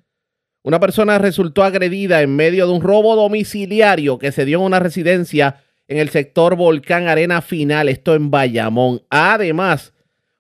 Una 0.63 0.81
persona 0.81 1.19
resultó 1.19 1.63
agredida 1.63 2.23
en 2.23 2.35
medio 2.35 2.67
de 2.67 2.73
un 2.73 2.81
robo 2.81 3.17
domiciliario 3.17 4.19
que 4.19 4.33
se 4.33 4.47
dio 4.47 4.61
en 4.61 4.65
una 4.65 4.81
residencia 4.81 5.57
en 5.89 5.99
el 5.99 6.09
sector 6.09 6.57
Volcán 6.57 7.09
Arena 7.09 7.43
Final, 7.43 7.89
esto 7.89 8.15
en 8.15 8.31
Bayamón. 8.31 9.03
Además, 9.11 9.93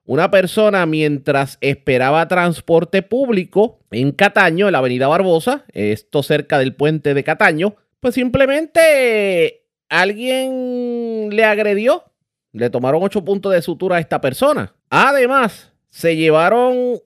una 0.05 0.31
persona 0.31 0.87
mientras 0.87 1.59
esperaba 1.61 2.29
transporte 2.29 3.03
público 3.03 3.81
en 3.91 4.13
Cataño, 4.13 4.67
en 4.67 4.73
la 4.73 4.79
avenida 4.79 5.09
Barbosa, 5.09 5.65
esto 5.73 6.23
cerca 6.23 6.59
del 6.59 6.75
puente 6.75 7.15
de 7.15 7.25
Cataño, 7.25 7.77
pues 8.01 8.15
simplemente 8.15 9.65
alguien 9.89 11.29
le 11.31 11.45
agredió, 11.45 12.05
le 12.53 12.71
tomaron 12.71 13.03
ocho 13.03 13.25
puntos 13.25 13.53
de 13.53 13.63
sutura 13.63 13.97
a 13.97 14.01
esta 14.01 14.21
persona. 14.21 14.75
Además, 14.91 15.73
se 15.89 16.17
llevaron 16.17 16.99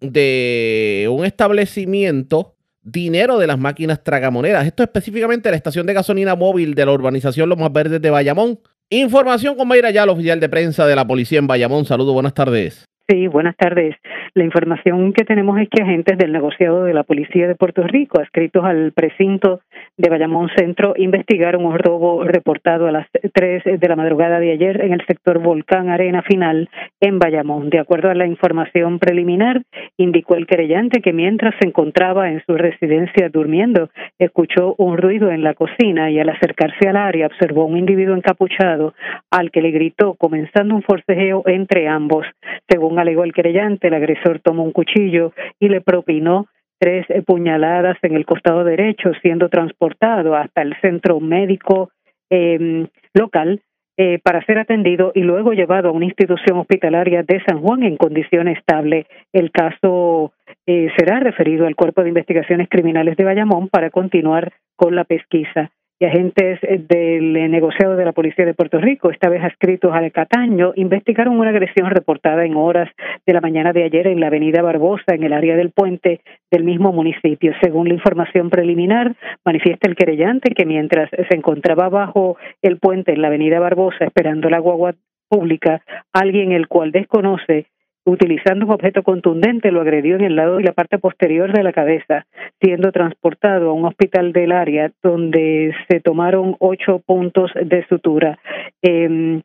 de 0.00 1.08
un 1.10 1.24
establecimiento 1.24 2.56
dinero 2.90 3.38
de 3.38 3.46
las 3.46 3.58
máquinas 3.58 4.02
tragamonedas. 4.02 4.66
Esto 4.66 4.82
específicamente 4.82 5.50
la 5.50 5.56
estación 5.56 5.86
de 5.86 5.94
gasolina 5.94 6.34
móvil 6.34 6.74
de 6.74 6.86
la 6.86 6.92
urbanización 6.92 7.48
Los 7.48 7.58
Más 7.58 7.72
Verdes 7.72 8.00
de 8.00 8.10
Bayamón. 8.10 8.58
Información 8.90 9.56
con 9.56 9.68
Mayra 9.68 9.90
Yalo, 9.90 10.12
oficial 10.12 10.40
de 10.40 10.48
prensa 10.48 10.86
de 10.86 10.96
la 10.96 11.06
policía 11.06 11.38
en 11.38 11.46
Bayamón. 11.46 11.84
Saludos, 11.84 12.14
buenas 12.14 12.34
tardes. 12.34 12.86
Sí, 13.08 13.26
buenas 13.26 13.56
tardes. 13.56 13.96
La 14.34 14.44
información 14.44 15.12
que 15.12 15.24
tenemos 15.24 15.58
es 15.58 15.68
que 15.68 15.82
agentes 15.82 16.18
del 16.18 16.32
negociado 16.32 16.84
de 16.84 16.94
la 16.94 17.02
Policía 17.02 17.48
de 17.48 17.54
Puerto 17.54 17.82
Rico, 17.82 18.20
adscritos 18.20 18.64
al 18.64 18.92
precinto 18.92 19.60
de 19.96 20.10
Bayamón 20.10 20.50
Centro, 20.56 20.94
investigaron 20.96 21.64
un 21.64 21.78
robo 21.78 22.24
reportado 22.24 22.86
a 22.86 22.92
las 22.92 23.06
3 23.32 23.80
de 23.80 23.88
la 23.88 23.96
madrugada 23.96 24.38
de 24.38 24.52
ayer 24.52 24.84
en 24.84 24.92
el 24.92 25.04
sector 25.06 25.38
Volcán 25.38 25.88
Arena 25.88 26.22
Final 26.22 26.68
en 27.00 27.18
Bayamón. 27.18 27.70
De 27.70 27.78
acuerdo 27.78 28.10
a 28.10 28.14
la 28.14 28.26
información 28.26 28.98
preliminar, 28.98 29.62
indicó 29.96 30.34
el 30.34 30.46
querellante 30.46 31.00
que 31.00 31.12
mientras 31.12 31.54
se 31.60 31.66
encontraba 31.66 32.30
en 32.30 32.42
su 32.46 32.56
residencia 32.56 33.28
durmiendo, 33.30 33.90
escuchó 34.18 34.74
un 34.78 34.98
ruido 34.98 35.30
en 35.30 35.42
la 35.42 35.54
cocina 35.54 36.10
y 36.10 36.18
al 36.18 36.28
acercarse 36.28 36.88
al 36.88 36.96
área 36.96 37.26
observó 37.26 37.64
un 37.64 37.76
individuo 37.76 38.14
encapuchado 38.14 38.94
al 39.30 39.50
que 39.50 39.62
le 39.62 39.70
gritó, 39.70 40.14
comenzando 40.14 40.74
un 40.74 40.82
forcejeo 40.82 41.42
entre 41.46 41.88
ambos. 41.88 42.26
Según 42.68 42.98
alegó 42.98 43.24
el 43.24 43.32
querellante, 43.32 43.88
el 43.88 43.94
agresor 44.18 44.40
tomó 44.40 44.64
un 44.64 44.72
cuchillo 44.72 45.32
y 45.58 45.68
le 45.68 45.80
propinó 45.80 46.46
tres 46.78 47.06
puñaladas 47.26 47.96
en 48.02 48.14
el 48.14 48.24
costado 48.24 48.64
derecho, 48.64 49.12
siendo 49.22 49.48
transportado 49.48 50.36
hasta 50.36 50.62
el 50.62 50.76
centro 50.80 51.20
médico 51.20 51.90
em, 52.30 52.86
local 53.14 53.60
eh, 53.96 54.20
para 54.22 54.44
ser 54.44 54.58
atendido 54.58 55.10
y 55.14 55.22
luego 55.22 55.52
llevado 55.52 55.88
a 55.88 55.92
una 55.92 56.04
institución 56.04 56.58
hospitalaria 56.58 57.24
de 57.24 57.42
San 57.44 57.60
Juan 57.60 57.82
en 57.82 57.96
condición 57.96 58.46
estable. 58.46 59.06
El 59.32 59.50
caso 59.50 60.32
eh, 60.66 60.88
será 60.96 61.18
referido 61.18 61.66
al 61.66 61.74
Cuerpo 61.74 62.02
de 62.02 62.10
Investigaciones 62.10 62.68
Criminales 62.68 63.16
de 63.16 63.24
Bayamón 63.24 63.68
para 63.68 63.90
continuar 63.90 64.52
con 64.76 64.94
la 64.94 65.02
pesquisa. 65.02 65.72
Y 66.00 66.04
agentes 66.04 66.60
del 66.60 67.32
negociado 67.50 67.96
de 67.96 68.04
la 68.04 68.12
Policía 68.12 68.46
de 68.46 68.54
Puerto 68.54 68.78
Rico, 68.78 69.10
esta 69.10 69.28
vez 69.28 69.42
adscritos 69.42 69.92
al 69.92 70.12
Cataño, 70.12 70.72
investigaron 70.76 71.38
una 71.38 71.50
agresión 71.50 71.90
reportada 71.90 72.44
en 72.44 72.54
horas 72.54 72.88
de 73.26 73.32
la 73.32 73.40
mañana 73.40 73.72
de 73.72 73.84
ayer 73.84 74.06
en 74.06 74.20
la 74.20 74.28
avenida 74.28 74.62
Barbosa, 74.62 75.14
en 75.14 75.24
el 75.24 75.32
área 75.32 75.56
del 75.56 75.70
puente 75.70 76.20
del 76.50 76.62
mismo 76.62 76.92
municipio. 76.92 77.52
Según 77.60 77.88
la 77.88 77.94
información 77.94 78.48
preliminar, 78.48 79.16
manifiesta 79.44 79.88
el 79.88 79.96
querellante 79.96 80.54
que 80.54 80.66
mientras 80.66 81.10
se 81.10 81.36
encontraba 81.36 81.88
bajo 81.88 82.36
el 82.62 82.78
puente 82.78 83.12
en 83.12 83.22
la 83.22 83.28
avenida 83.28 83.58
Barbosa 83.58 84.04
esperando 84.04 84.48
la 84.50 84.60
guagua 84.60 84.94
pública, 85.28 85.82
alguien 86.12 86.52
el 86.52 86.68
cual 86.68 86.92
desconoce 86.92 87.66
utilizando 88.08 88.66
un 88.66 88.72
objeto 88.72 89.02
contundente, 89.02 89.70
lo 89.70 89.80
agredió 89.80 90.16
en 90.16 90.24
el 90.24 90.36
lado 90.36 90.60
y 90.60 90.62
la 90.62 90.72
parte 90.72 90.98
posterior 90.98 91.52
de 91.52 91.62
la 91.62 91.72
cabeza, 91.72 92.26
siendo 92.60 92.90
transportado 92.90 93.70
a 93.70 93.72
un 93.72 93.84
hospital 93.84 94.32
del 94.32 94.52
área 94.52 94.90
donde 95.02 95.74
se 95.88 96.00
tomaron 96.00 96.56
ocho 96.58 97.00
puntos 97.04 97.50
de 97.54 97.86
sutura. 97.88 98.38
Eh, 98.82 99.40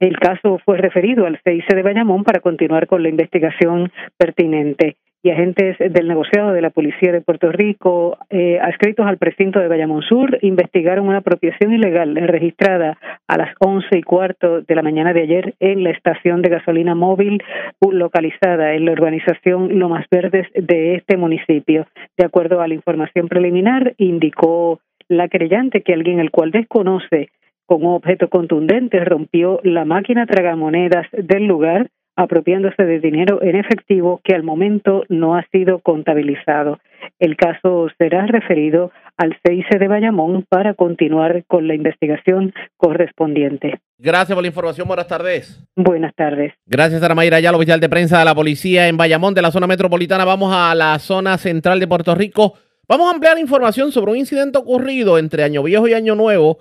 el 0.00 0.18
caso 0.18 0.58
fue 0.64 0.78
referido 0.78 1.26
al 1.26 1.40
CIC 1.44 1.74
de 1.74 1.82
Bayamón 1.82 2.24
para 2.24 2.40
continuar 2.40 2.86
con 2.86 3.02
la 3.02 3.08
investigación 3.08 3.92
pertinente 4.16 4.96
y 5.26 5.30
agentes 5.30 5.76
del 5.78 6.06
negociado 6.06 6.52
de 6.52 6.60
la 6.62 6.70
Policía 6.70 7.10
de 7.10 7.20
Puerto 7.20 7.50
Rico, 7.50 8.16
eh, 8.30 8.60
adscritos 8.60 9.04
al 9.06 9.18
precinto 9.18 9.58
de 9.58 9.66
Bayamón 9.66 10.02
Sur, 10.02 10.38
investigaron 10.40 11.08
una 11.08 11.18
apropiación 11.18 11.74
ilegal 11.74 12.14
registrada 12.14 12.96
a 13.26 13.36
las 13.36 13.52
once 13.58 13.98
y 13.98 14.04
cuarto 14.04 14.60
de 14.60 14.74
la 14.76 14.82
mañana 14.82 15.12
de 15.12 15.22
ayer 15.22 15.54
en 15.58 15.82
la 15.82 15.90
estación 15.90 16.42
de 16.42 16.50
gasolina 16.50 16.94
móvil 16.94 17.42
localizada 17.90 18.74
en 18.74 18.84
la 18.84 18.92
urbanización 18.92 19.76
Lomas 19.80 20.06
Verdes 20.12 20.46
de 20.54 20.94
este 20.94 21.16
municipio. 21.16 21.86
De 22.16 22.24
acuerdo 22.24 22.60
a 22.60 22.68
la 22.68 22.74
información 22.74 23.26
preliminar, 23.26 23.94
indicó 23.98 24.78
la 25.08 25.28
creyente 25.28 25.82
que 25.82 25.94
alguien 25.94 26.20
el 26.20 26.30
cual 26.30 26.52
desconoce 26.52 27.30
con 27.66 27.84
objeto 27.84 28.28
contundente 28.28 29.04
rompió 29.04 29.58
la 29.64 29.84
máquina 29.84 30.24
tragamonedas 30.24 31.08
del 31.10 31.46
lugar 31.46 31.90
apropiándose 32.16 32.82
de 32.82 32.98
dinero 32.98 33.42
en 33.42 33.56
efectivo 33.56 34.20
que 34.24 34.34
al 34.34 34.42
momento 34.42 35.04
no 35.08 35.36
ha 35.36 35.46
sido 35.52 35.80
contabilizado. 35.80 36.80
El 37.18 37.36
caso 37.36 37.88
será 37.98 38.26
referido 38.26 38.90
al 39.16 39.36
CIC 39.46 39.78
de 39.78 39.88
Bayamón 39.88 40.44
para 40.48 40.74
continuar 40.74 41.44
con 41.46 41.68
la 41.68 41.74
investigación 41.74 42.52
correspondiente. 42.76 43.78
Gracias 43.98 44.34
por 44.34 44.42
la 44.42 44.48
información. 44.48 44.88
Buenas 44.88 45.06
tardes. 45.06 45.62
Buenas 45.76 46.14
tardes. 46.14 46.52
Gracias, 46.66 47.00
Sara 47.00 47.14
Mayra 47.14 47.40
Ya, 47.40 47.52
oficial 47.52 47.80
de 47.80 47.88
prensa 47.88 48.18
de 48.18 48.24
la 48.24 48.34
policía 48.34 48.88
en 48.88 48.96
Bayamón, 48.96 49.34
de 49.34 49.42
la 49.42 49.50
zona 49.50 49.66
metropolitana. 49.66 50.24
Vamos 50.24 50.52
a 50.54 50.74
la 50.74 50.98
zona 50.98 51.38
central 51.38 51.80
de 51.80 51.86
Puerto 51.86 52.14
Rico. 52.14 52.54
Vamos 52.88 53.08
a 53.08 53.14
ampliar 53.14 53.38
información 53.38 53.92
sobre 53.92 54.12
un 54.12 54.18
incidente 54.18 54.58
ocurrido 54.58 55.18
entre 55.18 55.42
Año 55.42 55.62
Viejo 55.62 55.88
y 55.88 55.94
Año 55.94 56.14
Nuevo 56.14 56.58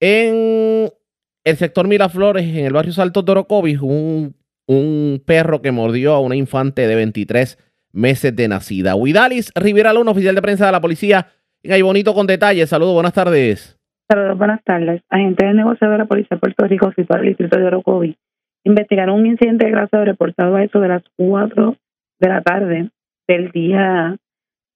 en 0.00 0.90
el 1.44 1.56
sector 1.56 1.86
Miraflores, 1.86 2.44
en 2.44 2.64
el 2.64 2.72
barrio 2.72 2.92
Salto 2.92 3.22
Dorocovis. 3.22 3.80
Un 3.80 4.34
un 4.66 5.22
perro 5.24 5.62
que 5.62 5.72
mordió 5.72 6.14
a 6.14 6.20
una 6.20 6.36
infante 6.36 6.86
de 6.86 6.94
23 6.94 7.58
meses 7.92 8.34
de 8.34 8.48
nacida. 8.48 8.94
Huidalis 8.94 9.52
Rivera 9.54 9.92
Luna, 9.92 10.12
oficial 10.12 10.34
de 10.34 10.42
prensa 10.42 10.66
de 10.66 10.72
la 10.72 10.80
policía, 10.80 11.26
en 11.62 11.84
bonito 11.84 12.14
con 12.14 12.26
detalles. 12.26 12.68
Saludos, 12.68 12.94
buenas 12.94 13.12
tardes. 13.12 13.78
Saludos, 14.08 14.36
buenas 14.36 14.62
tardes. 14.64 15.02
Agentes 15.08 15.46
del 15.46 15.56
negocio 15.56 15.88
de 15.88 15.98
la 15.98 16.04
Policía 16.04 16.36
de 16.36 16.40
Puerto 16.40 16.66
Rico, 16.66 16.92
situado 16.96 17.22
el 17.22 17.28
distrito 17.28 17.58
de 17.58 17.66
Orocovi, 17.66 18.16
investigaron 18.64 19.20
un 19.20 19.26
incidente 19.26 19.64
de 19.64 19.70
grasa 19.70 20.04
reportado 20.04 20.56
a 20.56 20.64
eso 20.64 20.80
de 20.80 20.88
las 20.88 21.02
4 21.16 21.76
de 22.20 22.28
la 22.28 22.42
tarde 22.42 22.90
del 23.26 23.50
día 23.50 24.16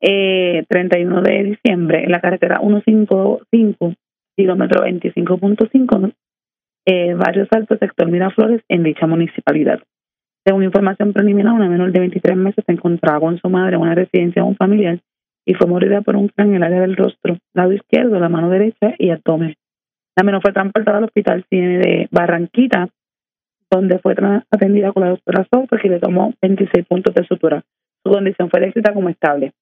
eh, 0.01 0.64
31 0.68 1.22
de 1.22 1.43
diciembre 1.45 2.05
en 2.05 2.12
la 2.12 2.20
carretera 2.20 2.61
155, 2.61 3.95
kilómetro 4.37 4.84
25.5 4.84 6.14
eh, 6.87 7.14
varios 7.14 7.49
altos 7.51 7.78
sector 7.80 8.09
Miraflores 8.09 8.62
en 8.68 8.84
dicha 8.84 9.07
municipalidad. 9.07 9.80
Según 10.45 10.62
información 10.62 11.12
preliminar, 11.12 11.53
una 11.53 11.68
menor 11.68 11.91
de 11.91 11.99
23 11.99 12.37
meses 12.37 12.64
se 12.64 12.72
encontraba 12.72 13.18
con 13.18 13.39
su 13.39 13.49
madre 13.49 13.74
en 13.74 13.82
una 13.82 13.97
residencia 13.97 14.43
de 14.43 14.49
un 14.49 14.55
familiar 14.55 15.01
y 15.45 15.55
fue 15.55 15.66
mordida 15.66 16.03
por 16.03 16.14
un 16.14 16.28
can 16.28 16.51
en 16.51 16.57
el 16.57 16.62
área 16.62 16.80
del 16.80 16.97
rostro, 16.97 17.39
lado 17.53 17.72
izquierdo, 17.72 18.20
la 18.20 18.28
mano 18.28 18.49
derecha 18.51 18.95
y 18.99 19.11
abdomen. 19.11 19.57
La 20.16 20.22
menor 20.22 20.43
fue 20.43 20.53
transportada 20.53 20.99
al 20.99 21.05
hospital 21.05 21.45
Cine 21.51 21.78
de 21.78 22.09
Barranquita, 22.12 22.89
donde 23.68 23.99
fue 23.99 24.14
atendida 24.51 24.93
con 24.93 25.03
la 25.03 25.11
doctora 25.11 25.47
Soto, 25.53 25.76
que 25.76 25.89
le 25.89 25.99
tomó 25.99 26.32
26 26.41 26.87
puntos 26.87 27.14
de 27.14 27.26
sutura. 27.26 27.64
Su 28.05 28.12
condición 28.12 28.49
fue 28.49 28.61
descrita 28.61 28.95
como 28.95 29.09
estable. 29.09 29.53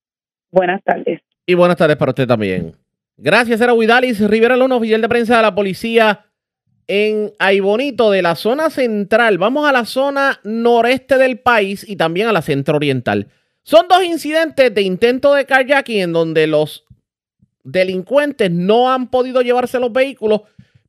Buenas 0.53 0.83
tardes. 0.85 1.23
Y 1.47 1.55
buenas 1.55 1.79
tardes 1.79 1.97
para 1.97 2.11
usted 2.11 2.27
también. 2.27 2.73
Gracias, 3.17 3.61
era 3.61 3.73
Huidalis 3.73 4.21
Rivera 4.29 4.57
Luna, 4.57 4.77
oficial 4.77 5.01
de 5.01 5.09
prensa 5.09 5.37
de 5.37 5.43
la 5.43 5.55
policía 5.55 6.27
en 6.87 7.33
Aibonito 7.39 8.11
de 8.11 8.23
la 8.23 8.35
zona 8.35 8.71
central. 8.71 9.39
Vamos 9.39 9.69
a 9.69 9.73
la 9.73 9.85
zona 9.85 10.41
noreste 10.45 11.19
del 11.19 11.39
país 11.39 11.89
y 11.89 11.97
también 11.97 12.29
a 12.29 12.33
la 12.33 12.43
centro 12.43 12.77
oriental. 12.77 13.29
Son 13.63 13.87
dos 13.89 14.05
incidentes 14.05 14.75
de 14.75 14.83
intento 14.83 15.35
de 15.35 15.47
kayaking 15.47 16.01
en 16.03 16.13
donde 16.13 16.47
los 16.47 16.85
delincuentes 17.63 18.51
no 18.51 18.93
han 18.93 19.09
podido 19.09 19.41
llevarse 19.41 19.81
los 19.81 19.93
vehículos, 19.93 20.43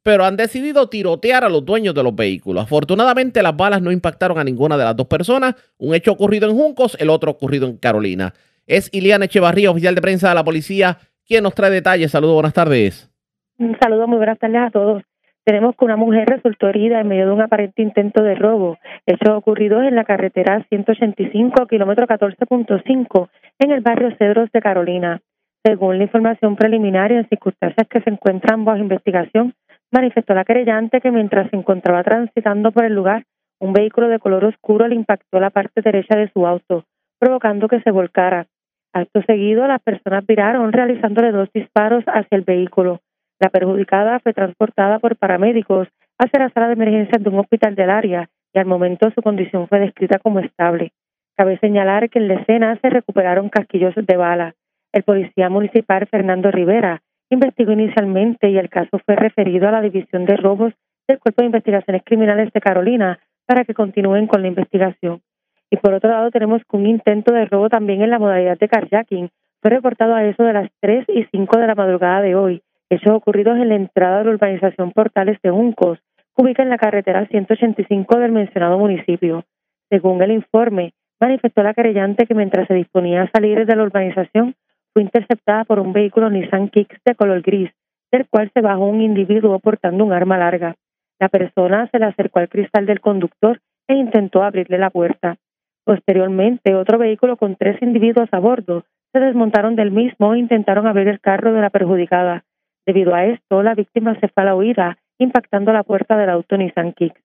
pero 0.04 0.26
han 0.26 0.36
decidido 0.36 0.90
tirotear 0.90 1.46
a 1.46 1.50
los 1.50 1.66
dueños 1.66 1.96
de 1.96 2.04
los 2.04 2.14
vehículos. 2.14 2.64
Afortunadamente 2.64 3.42
las 3.42 3.56
balas 3.56 3.82
no 3.82 3.92
impactaron 3.92 4.38
a 4.38 4.44
ninguna 4.44 4.78
de 4.78 4.84
las 4.84 4.96
dos 4.96 5.08
personas. 5.08 5.56
Un 5.78 5.96
hecho 5.96 6.12
ocurrido 6.12 6.50
en 6.50 6.56
Juncos, 6.56 6.98
el 7.00 7.10
otro 7.10 7.32
ocurrido 7.32 7.68
en 7.68 7.78
Carolina. 7.78 8.34
Es 8.68 8.90
Iliana 8.92 9.26
Echevarría, 9.26 9.72
oficial 9.72 9.96
de 9.96 10.02
prensa 10.02 10.30
de 10.30 10.36
la 10.36 10.44
policía, 10.44 10.98
quien 11.26 11.44
nos 11.44 11.56
trae 11.56 11.72
detalles. 11.72 12.12
Saludos, 12.12 12.34
buenas 12.34 12.54
tardes. 12.54 13.10
Un 13.58 13.78
saludo, 13.80 14.08
muy 14.08 14.18
buenas 14.18 14.38
tardes 14.38 14.58
a 14.58 14.70
todos 14.70 15.02
tenemos 15.46 15.76
que 15.76 15.86
una 15.86 15.96
mujer 15.96 16.28
resultó 16.28 16.68
herida 16.68 17.00
en 17.00 17.08
medio 17.08 17.28
de 17.28 17.32
un 17.32 17.42
aparente 17.42 17.84
intento 17.84 18.24
de 18.24 18.34
robo. 18.34 18.78
Hecho 19.06 19.38
ocurrido 19.38 19.82
en 19.84 19.96
la 19.96 20.04
carretera 20.04 20.66
185, 20.70 21.68
kilómetro 21.68 22.08
14.5, 22.08 23.30
en 23.60 23.72
el 23.72 23.82
barrio 23.82 24.16
Cedros 24.18 24.52
de 24.52 24.60
Carolina. 24.60 25.22
Según 25.64 26.00
la 26.00 26.04
información 26.04 26.56
preliminar 26.56 27.12
y 27.12 27.16
en 27.16 27.30
circunstancias 27.30 27.88
que 27.88 28.02
se 28.02 28.10
encuentran 28.10 28.66
bajo 28.66 28.80
investigación, 28.80 29.54
manifestó 29.92 30.34
la 30.34 30.46
querellante 30.46 31.00
que 31.00 31.12
mientras 31.12 31.50
se 31.52 31.56
encontraba 31.56 32.04
transitando 32.04 32.72
por 32.72 32.86
el 32.86 32.94
lugar, 32.94 33.24
un 33.60 33.72
vehículo 33.72 34.08
de 34.10 34.20
color 34.20 34.46
oscuro 34.46 34.88
le 34.88 34.96
impactó 34.96 35.40
la 35.40 35.52
parte 35.52 35.82
derecha 35.82 36.18
de 36.18 36.30
su 36.32 36.46
auto, 36.46 36.86
provocando 37.20 37.68
que 37.68 37.82
se 37.82 37.92
volcara. 37.92 38.48
Acto 38.94 39.22
seguido, 39.24 39.68
las 39.68 39.82
personas 39.82 40.26
viraron 40.26 40.74
realizándole 40.74 41.32
dos 41.32 41.50
disparos 41.54 42.04
hacia 42.08 42.36
el 42.36 42.42
vehículo. 42.42 43.02
La 43.40 43.50
perjudicada 43.50 44.20
fue 44.20 44.34
transportada 44.34 45.00
por 45.00 45.18
paramédicos 45.18 45.90
hacia 46.18 46.40
la 46.40 46.50
sala 46.50 46.68
de 46.68 46.74
emergencias 46.74 47.22
de 47.22 47.30
un 47.30 47.40
hospital 47.40 47.76
del 47.76 47.90
área 47.90 48.30
y 48.54 48.60
al 48.60 48.66
momento 48.66 49.12
su 49.12 49.22
condición 49.22 49.68
fue 49.68 49.80
descrita 49.80 50.20
como 50.20 50.40
estable. 50.40 50.94
Cabe 51.36 51.58
señalar 51.60 52.10
que 52.10 52.20
en 52.20 52.30
la 52.30 52.36
escena 52.36 52.78
se 52.82 52.90
recuperaron 52.90 53.50
casquillos 53.50 53.94
de 53.96 54.16
bala. 54.16 54.56
El 54.94 55.04
policía 55.04 55.50
municipal 55.50 56.08
Fernando 56.08 56.50
Rivera 56.50 57.02
investigó 57.30 57.74
inicialmente 57.74 58.50
y 58.50 58.58
el 58.58 58.70
caso 58.70 59.00
fue 59.06 59.18
referido 59.18 59.68
a 59.68 59.72
la 59.72 59.82
División 59.82 60.26
de 60.26 60.38
Robos 60.38 60.74
del 61.06 61.20
Cuerpo 61.20 61.42
de 61.42 61.48
Investigaciones 61.48 62.04
Criminales 62.06 62.54
de 62.54 62.62
Carolina 62.62 63.20
para 63.46 63.66
que 63.66 63.74
continúen 63.74 64.28
con 64.28 64.42
la 64.42 64.48
investigación. 64.48 65.22
Y 65.70 65.76
por 65.76 65.94
otro 65.94 66.10
lado 66.10 66.32
tenemos 66.32 66.62
que 66.62 66.78
un 66.78 66.88
intento 66.88 67.34
de 67.34 67.46
robo 67.46 67.68
también 67.68 68.02
en 68.02 68.12
la 68.12 68.20
modalidad 68.20 68.58
de 68.58 68.70
carjacking 68.70 69.30
fue 69.62 69.72
reportado 69.72 70.16
a 70.16 70.24
eso 70.24 70.44
de 70.44 70.54
las 70.54 70.70
3 70.80 71.06
y 71.10 71.26
5 71.26 71.58
de 71.58 71.68
la 71.68 71.76
madrugada 71.76 72.22
de 72.22 72.36
hoy 72.36 72.62
Hechos 72.90 73.14
ocurridos 73.14 73.58
en 73.58 73.70
la 73.70 73.76
entrada 73.76 74.20
de 74.20 74.26
la 74.26 74.32
urbanización 74.32 74.92
Portales 74.92 75.40
de 75.42 75.50
Juncos, 75.50 76.00
ubica 76.38 76.62
en 76.62 76.70
la 76.70 76.78
carretera 76.78 77.26
185 77.26 78.20
del 78.20 78.32
mencionado 78.32 78.78
municipio. 78.78 79.44
Según 79.90 80.22
el 80.22 80.32
informe, 80.32 80.94
manifestó 81.20 81.64
la 81.64 81.74
querellante 81.74 82.28
que 82.28 82.36
mientras 82.36 82.68
se 82.68 82.76
disponía 82.76 83.24
a 83.24 83.32
salir 83.32 83.66
de 83.66 83.76
la 83.76 83.84
urbanización, 83.84 84.56
fue 84.94 85.02
interceptada 85.02 85.66
por 85.66 85.80
un 85.80 85.94
vehículo 85.94 86.30
Nissan 86.30 86.70
Kicks 86.70 87.00
de 87.04 87.16
color 87.16 87.42
gris, 87.42 87.72
del 88.12 88.28
cual 88.30 88.52
se 88.54 88.62
bajó 88.62 88.86
un 88.86 89.02
individuo 89.02 89.60
portando 89.60 90.06
un 90.06 90.14
arma 90.14 90.38
larga. 90.38 90.76
La 91.20 91.30
persona 91.30 91.90
se 91.92 92.00
le 92.00 92.06
acercó 92.06 92.40
al 92.40 92.50
cristal 92.50 92.86
del 92.86 93.02
conductor 93.02 93.62
e 93.88 93.96
intentó 93.96 94.44
abrirle 94.44 94.78
la 94.78 94.90
puerta. 94.90 95.38
Posteriormente, 95.86 96.76
otro 96.76 96.98
vehículo 96.98 97.38
con 97.38 97.56
tres 97.56 97.82
individuos 97.82 98.30
a 98.32 98.40
bordo 98.40 98.84
se 99.12 99.20
desmontaron 99.20 99.76
del 99.76 99.92
mismo 99.92 100.34
e 100.34 100.40
intentaron 100.40 100.88
abrir 100.88 101.08
el 101.08 101.20
carro 101.20 101.54
de 101.54 101.62
la 101.62 101.70
perjudicada. 101.70 102.44
Debido 102.86 103.16
a 103.16 103.26
esto, 103.26 103.64
la 103.64 103.74
víctima 103.74 104.20
se 104.20 104.28
fue 104.28 104.44
a 104.44 104.46
la 104.46 104.56
huida, 104.56 104.98
impactando 105.18 105.74
la 105.74 105.84
puerta 105.84 106.18
del 106.18 106.30
auto 106.30 106.58
Nissan 106.58 106.94
Kicks. 106.94 107.20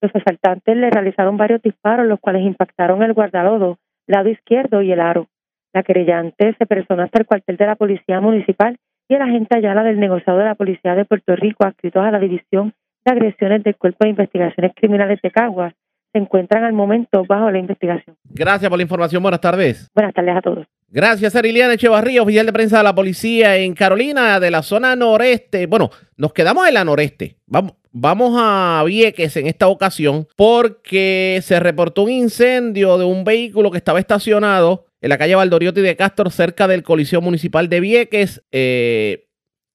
Los 0.00 0.14
asaltantes 0.16 0.76
le 0.76 0.90
realizaron 0.90 1.36
varios 1.36 1.62
disparos, 1.62 2.06
los 2.06 2.18
cuales 2.18 2.42
impactaron 2.42 3.02
el 3.02 3.12
guardalodo, 3.12 3.78
lado 4.06 4.28
izquierdo 4.28 4.82
y 4.82 4.90
el 4.90 5.00
aro. 5.00 5.28
La 5.72 5.82
querellante 5.82 6.54
se 6.58 6.66
personó 6.66 7.02
hasta 7.02 7.20
el 7.20 7.26
cuartel 7.26 7.56
de 7.56 7.66
la 7.66 7.76
Policía 7.76 8.20
Municipal 8.20 8.78
y 9.08 9.14
el 9.14 9.22
agente 9.22 9.56
Ayala 9.56 9.82
del 9.82 10.00
negociado 10.00 10.38
de 10.38 10.46
la 10.46 10.54
Policía 10.54 10.94
de 10.94 11.04
Puerto 11.04 11.36
Rico, 11.36 11.64
adscritos 11.64 12.04
a 12.04 12.10
la 12.10 12.18
División 12.18 12.72
de 13.04 13.12
Agresiones 13.12 13.62
del 13.62 13.76
Cuerpo 13.76 14.04
de 14.04 14.10
Investigaciones 14.10 14.72
Criminales 14.74 15.20
de 15.22 15.30
Caguas, 15.30 15.74
se 16.12 16.18
encuentran 16.18 16.64
al 16.64 16.72
momento 16.72 17.24
bajo 17.26 17.50
la 17.50 17.58
investigación. 17.58 18.16
Gracias 18.24 18.68
por 18.68 18.78
la 18.78 18.82
información. 18.82 19.22
Buenas 19.22 19.40
tardes. 19.40 19.90
Buenas 19.94 20.14
tardes 20.14 20.36
a 20.36 20.40
todos. 20.42 20.66
Gracias, 20.88 21.34
Ariliana 21.34 21.72
Echevarría, 21.72 22.22
oficial 22.22 22.44
de 22.44 22.52
prensa 22.52 22.78
de 22.78 22.84
la 22.84 22.94
policía 22.94 23.56
en 23.56 23.72
Carolina, 23.72 24.38
de 24.38 24.50
la 24.50 24.62
zona 24.62 24.94
noreste. 24.94 25.66
Bueno, 25.66 25.90
nos 26.18 26.34
quedamos 26.34 26.68
en 26.68 26.74
la 26.74 26.84
noreste. 26.84 27.36
Vamos, 27.46 27.74
vamos 27.92 28.34
a 28.36 28.82
Vieques 28.84 29.34
en 29.38 29.46
esta 29.46 29.68
ocasión 29.68 30.26
porque 30.36 31.40
se 31.42 31.58
reportó 31.60 32.02
un 32.02 32.10
incendio 32.10 32.98
de 32.98 33.06
un 33.06 33.24
vehículo 33.24 33.70
que 33.70 33.78
estaba 33.78 34.00
estacionado 34.00 34.84
en 35.00 35.08
la 35.08 35.16
calle 35.16 35.34
Valdoriotti 35.34 35.80
de 35.80 35.96
Castro, 35.96 36.28
cerca 36.28 36.68
del 36.68 36.82
Coliseo 36.82 37.22
Municipal 37.22 37.70
de 37.70 37.80
Vieques. 37.80 38.44
Eh, 38.52 39.28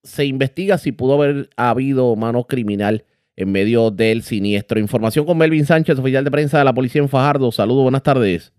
se 0.04 0.26
investiga 0.26 0.78
si 0.78 0.92
pudo 0.92 1.16
haber 1.16 1.50
habido 1.58 2.16
mano 2.16 2.44
criminal 2.44 3.04
en 3.38 3.52
medio 3.52 3.92
del 3.92 4.24
siniestro. 4.24 4.80
Información 4.80 5.26
con 5.26 5.38
Melvin 5.38 5.66
Sánchez, 5.66 5.98
oficial 6.00 6.26
de 6.26 6.32
prensa 6.32 6.58
de 6.58 6.66
la 6.66 6.74
policía 6.74 7.02
en 7.02 7.08
Fajardo. 7.08 7.52
Saludos, 7.52 7.84
buenas 7.84 8.04
tardes. 8.04 8.52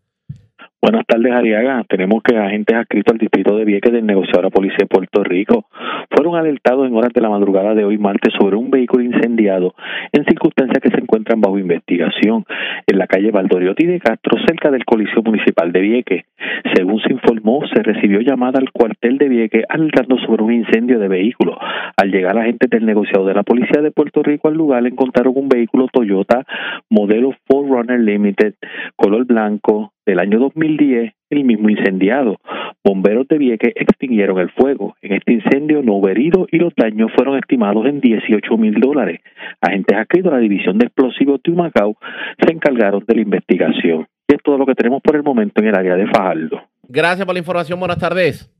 Buenas 0.80 1.04
tardes, 1.06 1.32
Ariaga. 1.32 1.84
Tenemos 1.88 2.22
que 2.22 2.36
agentes 2.36 2.76
adscritos 2.76 3.12
al 3.12 3.18
distrito 3.18 3.56
de 3.56 3.64
Vieques 3.64 3.92
del 3.92 4.06
negociador 4.06 4.46
a 4.46 4.50
policía 4.50 4.78
de 4.78 4.86
Puerto 4.86 5.24
Rico 5.24 5.66
fueron 6.10 6.36
alertados 6.36 6.86
en 6.86 6.94
horas 6.94 7.12
de 7.12 7.20
la 7.20 7.30
madrugada 7.30 7.74
de 7.74 7.84
hoy 7.84 7.98
martes 7.98 8.32
sobre 8.38 8.56
un 8.56 8.70
vehículo 8.70 9.02
incendiado 9.02 9.74
en 10.12 10.24
circunstancias 10.24 10.80
que 10.80 10.90
se 10.90 10.98
encuentran 10.98 11.40
bajo 11.40 11.58
investigación 11.58 12.44
en 12.86 12.98
la 12.98 13.08
calle 13.08 13.32
Valdoriotti 13.32 13.86
de 13.86 13.98
Castro, 13.98 14.38
cerca 14.46 14.70
del 14.70 14.84
Coliseo 14.84 15.22
Municipal 15.22 15.72
de 15.72 15.80
Vieques. 15.80 16.24
Según 16.74 17.00
se 17.00 17.12
informó, 17.12 17.66
se 17.72 17.82
recibió 17.82 18.20
llamada 18.20 18.58
al 18.58 18.70
cuartel 18.72 19.18
de 19.18 19.28
Vieques 19.28 19.64
alertando 19.68 20.18
sobre 20.18 20.42
un 20.42 20.52
incendio 20.52 20.98
de 20.98 21.08
vehículo. 21.08 21.58
Al 21.96 22.10
llegar 22.10 22.38
agentes 22.38 22.70
del 22.70 22.86
negociado 22.86 23.26
de 23.26 23.34
la 23.34 23.42
policía 23.42 23.82
de 23.82 23.90
Puerto 23.90 24.22
Rico 24.22 24.48
al 24.48 24.54
lugar, 24.54 24.86
encontraron 24.86 25.32
un 25.36 25.48
vehículo 25.48 25.88
Toyota 25.92 26.44
modelo 26.90 27.34
Runner 27.48 28.00
Limited, 28.00 28.54
color 28.96 29.26
blanco, 29.26 29.92
del 30.08 30.20
año 30.20 30.38
2010, 30.38 31.12
el 31.28 31.44
mismo 31.44 31.68
incendiado. 31.68 32.38
Bomberos 32.82 33.28
de 33.28 33.36
Vieques 33.36 33.74
extinguieron 33.76 34.38
el 34.38 34.48
fuego. 34.50 34.96
En 35.02 35.12
este 35.12 35.34
incendio 35.34 35.82
no 35.82 35.96
hubo 35.96 36.08
heridos 36.08 36.48
y 36.50 36.56
los 36.56 36.72
daños 36.74 37.12
fueron 37.14 37.36
estimados 37.36 37.84
en 37.84 38.00
18 38.00 38.56
mil 38.56 38.74
dólares. 38.80 39.20
Agentes 39.60 39.98
adscritos 39.98 40.32
a 40.32 40.36
la 40.36 40.40
División 40.40 40.78
de 40.78 40.86
Explosivos 40.86 41.42
de 41.42 41.52
Humacao 41.52 41.98
se 42.42 42.52
encargaron 42.52 43.04
de 43.06 43.14
la 43.14 43.20
investigación. 43.20 44.06
Y 44.28 44.34
es 44.34 44.42
todo 44.42 44.58
lo 44.58 44.66
que 44.66 44.74
tenemos 44.74 45.00
por 45.02 45.16
el 45.16 45.22
momento 45.22 45.60
en 45.60 45.68
el 45.68 45.74
área 45.74 45.96
de 45.96 46.06
Fajardo. 46.06 46.62
Gracias 46.86 47.24
por 47.24 47.34
la 47.34 47.38
información. 47.38 47.78
Buenas 47.80 47.98
tardes. 47.98 48.50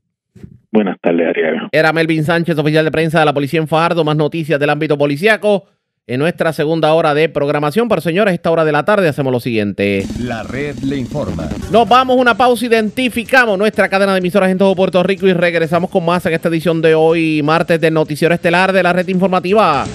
Buenas 0.71 0.99
tardes, 0.99 1.27
Ariaga. 1.27 1.69
Era 1.71 1.93
Melvin 1.93 2.23
Sánchez, 2.23 2.57
oficial 2.57 2.85
de 2.85 2.91
prensa 2.91 3.19
de 3.19 3.25
la 3.25 3.33
Policía 3.33 3.59
en 3.59 3.67
Fajardo. 3.67 4.03
Más 4.03 4.15
noticias 4.15 4.59
del 4.59 4.69
ámbito 4.69 4.97
policiaco 4.97 5.65
en 6.09 6.19
nuestra 6.19 6.53
segunda 6.53 6.91
hora 6.93 7.13
de 7.13 7.29
programación. 7.29 7.87
Pero 7.87 8.01
señores, 8.01 8.33
esta 8.33 8.49
hora 8.49 8.65
de 8.65 8.71
la 8.71 8.83
tarde 8.83 9.07
hacemos 9.07 9.31
lo 9.31 9.39
siguiente. 9.39 10.05
La 10.19 10.41
red 10.41 10.75
le 10.79 10.97
informa. 10.97 11.47
Nos 11.71 11.87
vamos 11.87 12.17
a 12.17 12.19
una 12.19 12.35
pausa, 12.35 12.65
identificamos 12.65 13.57
nuestra 13.57 13.89
cadena 13.89 14.13
de 14.13 14.19
emisoras 14.19 14.49
en 14.49 14.57
todo 14.57 14.75
Puerto 14.75 15.03
Rico 15.03 15.27
y 15.27 15.33
regresamos 15.33 15.91
con 15.91 16.03
más 16.03 16.25
en 16.25 16.33
esta 16.33 16.49
edición 16.49 16.81
de 16.81 16.95
hoy, 16.95 17.41
martes 17.43 17.79
del 17.79 17.93
Noticiero 17.93 18.33
Estelar 18.33 18.73
de 18.73 18.81
la 18.81 18.91
red 18.91 19.07
informativa. 19.07 19.85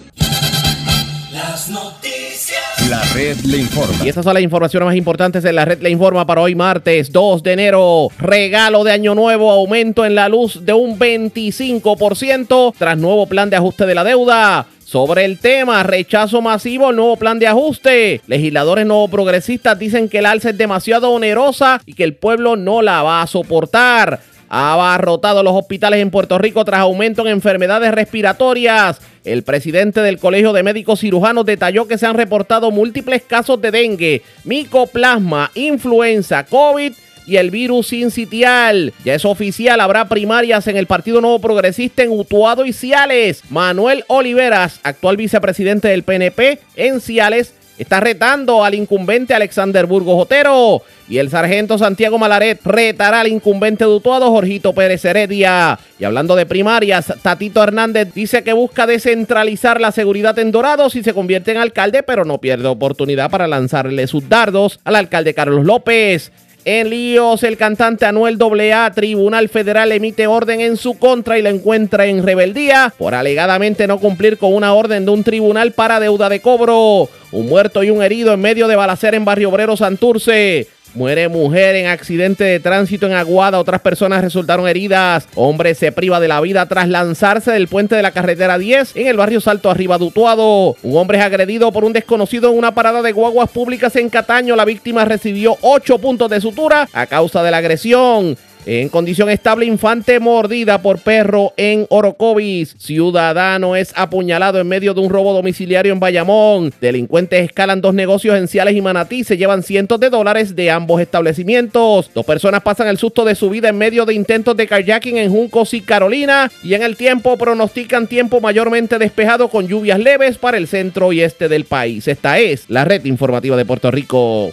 Las 1.32 1.68
noticias. 1.68 2.62
La 2.88 3.02
red 3.14 3.36
le 3.44 3.58
informa. 3.58 4.04
Y 4.04 4.08
estas 4.08 4.24
son 4.24 4.34
las 4.34 4.42
informaciones 4.42 4.86
más 4.86 4.96
importantes 4.96 5.42
de 5.42 5.52
la 5.52 5.64
red 5.64 5.80
le 5.80 5.90
informa 5.90 6.26
para 6.26 6.40
hoy 6.40 6.54
martes 6.54 7.12
2 7.12 7.42
de 7.42 7.52
enero. 7.52 8.08
Regalo 8.18 8.84
de 8.84 8.92
año 8.92 9.14
nuevo, 9.14 9.50
aumento 9.50 10.06
en 10.06 10.14
la 10.14 10.28
luz 10.28 10.64
de 10.64 10.72
un 10.72 10.98
25% 10.98 12.74
tras 12.78 12.96
nuevo 12.96 13.26
plan 13.26 13.50
de 13.50 13.56
ajuste 13.56 13.84
de 13.84 13.94
la 13.94 14.04
deuda. 14.04 14.66
Sobre 14.88 15.26
el 15.26 15.38
tema, 15.38 15.82
rechazo 15.82 16.40
masivo 16.40 16.88
al 16.88 16.96
nuevo 16.96 17.16
plan 17.16 17.38
de 17.38 17.46
ajuste. 17.46 18.22
Legisladores 18.26 18.86
no 18.86 19.06
progresistas 19.08 19.78
dicen 19.78 20.08
que 20.08 20.20
el 20.20 20.24
alza 20.24 20.48
es 20.48 20.56
demasiado 20.56 21.10
onerosa 21.10 21.82
y 21.84 21.92
que 21.92 22.04
el 22.04 22.14
pueblo 22.14 22.56
no 22.56 22.80
la 22.80 23.02
va 23.02 23.20
a 23.20 23.26
soportar. 23.26 24.20
Ha 24.48 24.72
abarrotado 24.72 25.42
los 25.42 25.52
hospitales 25.52 26.00
en 26.00 26.10
Puerto 26.10 26.38
Rico 26.38 26.64
tras 26.64 26.80
aumento 26.80 27.20
en 27.20 27.32
enfermedades 27.32 27.92
respiratorias. 27.92 28.98
El 29.24 29.42
presidente 29.42 30.00
del 30.00 30.18
Colegio 30.18 30.54
de 30.54 30.62
Médicos 30.62 31.00
Cirujanos 31.00 31.44
detalló 31.44 31.86
que 31.86 31.98
se 31.98 32.06
han 32.06 32.16
reportado 32.16 32.70
múltiples 32.70 33.20
casos 33.20 33.60
de 33.60 33.70
dengue, 33.70 34.22
micoplasma, 34.44 35.50
influenza, 35.54 36.46
COVID 36.46 36.94
y 37.28 37.36
el 37.36 37.50
virus 37.50 37.92
incitial. 37.92 38.94
Ya 39.04 39.14
es 39.14 39.26
oficial, 39.26 39.80
habrá 39.80 40.08
primarias 40.08 40.66
en 40.66 40.78
el 40.78 40.86
Partido 40.86 41.20
Nuevo 41.20 41.38
Progresista 41.40 42.02
en 42.02 42.10
Utuado 42.10 42.64
y 42.64 42.72
Ciales. 42.72 43.42
Manuel 43.50 44.02
Oliveras, 44.06 44.80
actual 44.82 45.18
vicepresidente 45.18 45.88
del 45.88 46.04
PNP 46.04 46.58
en 46.76 47.02
Ciales, 47.02 47.52
está 47.76 48.00
retando 48.00 48.64
al 48.64 48.74
incumbente 48.74 49.34
Alexander 49.34 49.84
Burgos 49.84 50.22
Otero. 50.22 50.82
Y 51.06 51.18
el 51.18 51.28
sargento 51.28 51.76
Santiago 51.76 52.18
Malaret 52.18 52.60
retará 52.64 53.20
al 53.20 53.28
incumbente 53.28 53.84
de 53.84 53.90
Utuado, 53.90 54.30
Jorgito 54.30 54.72
Pérez 54.72 55.04
Heredia. 55.04 55.78
Y 55.98 56.04
hablando 56.04 56.34
de 56.34 56.46
primarias, 56.46 57.12
Tatito 57.20 57.62
Hernández 57.62 58.14
dice 58.14 58.42
que 58.42 58.54
busca 58.54 58.86
descentralizar 58.86 59.82
la 59.82 59.92
seguridad 59.92 60.38
en 60.38 60.50
Dorados 60.50 60.96
y 60.96 61.02
se 61.02 61.12
convierte 61.12 61.50
en 61.50 61.58
alcalde, 61.58 62.02
pero 62.02 62.24
no 62.24 62.38
pierde 62.38 62.68
oportunidad 62.68 63.30
para 63.30 63.46
lanzarle 63.46 64.06
sus 64.06 64.30
dardos 64.30 64.80
al 64.84 64.96
alcalde 64.96 65.34
Carlos 65.34 65.66
López. 65.66 66.32
En 66.64 66.90
líos, 66.90 67.44
el 67.44 67.56
cantante 67.56 68.04
Anuel 68.04 68.38
AA, 68.40 68.92
Tribunal 68.92 69.48
Federal 69.48 69.92
emite 69.92 70.26
orden 70.26 70.60
en 70.60 70.76
su 70.76 70.98
contra 70.98 71.38
y 71.38 71.42
la 71.42 71.50
encuentra 71.50 72.06
en 72.06 72.22
rebeldía 72.22 72.92
por 72.98 73.14
alegadamente 73.14 73.86
no 73.86 73.98
cumplir 73.98 74.38
con 74.38 74.52
una 74.52 74.74
orden 74.74 75.04
de 75.04 75.10
un 75.10 75.24
tribunal 75.24 75.72
para 75.72 76.00
deuda 76.00 76.28
de 76.28 76.40
cobro. 76.40 77.08
Un 77.30 77.46
muerto 77.46 77.82
y 77.82 77.90
un 77.90 78.02
herido 78.02 78.32
en 78.32 78.40
medio 78.40 78.68
de 78.68 78.76
balacera 78.76 79.16
en 79.16 79.24
Barrio 79.24 79.50
Obrero 79.50 79.76
Santurce. 79.76 80.66
Muere 80.94 81.28
mujer 81.28 81.76
en 81.76 81.86
accidente 81.86 82.44
de 82.44 82.60
tránsito 82.60 83.06
en 83.06 83.12
Aguada. 83.12 83.60
Otras 83.60 83.80
personas 83.80 84.22
resultaron 84.22 84.66
heridas. 84.66 85.28
Hombre 85.34 85.74
se 85.74 85.92
priva 85.92 86.18
de 86.18 86.28
la 86.28 86.40
vida 86.40 86.66
tras 86.66 86.88
lanzarse 86.88 87.52
del 87.52 87.68
puente 87.68 87.94
de 87.94 88.02
la 88.02 88.10
carretera 88.10 88.58
10 88.58 88.96
en 88.96 89.06
el 89.06 89.16
barrio 89.16 89.40
Salto 89.40 89.70
Arriba 89.70 89.98
Dutuado. 89.98 90.76
Un 90.82 90.96
hombre 90.96 91.18
es 91.18 91.24
agredido 91.24 91.70
por 91.72 91.84
un 91.84 91.92
desconocido 91.92 92.50
en 92.50 92.58
una 92.58 92.74
parada 92.74 93.02
de 93.02 93.12
guaguas 93.12 93.50
públicas 93.50 93.94
en 93.96 94.08
Cataño. 94.08 94.56
La 94.56 94.64
víctima 94.64 95.04
recibió 95.04 95.56
8 95.60 95.98
puntos 95.98 96.30
de 96.30 96.40
sutura 96.40 96.88
a 96.92 97.06
causa 97.06 97.42
de 97.42 97.50
la 97.50 97.58
agresión. 97.58 98.36
En 98.66 98.88
condición 98.90 99.30
estable, 99.30 99.64
infante 99.64 100.20
mordida 100.20 100.82
por 100.82 100.98
perro 100.98 101.54
en 101.56 101.86
Orocovis. 101.88 102.74
Ciudadano 102.78 103.76
es 103.76 103.92
apuñalado 103.96 104.60
en 104.60 104.68
medio 104.68 104.92
de 104.92 105.00
un 105.00 105.08
robo 105.08 105.32
domiciliario 105.32 105.92
en 105.92 106.00
Bayamón. 106.00 106.72
Delincuentes 106.80 107.44
escalan 107.44 107.80
dos 107.80 107.94
negocios 107.94 108.36
en 108.36 108.46
Ciales 108.46 108.76
y 108.76 108.82
Manatí. 108.82 109.24
Se 109.24 109.38
llevan 109.38 109.62
cientos 109.62 109.98
de 110.00 110.10
dólares 110.10 110.54
de 110.54 110.70
ambos 110.70 111.00
establecimientos. 111.00 112.10
Dos 112.12 112.26
personas 112.26 112.62
pasan 112.62 112.88
el 112.88 112.98
susto 112.98 113.24
de 113.24 113.34
su 113.34 113.48
vida 113.48 113.70
en 113.70 113.78
medio 113.78 114.04
de 114.04 114.14
intentos 114.14 114.56
de 114.56 114.66
kayaking 114.66 115.16
en 115.16 115.30
Juncos 115.30 115.72
y 115.72 115.80
Carolina. 115.80 116.50
Y 116.62 116.74
en 116.74 116.82
el 116.82 116.96
tiempo 116.96 117.38
pronostican 117.38 118.06
tiempo 118.06 118.40
mayormente 118.40 118.98
despejado 118.98 119.48
con 119.48 119.66
lluvias 119.66 119.98
leves 119.98 120.36
para 120.36 120.58
el 120.58 120.68
centro 120.68 121.12
y 121.12 121.22
este 121.22 121.48
del 121.48 121.64
país. 121.64 122.06
Esta 122.06 122.38
es 122.38 122.66
la 122.68 122.84
red 122.84 123.04
informativa 123.06 123.56
de 123.56 123.64
Puerto 123.64 123.90
Rico. 123.90 124.52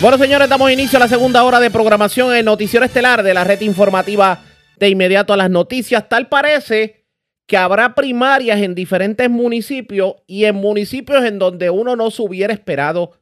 Bueno, 0.00 0.18
señores, 0.18 0.48
damos 0.48 0.70
inicio 0.70 0.98
a 0.98 1.00
la 1.00 1.08
segunda 1.08 1.42
hora 1.44 1.60
de 1.60 1.70
programación 1.70 2.34
en 2.34 2.44
Noticiero 2.44 2.84
Estelar 2.84 3.22
de 3.22 3.34
la 3.34 3.44
red 3.44 3.60
informativa 3.60 4.42
de 4.78 4.88
inmediato 4.88 5.32
a 5.32 5.36
las 5.36 5.50
noticias. 5.50 6.08
Tal 6.08 6.28
parece 6.28 7.06
que 7.46 7.56
habrá 7.56 7.94
primarias 7.94 8.60
en 8.60 8.74
diferentes 8.74 9.28
municipios 9.30 10.14
y 10.26 10.44
en 10.44 10.56
municipios 10.56 11.24
en 11.24 11.38
donde 11.38 11.70
uno 11.70 11.96
no 11.96 12.10
se 12.10 12.22
hubiera 12.22 12.52
esperado 12.52 13.12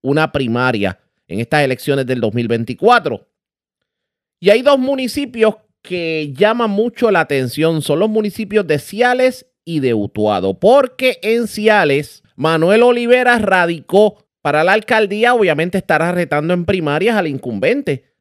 una 0.00 0.32
primaria 0.32 0.98
en 1.28 1.40
estas 1.40 1.62
elecciones 1.62 2.06
del 2.06 2.20
2024. 2.20 3.26
Y 4.40 4.50
hay 4.50 4.62
dos 4.62 4.78
municipios 4.78 5.56
que 5.82 6.32
llaman 6.36 6.70
mucho 6.70 7.10
la 7.10 7.20
atención, 7.20 7.82
son 7.82 7.98
los 7.98 8.08
municipios 8.08 8.66
de 8.66 8.78
Ciales 8.78 9.46
y 9.64 9.80
de 9.80 9.94
Utuado, 9.94 10.58
porque 10.58 11.18
en 11.22 11.46
Ciales 11.46 12.22
Manuel 12.36 12.82
Olivera 12.82 13.38
radicó 13.38 14.21
para 14.42 14.64
la 14.64 14.72
alcaldía, 14.72 15.34
obviamente 15.34 15.78
estará 15.78 16.12
retando 16.12 16.52
en 16.52 16.64
primarias 16.64 17.16
al 17.16 17.28
incumbente, 17.28 18.12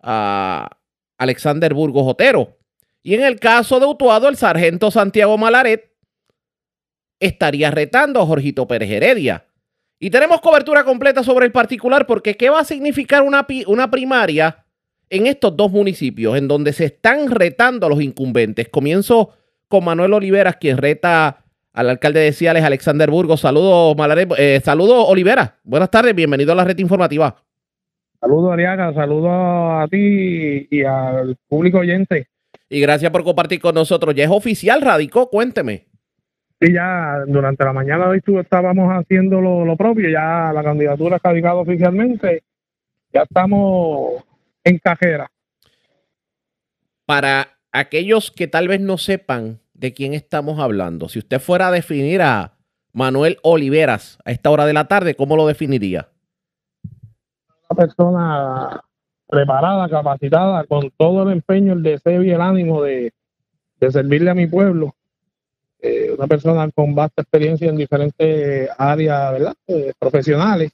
a 0.00 0.68
Alexander 1.16 1.72
Burgos 1.72 2.06
Otero. 2.06 2.58
Y 3.02 3.14
en 3.14 3.22
el 3.22 3.38
caso 3.38 3.78
de 3.78 3.86
Utuado, 3.86 4.28
el 4.28 4.36
sargento 4.36 4.90
Santiago 4.90 5.38
Malaret 5.38 5.92
estaría 7.20 7.70
retando 7.70 8.20
a 8.20 8.26
Jorgito 8.26 8.66
Pérez 8.66 8.90
Heredia. 8.90 9.46
Y 10.00 10.10
tenemos 10.10 10.40
cobertura 10.40 10.84
completa 10.84 11.22
sobre 11.22 11.46
el 11.46 11.52
particular 11.52 12.06
porque 12.06 12.36
¿qué 12.36 12.50
va 12.50 12.60
a 12.60 12.64
significar 12.64 13.22
una, 13.22 13.46
una 13.66 13.90
primaria 13.90 14.64
en 15.10 15.26
estos 15.26 15.56
dos 15.56 15.72
municipios 15.72 16.36
en 16.36 16.46
donde 16.46 16.72
se 16.72 16.86
están 16.86 17.30
retando 17.30 17.86
a 17.86 17.90
los 17.90 18.00
incumbentes? 18.00 18.68
Comienzo 18.68 19.34
con 19.68 19.84
Manuel 19.84 20.12
Oliveras, 20.12 20.56
quien 20.56 20.76
reta 20.76 21.44
al 21.78 21.90
alcalde 21.90 22.18
de 22.18 22.32
Ciales, 22.32 22.64
Alexander 22.64 23.08
Burgos. 23.08 23.42
Saludos, 23.42 23.96
eh, 24.36 24.60
saludos, 24.64 25.04
Olivera. 25.06 25.58
Buenas 25.62 25.88
tardes, 25.92 26.12
bienvenido 26.12 26.50
a 26.50 26.56
la 26.56 26.64
red 26.64 26.76
informativa. 26.78 27.36
Saludos, 28.20 28.52
Ariaga. 28.52 28.92
Saludos 28.92 29.30
a 29.30 29.86
ti 29.88 30.66
y 30.68 30.82
al 30.82 31.36
público 31.46 31.78
oyente. 31.78 32.26
Y 32.68 32.80
gracias 32.80 33.12
por 33.12 33.22
compartir 33.22 33.60
con 33.60 33.76
nosotros. 33.76 34.12
Ya 34.16 34.24
es 34.24 34.30
oficial, 34.30 34.82
radicó, 34.82 35.30
cuénteme. 35.30 35.86
Sí, 36.60 36.72
ya 36.72 37.22
durante 37.28 37.64
la 37.64 37.72
mañana 37.72 38.06
de 38.06 38.20
hoy 38.26 38.40
estábamos 38.40 38.90
haciendo 38.90 39.40
lo, 39.40 39.76
propio, 39.76 40.10
ya 40.10 40.50
la 40.52 40.64
candidatura 40.64 41.20
ha 41.22 41.28
radicado 41.28 41.60
oficialmente, 41.60 42.42
ya 43.12 43.22
estamos 43.22 44.24
en 44.64 44.78
cajera. 44.78 45.30
Para 47.06 47.56
aquellos 47.70 48.32
que 48.32 48.48
tal 48.48 48.66
vez 48.66 48.80
no 48.80 48.98
sepan 48.98 49.60
de 49.78 49.94
quién 49.94 50.12
estamos 50.12 50.58
hablando, 50.58 51.08
si 51.08 51.20
usted 51.20 51.40
fuera 51.40 51.68
a 51.68 51.70
definir 51.70 52.20
a 52.20 52.54
Manuel 52.92 53.38
Oliveras 53.42 54.18
a 54.24 54.32
esta 54.32 54.50
hora 54.50 54.66
de 54.66 54.72
la 54.72 54.88
tarde, 54.88 55.14
¿cómo 55.14 55.36
lo 55.36 55.46
definiría? 55.46 56.08
Una 57.70 57.76
persona 57.76 58.84
preparada, 59.28 59.88
capacitada, 59.88 60.64
con 60.64 60.90
todo 60.96 61.22
el 61.22 61.30
empeño, 61.30 61.74
el 61.74 61.82
deseo 61.82 62.24
y 62.24 62.30
el 62.30 62.40
ánimo 62.40 62.82
de, 62.82 63.12
servirle 63.90 64.30
a 64.30 64.34
mi 64.34 64.48
pueblo. 64.48 64.96
Eh, 65.80 66.10
una 66.16 66.26
persona 66.26 66.68
con 66.72 66.96
vasta 66.96 67.22
experiencia 67.22 67.68
en 67.68 67.76
diferentes 67.76 68.68
áreas 68.76 69.32
¿verdad? 69.32 69.54
Eh, 69.68 69.92
profesionales. 69.96 70.72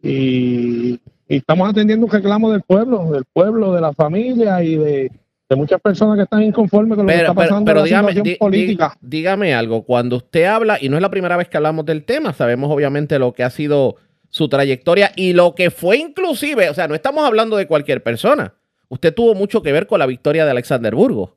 Y, 0.00 1.00
estamos 1.26 1.68
atendiendo 1.68 2.06
un 2.06 2.12
reclamo 2.12 2.50
del 2.50 2.62
pueblo, 2.62 3.10
del 3.10 3.24
pueblo, 3.24 3.72
de 3.72 3.80
la 3.80 3.92
familia 3.92 4.62
y 4.62 4.76
de, 4.76 5.10
muchas 5.56 5.80
personas 5.80 6.16
que 6.16 6.22
están 6.22 6.42
inconformes 6.42 6.96
con 6.96 7.06
lo 7.06 7.12
que 7.12 7.18
está 7.18 7.34
pasando 7.34 7.64
pero, 7.64 7.84
en 7.84 7.90
la 7.92 8.02
dígame, 8.12 8.36
política. 8.36 8.96
dígame 9.00 9.54
algo, 9.54 9.82
cuando 9.82 10.16
usted 10.16 10.44
habla, 10.44 10.78
y 10.80 10.88
no 10.88 10.96
es 10.96 11.02
la 11.02 11.10
primera 11.10 11.36
vez 11.36 11.48
que 11.48 11.56
hablamos 11.56 11.84
del 11.86 12.04
tema, 12.04 12.32
sabemos 12.32 12.70
obviamente 12.70 13.18
lo 13.18 13.32
que 13.32 13.42
ha 13.42 13.50
sido 13.50 13.96
su 14.28 14.48
trayectoria 14.48 15.12
y 15.16 15.32
lo 15.32 15.54
que 15.54 15.70
fue 15.70 15.96
inclusive, 15.96 16.70
o 16.70 16.74
sea, 16.74 16.88
no 16.88 16.94
estamos 16.94 17.24
hablando 17.24 17.56
de 17.56 17.66
cualquier 17.66 18.02
persona. 18.02 18.54
Usted 18.88 19.14
tuvo 19.14 19.34
mucho 19.34 19.62
que 19.62 19.72
ver 19.72 19.86
con 19.86 19.98
la 19.98 20.06
victoria 20.06 20.44
de 20.44 20.50
Alexander 20.52 20.94
Burgos, 20.94 21.30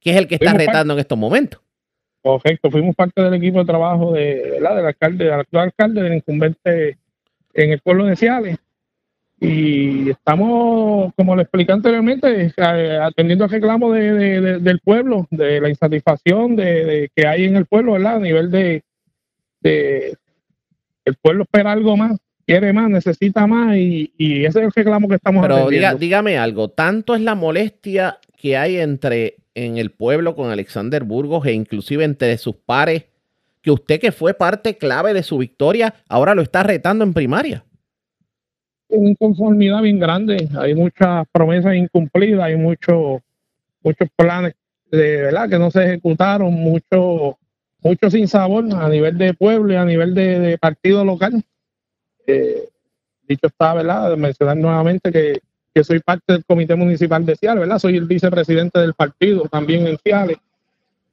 que 0.00 0.10
es 0.10 0.16
el 0.16 0.26
que 0.26 0.36
está 0.36 0.52
retando 0.52 0.94
en 0.94 1.00
estos 1.00 1.18
momentos. 1.18 1.60
Correcto, 2.22 2.70
fuimos 2.70 2.94
parte 2.94 3.20
del 3.20 3.34
equipo 3.34 3.58
de 3.58 3.64
trabajo 3.64 4.12
de, 4.12 4.52
del 4.52 4.66
alcalde, 4.66 5.24
del 5.24 5.34
actual 5.34 5.64
alcalde, 5.64 6.02
del 6.02 6.14
incumbente 6.14 6.98
en 7.54 7.72
el 7.72 7.80
pueblo 7.80 8.04
de 8.06 8.16
Ciales. 8.16 8.58
Y 9.44 10.10
estamos, 10.10 11.12
como 11.16 11.34
le 11.34 11.42
expliqué 11.42 11.72
anteriormente, 11.72 12.52
eh, 12.56 12.98
atendiendo 13.02 13.42
al 13.42 13.50
reclamo 13.50 13.90
de, 13.92 14.60
del 14.60 14.78
pueblo, 14.78 15.26
de 15.32 15.60
la 15.60 15.68
insatisfacción 15.68 16.54
de, 16.54 17.10
que 17.16 17.26
hay 17.26 17.46
en 17.46 17.56
el 17.56 17.66
pueblo, 17.66 17.94
¿verdad? 17.94 18.16
A 18.16 18.20
nivel 18.20 18.52
de, 18.52 18.84
el 19.64 21.14
pueblo 21.20 21.42
espera 21.42 21.72
algo 21.72 21.96
más, 21.96 22.20
quiere 22.46 22.72
más, 22.72 22.88
necesita 22.88 23.48
más 23.48 23.76
y, 23.76 24.12
ese 24.16 24.60
es 24.60 24.64
el 24.66 24.70
reclamo 24.70 25.08
que 25.08 25.16
estamos 25.16 25.42
Pero 25.44 25.68
dígame 25.96 26.38
algo, 26.38 26.68
tanto 26.68 27.16
es 27.16 27.20
la 27.20 27.34
molestia 27.34 28.20
que 28.36 28.56
hay 28.56 28.76
entre 28.76 29.38
en 29.56 29.76
el 29.76 29.90
pueblo 29.90 30.36
con 30.36 30.50
Alexander 30.50 31.02
Burgos 31.02 31.46
e 31.46 31.52
inclusive 31.52 32.04
entre 32.04 32.38
sus 32.38 32.54
pares, 32.54 33.06
que 33.60 33.72
usted 33.72 33.98
que 33.98 34.12
fue 34.12 34.34
parte 34.34 34.76
clave 34.78 35.12
de 35.14 35.24
su 35.24 35.38
victoria, 35.38 35.94
ahora 36.08 36.36
lo 36.36 36.42
está 36.42 36.62
retando 36.62 37.02
en 37.02 37.12
primaria. 37.12 37.64
Inconformidad 38.94 39.82
bien 39.82 39.98
grande, 39.98 40.48
hay 40.58 40.74
muchas 40.74 41.26
promesas 41.32 41.74
incumplidas, 41.74 42.44
hay 42.44 42.56
muchos 42.56 43.20
muchos 43.82 44.08
planes 44.14 44.54
de 44.90 45.22
verdad 45.22 45.48
que 45.48 45.58
no 45.58 45.70
se 45.70 45.84
ejecutaron, 45.84 46.52
muchos 46.52 47.36
mucho 47.82 48.10
sin 48.10 48.28
sabor 48.28 48.64
a 48.74 48.88
nivel 48.88 49.18
de 49.18 49.34
pueblo 49.34 49.72
y 49.72 49.76
a 49.76 49.84
nivel 49.84 50.14
de, 50.14 50.56
partido 50.60 51.04
local. 51.04 51.42
Eh, 52.26 52.68
dicho 53.26 53.48
está, 53.48 53.74
¿verdad? 53.74 54.16
Mencionar 54.16 54.56
nuevamente 54.56 55.10
que, 55.10 55.40
soy 55.82 56.00
parte 56.00 56.34
del 56.34 56.44
Comité 56.44 56.76
Municipal 56.76 57.24
de 57.24 57.34
Ciales, 57.34 57.60
¿verdad? 57.60 57.78
Soy 57.78 57.96
el 57.96 58.04
vicepresidente 58.04 58.78
del 58.78 58.94
partido 58.94 59.48
también 59.50 59.86
en 59.86 59.98
Ciales 59.98 60.36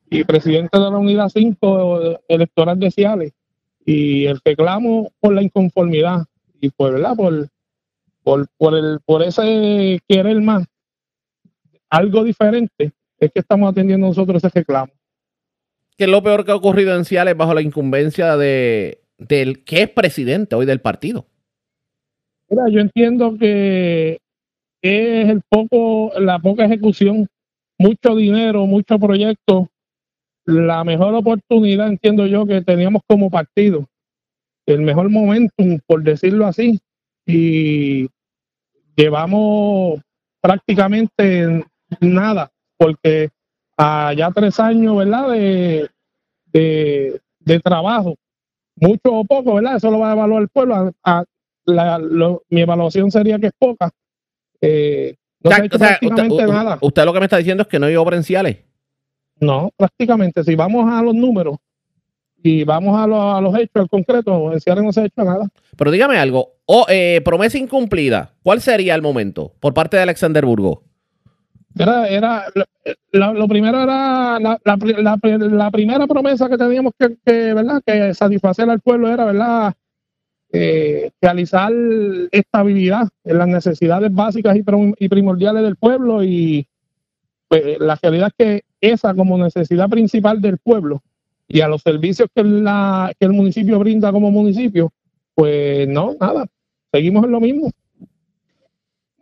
y 0.09 0.23
presidente 0.25 0.77
de 0.77 0.83
la 0.83 0.97
Unidad 0.97 1.29
5 1.29 2.19
electoral 2.27 2.77
de 2.77 2.91
Ciales. 2.91 3.31
Y 3.85 4.25
el 4.25 4.39
reclamo 4.43 5.11
por 5.19 5.33
la 5.33 5.41
inconformidad 5.41 6.25
y 6.59 6.69
por, 6.69 6.93
¿verdad? 6.93 7.15
Por, 7.15 7.47
por, 8.23 8.47
por, 8.57 8.75
el, 8.75 8.99
por 9.05 9.23
ese 9.23 9.99
querer 10.07 10.41
más, 10.41 10.65
algo 11.89 12.23
diferente, 12.23 12.91
es 13.19 13.31
que 13.31 13.39
estamos 13.39 13.71
atendiendo 13.71 14.07
nosotros 14.07 14.43
ese 14.43 14.59
reclamo. 14.59 14.91
¿Qué 15.97 16.05
es 16.05 16.09
lo 16.09 16.23
peor 16.23 16.45
que 16.45 16.51
ha 16.51 16.55
ocurrido 16.55 16.95
en 16.95 17.05
Ciales 17.05 17.35
bajo 17.35 17.53
la 17.53 17.61
incumbencia 17.61 18.37
de, 18.37 19.01
del 19.17 19.63
que 19.63 19.83
es 19.83 19.89
presidente 19.89 20.55
hoy 20.55 20.65
del 20.65 20.81
partido? 20.81 21.27
Mira, 22.49 22.69
yo 22.69 22.79
entiendo 22.79 23.37
que 23.37 24.19
es 24.81 25.29
el 25.29 25.41
poco, 25.47 26.11
la 26.19 26.39
poca 26.39 26.65
ejecución, 26.65 27.27
mucho 27.77 28.15
dinero, 28.15 28.65
mucho 28.65 28.97
proyecto, 28.97 29.69
la 30.45 30.83
mejor 30.83 31.13
oportunidad, 31.13 31.89
entiendo 31.89 32.25
yo, 32.27 32.45
que 32.45 32.61
teníamos 32.61 33.01
como 33.07 33.29
partido, 33.29 33.85
el 34.65 34.81
mejor 34.81 35.09
momentum, 35.09 35.79
por 35.85 36.03
decirlo 36.03 36.45
así, 36.45 36.79
y 37.29 38.09
llevamos 38.95 40.01
prácticamente 40.41 41.63
nada, 41.99 42.51
porque 42.75 43.29
ya 43.77 44.31
tres 44.33 44.59
años, 44.59 44.97
¿verdad? 44.97 45.29
De, 45.29 45.89
de, 46.51 47.59
trabajo, 47.59 48.15
mucho 48.75 49.13
o 49.13 49.23
poco, 49.23 49.55
¿verdad? 49.55 49.75
Eso 49.75 49.91
lo 49.91 49.99
va 49.99 50.09
a 50.09 50.13
evaluar 50.13 50.41
el 50.41 50.49
pueblo. 50.49 50.91
mi 52.49 52.61
evaluación 52.61 53.11
sería 53.11 53.37
que 53.37 53.47
es 53.47 53.53
poca. 53.57 53.91
Eh, 54.59 55.15
no 55.41 55.51
prácticamente 55.51 56.47
nada. 56.47 56.79
Usted 56.81 57.05
lo 57.05 57.13
que 57.13 57.19
me 57.19 57.25
está 57.25 57.37
diciendo 57.37 57.63
es 57.63 57.69
que 57.69 57.79
no 57.79 57.85
hay 57.85 57.95
obra 57.95 58.17
en 58.17 58.23
No, 59.39 59.69
prácticamente. 59.77 60.43
Si 60.43 60.55
vamos 60.55 60.91
a 60.91 61.01
los 61.03 61.13
números 61.13 61.57
y 62.43 62.63
vamos 62.63 62.95
a, 62.97 63.37
a 63.37 63.41
los 63.41 63.55
hechos, 63.55 63.75
al 63.75 63.89
concreto, 63.89 64.53
en 64.53 64.61
Ciales 64.61 64.83
no 64.83 64.93
se 64.93 65.01
ha 65.01 65.05
hecho 65.05 65.23
nada. 65.23 65.47
Pero 65.77 65.91
dígame 65.91 66.17
algo. 66.17 66.53
O 66.65 66.85
eh, 66.89 67.21
promesa 67.23 67.57
incumplida, 67.57 68.33
¿cuál 68.43 68.61
sería 68.61 68.95
el 68.95 69.01
momento 69.01 69.53
por 69.59 69.73
parte 69.73 69.97
de 69.97 70.03
Alexander 70.03 70.45
Burgo? 70.45 70.83
Era, 71.77 72.07
era 72.07 72.45
lo 73.11 73.47
primero 73.47 73.81
era 73.81 74.39
la, 74.39 74.59
la, 74.63 75.69
primera 75.71 76.07
promesa 76.07 76.49
que 76.49 76.57
teníamos 76.57 76.93
que, 76.97 77.53
¿verdad? 77.53 77.81
que 77.85 78.13
satisfacer 78.13 78.69
al 78.69 78.81
pueblo 78.81 79.07
era 79.07 79.25
verdad 79.25 79.73
eh, 80.51 81.11
realizar 81.21 81.71
estabilidad 82.31 83.07
en 83.23 83.37
las 83.37 83.47
necesidades 83.47 84.13
básicas 84.13 84.57
y, 84.57 85.07
primordiales 85.07 85.63
del 85.63 85.75
pueblo 85.75 86.23
y 86.23 86.67
pues, 87.47 87.79
la 87.79 87.95
realidad 88.01 88.31
es 88.35 88.45
que 88.45 88.63
esa 88.81 89.13
como 89.13 89.37
necesidad 89.37 89.89
principal 89.89 90.41
del 90.41 90.57
pueblo 90.57 91.03
y 91.49 91.61
a 91.61 91.67
los 91.67 91.81
servicios 91.81 92.29
que, 92.33 92.43
la, 92.43 93.11
que 93.19 93.25
el 93.25 93.33
municipio 93.33 93.79
brinda 93.79 94.11
como 94.11 94.29
municipio, 94.29 94.93
pues 95.33 95.87
no, 95.87 96.15
nada, 96.19 96.45
seguimos 96.93 97.25
en 97.25 97.31
lo 97.31 97.39
mismo. 97.41 97.71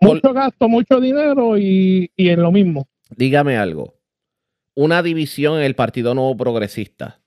Mucho 0.02 0.34
gasto, 0.34 0.68
mucho 0.68 1.00
dinero 1.00 1.58
y, 1.58 2.12
en 2.18 2.42
lo 2.42 2.52
mismo. 2.52 2.88
Dígame 3.16 3.58
algo. 3.58 3.96
Una 4.76 5.02
división 5.02 5.58
en 5.58 5.64
el 5.64 5.74
Partido 5.74 6.14
Nuevo 6.14 6.36
Progresista. 6.38 7.22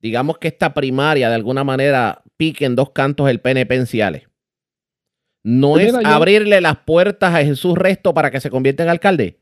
Digamos 0.00 0.38
que 0.38 0.48
esta 0.48 0.72
primaria 0.72 1.28
de 1.28 1.34
alguna 1.34 1.64
manera 1.64 2.22
pique 2.36 2.64
en 2.64 2.76
dos 2.76 2.90
cantos 2.90 3.28
el 3.28 3.40
PNP 3.40 3.74
en 3.74 4.22
¿No 5.42 5.72
pues 5.72 5.88
es 5.88 6.04
abrirle 6.04 6.60
las 6.60 6.78
puertas 6.78 7.34
a 7.34 7.44
Jesús 7.44 7.76
Resto 7.76 8.14
para 8.14 8.30
que 8.30 8.40
se 8.40 8.50
convierta 8.50 8.84
en 8.84 8.88
alcalde? 8.88 9.40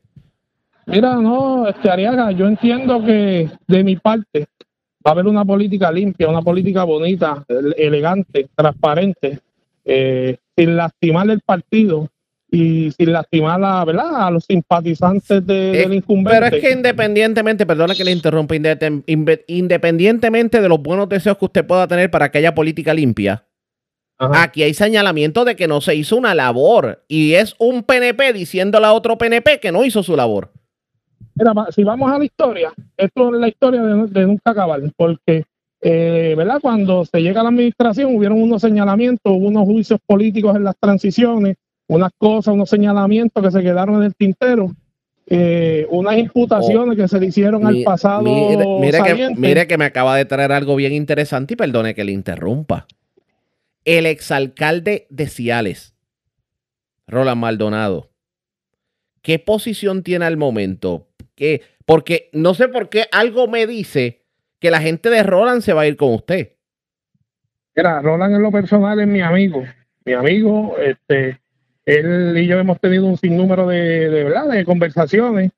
Mira, 0.87 1.15
no, 1.15 1.67
este 1.67 1.89
Ariaga, 1.89 2.31
yo 2.31 2.47
entiendo 2.47 3.03
que 3.03 3.49
de 3.67 3.83
mi 3.83 3.95
parte 3.95 4.47
va 5.05 5.11
a 5.11 5.11
haber 5.11 5.27
una 5.27 5.45
política 5.45 5.91
limpia, 5.91 6.27
una 6.27 6.41
política 6.41 6.83
bonita, 6.83 7.45
elegante, 7.77 8.47
transparente, 8.55 9.39
eh, 9.83 10.37
sin 10.57 10.75
lastimar 10.75 11.29
el 11.29 11.41
partido 11.41 12.09
y 12.49 12.91
sin 12.91 13.11
lastimar 13.11 13.63
a, 13.63 13.85
¿verdad? 13.85 14.27
a 14.27 14.31
los 14.31 14.45
simpatizantes 14.45 15.45
del 15.45 15.93
incumbente. 15.93 16.39
Pero 16.39 16.55
es 16.55 16.63
que 16.63 16.71
independientemente, 16.71 17.65
perdona 17.65 17.93
que 17.93 18.03
le 18.03 18.11
interrumpa, 18.11 18.55
independientemente 19.47 20.61
de 20.61 20.69
los 20.69 20.81
buenos 20.81 21.07
deseos 21.07 21.37
que 21.37 21.45
usted 21.45 21.67
pueda 21.67 21.87
tener 21.87 22.09
para 22.09 22.31
que 22.31 22.39
haya 22.39 22.55
política 22.55 22.93
limpia, 22.93 23.45
aquí 24.17 24.63
hay 24.63 24.73
señalamiento 24.73 25.45
de 25.45 25.55
que 25.55 25.67
no 25.67 25.81
se 25.81 25.95
hizo 25.95 26.15
una 26.15 26.33
labor 26.33 27.03
y 27.07 27.33
es 27.33 27.55
un 27.59 27.83
PNP 27.83 28.33
diciéndole 28.33 28.87
a 28.87 28.93
otro 28.93 29.17
PNP 29.17 29.59
que 29.59 29.71
no 29.71 29.85
hizo 29.85 30.01
su 30.01 30.15
labor. 30.15 30.51
Mira, 31.35 31.53
si 31.71 31.83
vamos 31.83 32.11
a 32.11 32.17
la 32.17 32.25
historia, 32.25 32.73
esto 32.97 33.35
es 33.35 33.41
la 33.41 33.47
historia 33.47 33.83
de, 33.83 34.25
nunca 34.25 34.51
acabar, 34.51 34.81
porque 34.95 35.43
eh, 35.81 36.33
¿verdad? 36.35 36.59
Cuando 36.61 37.05
se 37.05 37.21
llega 37.21 37.41
a 37.41 37.43
la 37.43 37.49
administración 37.49 38.15
hubieron 38.15 38.41
unos 38.41 38.61
señalamientos, 38.61 39.31
hubo 39.31 39.49
unos 39.49 39.65
juicios 39.65 39.99
políticos 40.05 40.55
en 40.55 40.63
las 40.63 40.75
transiciones, 40.79 41.57
unas 41.87 42.11
cosas, 42.17 42.53
unos 42.53 42.69
señalamientos 42.69 43.43
que 43.43 43.51
se 43.51 43.61
quedaron 43.61 43.97
en 43.97 44.03
el 44.03 44.15
tintero, 44.15 44.71
eh, 45.27 45.85
unas 45.89 46.17
imputaciones 46.17 46.97
que 46.97 47.07
se 47.07 47.19
le 47.19 47.27
hicieron 47.27 47.67
al 47.67 47.83
pasado. 47.83 48.23
Mire, 48.23 48.65
mire 48.79 49.03
que, 49.03 49.35
mire 49.35 49.67
que 49.67 49.77
me 49.77 49.85
acaba 49.85 50.15
de 50.15 50.25
traer 50.25 50.51
algo 50.51 50.75
bien 50.75 50.93
interesante 50.93 51.53
y 51.53 51.57
perdone 51.57 51.93
que 51.93 52.03
le 52.03 52.13
interrumpa. 52.13 52.87
El 53.83 54.07
exalcalde 54.07 55.05
de 55.11 55.27
Ciales, 55.27 55.93
Roland 57.07 57.41
Maldonado, 57.41 58.09
¿qué 59.21 59.37
posición 59.37 60.01
tiene 60.01 60.25
al 60.25 60.37
momento? 60.37 61.07
¿Qué? 61.35 61.61
Porque 61.85 62.29
no 62.33 62.53
sé 62.53 62.67
por 62.69 62.89
qué 62.89 63.07
algo 63.11 63.47
me 63.47 63.67
dice 63.67 64.23
que 64.59 64.71
la 64.71 64.79
gente 64.81 65.09
de 65.09 65.21
Roland 65.23 65.61
se 65.61 65.73
va 65.73 65.81
a 65.81 65.87
ir 65.87 65.97
con 65.97 66.13
usted. 66.13 66.53
Mira, 67.75 68.01
Roland 68.01 68.35
en 68.35 68.41
lo 68.41 68.51
personal 68.51 68.99
es 68.99 69.07
mi 69.07 69.21
amigo, 69.21 69.63
mi 70.05 70.13
amigo, 70.13 70.77
este, 70.79 71.39
él 71.85 72.35
y 72.37 72.47
yo 72.47 72.57
hemos 72.57 72.79
tenido 72.79 73.05
un 73.05 73.17
sinnúmero 73.17 73.67
de, 73.67 74.09
de 74.09 74.23
verdad 74.23 74.47
de 74.47 74.63
conversaciones. 74.63 75.51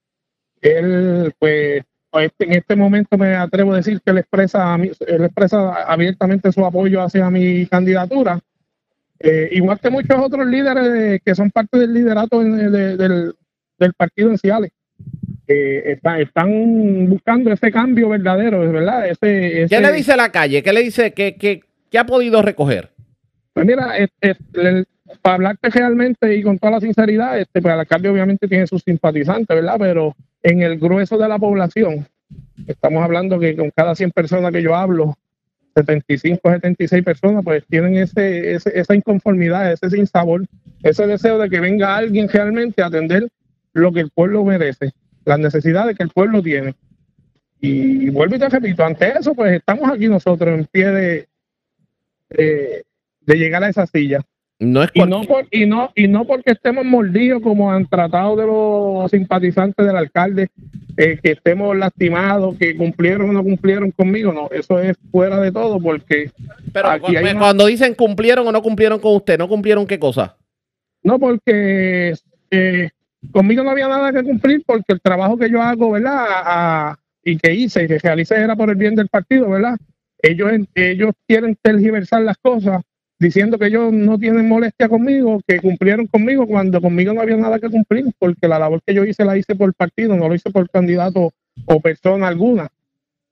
Él, 0.61 1.31
pues, 1.37 1.83
este- 2.13 2.45
en 2.45 2.53
este 2.53 2.75
momento 2.75 3.17
me 3.17 3.35
atrevo 3.35 3.73
a 3.73 3.77
decir 3.77 4.01
que 4.01 4.09
él 4.09 4.17
expresa, 4.17 4.75
él 4.75 5.23
expresa 5.23 5.83
abiertamente 5.83 6.51
su 6.51 6.65
apoyo 6.65 7.01
hacia 7.03 7.29
mi 7.29 7.67
candidatura. 7.67 8.39
Eh, 9.19 9.49
igual 9.51 9.79
que 9.79 9.89
muchos 9.91 10.17
otros 10.19 10.47
líderes 10.47 10.91
de- 10.91 11.19
que 11.23 11.35
son 11.35 11.51
parte 11.51 11.77
del 11.77 11.93
liderato 11.93 12.39
del, 12.39 13.35
del 13.77 13.93
partido 13.93 14.31
en 14.31 14.37
Ciales. 14.39 14.71
Que 15.47 15.93
están, 15.93 16.19
están 16.21 17.09
buscando 17.09 17.51
ese 17.51 17.71
cambio 17.71 18.09
verdadero, 18.09 18.59
¿verdad? 18.71 19.07
Ese, 19.07 19.17
¿Qué 19.21 19.63
ese- 19.63 19.81
le 19.81 19.91
dice 19.93 20.15
la 20.17 20.31
calle? 20.31 20.61
¿Qué 20.61 20.73
le 20.73 20.83
dice? 20.83 21.13
¿Qué, 21.13 21.35
qué, 21.35 21.61
qué 21.89 21.97
ha 21.97 22.05
podido 22.05 22.41
recoger? 22.41 22.89
Pues 23.53 23.65
mira, 23.65 23.97
es- 23.97 24.09
es- 24.21 24.37
el- 24.53 24.85
para 25.21 25.35
hablarte 25.35 25.69
realmente 25.69 26.35
y 26.35 26.43
con 26.43 26.59
toda 26.59 26.73
la 26.73 26.79
sinceridad, 26.81 27.39
este, 27.39 27.61
pues 27.61 27.73
el 27.73 27.79
alcalde 27.79 28.09
obviamente 28.09 28.47
tiene 28.47 28.67
sus 28.67 28.81
simpatizantes, 28.83 29.55
¿verdad? 29.55 29.77
Pero 29.79 30.15
en 30.43 30.61
el 30.61 30.77
grueso 30.77 31.17
de 31.17 31.29
la 31.29 31.39
población, 31.39 32.05
estamos 32.67 33.01
hablando 33.03 33.39
que 33.39 33.55
con 33.55 33.71
cada 33.71 33.95
100 33.95 34.11
personas 34.11 34.51
que 34.51 34.61
yo 34.61 34.75
hablo, 34.75 35.15
75, 35.75 36.51
76 36.51 37.03
personas, 37.03 37.43
pues 37.43 37.63
tienen 37.69 37.95
ese, 37.97 38.53
ese- 38.55 38.77
esa 38.77 38.95
inconformidad, 38.95 39.71
ese 39.71 39.89
sinsabor, 39.89 40.43
ese 40.83 41.05
deseo 41.07 41.37
de 41.37 41.49
que 41.49 41.59
venga 41.59 41.95
alguien 41.95 42.27
realmente 42.27 42.81
a 42.81 42.87
atender 42.87 43.27
lo 43.73 43.91
que 43.93 43.99
el 44.01 44.09
pueblo 44.09 44.43
merece, 44.43 44.91
las 45.27 45.39
necesidades 45.39 45.95
que 45.95 46.03
el 46.03 46.09
pueblo 46.09 46.41
tiene. 46.41 46.73
Y 47.59 48.09
vuelvo 48.11 48.35
y 48.35 48.39
te 48.39 48.49
repito, 48.49 48.83
ante 48.83 49.17
eso, 49.17 49.33
pues 49.33 49.53
estamos 49.53 49.89
aquí 49.91 50.07
nosotros 50.07 50.57
en 50.57 50.65
pie 50.65 50.87
de, 50.91 51.27
de, 52.29 52.85
de 53.21 53.35
llegar 53.35 53.63
a 53.63 53.69
esa 53.69 53.85
silla. 53.87 54.21
No 54.59 54.81
es 54.81 54.89
y 54.95 55.01
no, 55.03 55.21
por- 55.23 55.45
y 55.51 55.67
no 55.67 55.91
y 55.95 56.07
no 56.07 56.25
porque 56.25 56.51
estemos 56.53 56.83
mordidos 56.83 57.43
como 57.43 57.71
han 57.71 57.85
tratado 57.85 58.35
de 58.35 58.45
los 58.47 59.11
simpatizantes 59.11 59.85
del 59.85 59.95
alcalde, 59.95 60.49
eh, 60.97 61.19
que 61.21 61.33
estemos 61.33 61.77
lastimados, 61.77 62.57
que 62.57 62.75
cumplieron 62.75 63.29
o 63.29 63.33
no 63.33 63.43
cumplieron 63.43 63.91
conmigo, 63.91 64.33
no, 64.33 64.49
eso 64.49 64.79
es 64.79 64.97
fuera 65.11 65.39
de 65.39 65.51
todo 65.51 65.79
porque 65.79 66.31
Pero 66.73 66.89
aquí 66.89 67.01
cu- 67.13 67.17
hay 67.19 67.23
una- 67.23 67.39
cuando 67.39 67.67
dicen 67.67 67.93
cumplieron 67.93 68.47
o 68.47 68.51
no 68.51 68.63
cumplieron 68.63 68.99
con 68.99 69.15
usted, 69.15 69.37
¿no 69.37 69.47
cumplieron 69.47 69.85
qué 69.85 69.99
cosa? 69.99 70.35
No, 71.03 71.19
porque 71.19 72.15
eh, 72.49 72.89
conmigo 73.31 73.63
no 73.63 73.71
había 73.71 73.87
nada 73.87 74.11
que 74.13 74.23
cumplir 74.23 74.63
porque 74.65 74.93
el 74.93 75.01
trabajo 75.01 75.37
que 75.37 75.49
yo 75.49 75.61
hago, 75.61 75.91
¿verdad? 75.91 76.17
A- 76.17 76.89
a- 76.91 76.99
y 77.23 77.37
que 77.37 77.53
hice 77.53 77.83
y 77.83 77.87
que 77.87 77.99
realicé 77.99 78.35
era 78.35 78.55
por 78.55 78.69
el 78.69 78.75
bien 78.75 78.95
del 78.95 79.09
partido, 79.09 79.49
¿verdad? 79.49 79.77
Ellos, 80.21 80.51
ellos 80.75 81.11
quieren 81.27 81.57
tergiversar 81.61 82.21
las 82.21 82.37
cosas 82.37 82.81
diciendo 83.19 83.57
que 83.57 83.67
ellos 83.67 83.91
no 83.91 84.17
tienen 84.17 84.47
molestia 84.47 84.87
conmigo, 84.87 85.41
que 85.47 85.59
cumplieron 85.59 86.07
conmigo 86.07 86.47
cuando 86.47 86.79
conmigo 86.81 87.13
no 87.13 87.21
había 87.21 87.35
nada 87.37 87.59
que 87.59 87.69
cumplir 87.69 88.05
porque 88.19 88.47
la 88.47 88.59
labor 88.59 88.81
que 88.85 88.93
yo 88.93 89.03
hice 89.03 89.25
la 89.25 89.37
hice 89.37 89.55
por 89.55 89.73
partido, 89.73 90.15
no 90.15 90.27
lo 90.29 90.35
hice 90.35 90.51
por 90.51 90.69
candidato 90.69 91.31
o 91.65 91.79
persona 91.81 92.27
alguna. 92.27 92.69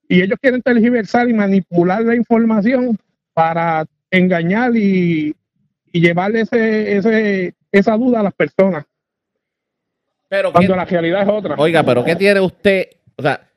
Y 0.08 0.22
ellos 0.22 0.38
quieren 0.42 0.62
tergiversar 0.62 1.30
y 1.30 1.34
manipular 1.34 2.02
la 2.04 2.16
información 2.16 2.98
para 3.34 3.86
engañar 4.12 4.76
y, 4.76 5.36
y 5.92 6.02
llevarle 6.02 6.42
ese, 6.42 6.98
ese, 6.98 7.54
esa 7.72 7.98
duda 7.98 8.20
a 8.20 8.24
las 8.24 8.34
personas. 8.34 8.86
Pero 10.28 10.52
cuando 10.52 10.76
la 10.76 10.86
realidad 10.86 11.22
es 11.22 11.30
otra. 11.30 11.56
Oiga, 11.58 11.84
pero 11.84 12.04
¿qué 12.04 12.16
tiene 12.16 12.40
usted? 12.40 12.90
O 13.16 13.22
sea, 13.22 13.48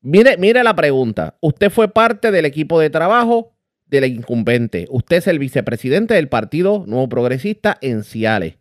mire, 0.00 0.36
mire 0.36 0.62
la 0.62 0.74
pregunta. 0.74 1.36
Usted 1.40 1.70
fue 1.70 1.88
parte 1.88 2.30
del 2.30 2.44
equipo 2.44 2.78
de 2.80 2.90
trabajo 2.90 3.52
del 3.86 4.04
incumbente. 4.04 4.86
Usted 4.90 5.16
es 5.16 5.26
el 5.26 5.38
vicepresidente 5.38 6.14
del 6.14 6.28
Partido 6.28 6.84
Nuevo 6.86 7.08
Progresista 7.08 7.78
en 7.80 8.04
Ciales. 8.04 8.56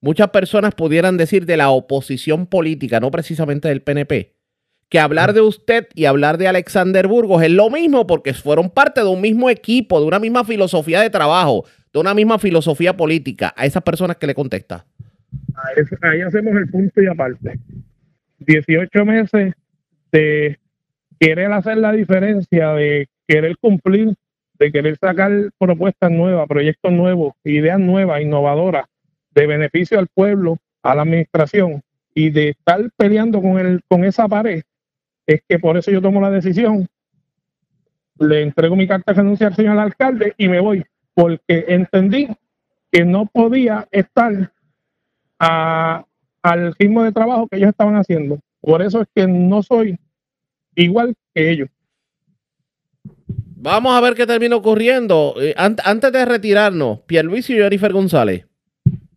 Muchas 0.00 0.28
personas 0.28 0.74
pudieran 0.74 1.16
decir 1.16 1.46
de 1.46 1.56
la 1.56 1.70
oposición 1.70 2.46
política, 2.46 3.00
no 3.00 3.10
precisamente 3.10 3.68
del 3.68 3.82
PNP, 3.82 4.36
que 4.88 5.00
hablar 5.00 5.32
de 5.32 5.40
usted 5.40 5.88
y 5.94 6.04
hablar 6.04 6.38
de 6.38 6.48
Alexander 6.48 7.08
Burgos 7.08 7.42
es 7.42 7.50
lo 7.50 7.70
mismo 7.70 8.06
porque 8.06 8.34
fueron 8.34 8.70
parte 8.70 9.00
de 9.00 9.08
un 9.08 9.20
mismo 9.20 9.50
equipo, 9.50 10.00
de 10.00 10.06
una 10.06 10.18
misma 10.18 10.44
filosofía 10.44 11.00
de 11.00 11.10
trabajo, 11.10 11.64
de 11.92 11.98
una 11.98 12.14
misma 12.14 12.38
filosofía 12.38 12.96
política. 12.96 13.52
A 13.56 13.66
esas 13.66 13.82
personas 13.82 14.16
que 14.16 14.26
le 14.26 14.34
contesta. 14.34 14.86
Ahí, 16.02 16.20
hacemos 16.20 16.54
el 16.56 16.68
punto 16.68 17.02
y 17.02 17.06
aparte. 17.06 17.58
18 18.38 19.04
meses 19.04 19.54
de 20.12 20.58
querer 21.18 21.52
hacer 21.52 21.78
la 21.78 21.92
diferencia, 21.92 22.72
de 22.72 23.08
querer 23.26 23.56
cumplir, 23.58 24.14
de 24.58 24.72
querer 24.72 24.96
sacar 24.98 25.50
propuestas 25.58 26.10
nuevas, 26.10 26.46
proyectos 26.46 26.92
nuevos, 26.92 27.34
ideas 27.44 27.78
nuevas, 27.78 28.20
innovadoras, 28.20 28.86
de 29.34 29.46
beneficio 29.46 29.98
al 29.98 30.08
pueblo, 30.08 30.58
a 30.82 30.94
la 30.94 31.02
administración, 31.02 31.82
y 32.14 32.30
de 32.30 32.50
estar 32.50 32.80
peleando 32.96 33.42
con, 33.42 33.58
el, 33.58 33.82
con 33.88 34.04
esa 34.04 34.28
pared, 34.28 34.62
es 35.26 35.42
que 35.46 35.58
por 35.58 35.76
eso 35.76 35.90
yo 35.90 36.00
tomo 36.00 36.20
la 36.20 36.30
decisión, 36.30 36.86
le 38.18 38.42
entrego 38.42 38.76
mi 38.76 38.86
carta 38.86 39.12
de 39.12 39.18
renuncia 39.18 39.48
al 39.48 39.56
señor 39.56 39.78
alcalde 39.78 40.34
y 40.38 40.48
me 40.48 40.60
voy, 40.60 40.84
porque 41.14 41.66
entendí 41.68 42.28
que 42.90 43.04
no 43.04 43.26
podía 43.26 43.86
estar 43.90 44.52
a- 45.38 46.04
al 46.42 46.74
ritmo 46.78 47.02
de 47.02 47.12
trabajo 47.12 47.48
que 47.48 47.56
ellos 47.56 47.70
estaban 47.70 47.96
haciendo. 47.96 48.38
Por 48.60 48.82
eso 48.82 49.00
es 49.02 49.08
que 49.14 49.26
no 49.26 49.62
soy 49.62 49.98
igual 50.74 51.14
que 51.34 51.50
ellos. 51.50 51.68
Vamos 53.58 53.96
a 53.96 54.00
ver 54.00 54.14
qué 54.14 54.26
termina 54.26 54.56
ocurriendo. 54.56 55.34
Eh, 55.40 55.54
an- 55.56 55.76
antes 55.84 56.12
de 56.12 56.24
retirarnos, 56.24 57.00
Pierluisi 57.00 57.54
y 57.54 57.58
Jennifer 57.58 57.92
González. 57.92 58.46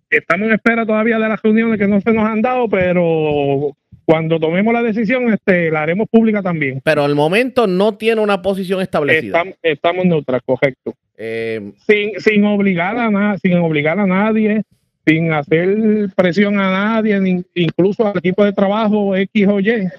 Estamos 0.09 0.47
en 0.47 0.53
espera 0.55 0.85
todavía 0.85 1.19
de 1.19 1.29
las 1.29 1.41
reuniones 1.41 1.77
que 1.77 1.87
no 1.87 2.01
se 2.01 2.11
nos 2.13 2.25
han 2.25 2.41
dado, 2.41 2.67
pero 2.67 3.75
cuando 4.05 4.39
tomemos 4.39 4.73
la 4.73 4.81
decisión, 4.81 5.31
este, 5.31 5.69
la 5.69 5.83
haremos 5.83 6.07
pública 6.09 6.41
también. 6.41 6.81
Pero 6.83 7.03
al 7.03 7.13
momento 7.13 7.67
no 7.67 7.95
tiene 7.95 8.21
una 8.21 8.41
posición 8.41 8.81
establecida. 8.81 9.37
Estamos, 9.37 9.55
estamos 9.61 10.05
neutras, 10.05 10.41
correcto. 10.43 10.95
Eh, 11.15 11.73
sin, 11.85 12.19
sin 12.19 12.43
obligar 12.45 12.97
a 12.97 13.11
nada, 13.11 13.37
sin 13.37 13.57
obligar 13.57 13.99
a 13.99 14.07
nadie, 14.07 14.63
sin 15.09 15.33
hacer 15.33 16.09
presión 16.15 16.59
a 16.59 16.69
nadie, 16.69 17.43
incluso 17.55 18.05
al 18.05 18.17
equipo 18.17 18.45
de 18.45 18.53
trabajo 18.53 19.15
X 19.15 19.47
o 19.47 19.59
Y. 19.59 19.89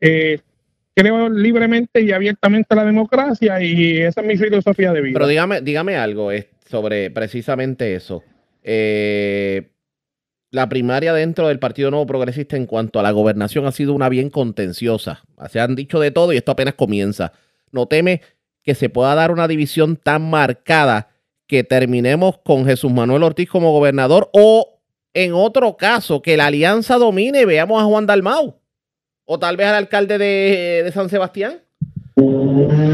Eh, 0.00 0.40
creo 0.94 1.28
libremente 1.28 2.02
y 2.02 2.10
abiertamente 2.10 2.74
la 2.74 2.84
democracia 2.84 3.62
y 3.62 3.98
esa 3.98 4.20
es 4.20 4.26
mi 4.26 4.36
filosofía 4.36 4.92
de 4.92 5.00
vida. 5.00 5.14
pero 5.14 5.28
dígame, 5.28 5.60
dígame 5.60 5.96
algo 5.96 6.32
eh, 6.32 6.48
sobre 6.68 7.10
precisamente 7.10 7.94
eso. 7.94 8.24
Eh, 8.64 9.70
la 10.50 10.68
primaria 10.68 11.12
dentro 11.12 11.46
del 11.46 11.60
Partido 11.60 11.90
Nuevo 11.90 12.06
Progresista 12.06 12.56
en 12.56 12.66
cuanto 12.66 12.98
a 12.98 13.04
la 13.04 13.12
gobernación 13.12 13.64
ha 13.66 13.72
sido 13.72 13.92
una 13.92 14.08
bien 14.08 14.28
contenciosa. 14.28 15.22
Se 15.50 15.60
han 15.60 15.76
dicho 15.76 16.00
de 16.00 16.10
todo 16.10 16.32
y 16.32 16.36
esto 16.36 16.50
apenas 16.50 16.74
comienza. 16.74 17.32
No 17.70 17.86
teme 17.86 18.22
que 18.64 18.74
se 18.74 18.88
pueda 18.88 19.14
dar 19.14 19.30
una 19.30 19.46
división 19.46 19.96
tan 19.96 20.28
marcada 20.28 21.10
que 21.48 21.64
terminemos 21.64 22.38
con 22.44 22.64
Jesús 22.66 22.92
Manuel 22.92 23.24
Ortiz 23.24 23.48
como 23.48 23.72
gobernador 23.72 24.30
o 24.32 24.78
en 25.14 25.32
otro 25.32 25.76
caso 25.76 26.22
que 26.22 26.36
la 26.36 26.46
alianza 26.46 26.98
domine 26.98 27.40
y 27.40 27.46
veamos 27.46 27.82
a 27.82 27.86
Juan 27.86 28.06
Dalmau 28.06 28.60
o 29.24 29.38
tal 29.38 29.56
vez 29.56 29.66
al 29.66 29.74
alcalde 29.74 30.18
de, 30.18 30.92
San 30.92 31.08
Sebastián. 31.08 31.62
Perdóname. 32.14 32.92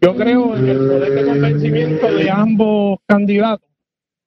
Yo 0.00 0.16
creo 0.16 0.56
en 0.56 0.68
el 0.68 0.78
poder 0.78 1.12
de 1.12 1.24
convencimiento 1.24 2.12
de 2.12 2.30
ambos 2.30 3.00
candidatos 3.06 3.68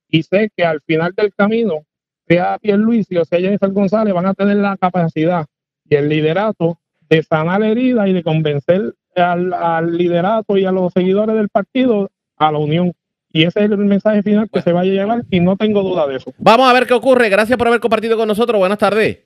y 0.10 0.24
sé 0.24 0.52
que 0.56 0.66
al 0.66 0.82
final 0.82 1.14
del 1.16 1.34
camino, 1.34 1.86
sea 2.28 2.58
Pierluisi 2.60 3.16
o 3.18 3.26
sea 3.26 3.40
Jennifer 3.40 3.72
González, 3.72 4.14
van 4.14 4.26
a 4.26 4.34
tener 4.34 4.58
la 4.58 4.76
capacidad 4.76 5.46
y 5.90 5.96
el 5.96 6.10
liderato 6.10 6.78
de 7.10 7.24
sanar 7.24 7.64
heridas 7.64 8.10
y 8.10 8.14
de 8.14 8.24
convencer 8.24 8.96
al, 9.16 9.54
al 9.54 9.98
liderato 9.98 10.58
y 10.58 10.66
a 10.66 10.72
los 10.72 10.94
seguidores 10.94 11.36
del 11.36 11.50
partido 11.50 12.10
a 12.38 12.52
la 12.52 12.58
unión. 12.58 12.94
Y 13.34 13.44
ese 13.44 13.64
es 13.64 13.72
el 13.72 13.78
mensaje 13.78 14.24
final 14.24 14.50
que 14.52 14.62
se 14.62 14.74
vaya 14.74 14.92
a 14.92 14.96
llevar 14.96 15.24
y 15.30 15.40
no 15.40 15.56
tengo 15.56 15.84
duda 15.84 16.06
de 16.08 16.18
eso. 16.18 16.34
Vamos 16.38 16.70
a 16.70 16.74
ver 16.74 16.86
qué 16.86 16.94
ocurre. 16.94 17.30
Gracias 17.30 17.58
por 17.58 17.68
haber 17.68 17.80
compartido 17.80 18.18
con 18.18 18.28
nosotros. 18.28 18.60
Buenas 18.60 18.78
tardes. 18.78 19.20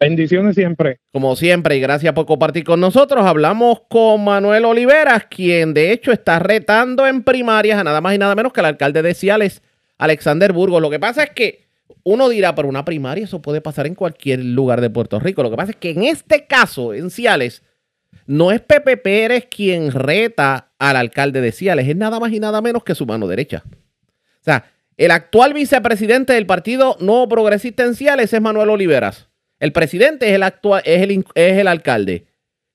Bendiciones 0.00 0.56
siempre. 0.56 0.98
Como 1.12 1.36
siempre, 1.36 1.76
y 1.76 1.80
gracias 1.80 2.12
por 2.12 2.26
compartir 2.26 2.64
con 2.64 2.80
nosotros. 2.80 3.24
Hablamos 3.24 3.82
con 3.88 4.24
Manuel 4.24 4.64
Oliveras, 4.64 5.26
quien 5.26 5.74
de 5.74 5.92
hecho 5.92 6.10
está 6.10 6.40
retando 6.40 7.06
en 7.06 7.22
primarias 7.22 7.78
a 7.78 7.84
nada 7.84 8.00
más 8.00 8.14
y 8.14 8.18
nada 8.18 8.34
menos 8.34 8.52
que 8.52 8.60
al 8.60 8.66
alcalde 8.66 9.02
de 9.02 9.14
Ciales, 9.14 9.62
Alexander 9.98 10.52
Burgos. 10.52 10.82
Lo 10.82 10.90
que 10.90 10.98
pasa 10.98 11.22
es 11.22 11.30
que 11.30 11.66
uno 12.02 12.28
dirá, 12.28 12.54
pero 12.54 12.68
una 12.68 12.84
primaria 12.84 13.24
eso 13.24 13.40
puede 13.42 13.60
pasar 13.60 13.86
en 13.86 13.94
cualquier 13.94 14.44
lugar 14.44 14.80
de 14.80 14.90
Puerto 14.90 15.20
Rico. 15.20 15.44
Lo 15.44 15.50
que 15.50 15.56
pasa 15.56 15.70
es 15.70 15.76
que 15.76 15.90
en 15.90 16.02
este 16.02 16.46
caso, 16.46 16.94
en 16.94 17.10
Ciales, 17.10 17.62
no 18.26 18.52
es 18.52 18.60
Pepe 18.60 18.96
Pérez 18.96 19.46
quien 19.50 19.90
reta 19.90 20.72
al 20.78 20.96
alcalde 20.96 21.40
de 21.40 21.52
Ciales, 21.52 21.88
es 21.88 21.96
nada 21.96 22.20
más 22.20 22.32
y 22.32 22.40
nada 22.40 22.60
menos 22.60 22.84
que 22.84 22.94
su 22.94 23.06
mano 23.06 23.26
derecha. 23.28 23.62
O 23.66 24.44
sea, 24.44 24.64
el 24.96 25.10
actual 25.10 25.54
vicepresidente 25.54 26.32
del 26.32 26.46
Partido 26.46 26.96
Nuevo 27.00 27.28
Progresista 27.28 27.84
en 27.84 27.94
Ciales 27.94 28.32
es 28.32 28.40
Manuel 28.40 28.70
Oliveras. 28.70 29.28
El 29.58 29.72
presidente 29.72 30.28
es 30.28 30.34
el, 30.34 30.42
actual, 30.42 30.82
es 30.84 31.02
el, 31.02 31.24
es 31.34 31.58
el 31.58 31.68
alcalde. 31.68 32.26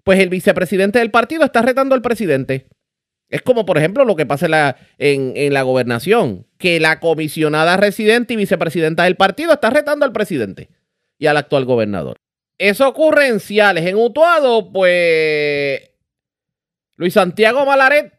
Pues 0.04 0.20
el 0.20 0.30
vicepresidente 0.30 1.00
del 1.00 1.12
partido 1.12 1.44
está 1.44 1.62
retando 1.62 1.96
al 1.96 2.02
presidente. 2.02 2.68
Es 3.30 3.42
como, 3.42 3.66
por 3.66 3.78
ejemplo, 3.78 4.06
lo 4.06 4.16
que 4.16 4.26
pasa 4.26 4.46
en 4.46 4.52
la, 4.52 4.78
en, 4.98 5.54
la 5.54 5.64
gobernación, 5.64 6.46
que 6.58 6.80
la 6.80 7.00
comisionada 7.00 7.76
residente 7.76 8.34
y 8.34 8.38
vicepresidenta 8.38 9.04
del 9.04 9.18
partido 9.18 9.52
está 9.52 9.70
retando 9.70 10.06
al 10.06 10.14
presidente 10.14 10.70
y 11.20 11.28
al 11.28 11.36
actual 11.36 11.66
gobernador. 11.66 12.18
Eso 12.58 12.88
ocurre 12.88 13.28
en 13.28 13.96
Utuado, 13.96 14.72
pues 14.72 15.82
Luis 16.96 17.14
Santiago 17.14 17.66
Malaret, 17.66 18.14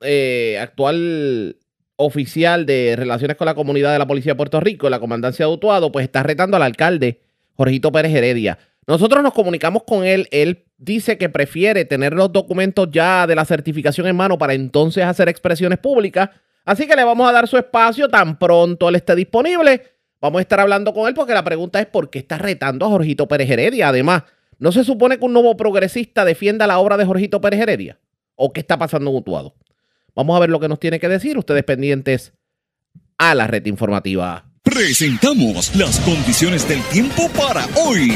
eh, 0.00 0.58
actual 0.60 1.56
oficial 1.96 2.64
de 2.64 2.94
Relaciones 2.96 3.36
con 3.36 3.46
la 3.46 3.54
Comunidad 3.54 3.92
de 3.92 3.98
la 3.98 4.06
Policía 4.06 4.32
de 4.32 4.36
Puerto 4.36 4.60
Rico, 4.60 4.88
la 4.88 5.00
comandancia 5.00 5.46
de 5.46 5.52
Utuado, 5.52 5.90
pues 5.90 6.04
está 6.04 6.22
retando 6.22 6.56
al 6.56 6.62
alcalde 6.62 7.20
Jorgito 7.54 7.90
Pérez 7.90 8.14
Heredia. 8.14 8.58
Nosotros 8.86 9.22
nos 9.22 9.34
comunicamos 9.34 9.82
con 9.82 10.04
él. 10.04 10.28
Él 10.30 10.64
dice 10.78 11.18
que 11.18 11.28
prefiere 11.28 11.84
tener 11.84 12.14
los 12.14 12.32
documentos 12.32 12.88
ya 12.90 13.26
de 13.26 13.34
la 13.34 13.44
certificación 13.44 14.06
en 14.06 14.16
mano 14.16 14.38
para 14.38 14.54
entonces 14.54 15.04
hacer 15.04 15.28
expresiones 15.28 15.78
públicas. 15.78 16.30
Así 16.64 16.86
que 16.86 16.94
le 16.94 17.02
vamos 17.02 17.28
a 17.28 17.32
dar 17.32 17.48
su 17.48 17.56
espacio 17.56 18.08
tan 18.08 18.38
pronto 18.38 18.88
él 18.88 18.94
esté 18.94 19.16
disponible. 19.16 19.97
Vamos 20.20 20.40
a 20.40 20.42
estar 20.42 20.58
hablando 20.58 20.92
con 20.92 21.06
él 21.06 21.14
porque 21.14 21.32
la 21.32 21.44
pregunta 21.44 21.80
es 21.80 21.86
por 21.86 22.10
qué 22.10 22.18
está 22.18 22.38
retando 22.38 22.86
a 22.86 22.88
Jorgito 22.88 23.28
Pérez 23.28 23.50
Heredia. 23.50 23.88
Además, 23.88 24.24
¿no 24.58 24.72
se 24.72 24.82
supone 24.84 25.18
que 25.18 25.24
un 25.24 25.32
nuevo 25.32 25.56
progresista 25.56 26.24
defienda 26.24 26.66
la 26.66 26.78
obra 26.78 26.96
de 26.96 27.04
Jorgito 27.04 27.40
Pérez 27.40 27.60
Heredia? 27.60 28.00
¿O 28.34 28.52
qué 28.52 28.60
está 28.60 28.78
pasando 28.78 29.10
en 29.10 29.16
Utuado? 29.16 29.54
Vamos 30.14 30.36
a 30.36 30.40
ver 30.40 30.50
lo 30.50 30.58
que 30.58 30.68
nos 30.68 30.80
tiene 30.80 30.98
que 30.98 31.08
decir. 31.08 31.38
Ustedes 31.38 31.62
pendientes 31.62 32.32
a 33.18 33.34
la 33.34 33.46
red 33.46 33.64
informativa. 33.66 34.47
Presentamos 34.70 35.74
las 35.76 35.98
condiciones 36.00 36.68
del 36.68 36.82
tiempo 36.84 37.28
para 37.30 37.66
hoy. 37.74 38.12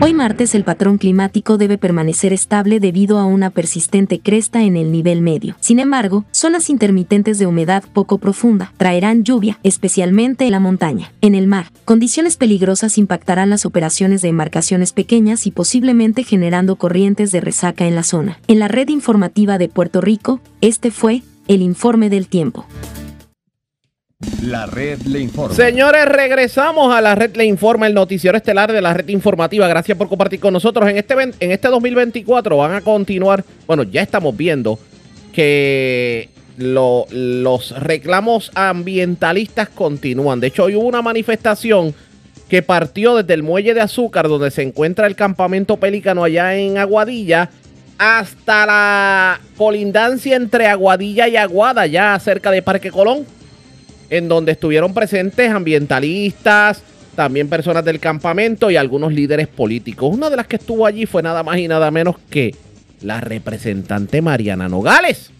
Hoy 0.00 0.14
martes 0.14 0.54
el 0.54 0.62
patrón 0.62 0.98
climático 0.98 1.58
debe 1.58 1.78
permanecer 1.78 2.32
estable 2.32 2.78
debido 2.78 3.18
a 3.18 3.24
una 3.24 3.50
persistente 3.50 4.20
cresta 4.20 4.62
en 4.62 4.76
el 4.76 4.92
nivel 4.92 5.20
medio. 5.20 5.56
Sin 5.60 5.80
embargo, 5.80 6.24
zonas 6.30 6.70
intermitentes 6.70 7.38
de 7.38 7.46
humedad 7.46 7.82
poco 7.92 8.18
profunda 8.18 8.72
traerán 8.76 9.24
lluvia, 9.24 9.58
especialmente 9.62 10.44
en 10.44 10.52
la 10.52 10.60
montaña. 10.60 11.12
En 11.20 11.34
el 11.34 11.48
mar, 11.48 11.70
condiciones 11.84 12.36
peligrosas 12.36 12.96
impactarán 12.96 13.50
las 13.50 13.66
operaciones 13.66 14.22
de 14.22 14.28
embarcaciones 14.28 14.92
pequeñas 14.92 15.46
y 15.46 15.50
posiblemente 15.50 16.22
generando 16.22 16.76
corrientes 16.76 17.32
de 17.32 17.40
resaca 17.40 17.86
en 17.86 17.96
la 17.96 18.04
zona. 18.04 18.38
En 18.46 18.60
la 18.60 18.68
red 18.68 18.88
informativa 18.88 19.58
de 19.58 19.68
Puerto 19.68 20.00
Rico, 20.00 20.40
este 20.60 20.90
fue 20.90 21.22
el 21.48 21.62
informe 21.62 22.10
del 22.10 22.28
tiempo. 22.28 22.64
La 24.42 24.66
red 24.66 25.00
le 25.02 25.20
informa. 25.20 25.54
Señores, 25.54 26.06
regresamos 26.06 26.94
a 26.94 27.00
la 27.00 27.14
red 27.14 27.34
le 27.36 27.44
informa, 27.44 27.86
el 27.86 27.94
noticiero 27.94 28.36
estelar 28.36 28.72
de 28.72 28.80
la 28.80 28.94
red 28.94 29.08
informativa. 29.08 29.66
Gracias 29.68 29.96
por 29.98 30.08
compartir 30.08 30.40
con 30.40 30.52
nosotros. 30.52 30.88
En 30.88 30.96
este, 30.96 31.14
en 31.14 31.50
este 31.50 31.68
2024 31.68 32.56
van 32.56 32.74
a 32.74 32.80
continuar, 32.80 33.44
bueno, 33.66 33.82
ya 33.82 34.02
estamos 34.02 34.36
viendo 34.36 34.78
que 35.32 36.28
los 36.58 37.70
reclamos 37.82 38.50
ambientalistas 38.54 39.68
continúan. 39.70 40.40
De 40.40 40.48
hecho, 40.48 40.64
hoy 40.64 40.76
hubo 40.76 40.86
una 40.86 41.02
manifestación 41.02 41.94
que 42.48 42.62
partió 42.62 43.16
desde 43.16 43.34
el 43.34 43.42
muelle 43.42 43.74
de 43.74 43.80
azúcar, 43.80 44.28
donde 44.28 44.50
se 44.50 44.62
encuentra 44.62 45.06
el 45.06 45.16
campamento 45.16 45.76
pelícano 45.78 46.22
allá 46.22 46.54
en 46.54 46.78
Aguadilla, 46.78 47.50
hasta 47.98 48.66
la 48.66 49.40
colindancia 49.56 50.36
entre 50.36 50.66
Aguadilla 50.66 51.26
y 51.28 51.36
Aguada, 51.36 51.86
ya 51.86 52.18
cerca 52.20 52.50
de 52.50 52.62
Parque 52.62 52.90
Colón 52.90 53.26
en 54.10 54.28
donde 54.28 54.52
estuvieron 54.52 54.94
presentes 54.94 55.50
ambientalistas, 55.50 56.82
también 57.14 57.48
personas 57.48 57.84
del 57.84 58.00
campamento 58.00 58.70
y 58.70 58.76
algunos 58.76 59.12
líderes 59.12 59.48
políticos. 59.48 60.10
Una 60.12 60.30
de 60.30 60.36
las 60.36 60.46
que 60.46 60.56
estuvo 60.56 60.86
allí 60.86 61.06
fue 61.06 61.22
nada 61.22 61.42
más 61.42 61.58
y 61.58 61.68
nada 61.68 61.90
menos 61.90 62.16
que 62.30 62.54
la 63.00 63.20
representante 63.20 64.22
Mariana 64.22 64.68
Nogales, 64.68 65.30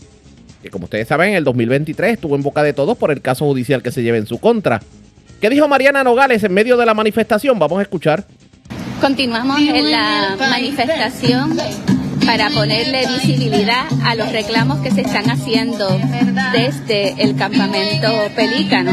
que 0.62 0.70
como 0.70 0.84
ustedes 0.84 1.08
saben 1.08 1.30
en 1.30 1.36
el 1.36 1.44
2023 1.44 2.14
estuvo 2.14 2.36
en 2.36 2.42
boca 2.42 2.62
de 2.62 2.72
todos 2.72 2.96
por 2.96 3.10
el 3.10 3.20
caso 3.20 3.44
judicial 3.44 3.82
que 3.82 3.90
se 3.90 4.02
lleva 4.02 4.18
en 4.18 4.26
su 4.26 4.38
contra. 4.38 4.80
¿Qué 5.40 5.50
dijo 5.50 5.68
Mariana 5.68 6.04
Nogales 6.04 6.42
en 6.44 6.52
medio 6.54 6.76
de 6.76 6.86
la 6.86 6.94
manifestación? 6.94 7.58
Vamos 7.58 7.78
a 7.78 7.82
escuchar. 7.82 8.24
Continuamos 9.00 9.60
en 9.60 9.90
la 9.90 10.36
manifestación 10.38 11.56
para 12.26 12.50
ponerle 12.50 13.06
visibilidad 13.06 13.86
a 14.04 14.14
los 14.14 14.30
reclamos 14.32 14.80
que 14.80 14.90
se 14.90 15.02
están 15.02 15.30
haciendo 15.30 15.88
desde 16.52 17.22
el 17.22 17.36
campamento 17.36 18.08
Pelícano. 18.34 18.92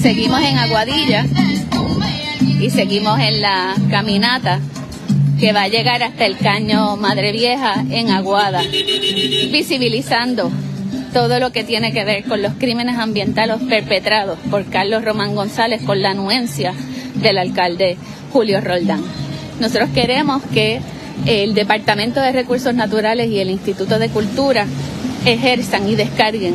Seguimos 0.00 0.40
en 0.42 0.58
Aguadilla 0.58 1.26
y 2.60 2.70
seguimos 2.70 3.18
en 3.20 3.40
la 3.40 3.74
caminata 3.90 4.60
que 5.38 5.52
va 5.52 5.62
a 5.62 5.68
llegar 5.68 6.02
hasta 6.02 6.26
el 6.26 6.36
caño 6.36 6.96
Madre 6.96 7.32
Vieja 7.32 7.84
en 7.90 8.10
Aguada, 8.10 8.62
visibilizando 9.50 10.50
todo 11.14 11.40
lo 11.40 11.50
que 11.50 11.64
tiene 11.64 11.92
que 11.92 12.04
ver 12.04 12.24
con 12.24 12.42
los 12.42 12.52
crímenes 12.54 12.98
ambientales 12.98 13.56
perpetrados 13.68 14.38
por 14.50 14.66
Carlos 14.66 15.04
Román 15.04 15.34
González 15.34 15.82
con 15.82 16.02
la 16.02 16.10
anuencia 16.10 16.74
del 17.14 17.38
alcalde 17.38 17.96
Julio 18.32 18.60
Roldán. 18.60 19.29
Nosotros 19.60 19.90
queremos 19.94 20.42
que 20.54 20.80
el 21.26 21.54
Departamento 21.54 22.20
de 22.20 22.32
Recursos 22.32 22.74
Naturales 22.74 23.30
y 23.30 23.40
el 23.40 23.50
Instituto 23.50 23.98
de 23.98 24.08
Cultura 24.08 24.66
ejerzan 25.26 25.88
y 25.88 25.96
descarguen 25.96 26.54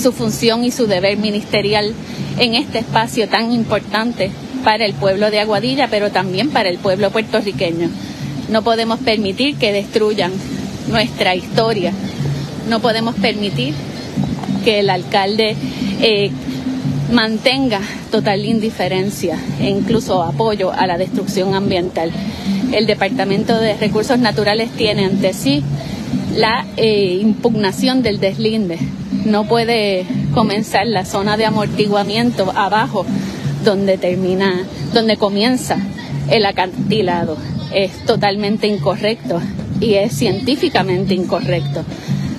su 0.00 0.12
función 0.12 0.64
y 0.64 0.70
su 0.70 0.86
deber 0.86 1.16
ministerial 1.18 1.92
en 2.38 2.54
este 2.54 2.78
espacio 2.78 3.28
tan 3.28 3.52
importante 3.52 4.30
para 4.62 4.86
el 4.86 4.94
pueblo 4.94 5.30
de 5.30 5.40
Aguadilla, 5.40 5.88
pero 5.88 6.10
también 6.10 6.50
para 6.50 6.68
el 6.68 6.78
pueblo 6.78 7.10
puertorriqueño. 7.10 7.90
No 8.48 8.62
podemos 8.62 9.00
permitir 9.00 9.56
que 9.56 9.72
destruyan 9.72 10.32
nuestra 10.88 11.34
historia. 11.34 11.92
No 12.68 12.80
podemos 12.80 13.14
permitir 13.16 13.74
que 14.64 14.80
el 14.80 14.90
alcalde 14.90 15.56
eh, 16.00 16.30
mantenga 17.10 17.80
total 18.10 18.44
indiferencia 18.44 19.38
e 19.60 19.68
incluso 19.68 20.22
apoyo 20.22 20.72
a 20.72 20.86
la 20.86 20.98
destrucción 20.98 21.54
ambiental. 21.54 22.10
El 22.72 22.86
Departamento 22.86 23.58
de 23.58 23.74
Recursos 23.74 24.18
Naturales 24.18 24.70
tiene 24.70 25.04
ante 25.04 25.32
sí 25.32 25.62
la 26.36 26.66
eh, 26.76 27.18
impugnación 27.20 28.02
del 28.02 28.20
deslinde. 28.20 28.78
No 29.24 29.44
puede 29.44 30.06
comenzar 30.32 30.86
la 30.86 31.04
zona 31.04 31.36
de 31.36 31.46
amortiguamiento 31.46 32.52
abajo 32.54 33.06
donde 33.64 33.96
termina, 33.98 34.64
donde 34.92 35.16
comienza 35.16 35.78
el 36.30 36.44
acantilado. 36.46 37.36
Es 37.72 38.04
totalmente 38.04 38.66
incorrecto 38.66 39.40
y 39.80 39.94
es 39.94 40.12
científicamente 40.12 41.14
incorrecto. 41.14 41.84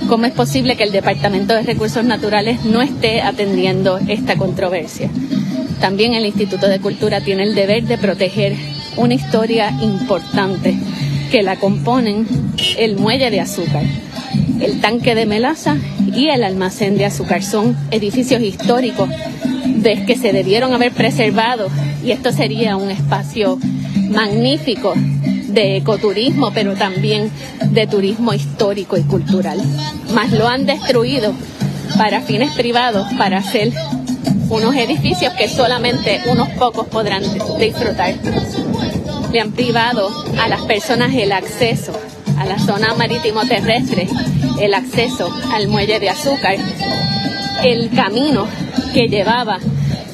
¿Cómo 0.07 0.27
es 0.27 0.33
posible 0.33 0.75
que 0.75 0.83
el 0.83 0.91
Departamento 0.91 1.55
de 1.55 1.63
Recursos 1.63 2.03
Naturales 2.03 2.63
no 2.63 2.83
esté 2.83 3.21
atendiendo 3.21 3.97
esta 4.07 4.37
controversia? 4.37 5.09
También 5.81 6.13
el 6.13 6.27
Instituto 6.27 6.67
de 6.67 6.79
Cultura 6.79 7.21
tiene 7.21 7.41
el 7.41 7.55
deber 7.55 7.85
de 7.85 7.97
proteger 7.97 8.55
una 8.97 9.15
historia 9.15 9.71
importante 9.81 10.75
que 11.31 11.41
la 11.41 11.55
componen 11.55 12.27
el 12.77 12.97
muelle 12.97 13.31
de 13.31 13.41
azúcar, 13.41 13.83
el 14.61 14.79
tanque 14.79 15.15
de 15.15 15.25
melaza 15.25 15.77
y 16.13 16.29
el 16.29 16.43
almacén 16.43 16.97
de 16.97 17.05
azúcar. 17.05 17.41
Son 17.41 17.75
edificios 17.89 18.43
históricos 18.43 19.09
de 19.65 20.05
que 20.05 20.15
se 20.15 20.33
debieron 20.33 20.71
haber 20.71 20.91
preservado 20.91 21.67
y 22.03 22.11
esto 22.11 22.31
sería 22.31 22.77
un 22.77 22.91
espacio 22.91 23.57
magnífico 24.09 24.93
de 25.55 25.77
ecoturismo, 25.77 26.51
pero 26.53 26.75
también 26.75 27.31
de 27.63 27.87
turismo 27.87 28.33
histórico 28.33 28.97
y 28.97 29.03
cultural. 29.03 29.59
Más 30.13 30.31
lo 30.31 30.47
han 30.47 30.65
destruido 30.65 31.33
para 31.97 32.21
fines 32.21 32.53
privados, 32.53 33.07
para 33.17 33.37
hacer 33.37 33.71
unos 34.49 34.75
edificios 34.75 35.33
que 35.33 35.47
solamente 35.47 36.21
unos 36.27 36.49
pocos 36.49 36.87
podrán 36.87 37.23
disfrutar. 37.57 38.13
Le 39.31 39.41
han 39.41 39.51
privado 39.51 40.09
a 40.39 40.47
las 40.47 40.61
personas 40.61 41.13
el 41.15 41.31
acceso 41.31 41.93
a 42.37 42.45
la 42.45 42.59
zona 42.59 42.93
marítimo 42.95 43.45
terrestre, 43.45 44.07
el 44.59 44.73
acceso 44.73 45.33
al 45.53 45.67
muelle 45.67 45.99
de 45.99 46.09
azúcar, 46.09 46.57
el 47.63 47.89
camino 47.91 48.45
que 48.93 49.07
llevaba 49.07 49.59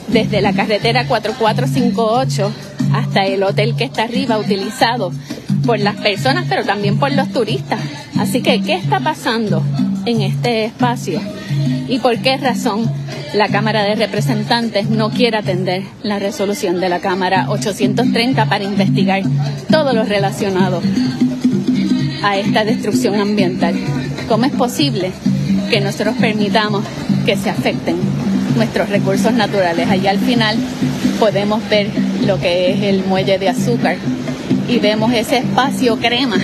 desde 0.07 0.41
la 0.41 0.53
carretera 0.53 1.07
4458 1.07 2.51
hasta 2.93 3.26
el 3.26 3.43
hotel 3.43 3.76
que 3.76 3.85
está 3.85 4.03
arriba, 4.03 4.38
utilizado 4.38 5.11
por 5.65 5.79
las 5.79 5.95
personas, 5.95 6.45
pero 6.49 6.63
también 6.63 6.97
por 6.97 7.11
los 7.11 7.29
turistas. 7.29 7.79
Así 8.17 8.41
que, 8.41 8.61
¿qué 8.61 8.73
está 8.73 8.99
pasando 8.99 9.63
en 10.05 10.21
este 10.21 10.65
espacio? 10.65 11.21
¿Y 11.88 11.99
por 11.99 12.17
qué 12.19 12.38
razón 12.38 12.89
la 13.33 13.47
Cámara 13.47 13.83
de 13.83 13.95
Representantes 13.95 14.89
no 14.89 15.09
quiere 15.09 15.38
atender 15.38 15.83
la 16.03 16.19
resolución 16.19 16.79
de 16.79 16.89
la 16.89 16.99
Cámara 16.99 17.49
830 17.49 18.45
para 18.45 18.63
investigar 18.63 19.23
todo 19.69 19.93
lo 19.93 20.03
relacionado 20.03 20.81
a 22.23 22.38
esta 22.38 22.63
destrucción 22.63 23.19
ambiental? 23.19 23.75
¿Cómo 24.27 24.45
es 24.45 24.51
posible 24.51 25.11
que 25.69 25.81
nosotros 25.81 26.15
permitamos 26.19 26.83
que 27.25 27.38
se 27.38 27.49
afecten 27.49 27.97
nuestros 28.55 28.89
recursos 28.89 29.33
naturales? 29.33 29.89
Allá 29.89 30.11
al 30.11 30.19
final 30.19 30.57
podemos 31.19 31.67
ver 31.69 31.88
lo 32.25 32.39
que 32.39 32.71
es 32.71 32.81
el 32.81 33.03
muelle 33.03 33.38
de 33.38 33.49
azúcar 33.49 33.97
y 34.72 34.80
vemos 34.80 35.11
ese 35.14 35.39
espacio 35.39 35.98
crema. 35.98 36.38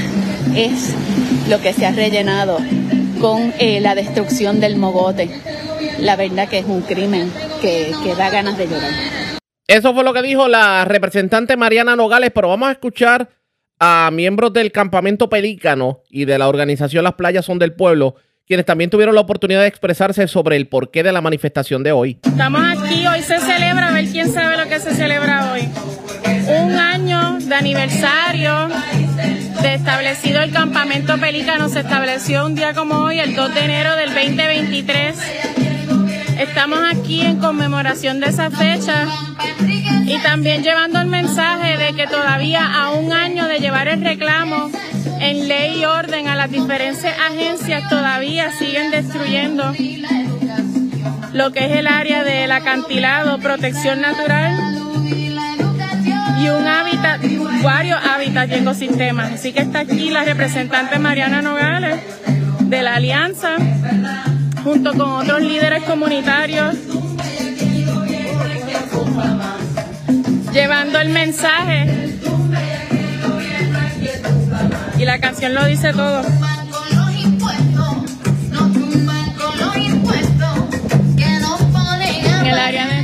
Es 0.53 0.93
lo 1.49 1.61
que 1.61 1.71
se 1.71 1.85
ha 1.85 1.91
rellenado 1.91 2.57
con 3.21 3.53
eh, 3.57 3.79
la 3.79 3.95
destrucción 3.95 4.59
del 4.59 4.75
mogote. 4.75 5.29
La 5.99 6.17
verdad 6.17 6.49
que 6.49 6.59
es 6.59 6.65
un 6.65 6.81
crimen 6.81 7.31
que, 7.61 7.93
que 8.03 8.15
da 8.15 8.29
ganas 8.29 8.57
de 8.57 8.67
llorar. 8.67 8.91
Eso 9.65 9.93
fue 9.93 10.03
lo 10.03 10.13
que 10.13 10.21
dijo 10.21 10.49
la 10.49 10.83
representante 10.83 11.55
Mariana 11.55 11.95
Nogales, 11.95 12.31
pero 12.35 12.49
vamos 12.49 12.67
a 12.67 12.73
escuchar 12.73 13.29
a 13.79 14.09
miembros 14.11 14.51
del 14.51 14.73
campamento 14.73 15.29
Pelícano 15.29 16.01
y 16.09 16.25
de 16.25 16.37
la 16.37 16.49
organización 16.49 17.05
Las 17.05 17.13
Playas 17.13 17.45
Son 17.45 17.59
del 17.59 17.73
Pueblo, 17.73 18.15
quienes 18.45 18.65
también 18.65 18.89
tuvieron 18.89 19.15
la 19.15 19.21
oportunidad 19.21 19.61
de 19.61 19.67
expresarse 19.67 20.27
sobre 20.27 20.57
el 20.57 20.67
porqué 20.67 21.01
de 21.01 21.13
la 21.13 21.21
manifestación 21.21 21.81
de 21.81 21.93
hoy. 21.93 22.19
Estamos 22.23 22.61
aquí, 22.61 23.07
hoy 23.07 23.21
se 23.21 23.39
celebra, 23.39 23.87
a 23.87 23.91
ver 23.91 24.05
quién 24.07 24.29
sabe 24.31 24.57
lo 24.57 24.67
que 24.67 24.79
se 24.79 24.93
celebra 24.95 25.53
hoy. 25.53 25.69
Un 26.49 26.73
año 26.73 26.96
de 27.47 27.55
aniversario 27.55 28.67
de 29.61 29.73
establecido 29.75 30.41
el 30.41 30.51
campamento 30.51 31.17
Pelícano, 31.17 31.69
se 31.69 31.79
estableció 31.79 32.45
un 32.45 32.55
día 32.55 32.73
como 32.73 32.95
hoy, 32.95 33.19
el 33.19 33.35
2 33.35 33.53
de 33.53 33.59
enero 33.61 33.95
del 33.95 34.13
2023. 34.13 35.17
Estamos 36.39 36.79
aquí 36.91 37.21
en 37.21 37.37
conmemoración 37.37 38.19
de 38.19 38.27
esa 38.27 38.51
fecha 38.51 39.05
y 40.05 40.17
también 40.23 40.61
llevando 40.61 40.99
el 40.99 41.07
mensaje 41.07 41.77
de 41.77 41.93
que 41.93 42.05
todavía 42.07 42.65
a 42.65 42.91
un 42.91 43.13
año 43.13 43.47
de 43.47 43.59
llevar 43.59 43.87
el 43.87 44.01
reclamo 44.01 44.69
en 45.21 45.47
ley 45.47 45.79
y 45.79 45.85
orden 45.85 46.27
a 46.27 46.35
las 46.35 46.51
diferentes 46.51 47.05
agencias 47.05 47.87
todavía 47.89 48.51
siguen 48.51 48.91
destruyendo 48.91 49.73
lo 51.31 51.51
que 51.51 51.65
es 51.65 51.77
el 51.77 51.87
área 51.87 52.23
del 52.23 52.51
acantilado, 52.51 53.39
protección 53.39 54.01
natural 54.01 54.76
y 56.39 56.49
un 56.49 56.67
hábitat, 56.67 57.21
varios 57.63 57.99
hábitats 58.03 58.51
y 58.51 58.55
ecosistemas. 58.55 59.33
Así 59.33 59.53
que 59.53 59.61
está 59.61 59.79
aquí 59.79 60.09
la 60.09 60.23
representante 60.23 60.99
Mariana 60.99 61.41
Nogales 61.41 61.99
de 62.61 62.81
la 62.81 62.95
Alianza, 62.95 63.55
junto 64.63 64.93
con 64.93 65.09
otros 65.09 65.41
líderes 65.41 65.83
comunitarios 65.83 66.75
llevando 70.57 70.99
el 70.99 71.09
mensaje. 71.09 72.17
Y 74.97 75.05
la 75.05 75.19
canción 75.19 75.53
lo 75.53 75.63
dice 75.65 75.93
todo. 75.93 76.23
En 82.39 82.45
el 82.47 82.57
área 82.57 82.87
de 82.87 82.96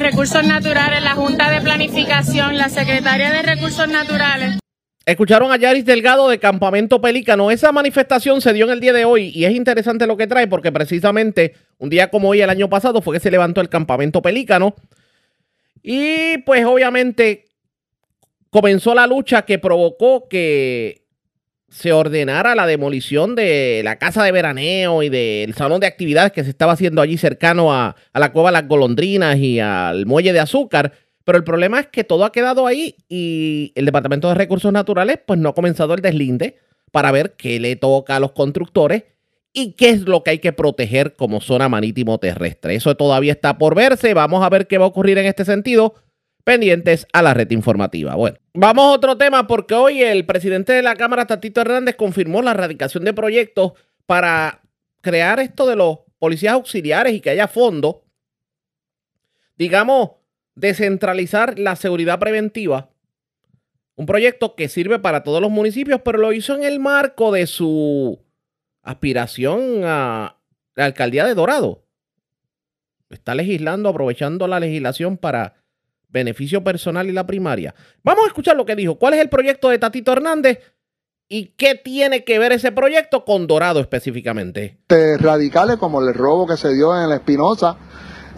Recursos 0.00 0.44
Naturales, 0.44 1.02
la 1.02 1.14
Junta 1.14 1.50
de 1.50 1.60
Planificación, 1.60 2.56
la 2.56 2.68
Secretaria 2.68 3.30
de 3.30 3.42
Recursos 3.42 3.88
Naturales, 3.88 4.58
Escucharon 5.06 5.52
a 5.52 5.56
Yaris 5.56 5.84
Delgado 5.84 6.28
de 6.28 6.40
Campamento 6.40 7.00
Pelícano. 7.00 7.52
Esa 7.52 7.70
manifestación 7.70 8.40
se 8.40 8.52
dio 8.52 8.64
en 8.64 8.72
el 8.72 8.80
día 8.80 8.92
de 8.92 9.04
hoy 9.04 9.30
y 9.32 9.44
es 9.44 9.54
interesante 9.54 10.04
lo 10.04 10.16
que 10.16 10.26
trae 10.26 10.48
porque 10.48 10.72
precisamente 10.72 11.54
un 11.78 11.90
día 11.90 12.10
como 12.10 12.30
hoy 12.30 12.40
el 12.40 12.50
año 12.50 12.68
pasado 12.68 13.00
fue 13.00 13.14
que 13.14 13.20
se 13.20 13.30
levantó 13.30 13.60
el 13.60 13.68
Campamento 13.68 14.20
Pelícano 14.20 14.74
y 15.80 16.38
pues 16.38 16.64
obviamente 16.64 17.44
comenzó 18.50 18.96
la 18.96 19.06
lucha 19.06 19.42
que 19.42 19.60
provocó 19.60 20.26
que 20.28 21.05
se 21.68 21.92
ordenara 21.92 22.54
la 22.54 22.66
demolición 22.66 23.34
de 23.34 23.82
la 23.84 23.96
casa 23.96 24.22
de 24.24 24.32
veraneo 24.32 25.02
y 25.02 25.08
del 25.08 25.54
salón 25.54 25.80
de 25.80 25.86
actividades 25.86 26.32
que 26.32 26.44
se 26.44 26.50
estaba 26.50 26.72
haciendo 26.72 27.02
allí 27.02 27.16
cercano 27.16 27.72
a, 27.74 27.96
la 28.14 28.32
cueva 28.32 28.52
Las 28.52 28.68
Golondrinas 28.68 29.36
y 29.38 29.58
al 29.58 30.06
muelle 30.06 30.32
de 30.32 30.40
azúcar 30.40 30.92
pero 31.26 31.38
el 31.38 31.44
problema 31.44 31.80
es 31.80 31.88
que 31.88 32.04
todo 32.04 32.24
ha 32.24 32.30
quedado 32.30 32.68
ahí 32.68 32.94
y 33.08 33.72
el 33.74 33.84
Departamento 33.84 34.28
de 34.28 34.36
Recursos 34.36 34.72
Naturales 34.72 35.18
pues 35.26 35.40
no 35.40 35.48
ha 35.48 35.54
comenzado 35.54 35.92
el 35.94 36.00
deslinde 36.00 36.56
para 36.92 37.10
ver 37.10 37.34
qué 37.36 37.58
le 37.58 37.74
toca 37.74 38.14
a 38.14 38.20
los 38.20 38.30
constructores 38.30 39.02
y 39.52 39.72
qué 39.72 39.88
es 39.88 40.02
lo 40.02 40.22
que 40.22 40.30
hay 40.30 40.38
que 40.38 40.52
proteger 40.52 41.16
como 41.16 41.40
zona 41.40 41.68
marítimo 41.68 42.18
terrestre. 42.18 42.76
Eso 42.76 42.94
todavía 42.94 43.32
está 43.32 43.58
por 43.58 43.74
verse. 43.74 44.14
Vamos 44.14 44.44
a 44.44 44.50
ver 44.50 44.68
qué 44.68 44.78
va 44.78 44.84
a 44.84 44.88
ocurrir 44.88 45.18
en 45.18 45.26
este 45.26 45.44
sentido. 45.44 45.94
Pendientes 46.44 47.08
a 47.12 47.22
la 47.22 47.34
red 47.34 47.50
informativa. 47.50 48.14
Bueno, 48.14 48.36
vamos 48.56 48.86
a 48.86 48.92
otro 48.92 49.16
tema 49.16 49.46
porque 49.46 49.74
hoy 49.74 50.02
el 50.02 50.24
presidente 50.26 50.72
de 50.72 50.82
la 50.82 50.96
Cámara, 50.96 51.26
Tatito 51.26 51.60
Hernández, 51.60 51.96
confirmó 51.96 52.42
la 52.42 52.52
erradicación 52.52 53.04
de 53.04 53.12
proyectos 53.12 53.72
para 54.06 54.62
crear 55.00 55.40
esto 55.40 55.66
de 55.66 55.76
los 55.76 55.98
policías 56.18 56.54
auxiliares 56.54 57.14
y 57.14 57.20
que 57.20 57.30
haya 57.30 57.48
fondos, 57.48 57.96
digamos, 59.56 60.12
descentralizar 60.54 61.58
la 61.58 61.76
seguridad 61.76 62.18
preventiva. 62.18 62.90
Un 63.94 64.06
proyecto 64.06 64.54
que 64.56 64.68
sirve 64.68 64.98
para 64.98 65.22
todos 65.22 65.40
los 65.40 65.50
municipios, 65.50 66.00
pero 66.04 66.18
lo 66.18 66.32
hizo 66.32 66.54
en 66.54 66.64
el 66.64 66.80
marco 66.80 67.32
de 67.32 67.46
su 67.46 68.20
aspiración 68.82 69.82
a 69.84 70.38
la 70.74 70.84
alcaldía 70.84 71.24
de 71.24 71.34
Dorado. 71.34 71.84
Está 73.08 73.34
legislando, 73.34 73.88
aprovechando 73.88 74.48
la 74.48 74.60
legislación 74.60 75.16
para 75.16 75.54
beneficio 76.08 76.62
personal 76.62 77.08
y 77.08 77.12
la 77.12 77.26
primaria. 77.26 77.74
Vamos 78.02 78.24
a 78.24 78.28
escuchar 78.28 78.56
lo 78.56 78.64
que 78.64 78.76
dijo. 78.76 78.96
¿Cuál 78.96 79.14
es 79.14 79.20
el 79.20 79.28
proyecto 79.28 79.68
de 79.68 79.78
Tatito 79.78 80.12
Hernández? 80.12 80.60
¿Y 81.28 81.54
qué 81.56 81.74
tiene 81.74 82.24
que 82.24 82.38
ver 82.38 82.52
ese 82.52 82.70
proyecto 82.70 83.24
con 83.24 83.46
Dorado 83.48 83.80
específicamente? 83.80 84.78
Radicales 84.88 85.76
como 85.76 86.00
el 86.00 86.14
robo 86.14 86.46
que 86.46 86.56
se 86.56 86.72
dio 86.72 86.96
en 87.00 87.08
la 87.08 87.16
Espinosa, 87.16 87.76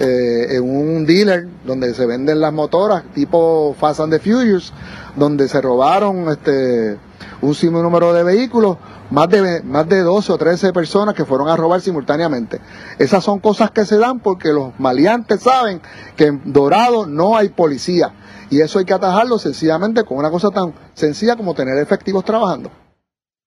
eh, 0.00 0.56
en 0.56 0.62
un 0.62 1.06
dealer 1.06 1.48
donde 1.64 1.92
se 1.94 2.06
venden 2.06 2.40
las 2.40 2.52
motoras 2.52 3.04
tipo 3.14 3.74
Fast 3.78 4.00
and 4.00 4.12
the 4.12 4.18
Furious, 4.18 4.72
donde 5.16 5.48
se 5.48 5.60
robaron 5.60 6.28
este 6.28 6.98
un 7.40 7.56
número 7.82 8.12
de 8.12 8.24
vehículos, 8.24 8.78
más 9.10 9.28
de, 9.28 9.62
más 9.62 9.88
de 9.88 10.00
12 10.00 10.32
o 10.32 10.38
13 10.38 10.72
personas 10.72 11.14
que 11.14 11.24
fueron 11.24 11.48
a 11.48 11.56
robar 11.56 11.80
simultáneamente. 11.80 12.60
Esas 12.98 13.24
son 13.24 13.38
cosas 13.38 13.70
que 13.70 13.84
se 13.84 13.98
dan 13.98 14.20
porque 14.20 14.52
los 14.52 14.78
maleantes 14.78 15.42
saben 15.42 15.80
que 16.16 16.26
en 16.26 16.52
Dorado 16.52 17.06
no 17.06 17.36
hay 17.36 17.48
policía. 17.48 18.12
Y 18.50 18.60
eso 18.60 18.78
hay 18.78 18.84
que 18.84 18.94
atajarlo 18.94 19.38
sencillamente 19.38 20.04
con 20.04 20.18
una 20.18 20.30
cosa 20.30 20.50
tan 20.50 20.74
sencilla 20.94 21.36
como 21.36 21.54
tener 21.54 21.78
efectivos 21.78 22.24
trabajando. 22.24 22.70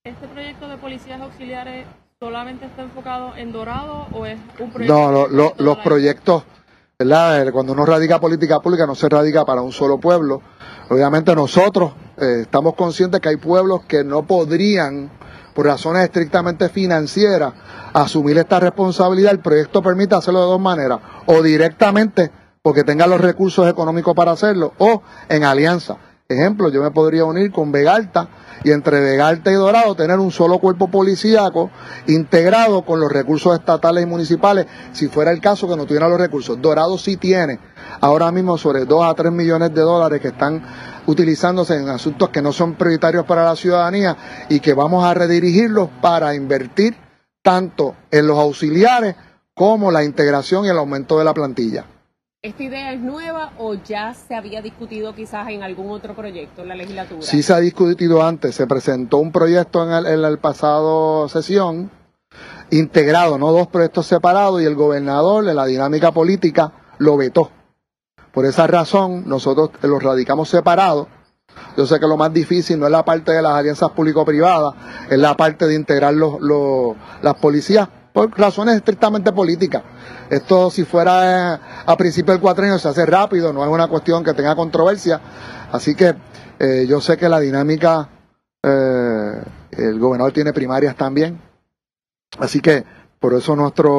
¿Este 0.03 0.27
proyecto 0.27 0.67
de 0.67 0.77
policías 0.77 1.21
auxiliares 1.21 1.87
solamente 2.23 2.67
está 2.67 2.83
enfocado 2.83 3.35
en 3.35 3.51
Dorado 3.51 4.05
o 4.13 4.27
es 4.27 4.39
un 4.59 4.69
proyecto? 4.69 5.27
No, 5.27 5.51
los 5.57 5.77
proyectos, 5.79 6.43
¿verdad? 6.99 7.47
Eh, 7.47 7.51
cuando 7.51 7.73
uno 7.73 7.83
radica 7.83 8.19
política 8.19 8.59
pública 8.59 8.85
no 8.85 8.93
se 8.93 9.09
radica 9.09 9.43
para 9.43 9.63
un 9.63 9.71
solo 9.71 9.97
pueblo. 9.97 10.39
Obviamente 10.91 11.33
nosotros 11.33 11.93
eh, 12.17 12.41
estamos 12.41 12.75
conscientes 12.75 13.19
que 13.21 13.29
hay 13.29 13.37
pueblos 13.37 13.85
que 13.87 14.03
no 14.03 14.21
podrían, 14.27 15.09
por 15.55 15.65
razones 15.65 16.03
estrictamente 16.03 16.69
financieras, 16.69 17.55
asumir 17.91 18.37
esta 18.37 18.59
responsabilidad. 18.59 19.31
El 19.31 19.39
proyecto 19.39 19.81
permite 19.81 20.13
hacerlo 20.13 20.41
de 20.41 20.45
dos 20.45 20.61
maneras, 20.61 20.99
o 21.25 21.41
directamente 21.41 22.29
porque 22.61 22.83
tenga 22.83 23.07
los 23.07 23.19
recursos 23.19 23.67
económicos 23.67 24.13
para 24.13 24.33
hacerlo, 24.33 24.73
o 24.77 25.01
en 25.27 25.43
alianza. 25.43 25.97
Ejemplo, 26.31 26.69
yo 26.69 26.81
me 26.81 26.91
podría 26.91 27.25
unir 27.25 27.51
con 27.51 27.71
Vegalta 27.71 28.27
y 28.63 28.71
entre 28.71 28.99
Vegalta 28.99 29.51
y 29.51 29.55
Dorado 29.55 29.95
tener 29.95 30.19
un 30.19 30.31
solo 30.31 30.59
cuerpo 30.59 30.89
policíaco 30.89 31.71
integrado 32.07 32.83
con 32.83 32.99
los 32.99 33.11
recursos 33.11 33.53
estatales 33.53 34.03
y 34.03 34.07
municipales, 34.07 34.67
si 34.93 35.07
fuera 35.07 35.31
el 35.31 35.41
caso 35.41 35.67
que 35.67 35.75
no 35.75 35.85
tuviera 35.85 36.09
los 36.09 36.19
recursos. 36.19 36.61
Dorado 36.61 36.97
sí 36.97 37.17
tiene 37.17 37.59
ahora 38.01 38.31
mismo 38.31 38.57
sobre 38.57 38.85
2 38.85 39.05
a 39.05 39.13
3 39.13 39.31
millones 39.31 39.73
de 39.73 39.81
dólares 39.81 40.21
que 40.21 40.29
están 40.29 40.61
utilizándose 41.07 41.75
en 41.75 41.89
asuntos 41.89 42.29
que 42.29 42.41
no 42.41 42.53
son 42.53 42.75
prioritarios 42.75 43.25
para 43.25 43.43
la 43.43 43.55
ciudadanía 43.55 44.45
y 44.49 44.59
que 44.59 44.73
vamos 44.73 45.03
a 45.03 45.13
redirigirlos 45.13 45.89
para 46.01 46.35
invertir 46.35 46.95
tanto 47.41 47.95
en 48.11 48.27
los 48.27 48.37
auxiliares 48.37 49.15
como 49.53 49.91
la 49.91 50.03
integración 50.03 50.65
y 50.65 50.69
el 50.69 50.77
aumento 50.77 51.17
de 51.17 51.25
la 51.25 51.33
plantilla. 51.33 51.85
¿Esta 52.43 52.63
idea 52.63 52.91
es 52.91 52.99
nueva 52.99 53.53
o 53.59 53.75
ya 53.75 54.15
se 54.15 54.33
había 54.33 54.63
discutido 54.63 55.13
quizás 55.13 55.49
en 55.49 55.61
algún 55.61 55.91
otro 55.91 56.15
proyecto 56.15 56.63
en 56.63 56.69
la 56.69 56.75
legislatura? 56.75 57.21
Sí 57.21 57.43
se 57.43 57.53
ha 57.53 57.59
discutido 57.59 58.23
antes. 58.23 58.55
Se 58.55 58.65
presentó 58.65 59.17
un 59.17 59.31
proyecto 59.31 59.83
en 59.83 59.91
el, 59.91 60.07
en 60.07 60.25
el 60.25 60.39
pasado 60.39 61.29
sesión 61.29 61.91
integrados, 62.71 63.37
no 63.37 63.51
dos 63.51 63.67
proyectos 63.67 64.07
separados, 64.07 64.59
y 64.59 64.65
el 64.65 64.73
gobernador 64.73 65.47
en 65.47 65.55
la 65.55 65.67
dinámica 65.67 66.11
política 66.11 66.71
lo 66.97 67.15
vetó. 67.15 67.51
Por 68.33 68.47
esa 68.47 68.65
razón, 68.65 69.29
nosotros 69.29 69.69
los 69.83 70.01
radicamos 70.01 70.49
separados. 70.49 71.09
Yo 71.77 71.85
sé 71.85 71.99
que 71.99 72.07
lo 72.07 72.17
más 72.17 72.33
difícil 72.33 72.79
no 72.79 72.87
es 72.87 72.91
la 72.91 73.05
parte 73.05 73.33
de 73.33 73.43
las 73.43 73.51
alianzas 73.51 73.91
público-privadas, 73.91 74.73
es 75.11 75.19
la 75.19 75.37
parte 75.37 75.67
de 75.67 75.75
integrar 75.75 76.15
los, 76.15 76.39
las 77.21 77.35
policías 77.35 77.87
por 78.13 78.37
razones 78.37 78.75
estrictamente 78.75 79.31
políticas. 79.31 79.83
Esto 80.29 80.69
si 80.69 80.83
fuera 80.83 81.83
a 81.85 81.97
principio 81.97 82.33
del 82.33 82.41
cuatrenio 82.41 82.79
se 82.79 82.87
hace 82.87 83.05
rápido, 83.05 83.51
no 83.53 83.63
es 83.63 83.69
una 83.69 83.87
cuestión 83.87 84.23
que 84.23 84.33
tenga 84.33 84.55
controversia. 84.55 85.19
Así 85.71 85.95
que 85.95 86.15
eh, 86.59 86.85
yo 86.87 87.01
sé 87.01 87.17
que 87.17 87.29
la 87.29 87.39
dinámica, 87.39 88.09
eh, 88.63 89.43
el 89.71 89.99
gobernador 89.99 90.33
tiene 90.33 90.53
primarias 90.53 90.95
también. 90.95 91.39
Así 92.39 92.61
que 92.61 92.85
por 93.19 93.35
eso 93.35 93.55
nuestra 93.55 93.89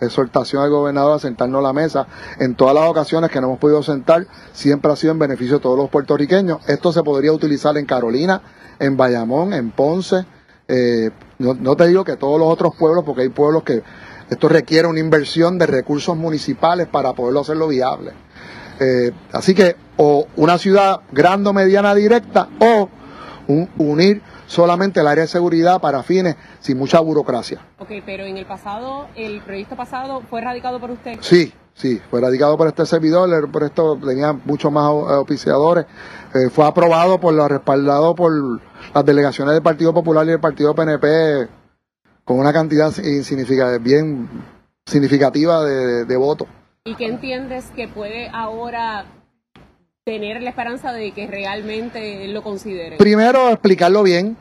exhortación 0.00 0.62
al 0.62 0.70
gobernador 0.70 1.16
a 1.16 1.18
sentarnos 1.18 1.58
a 1.58 1.62
la 1.62 1.72
mesa 1.74 2.06
en 2.38 2.54
todas 2.54 2.74
las 2.74 2.88
ocasiones 2.88 3.30
que 3.30 3.38
no 3.40 3.48
hemos 3.48 3.58
podido 3.58 3.82
sentar, 3.82 4.26
siempre 4.52 4.90
ha 4.90 4.96
sido 4.96 5.12
en 5.12 5.18
beneficio 5.18 5.56
de 5.56 5.62
todos 5.62 5.76
los 5.76 5.90
puertorriqueños. 5.90 6.60
Esto 6.68 6.90
se 6.90 7.02
podría 7.02 7.32
utilizar 7.32 7.76
en 7.76 7.84
Carolina, 7.84 8.40
en 8.78 8.96
Bayamón, 8.96 9.52
en 9.52 9.72
Ponce. 9.72 10.24
Eh, 10.68 11.10
no, 11.42 11.54
no 11.54 11.76
te 11.76 11.86
digo 11.88 12.04
que 12.04 12.16
todos 12.16 12.38
los 12.38 12.48
otros 12.48 12.74
pueblos, 12.76 13.04
porque 13.04 13.22
hay 13.22 13.28
pueblos 13.28 13.64
que 13.64 13.82
esto 14.30 14.48
requiere 14.48 14.88
una 14.88 15.00
inversión 15.00 15.58
de 15.58 15.66
recursos 15.66 16.16
municipales 16.16 16.86
para 16.86 17.12
poderlo 17.12 17.40
hacerlo 17.40 17.68
viable. 17.68 18.12
Eh, 18.80 19.12
así 19.32 19.54
que 19.54 19.76
o 19.96 20.26
una 20.36 20.58
ciudad 20.58 21.00
grande 21.12 21.50
o 21.50 21.52
mediana 21.52 21.94
directa 21.94 22.48
o 22.58 22.88
un, 23.48 23.68
unir 23.78 24.22
solamente 24.46 25.00
el 25.00 25.06
área 25.06 25.22
de 25.22 25.28
seguridad 25.28 25.80
para 25.80 26.02
fines 26.02 26.36
sin 26.60 26.78
mucha 26.78 27.00
burocracia. 27.00 27.60
Ok, 27.78 27.90
pero 28.06 28.24
en 28.24 28.36
el 28.36 28.46
pasado, 28.46 29.06
el 29.14 29.40
proyecto 29.42 29.76
pasado 29.76 30.22
fue 30.28 30.40
radicado 30.40 30.80
por 30.80 30.90
usted. 30.90 31.18
Sí, 31.20 31.52
sí, 31.74 32.00
fue 32.10 32.20
radicado 32.20 32.56
por 32.56 32.68
este 32.68 32.86
servidor, 32.86 33.32
el 33.32 33.50
proyecto 33.50 33.96
tenía 33.96 34.32
muchos 34.32 34.72
más 34.72 34.90
oficiadores, 34.90 35.86
eh, 36.34 36.48
fue 36.50 36.66
aprobado 36.66 37.20
por 37.20 37.34
lo 37.34 37.46
respaldado 37.48 38.14
por 38.14 38.32
las 38.94 39.04
delegaciones 39.04 39.54
del 39.54 39.62
Partido 39.62 39.92
Popular 39.92 40.24
y 40.26 40.30
del 40.30 40.40
Partido 40.40 40.74
PNP 40.74 41.48
con 42.24 42.38
una 42.38 42.52
cantidad 42.52 42.92
bien 43.80 44.28
significativa 44.86 45.64
de, 45.64 46.04
de 46.04 46.16
votos. 46.16 46.48
¿Y 46.84 46.94
qué 46.96 47.06
entiendes 47.06 47.70
que 47.76 47.88
puede 47.88 48.28
ahora 48.32 49.06
tener 50.04 50.42
la 50.42 50.50
esperanza 50.50 50.92
de 50.92 51.12
que 51.12 51.26
realmente 51.26 52.26
lo 52.28 52.42
considere? 52.42 52.96
Primero, 52.96 53.50
explicarlo 53.50 54.02
bien, 54.02 54.36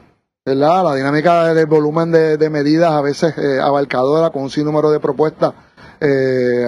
¿verdad? 0.45 0.83
La 0.83 0.95
dinámica 0.95 1.53
del 1.53 1.67
volumen 1.67 2.11
de, 2.11 2.37
de 2.37 2.49
medidas 2.49 2.91
a 2.91 3.01
veces 3.01 3.37
eh, 3.37 3.59
abarcadora 3.59 4.31
con 4.31 4.43
un 4.43 4.49
sinnúmero 4.49 4.89
de 4.91 4.99
propuestas. 4.99 5.53
Eh, 5.99 6.65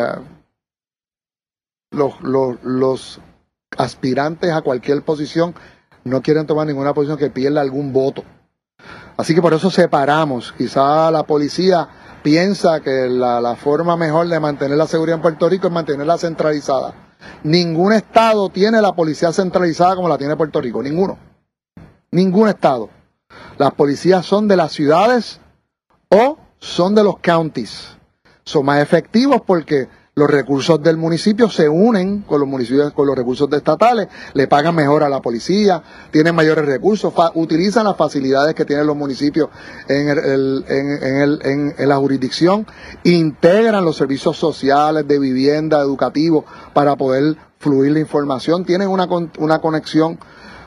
los, 1.91 2.21
los, 2.21 2.63
los 2.63 3.19
aspirantes 3.77 4.51
a 4.51 4.61
cualquier 4.61 5.01
posición 5.01 5.55
no 6.03 6.21
quieren 6.21 6.45
tomar 6.45 6.67
ninguna 6.67 6.93
posición 6.93 7.17
que 7.17 7.29
pierda 7.29 7.61
algún 7.61 7.93
voto. 7.93 8.23
Así 9.17 9.33
que 9.35 9.41
por 9.41 9.53
eso 9.53 9.69
separamos. 9.69 10.53
Quizá 10.57 11.11
la 11.11 11.23
policía 11.23 11.87
piensa 12.23 12.79
que 12.81 13.07
la, 13.09 13.39
la, 13.41 13.55
forma 13.55 13.95
mejor 13.95 14.27
de 14.27 14.39
mantener 14.39 14.77
la 14.77 14.87
seguridad 14.87 15.17
en 15.17 15.21
Puerto 15.21 15.49
Rico 15.49 15.67
es 15.67 15.73
mantenerla 15.73 16.17
centralizada. 16.17 16.93
Ningún 17.43 17.93
estado 17.93 18.49
tiene 18.49 18.81
la 18.81 18.93
policía 18.93 19.31
centralizada 19.31 19.95
como 19.95 20.09
la 20.09 20.17
tiene 20.17 20.35
Puerto 20.35 20.59
Rico, 20.61 20.81
ninguno. 20.81 21.17
Ningún 22.11 22.49
estado. 22.49 22.89
Las 23.57 23.73
policías 23.73 24.25
son 24.25 24.47
de 24.47 24.57
las 24.57 24.71
ciudades 24.71 25.39
o 26.09 26.37
son 26.59 26.95
de 26.95 27.03
los 27.03 27.19
counties. 27.19 27.97
Son 28.43 28.65
más 28.65 28.81
efectivos 28.81 29.41
porque 29.45 29.87
los 30.15 30.29
recursos 30.29 30.81
del 30.83 30.97
municipio 30.97 31.49
se 31.49 31.67
unen 31.67 32.21
con 32.21 32.39
los 32.39 32.47
municipios, 32.47 32.93
con 32.93 33.07
los 33.07 33.15
recursos 33.15 33.51
estatales, 33.51 34.07
le 34.33 34.47
pagan 34.47 34.75
mejor 34.75 35.01
a 35.03 35.09
la 35.09 35.21
policía, 35.21 35.81
tienen 36.11 36.35
mayores 36.35 36.65
recursos, 36.65 37.11
utilizan 37.33 37.85
las 37.85 37.97
facilidades 37.97 38.53
que 38.53 38.63
tienen 38.63 38.85
los 38.85 38.95
municipios 38.95 39.49
en, 39.87 40.09
el, 40.09 40.65
en, 40.67 41.03
en, 41.03 41.21
el, 41.21 41.73
en, 41.77 41.89
la 41.89 41.95
jurisdicción, 41.97 42.67
integran 43.03 43.83
los 43.83 43.97
servicios 43.97 44.37
sociales, 44.37 45.07
de 45.07 45.17
vivienda, 45.17 45.79
educativos, 45.79 46.45
para 46.73 46.95
poder 46.95 47.35
fluir 47.57 47.93
la 47.93 47.99
información, 47.99 48.65
tienen 48.65 48.89
una, 48.89 49.07
una 49.39 49.59
conexión 49.59 50.19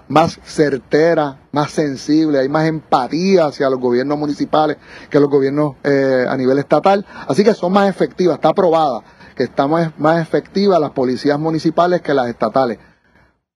más 0.09 0.41
certera, 0.45 1.39
más 1.53 1.71
sensible, 1.71 2.41
hay 2.41 2.49
más 2.49 2.67
empatía 2.67 3.47
hacia 3.47 3.71
los 3.71 3.79
gobiernos 3.79 4.19
municipales 4.19 4.77
que 5.09 5.21
los 5.21 5.29
gobiernos 5.31 5.77
eh, 5.85 6.27
a 6.29 6.37
nivel 6.37 6.59
estatal, 6.59 7.07
así 7.29 7.45
que 7.45 7.55
son 7.55 7.73
más 7.73 7.89
efectivas, 7.89 8.37
está 8.37 8.49
aprobada 8.49 9.03
que 9.37 9.45
está 9.45 9.67
más, 9.69 9.97
más 9.99 10.21
efectiva 10.21 10.79
las 10.79 10.91
policías 10.91 11.39
municipales 11.39 12.01
que 12.01 12.15
las 12.15 12.29
estatales, 12.29 12.79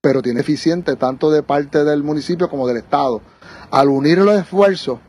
pero 0.01 0.23
tiene 0.23 0.41
eficiente 0.41 0.95
tanto 0.97 1.31
de 1.31 1.43
parte 1.43 1.85
del 1.85 2.03
municipio 2.03 2.49
como 2.49 2.69
del 2.69 2.77
Estado. 2.77 3.23
Al 3.71 3.89
unir 3.89 4.19
los 4.19 4.37
esfuerzos, 4.37 5.01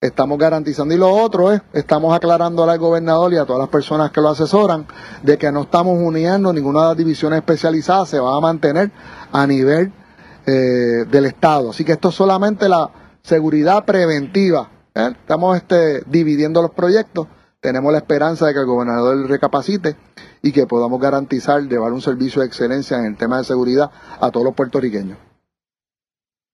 estamos 0.00 0.38
garantizando. 0.38 0.94
Y 0.94 0.98
lo 0.98 1.10
otro 1.10 1.52
es, 1.52 1.60
estamos 1.74 2.14
aclarando 2.14 2.68
al 2.68 2.78
gobernador 2.78 3.32
y 3.34 3.36
a 3.36 3.44
todas 3.44 3.60
las 3.60 3.68
personas 3.68 4.10
que 4.10 4.22
lo 4.22 4.30
asesoran 4.30 4.86
de 5.22 5.36
que 5.36 5.52
no 5.52 5.62
estamos 5.62 5.98
uniendo 6.00 6.52
ninguna 6.52 6.80
de 6.80 6.86
las 6.88 6.96
divisiones 6.96 7.38
especializadas, 7.38 8.08
se 8.08 8.18
va 8.18 8.36
a 8.36 8.40
mantener 8.40 8.90
a 9.32 9.46
nivel 9.46 9.92
eh, 10.46 11.04
del 11.10 11.26
Estado. 11.26 11.70
Así 11.70 11.84
que 11.84 11.92
esto 11.92 12.08
es 12.08 12.14
solamente 12.14 12.68
la 12.68 12.90
seguridad 13.22 13.84
preventiva. 13.84 14.70
¿eh? 14.94 15.10
Estamos 15.12 15.58
este, 15.58 16.02
dividiendo 16.06 16.62
los 16.62 16.70
proyectos 16.70 17.26
tenemos 17.60 17.92
la 17.92 17.98
esperanza 17.98 18.46
de 18.46 18.54
que 18.54 18.60
el 18.60 18.66
gobernador 18.66 19.28
recapacite 19.28 19.96
y 20.42 20.52
que 20.52 20.66
podamos 20.66 21.00
garantizar 21.00 21.62
llevar 21.62 21.92
un 21.92 22.00
servicio 22.00 22.40
de 22.40 22.48
excelencia 22.48 22.98
en 22.98 23.04
el 23.04 23.16
tema 23.16 23.38
de 23.38 23.44
seguridad 23.44 23.90
a 24.20 24.30
todos 24.30 24.46
los 24.46 24.54
puertorriqueños. 24.54 25.18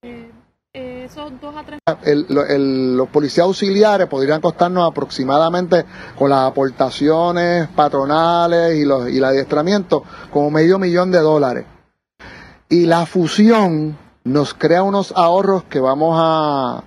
Eh, 0.03 0.31
eh, 0.75 2.59
los 2.59 3.09
policías 3.09 3.47
auxiliares 3.47 4.09
podrían 4.09 4.41
costarnos 4.41 4.91
aproximadamente 4.91 5.85
con 6.19 6.31
las 6.31 6.51
aportaciones 6.51 7.69
patronales 7.69 8.77
y, 8.77 8.85
los, 8.85 9.09
y 9.09 9.19
el 9.19 9.25
adiestramiento 9.25 10.03
como 10.33 10.51
medio 10.51 10.79
millón 10.79 11.13
de 11.13 11.21
dólares. 11.21 11.67
Y 12.69 12.87
la 12.87 13.07
fusión 13.07 13.97
nos 14.25 14.55
crea 14.55 14.83
unos 14.83 15.13
ahorros 15.15 15.63
que 15.65 15.79
vamos 15.79 16.19
a 16.21 16.83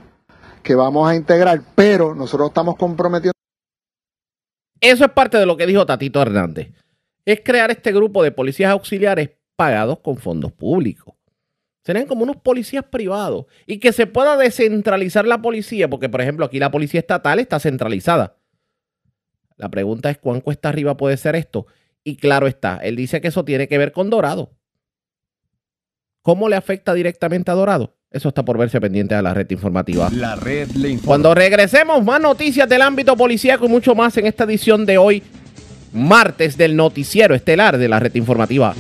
que 0.62 0.76
vamos 0.76 1.10
a 1.10 1.16
integrar, 1.16 1.62
pero 1.74 2.14
nosotros 2.14 2.50
estamos 2.50 2.76
comprometiendo 2.76 3.39
eso 4.82 5.06
es 5.06 5.12
parte 5.12 5.38
de 5.38 5.46
lo 5.46 5.58
que 5.58 5.66
dijo 5.66 5.86
Tatito 5.86 6.22
Hernández. 6.22 6.72
Es 7.26 7.42
crear 7.44 7.70
este 7.72 7.92
grupo 7.92 8.24
de 8.24 8.32
policías 8.32 8.72
auxiliares 8.72 9.32
pagados 9.56 10.00
con 10.00 10.18
fondos 10.18 10.52
públicos. 10.52 11.16
Serían 11.84 12.08
como 12.08 12.24
unos 12.24 12.38
policías 12.38 12.86
privados 12.86 13.46
y 13.66 13.80
que 13.80 13.92
se 13.92 14.08
pueda 14.08 14.38
descentralizar 14.38 15.26
la 15.28 15.42
policía, 15.42 15.90
porque 15.90 16.10
por 16.10 16.22
ejemplo 16.22 16.46
aquí 16.46 16.60
la 16.60 16.72
policía 16.72 17.00
estatal 17.00 17.40
está 17.40 17.60
centralizada. 17.60 18.38
La 19.58 19.70
pregunta 19.70 20.10
es 20.10 20.18
cuán 20.18 20.42
cuesta 20.42 20.70
arriba 20.70 20.96
puede 20.96 21.18
ser 21.18 21.36
esto. 21.36 21.68
Y 22.04 22.16
claro 22.16 22.48
está, 22.48 22.78
él 22.78 22.96
dice 22.96 23.22
que 23.22 23.28
eso 23.28 23.44
tiene 23.44 23.68
que 23.68 23.78
ver 23.78 23.92
con 23.92 24.10
Dorado. 24.10 24.54
¿Cómo 26.22 26.48
le 26.48 26.56
afecta 26.56 26.94
directamente 26.94 27.52
a 27.52 27.56
Dorado? 27.56 27.98
Eso 28.12 28.30
está 28.30 28.44
por 28.44 28.58
verse 28.58 28.82
pendiente 28.82 29.14
a 29.14 29.22
la 29.22 29.36
red 29.36 29.48
informativa. 29.52 30.10
La 30.12 30.36
red 30.36 30.72
le 30.72 30.90
informa. 30.90 31.08
Cuando 31.08 31.36
regresemos, 31.36 32.04
más 32.04 32.20
noticias 32.20 32.68
del 32.68 32.82
ámbito 32.82 33.16
policíaco 33.16 33.68
y 33.68 33.70
mucho 33.70 33.94
más 33.94 34.18
en 34.18 34.26
esta 34.26 34.46
edición 34.46 34.84
de 34.88 34.98
hoy, 34.98 35.22
martes 35.94 36.58
del 36.58 36.76
noticiero 36.76 37.36
estelar 37.36 37.78
de 37.78 37.88
la 37.88 38.00
red 38.00 38.16
informativa. 38.16 38.74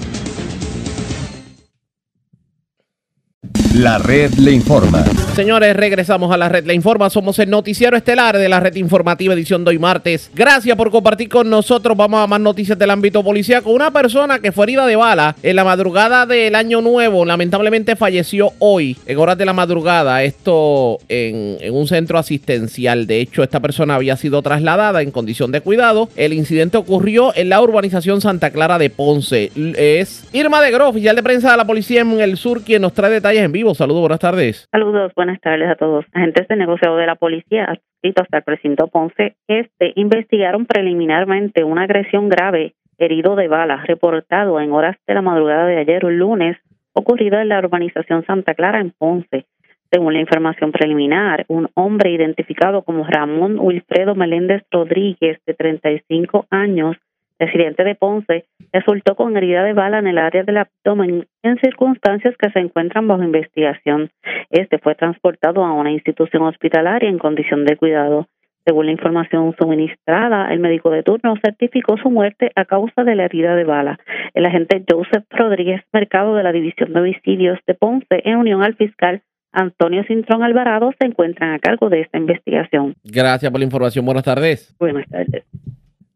La 3.75 3.99
red 3.99 4.33
le 4.33 4.51
informa. 4.51 5.05
Señores, 5.35 5.75
regresamos 5.75 6.33
a 6.33 6.37
la 6.37 6.49
red 6.49 6.65
le 6.65 6.73
informa. 6.73 7.07
Somos 7.11 7.37
el 7.37 7.51
noticiero 7.51 7.95
estelar 7.95 8.35
de 8.35 8.49
la 8.49 8.59
red 8.59 8.75
informativa 8.75 9.35
edición 9.35 9.63
de 9.63 9.69
hoy 9.69 9.79
martes. 9.79 10.31
Gracias 10.33 10.75
por 10.75 10.89
compartir 10.89 11.29
con 11.29 11.49
nosotros. 11.51 11.95
Vamos 11.95 12.19
a 12.19 12.27
más 12.27 12.41
noticias 12.41 12.79
del 12.79 12.89
ámbito 12.89 13.23
policíaco. 13.23 13.69
Una 13.69 13.91
persona 13.91 14.39
que 14.39 14.51
fue 14.51 14.65
herida 14.65 14.87
de 14.87 14.95
bala 14.95 15.35
en 15.43 15.55
la 15.55 15.63
madrugada 15.63 16.25
del 16.25 16.55
año 16.55 16.81
nuevo, 16.81 17.25
lamentablemente 17.25 17.95
falleció 17.95 18.53
hoy, 18.57 18.97
en 19.05 19.17
horas 19.19 19.37
de 19.37 19.45
la 19.45 19.53
madrugada. 19.53 20.23
Esto 20.23 20.97
en, 21.07 21.57
un 21.71 21.87
centro 21.87 22.17
asistencial. 22.17 23.05
De 23.05 23.21
hecho, 23.21 23.43
esta 23.43 23.59
persona 23.59 23.95
había 23.95 24.17
sido 24.17 24.41
trasladada 24.41 25.03
en 25.03 25.11
condición 25.11 25.51
de 25.51 25.61
cuidado. 25.61 26.09
El 26.15 26.33
incidente 26.33 26.77
ocurrió 26.77 27.33
en 27.35 27.49
la 27.49 27.61
urbanización 27.61 28.19
Santa 28.19 28.49
Clara 28.49 28.79
de 28.79 28.89
Ponce. 28.89 29.51
Es 29.77 30.23
Irma 30.33 30.59
de 30.59 30.71
Gro, 30.71 30.89
oficial 30.89 31.15
de 31.15 31.23
prensa 31.23 31.51
de 31.51 31.57
la 31.57 31.67
policía 31.67 32.01
en 32.01 32.19
el 32.19 32.35
sur, 32.35 32.63
quien 32.63 32.81
nos 32.81 32.93
trae 32.93 33.11
detalles 33.11 33.43
en 33.43 33.51
vivo. 33.51 33.58
Saludos, 33.59 33.99
buenas 34.01 34.19
tardes. 34.19 34.67
Saludos, 34.71 35.11
buenas 35.15 35.41
tardes 35.41 35.69
a 35.69 35.75
todos. 35.75 36.05
Agentes 36.13 36.47
de 36.47 36.55
negociado 36.55 36.95
de 36.95 37.05
la 37.05 37.15
policía 37.15 37.65
adscritos 37.65 38.23
hasta 38.23 38.37
el 38.37 38.43
precinto 38.43 38.87
Ponce 38.87 39.35
Este 39.47 39.91
investigaron 39.95 40.65
preliminarmente 40.65 41.65
una 41.65 41.83
agresión 41.83 42.29
grave, 42.29 42.75
herido 42.97 43.35
de 43.35 43.49
bala, 43.49 43.83
reportado 43.85 44.61
en 44.61 44.71
horas 44.71 44.95
de 45.05 45.13
la 45.13 45.21
madrugada 45.21 45.65
de 45.65 45.77
ayer, 45.77 46.03
lunes, 46.05 46.55
ocurrido 46.93 47.37
en 47.39 47.49
la 47.49 47.59
urbanización 47.59 48.25
Santa 48.25 48.53
Clara 48.53 48.79
en 48.79 48.91
Ponce. 48.91 49.45
Según 49.91 50.13
la 50.13 50.21
información 50.21 50.71
preliminar, 50.71 51.45
un 51.49 51.67
hombre 51.73 52.11
identificado 52.11 52.83
como 52.83 53.05
Ramón 53.05 53.59
Wilfredo 53.59 54.15
Meléndez 54.15 54.63
Rodríguez, 54.71 55.39
de 55.45 55.53
35 55.53 56.45
años, 56.49 56.95
residente 57.39 57.83
de 57.83 57.95
Ponce, 57.95 58.45
resultó 58.71 59.15
con 59.15 59.35
herida 59.35 59.63
de 59.63 59.73
bala 59.73 59.99
en 59.99 60.07
el 60.07 60.17
área 60.17 60.43
del 60.43 60.57
abdomen 60.57 61.25
en 61.41 61.57
circunstancias 61.59 62.35
que 62.37 62.51
se 62.51 62.59
encuentran 62.59 63.07
bajo 63.07 63.23
investigación. 63.23 64.11
Este 64.49 64.77
fue 64.77 64.95
transportado 64.95 65.63
a 65.63 65.73
una 65.73 65.91
institución 65.91 66.43
hospitalaria 66.43 67.09
en 67.09 67.17
condición 67.17 67.65
de 67.65 67.77
cuidado. 67.77 68.27
Según 68.65 68.85
la 68.85 68.91
información 68.91 69.55
suministrada, 69.57 70.53
el 70.53 70.59
médico 70.59 70.91
de 70.91 71.01
turno 71.01 71.35
certificó 71.43 71.97
su 71.97 72.11
muerte 72.11 72.51
a 72.55 72.65
causa 72.65 73.03
de 73.03 73.15
la 73.15 73.25
herida 73.25 73.55
de 73.55 73.63
bala. 73.63 73.97
El 74.33 74.45
agente 74.45 74.83
Joseph 74.87 75.25
Rodríguez 75.29 75.81
Mercado 75.91 76.35
de 76.35 76.43
la 76.43 76.51
División 76.51 76.93
de 76.93 76.99
Homicidios 76.99 77.57
de 77.65 77.73
Ponce, 77.73 78.21
en 78.25 78.35
unión 78.35 78.61
al 78.61 78.75
fiscal 78.75 79.23
Antonio 79.51 80.03
Cintrón 80.03 80.43
Alvarado, 80.43 80.91
se 80.99 81.07
encuentran 81.07 81.53
a 81.53 81.59
cargo 81.59 81.89
de 81.89 82.01
esta 82.01 82.17
investigación. 82.17 82.95
Gracias 83.03 83.51
por 83.51 83.59
la 83.59 83.65
información. 83.65 84.05
Buenas 84.05 84.23
tardes. 84.23 84.75
Buenas 84.77 85.07
tardes. 85.09 85.45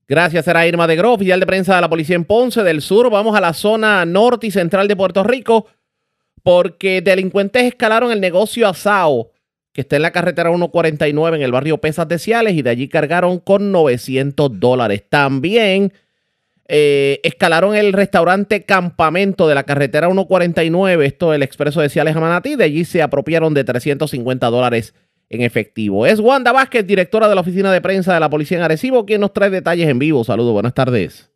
Gracias, 0.07 0.47
era 0.47 0.67
Irma 0.67 0.85
de 0.85 0.97
Gro, 0.97 1.13
oficial 1.13 1.39
de 1.39 1.45
prensa 1.45 1.75
de 1.75 1.81
la 1.81 1.89
policía 1.89 2.15
en 2.15 2.25
Ponce 2.25 2.61
del 2.63 2.81
Sur. 2.81 3.09
Vamos 3.09 3.35
a 3.35 3.41
la 3.41 3.53
zona 3.53 4.05
norte 4.05 4.47
y 4.47 4.51
central 4.51 4.88
de 4.88 4.95
Puerto 4.95 5.23
Rico 5.23 5.67
porque 6.43 7.01
delincuentes 7.01 7.63
escalaron 7.63 8.11
el 8.11 8.19
negocio 8.19 8.67
Asao, 8.67 9.31
que 9.71 9.81
está 9.81 9.95
en 9.95 10.01
la 10.01 10.11
carretera 10.11 10.49
149 10.49 11.38
en 11.38 11.43
el 11.43 11.51
barrio 11.53 11.77
Pesas 11.80 12.07
de 12.09 12.19
Ciales 12.19 12.53
y 12.53 12.61
de 12.61 12.69
allí 12.69 12.89
cargaron 12.89 13.39
con 13.39 13.71
900 13.71 14.59
dólares. 14.59 15.03
También 15.07 15.93
eh, 16.67 17.21
escalaron 17.23 17.75
el 17.75 17.93
restaurante 17.93 18.63
Campamento 18.65 19.47
de 19.47 19.55
la 19.55 19.63
carretera 19.63 20.07
149, 20.07 21.05
esto 21.05 21.34
el 21.34 21.43
expreso 21.43 21.80
de 21.80 21.89
Ciales 21.89 22.15
a 22.15 22.19
Manatí, 22.19 22.55
de 22.55 22.65
allí 22.65 22.84
se 22.84 23.01
apropiaron 23.01 23.53
de 23.53 23.63
350 23.63 24.49
dólares 24.49 24.93
en 25.29 25.41
efectivo. 25.41 26.05
Es 26.05 26.19
Wanda 26.19 26.51
Vázquez, 26.51 26.85
directora 26.85 27.27
de 27.27 27.35
la 27.35 27.41
oficina 27.41 27.71
de 27.71 27.81
prensa 27.81 28.13
de 28.13 28.19
la 28.19 28.29
policía 28.29 28.57
en 28.57 28.63
Arecibo, 28.63 29.05
quien 29.05 29.21
nos 29.21 29.33
trae 29.33 29.49
detalles 29.49 29.89
en 29.89 29.99
vivo. 29.99 30.23
Saludos, 30.23 30.53
buenas 30.53 30.73
tardes. 30.73 31.29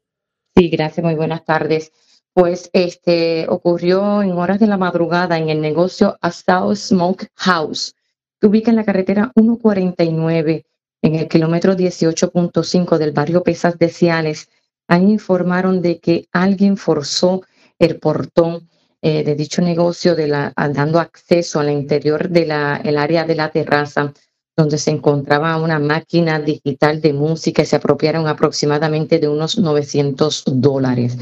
Sí, 0.55 0.69
gracias, 0.69 1.03
muy 1.03 1.15
buenas 1.15 1.45
tardes. 1.45 1.91
Pues 2.33 2.69
este 2.73 3.45
ocurrió 3.49 4.21
en 4.21 4.31
horas 4.31 4.59
de 4.59 4.67
la 4.67 4.77
madrugada 4.77 5.37
en 5.37 5.49
el 5.49 5.61
negocio 5.61 6.17
Asao 6.21 6.75
Smoke 6.75 7.27
House, 7.35 7.95
que 8.39 8.47
ubica 8.47 8.69
en 8.69 8.75
la 8.75 8.83
carretera 8.83 9.31
149 9.35 10.65
en 11.01 11.15
el 11.15 11.27
kilómetro 11.27 11.75
18.5 11.75 12.97
del 12.97 13.11
barrio 13.11 13.43
Pesas 13.43 13.77
de 13.79 13.89
Ciales. 13.89 14.49
Ahí 14.87 15.03
informaron 15.03 15.81
de 15.81 15.99
que 15.99 16.27
alguien 16.31 16.77
forzó 16.77 17.41
el 17.79 17.99
portón 17.99 18.69
eh, 19.01 19.23
de 19.23 19.35
dicho 19.35 19.61
negocio, 19.61 20.15
de 20.15 20.27
la, 20.27 20.53
dando 20.73 20.99
acceso 20.99 21.59
al 21.59 21.69
interior 21.69 22.29
del 22.29 22.51
el 22.83 22.97
área 22.97 23.25
de 23.25 23.35
la 23.35 23.51
terraza, 23.51 24.13
donde 24.55 24.79
se 24.79 24.89
encontraba 24.89 25.55
una 25.57 25.77
máquina 25.77 26.39
digital 26.39 26.99
de 26.99 27.13
música 27.13 27.61
y 27.61 27.67
se 27.67 27.75
apropiaron 27.75 28.27
aproximadamente 28.27 29.19
de 29.19 29.27
unos 29.27 29.59
900 29.59 30.43
dólares. 30.47 31.15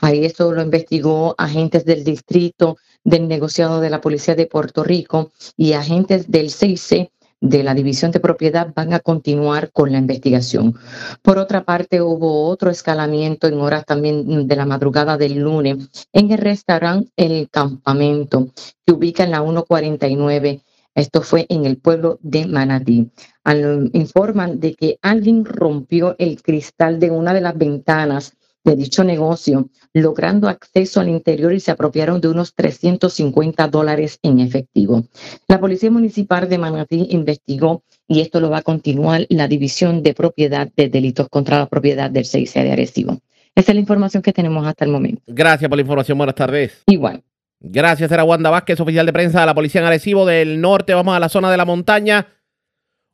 Ahí 0.00 0.24
esto 0.24 0.52
lo 0.52 0.62
investigó 0.62 1.34
agentes 1.36 1.84
del 1.84 2.04
distrito 2.04 2.76
del 3.02 3.26
negociado 3.26 3.80
de 3.80 3.90
la 3.90 4.00
Policía 4.00 4.36
de 4.36 4.46
Puerto 4.46 4.84
Rico 4.84 5.32
y 5.56 5.72
agentes 5.72 6.30
del 6.30 6.50
CIC 6.50 7.10
de 7.40 7.62
la 7.62 7.74
División 7.74 8.10
de 8.10 8.20
Propiedad 8.20 8.72
van 8.74 8.92
a 8.92 9.00
continuar 9.00 9.70
con 9.72 9.92
la 9.92 9.98
investigación. 9.98 10.74
Por 11.22 11.38
otra 11.38 11.64
parte, 11.64 12.00
hubo 12.00 12.48
otro 12.48 12.70
escalamiento 12.70 13.46
en 13.46 13.60
horas 13.60 13.84
también 13.84 14.46
de 14.46 14.56
la 14.56 14.66
madrugada 14.66 15.16
del 15.16 15.38
lunes 15.38 16.08
en 16.12 16.30
el 16.30 16.38
restaurante 16.38 17.10
El 17.16 17.48
Campamento, 17.50 18.48
que 18.84 18.92
ubica 18.92 19.24
en 19.24 19.32
la 19.32 19.42
149. 19.42 20.62
Esto 20.94 21.20
fue 21.20 21.44
en 21.50 21.66
el 21.66 21.76
pueblo 21.76 22.18
de 22.22 22.46
Manatí. 22.46 23.10
informan 23.92 24.58
de 24.60 24.74
que 24.74 24.98
alguien 25.02 25.44
rompió 25.44 26.16
el 26.18 26.40
cristal 26.42 26.98
de 26.98 27.10
una 27.10 27.34
de 27.34 27.42
las 27.42 27.56
ventanas 27.56 28.35
de 28.66 28.76
dicho 28.76 29.04
negocio, 29.04 29.70
logrando 29.94 30.48
acceso 30.48 31.00
al 31.00 31.08
interior 31.08 31.52
y 31.52 31.60
se 31.60 31.70
apropiaron 31.70 32.20
de 32.20 32.28
unos 32.28 32.54
350 32.54 33.68
dólares 33.68 34.18
en 34.22 34.40
efectivo. 34.40 35.04
La 35.46 35.60
Policía 35.60 35.90
Municipal 35.90 36.48
de 36.48 36.58
Manatí 36.58 37.06
investigó 37.10 37.84
y 38.08 38.20
esto 38.20 38.40
lo 38.40 38.50
va 38.50 38.58
a 38.58 38.62
continuar 38.62 39.24
la 39.30 39.46
División 39.48 40.02
de 40.02 40.14
Propiedad 40.14 40.68
de 40.76 40.88
Delitos 40.88 41.28
contra 41.28 41.58
la 41.58 41.66
Propiedad 41.66 42.10
del 42.10 42.24
6 42.24 42.54
de 42.54 42.72
Arecibo. 42.72 43.20
Esa 43.54 43.72
es 43.72 43.74
la 43.74 43.80
información 43.80 44.22
que 44.22 44.32
tenemos 44.32 44.66
hasta 44.66 44.84
el 44.84 44.90
momento. 44.90 45.22
Gracias 45.28 45.68
por 45.68 45.78
la 45.78 45.82
información. 45.82 46.18
Buenas 46.18 46.34
tardes. 46.34 46.82
Igual. 46.86 47.22
Gracias, 47.58 48.10
era 48.12 48.22
Wanda 48.22 48.50
Vázquez, 48.50 48.78
oficial 48.80 49.06
de 49.06 49.12
prensa 49.12 49.40
de 49.40 49.46
la 49.46 49.54
Policía 49.54 49.80
en 49.80 49.86
Arecibo 49.86 50.26
del 50.26 50.60
Norte. 50.60 50.92
Vamos 50.92 51.16
a 51.16 51.20
la 51.20 51.28
zona 51.28 51.50
de 51.50 51.56
la 51.56 51.64
montaña. 51.64 52.26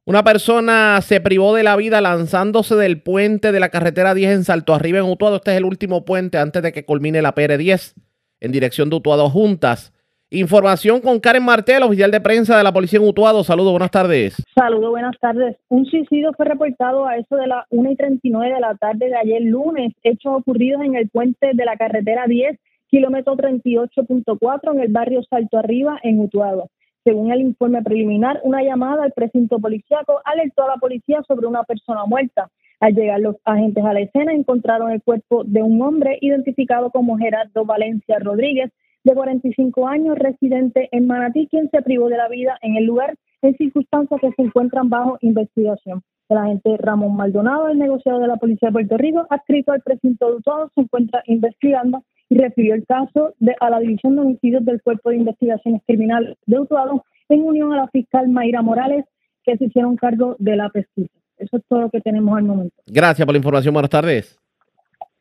Una 0.05 0.25
persona 0.25 1.01
se 1.01 1.21
privó 1.21 1.55
de 1.55 1.63
la 1.63 1.77
vida 1.77 2.01
lanzándose 2.01 2.75
del 2.75 3.01
puente 3.01 3.53
de 3.53 3.61
la 3.61 3.69
carretera 3.69 4.15
10 4.15 4.33
en 4.33 4.43
Salto 4.43 4.75
Arriba 4.75 4.99
en 4.99 5.05
Utuado. 5.05 5.37
Este 5.37 5.53
es 5.53 5.59
el 5.59 5.65
último 5.65 6.05
puente 6.05 6.39
antes 6.39 6.61
de 6.61 6.73
que 6.73 6.85
culmine 6.85 7.23
la 7.23 7.37
PR10 7.37 7.95
en 8.41 8.51
dirección 8.51 8.91
de 8.91 8.97
Utuado 8.97 9.31
Juntas. 9.31 9.93
Información 10.29 11.03
con 11.03 11.21
Karen 11.21 11.45
Martel, 11.45 11.85
oficial 11.85 12.11
de 12.11 12.21
prensa 12.21 12.59
de 12.59 12.65
la 12.65 12.73
policía 12.73 12.99
en 12.99 13.07
Utuado. 13.07 13.45
Saludos, 13.45 13.71
buenas 13.71 13.93
tardes. 13.93 14.43
Saludos, 14.57 14.91
buenas 14.91 15.17
tardes. 15.21 15.57
Un 15.69 15.87
suicidio 15.87 16.33
fue 16.33 16.47
reportado 16.47 17.07
a 17.07 17.17
eso 17.19 17.37
de 17.37 17.47
las 17.47 17.65
1 17.71 17.93
y 17.93 17.95
39 17.95 18.55
de 18.55 18.61
la 18.61 18.75
tarde 18.75 19.09
de 19.09 19.17
ayer 19.17 19.43
lunes, 19.43 19.93
hechos 20.03 20.33
ocurridos 20.37 20.83
en 20.83 20.97
el 20.97 21.11
puente 21.11 21.53
de 21.55 21.65
la 21.65 21.77
carretera 21.77 22.25
10, 22.27 22.59
kilómetro 22.89 23.37
38.4 23.37 24.75
en 24.75 24.81
el 24.81 24.91
barrio 24.91 25.23
Salto 25.31 25.59
Arriba 25.59 26.01
en 26.03 26.19
Utuado. 26.19 26.71
Según 27.05 27.33
el 27.33 27.41
informe 27.41 27.83
preliminar, 27.83 28.41
una 28.45 28.63
llamada 28.63 29.05
al 29.05 29.13
precinto 29.13 29.59
policiaco 29.59 30.21
alertó 30.25 30.63
a 30.65 30.69
la 30.69 30.77
policía 30.77 31.23
sobre 31.27 31.47
una 31.47 31.65
persona 31.65 32.05
muerta. 32.07 32.49
Al 32.79 32.95
llegar 32.95 33.21
los 33.21 33.37
agentes 33.45 33.85
a 33.85 33.93
la 33.93 34.01
escena 34.01 34.33
encontraron 34.33 34.91
el 34.91 35.03
cuerpo 35.03 35.43
de 35.45 35.63
un 35.63 35.81
hombre 35.83 36.19
identificado 36.21 36.91
como 36.91 37.19
Gerardo 37.19 37.65
Valencia 37.65 38.19
Rodríguez, 38.21 38.71
de 39.05 39.15
45 39.15 39.89
años, 39.89 40.17
residente 40.17 40.89
en 40.93 41.07
Manatí, 41.09 41.49
quien 41.49 41.69
se 41.71 41.83
privó 41.83 42.09
de 42.09 42.17
la 42.17 42.29
vida 42.29 42.57
en 42.63 42.77
el 42.77 42.85
lugar 42.85 43.17
en 43.43 43.57
circunstancias 43.57 44.21
que 44.21 44.31
se 44.33 44.43
encuentran 44.43 44.89
bajo 44.89 45.19
investigación. 45.21 46.03
El 46.29 46.39
agente 46.39 46.77
Ramón 46.79 47.17
Maldonado, 47.17 47.69
el 47.69 47.79
negociado 47.79 48.21
de 48.21 48.29
la 48.29 48.37
Policía 48.37 48.69
de 48.69 48.73
Puerto 48.73 48.97
Rico, 48.97 49.27
adscrito 49.29 49.73
al 49.73 49.83
precinto 49.83 50.35
de 50.35 50.43
se 50.75 50.81
encuentra 50.81 51.23
investigando 51.27 52.05
y 52.33 52.39
refirió 52.39 52.75
el 52.75 52.87
caso 52.87 53.35
de, 53.41 53.55
a 53.61 53.69
la 53.69 53.79
División 53.81 54.17
de 54.17 54.23
Homicidios 54.23 54.65
del 54.65 54.81
Cuerpo 54.81 55.11
de 55.11 55.17
Investigaciones 55.17 55.83
Criminales 55.87 56.39
de 56.47 56.61
Utuado 56.61 57.05
en 57.29 57.43
unión 57.43 57.75
a 57.75 57.77
la 57.77 57.89
fiscal 57.89 58.27
Mayra 58.29 58.63
Morales, 58.63 59.05
que 59.45 59.59
se 59.59 59.67
hicieron 59.67 59.97
cargo 59.97 60.37
de 60.39 60.57
la 60.57 60.71
pesquisa. 60.71 61.13
Eso 61.37 61.59
es 61.59 61.63
todo 61.69 61.83
lo 61.83 61.91
que 61.91 62.01
tenemos 62.01 62.35
al 62.39 62.45
momento. 62.45 62.75
Gracias 62.87 63.27
por 63.27 63.35
la 63.35 63.39
información. 63.39 63.75
Buenas 63.75 63.91
tardes. 63.91 64.41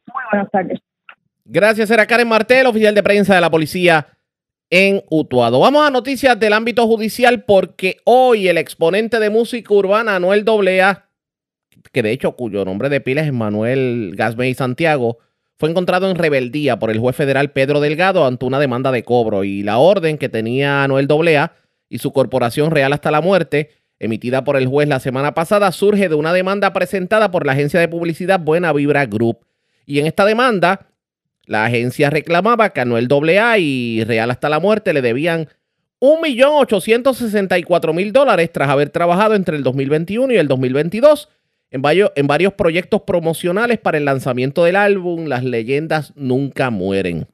Muy 0.08 0.24
buenas 0.32 0.52
tardes. 0.52 0.80
Gracias, 1.44 1.92
era 1.92 2.06
Karen 2.06 2.30
Martel, 2.30 2.66
oficial 2.66 2.96
de 2.96 3.04
prensa 3.04 3.36
de 3.36 3.42
la 3.42 3.50
policía 3.50 4.08
en 4.70 5.02
Utuado. 5.10 5.60
Vamos 5.60 5.86
a 5.86 5.92
noticias 5.92 6.40
del 6.40 6.54
ámbito 6.54 6.88
judicial 6.88 7.44
porque 7.44 7.98
hoy 8.06 8.48
el 8.48 8.58
exponente 8.58 9.20
de 9.20 9.30
música 9.30 9.74
urbana, 9.74 10.16
Anuel 10.16 10.46
AA, 10.48 11.10
que 11.92 12.04
de 12.04 12.12
hecho 12.12 12.38
cuyo 12.38 12.64
nombre 12.64 12.88
de 12.88 13.02
pila 13.02 13.22
es 13.22 13.34
Manuel 13.34 14.14
Gasmey 14.16 14.54
Santiago, 14.54 15.18
fue 15.62 15.70
encontrado 15.70 16.10
en 16.10 16.18
rebeldía 16.18 16.80
por 16.80 16.90
el 16.90 16.98
juez 16.98 17.16
federal 17.16 17.52
Pedro 17.52 17.82
Delgado 17.82 18.26
ante 18.26 18.46
una 18.46 18.58
demanda 18.58 18.92
de 18.92 19.04
cobro 19.04 19.44
y 19.44 19.62
la 19.62 19.78
orden 19.78 20.18
que 20.18 20.28
tenía 20.28 20.84
Anuel 20.84 21.08
AA 21.08 21.54
y 21.88 22.00
su 22.00 22.12
corporación 22.12 22.72
Real 22.72 22.94
hasta 22.94 23.12
la 23.12 23.22
muerte, 23.22 23.70
emitida 24.00 24.44
por 24.44 24.58
el 24.58 24.66
juez 24.66 24.90
la 24.90 25.00
semana 25.00 25.36
pasada, 25.36 25.72
surge 25.72 26.10
de 26.10 26.16
una 26.16 26.34
demanda 26.34 26.74
presentada 26.74 27.30
por 27.30 27.46
la 27.46 27.52
agencia 27.52 27.80
de 27.80 27.88
publicidad 27.88 28.40
Buena 28.40 28.74
Vibra 28.74 29.06
Group. 29.06 29.46
Y 29.86 30.00
en 30.00 30.08
esta 30.08 30.26
demanda, 30.26 30.88
la 31.46 31.66
agencia 31.66 32.10
reclamaba 32.10 32.72
que 32.72 32.82
Anuel 32.82 33.08
AA 33.12 33.60
y 33.60 34.04
Real 34.04 34.32
hasta 34.32 34.50
la 34.50 34.60
muerte 34.60 34.94
le 34.94 35.04
debían 35.04 35.48
1.864.000 36.00 38.12
dólares 38.12 38.52
tras 38.52 38.68
haber 38.68 38.90
trabajado 38.90 39.36
entre 39.36 39.58
el 39.58 39.64
2021 39.64 40.34
y 40.34 40.38
el 40.38 40.48
2022 40.48 41.30
en 41.72 41.82
varios, 41.82 42.12
en 42.16 42.28
varios 42.28 42.54
proyectos 42.54 43.02
promocionales 43.02 43.80
para 43.80 43.98
el 43.98 44.06
lanzamiento 44.06 44.66
del 44.66 44.76
álbum 44.76 45.26
Las 45.26 45.44
leyendas 45.44 46.14
nunca 46.16 46.70
mueren. 46.70 47.28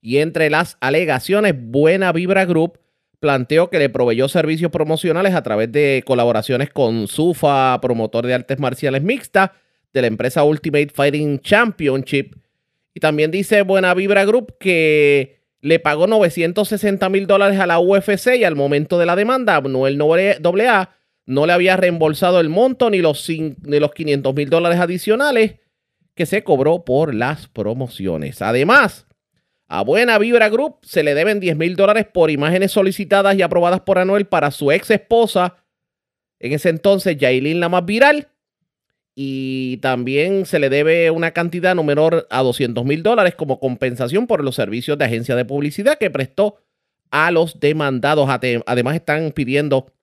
Y 0.00 0.18
entre 0.18 0.48
las 0.48 0.76
alegaciones, 0.80 1.54
Buena 1.56 2.12
Vibra 2.12 2.44
Group 2.44 2.78
planteó 3.18 3.70
que 3.70 3.80
le 3.80 3.88
proveyó 3.88 4.28
servicios 4.28 4.70
promocionales 4.70 5.34
a 5.34 5.42
través 5.42 5.72
de 5.72 6.04
colaboraciones 6.06 6.70
con 6.70 7.08
Sufa, 7.08 7.80
promotor 7.80 8.24
de 8.26 8.34
artes 8.34 8.60
marciales 8.60 9.02
mixtas, 9.02 9.50
de 9.92 10.02
la 10.02 10.06
empresa 10.06 10.44
Ultimate 10.44 10.90
Fighting 10.94 11.40
Championship. 11.40 12.36
Y 12.94 13.00
también 13.00 13.32
dice 13.32 13.62
Buena 13.62 13.94
Vibra 13.94 14.24
Group 14.24 14.56
que 14.60 15.40
le 15.60 15.80
pagó 15.80 16.06
960 16.06 17.08
mil 17.08 17.26
dólares 17.26 17.58
a 17.58 17.66
la 17.66 17.80
UFC 17.80 18.36
y 18.36 18.44
al 18.44 18.54
momento 18.54 18.98
de 18.98 19.06
la 19.06 19.16
demanda, 19.16 19.60
Noel 19.60 20.00
AA 20.00 20.95
no 21.26 21.44
le 21.44 21.52
había 21.52 21.76
reembolsado 21.76 22.40
el 22.40 22.48
monto 22.48 22.88
ni 22.88 22.98
los, 22.98 23.28
ni 23.28 23.80
los 23.80 23.92
500 23.92 24.34
mil 24.34 24.48
dólares 24.48 24.78
adicionales 24.78 25.56
que 26.14 26.24
se 26.24 26.44
cobró 26.44 26.84
por 26.84 27.14
las 27.14 27.48
promociones. 27.48 28.40
Además, 28.40 29.06
A 29.68 29.82
Buena 29.82 30.18
Vibra 30.18 30.48
Group 30.48 30.78
se 30.82 31.02
le 31.02 31.14
deben 31.14 31.40
10 31.40 31.56
mil 31.56 31.76
dólares 31.76 32.06
por 32.12 32.30
imágenes 32.30 32.72
solicitadas 32.72 33.36
y 33.36 33.42
aprobadas 33.42 33.80
por 33.80 33.98
Anuel 33.98 34.26
para 34.26 34.52
su 34.52 34.70
ex 34.70 34.90
esposa, 34.92 35.56
en 36.38 36.52
ese 36.52 36.68
entonces 36.68 37.16
Yailin 37.18 37.60
la 37.60 37.68
más 37.68 37.84
viral. 37.84 38.28
Y 39.18 39.78
también 39.78 40.44
se 40.44 40.58
le 40.58 40.68
debe 40.68 41.10
una 41.10 41.30
cantidad 41.30 41.74
no 41.74 41.82
menor 41.82 42.26
a 42.30 42.42
200 42.42 42.84
mil 42.84 43.02
dólares 43.02 43.34
como 43.34 43.58
compensación 43.58 44.26
por 44.26 44.44
los 44.44 44.54
servicios 44.54 44.98
de 44.98 45.06
agencia 45.06 45.34
de 45.34 45.46
publicidad 45.46 45.96
que 45.98 46.10
prestó 46.10 46.58
a 47.10 47.30
los 47.30 47.58
demandados. 47.58 48.28
Además 48.66 48.94
están 48.94 49.32
pidiendo 49.32 49.95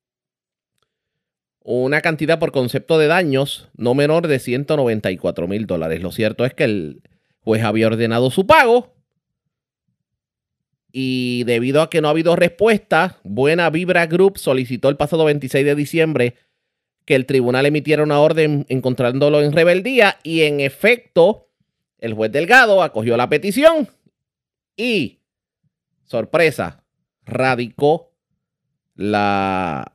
una 1.63 2.01
cantidad 2.01 2.39
por 2.39 2.51
concepto 2.51 2.97
de 2.97 3.07
daños 3.07 3.69
no 3.75 3.93
menor 3.93 4.27
de 4.27 4.39
194 4.39 5.47
mil 5.47 5.65
dólares. 5.65 6.01
Lo 6.01 6.11
cierto 6.11 6.45
es 6.45 6.53
que 6.53 6.65
el 6.65 7.01
juez 7.39 7.63
había 7.63 7.87
ordenado 7.87 8.31
su 8.31 8.45
pago 8.45 8.93
y 10.91 11.43
debido 11.45 11.81
a 11.81 11.89
que 11.89 12.01
no 12.01 12.07
ha 12.07 12.11
habido 12.11 12.35
respuesta, 12.35 13.17
Buena 13.23 13.69
Vibra 13.69 14.05
Group 14.05 14.37
solicitó 14.37 14.89
el 14.89 14.97
pasado 14.97 15.25
26 15.25 15.65
de 15.65 15.75
diciembre 15.75 16.35
que 17.05 17.15
el 17.15 17.25
tribunal 17.25 17.65
emitiera 17.65 18.03
una 18.03 18.19
orden 18.19 18.65
encontrándolo 18.69 19.41
en 19.41 19.53
rebeldía 19.53 20.19
y 20.23 20.43
en 20.43 20.59
efecto 20.59 21.49
el 21.97 22.13
juez 22.13 22.31
Delgado 22.31 22.83
acogió 22.83 23.17
la 23.17 23.27
petición 23.27 23.89
y, 24.77 25.19
sorpresa, 26.05 26.83
radicó 27.25 28.11
la, 28.95 29.93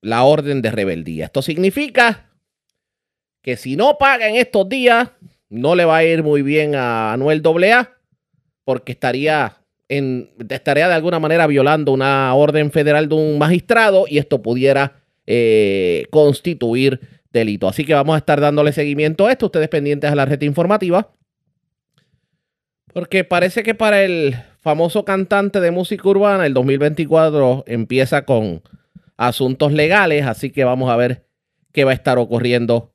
la 0.00 0.24
orden 0.24 0.62
de 0.62 0.70
rebeldía. 0.70 1.26
Esto 1.26 1.42
significa 1.42 2.30
que 3.42 3.56
si 3.56 3.76
no 3.76 3.96
paga 3.98 4.28
en 4.28 4.36
estos 4.36 4.68
días, 4.68 5.10
no 5.48 5.74
le 5.74 5.84
va 5.84 5.98
a 5.98 6.04
ir 6.04 6.22
muy 6.22 6.42
bien 6.42 6.74
a 6.74 7.12
Anuel 7.12 7.42
AA 7.44 7.96
porque 8.64 8.92
estaría 8.92 9.58
en, 9.88 10.30
estaría 10.48 10.88
de 10.88 10.94
alguna 10.94 11.20
manera 11.20 11.46
violando 11.46 11.92
una 11.92 12.34
orden 12.34 12.72
federal 12.72 13.08
de 13.08 13.14
un 13.14 13.38
magistrado 13.38 14.06
y 14.08 14.18
esto 14.18 14.42
pudiera 14.42 15.04
eh, 15.26 16.06
constituir 16.10 17.00
delito. 17.32 17.68
Así 17.68 17.84
que 17.84 17.94
vamos 17.94 18.14
a 18.14 18.18
estar 18.18 18.40
dándole 18.40 18.72
seguimiento 18.72 19.26
a 19.26 19.32
esto, 19.32 19.46
ustedes 19.46 19.68
pendientes 19.68 20.10
a 20.10 20.14
la 20.14 20.24
red 20.24 20.42
informativa. 20.42 21.12
Porque 22.92 23.24
parece 23.24 23.62
que 23.62 23.74
para 23.74 24.02
el 24.02 24.34
famoso 24.60 25.04
cantante 25.04 25.60
de 25.60 25.70
música 25.70 26.08
urbana, 26.08 26.46
el 26.46 26.54
2024 26.54 27.64
empieza 27.66 28.24
con 28.24 28.62
asuntos 29.16 29.72
legales, 29.72 30.26
así 30.26 30.50
que 30.50 30.64
vamos 30.64 30.90
a 30.90 30.96
ver 30.96 31.26
qué 31.72 31.84
va 31.84 31.90
a 31.90 31.94
estar 31.94 32.18
ocurriendo 32.18 32.94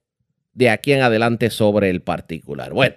de 0.54 0.70
aquí 0.70 0.94
en 0.94 1.02
adelante 1.02 1.50
sobre 1.50 1.90
el 1.90 2.02
particular. 2.02 2.74
Bueno, 2.74 2.96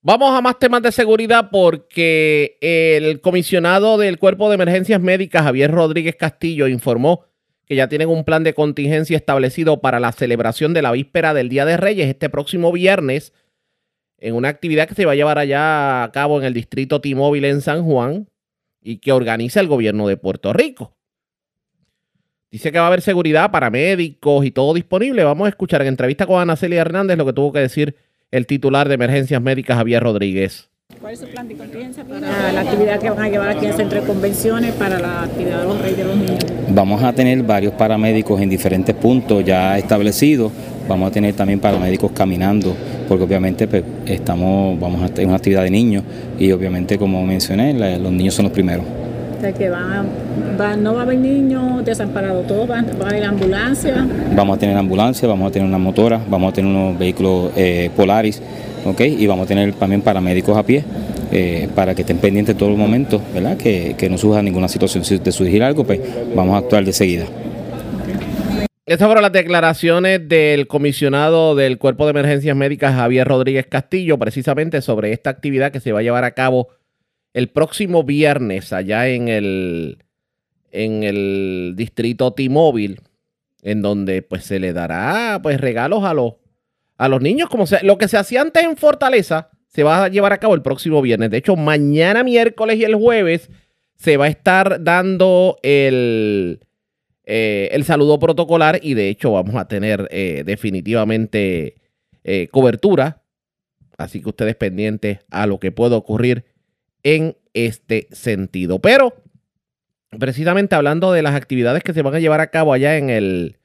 Vamos 0.00 0.30
a 0.30 0.40
más 0.40 0.60
temas 0.60 0.80
de 0.80 0.92
seguridad 0.92 1.50
porque 1.50 2.56
el 2.60 3.20
comisionado 3.20 3.98
del 3.98 4.18
Cuerpo 4.18 4.48
de 4.48 4.54
Emergencias 4.54 5.00
Médicas, 5.00 5.42
Javier 5.42 5.72
Rodríguez 5.72 6.14
Castillo, 6.14 6.68
informó 6.68 7.24
que 7.66 7.74
ya 7.74 7.88
tienen 7.88 8.08
un 8.08 8.24
plan 8.24 8.44
de 8.44 8.54
contingencia 8.54 9.16
establecido 9.16 9.80
para 9.80 9.98
la 9.98 10.12
celebración 10.12 10.72
de 10.72 10.82
la 10.82 10.92
víspera 10.92 11.34
del 11.34 11.48
Día 11.48 11.64
de 11.64 11.76
Reyes 11.76 12.08
este 12.08 12.30
próximo 12.30 12.70
viernes 12.70 13.34
en 14.18 14.36
una 14.36 14.48
actividad 14.48 14.88
que 14.88 14.94
se 14.94 15.04
va 15.04 15.12
a 15.12 15.16
llevar 15.16 15.38
allá 15.38 16.04
a 16.04 16.12
cabo 16.12 16.38
en 16.38 16.46
el 16.46 16.54
distrito 16.54 17.00
T-Mobile 17.00 17.48
en 17.48 17.60
San 17.60 17.84
Juan 17.84 18.28
y 18.80 18.98
que 18.98 19.12
organiza 19.12 19.58
el 19.60 19.66
gobierno 19.66 20.06
de 20.06 20.16
Puerto 20.16 20.52
Rico. 20.52 20.96
Dice 22.50 22.72
que 22.72 22.78
va 22.78 22.84
a 22.84 22.88
haber 22.88 23.02
seguridad 23.02 23.50
para 23.50 23.68
médicos 23.68 24.44
y 24.46 24.50
todo 24.50 24.72
disponible. 24.72 25.22
Vamos 25.22 25.46
a 25.46 25.48
escuchar 25.50 25.82
en 25.82 25.88
entrevista 25.88 26.24
con 26.24 26.40
Ana 26.40 26.56
Celia 26.56 26.80
Hernández 26.80 27.18
lo 27.18 27.26
que 27.26 27.34
tuvo 27.34 27.52
que 27.52 27.58
decir 27.58 27.94
el 28.30 28.46
titular 28.46 28.88
de 28.88 28.94
Emergencias 28.94 29.42
Médicas, 29.42 29.76
Javier 29.76 30.02
Rodríguez. 30.02 30.70
¿Cuál 30.98 31.12
es 31.12 31.20
su 31.20 31.28
plan 31.28 31.46
de 31.46 31.54
contingencia 31.54 32.02
para 32.04 32.52
la 32.52 32.60
actividad 32.62 32.98
que 32.98 33.10
van 33.10 33.20
a 33.20 33.28
llevar 33.28 33.50
aquí 33.50 33.66
en 33.66 33.72
el 33.72 33.76
Centro 33.76 34.00
de 34.00 34.06
Convenciones 34.06 34.72
para 34.76 34.98
la 34.98 35.24
actividad 35.24 35.60
de 35.60 35.64
los 35.66 35.78
Reyes 35.78 35.98
de 35.98 36.04
los 36.04 36.16
Niños? 36.16 36.38
Vamos 36.70 37.02
a 37.02 37.12
tener 37.12 37.42
varios 37.42 37.74
paramédicos 37.74 38.40
en 38.40 38.48
diferentes 38.48 38.94
puntos 38.94 39.44
ya 39.44 39.76
establecidos. 39.76 40.50
Vamos 40.88 41.10
a 41.10 41.12
tener 41.12 41.34
también 41.34 41.60
paramédicos 41.60 42.12
caminando, 42.12 42.74
porque 43.06 43.24
obviamente 43.24 43.68
pues, 43.68 43.84
estamos, 44.06 44.80
vamos 44.80 45.02
a 45.02 45.08
tener 45.08 45.26
una 45.26 45.36
actividad 45.36 45.64
de 45.64 45.70
niños 45.70 46.02
y 46.38 46.50
obviamente, 46.50 46.96
como 46.96 47.24
mencioné, 47.26 47.74
los 47.98 48.10
niños 48.10 48.32
son 48.32 48.44
los 48.44 48.52
primeros. 48.52 48.86
O 49.38 49.40
sea 49.40 49.52
que 49.52 49.70
van, 49.70 50.82
no 50.82 50.94
va 50.94 51.00
a 51.00 51.02
haber 51.04 51.18
niños 51.18 51.84
desamparados, 51.84 52.44
todos 52.48 52.66
van, 52.66 52.86
va 53.00 53.06
a 53.06 53.10
haber 53.10 53.24
ambulancia. 53.24 54.04
Vamos 54.34 54.56
a 54.56 54.58
tener 54.58 54.76
ambulancia, 54.76 55.28
vamos 55.28 55.48
a 55.48 55.52
tener 55.52 55.68
una 55.68 55.78
motora, 55.78 56.20
vamos 56.28 56.50
a 56.50 56.54
tener 56.56 56.68
unos 56.68 56.98
vehículos 56.98 57.52
eh, 57.54 57.88
Polaris, 57.94 58.42
¿ok? 58.84 59.00
Y 59.02 59.28
vamos 59.28 59.44
a 59.44 59.48
tener 59.48 59.72
también 59.74 60.02
paramédicos 60.02 60.56
a 60.56 60.64
pie. 60.64 60.84
Eh, 61.30 61.68
para 61.74 61.94
que 61.94 62.00
estén 62.00 62.16
pendientes 62.18 62.56
todos 62.56 62.70
los 62.70 62.78
momentos, 62.78 63.20
¿verdad? 63.34 63.56
Que, 63.58 63.94
que 63.98 64.08
no 64.08 64.16
surja 64.16 64.42
ninguna 64.42 64.66
situación. 64.66 65.04
Si 65.04 65.18
te 65.18 65.30
surgir 65.30 65.62
algo, 65.62 65.84
pues 65.84 66.00
vamos 66.34 66.54
a 66.54 66.58
actuar 66.58 66.84
de 66.84 66.92
seguida. 66.92 67.26
Estas 68.86 69.06
fueron 69.06 69.22
las 69.22 69.32
declaraciones 69.32 70.26
del 70.26 70.66
comisionado 70.66 71.54
del 71.54 71.76
Cuerpo 71.76 72.06
de 72.06 72.10
Emergencias 72.12 72.56
Médicas, 72.56 72.94
Javier 72.94 73.28
Rodríguez 73.28 73.66
Castillo, 73.66 74.18
precisamente 74.18 74.80
sobre 74.80 75.12
esta 75.12 75.28
actividad 75.28 75.70
que 75.70 75.80
se 75.80 75.92
va 75.92 76.00
a 76.00 76.02
llevar 76.02 76.24
a 76.24 76.30
cabo 76.30 76.70
el 77.34 77.48
próximo 77.48 78.02
viernes 78.04 78.72
allá 78.72 79.08
en 79.08 79.28
el, 79.28 80.04
en 80.70 81.02
el 81.02 81.74
distrito 81.76 82.32
T-Mobile, 82.32 82.96
en 83.62 83.82
donde 83.82 84.22
pues 84.22 84.44
se 84.44 84.58
le 84.58 84.72
dará 84.72 85.40
pues 85.42 85.60
regalos 85.60 86.04
a 86.04 86.14
los, 86.14 86.34
a 86.96 87.08
los 87.08 87.20
niños, 87.20 87.48
como 87.48 87.66
sea, 87.66 87.80
lo 87.82 87.98
que 87.98 88.08
se 88.08 88.16
hacía 88.16 88.40
antes 88.40 88.64
en 88.64 88.76
Fortaleza, 88.76 89.50
se 89.68 89.82
va 89.82 90.04
a 90.04 90.08
llevar 90.08 90.32
a 90.32 90.38
cabo 90.38 90.54
el 90.54 90.62
próximo 90.62 91.02
viernes. 91.02 91.30
De 91.30 91.36
hecho, 91.36 91.56
mañana 91.56 92.24
miércoles 92.24 92.78
y 92.78 92.84
el 92.84 92.94
jueves 92.94 93.50
se 93.94 94.16
va 94.16 94.26
a 94.26 94.28
estar 94.28 94.82
dando 94.82 95.58
el, 95.62 96.60
eh, 97.24 97.68
el 97.72 97.84
saludo 97.84 98.18
protocolar 98.18 98.80
y 98.82 98.94
de 98.94 99.10
hecho 99.10 99.32
vamos 99.32 99.54
a 99.56 99.68
tener 99.68 100.08
eh, 100.10 100.44
definitivamente 100.46 101.76
eh, 102.24 102.48
cobertura. 102.50 103.22
Así 103.98 104.22
que 104.22 104.30
ustedes 104.30 104.56
pendientes 104.56 105.18
a 105.30 105.46
lo 105.46 105.58
que 105.58 105.72
pueda 105.72 105.96
ocurrir 105.96 106.44
en 107.02 107.36
este 107.54 108.08
sentido. 108.10 108.80
Pero, 108.80 109.14
precisamente 110.18 110.74
hablando 110.74 111.12
de 111.12 111.22
las 111.22 111.34
actividades 111.34 111.82
que 111.82 111.92
se 111.92 112.02
van 112.02 112.14
a 112.14 112.20
llevar 112.20 112.40
a 112.40 112.50
cabo 112.50 112.72
allá 112.72 112.96
en 112.96 113.10
el, 113.10 113.58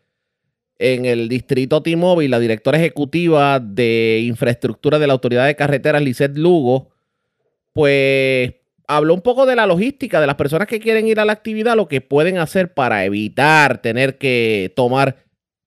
en 0.80 1.06
el 1.06 1.30
distrito 1.30 1.82
T-Mobile, 1.82 2.30
la 2.30 2.40
directora 2.40 2.78
ejecutiva 2.78 3.60
de 3.60 4.22
infraestructura 4.26 5.00
de 5.00 5.08
la 5.08 5.14
Autoridad 5.14 5.46
de 5.46 5.56
Carreteras, 5.56 6.02
Lisette 6.02 6.38
Lugo, 6.38 6.90
pues 7.74 8.54
habló 8.88 9.14
un 9.14 9.22
poco 9.22 9.46
de 9.46 9.56
la 9.56 9.66
logística 9.66 10.20
de 10.22 10.28
las 10.28 10.36
personas 10.36 10.68
que 10.68 10.80
quieren 10.80 11.08
ir 11.08 11.20
a 11.20 11.26
la 11.26 11.34
actividad, 11.34 11.76
lo 11.76 11.88
que 11.88 12.02
pueden 12.02 12.38
hacer 12.38 12.74
para 12.74 13.06
evitar 13.06 13.82
tener 13.82 14.18
que 14.18 14.72
tomar 14.76 15.18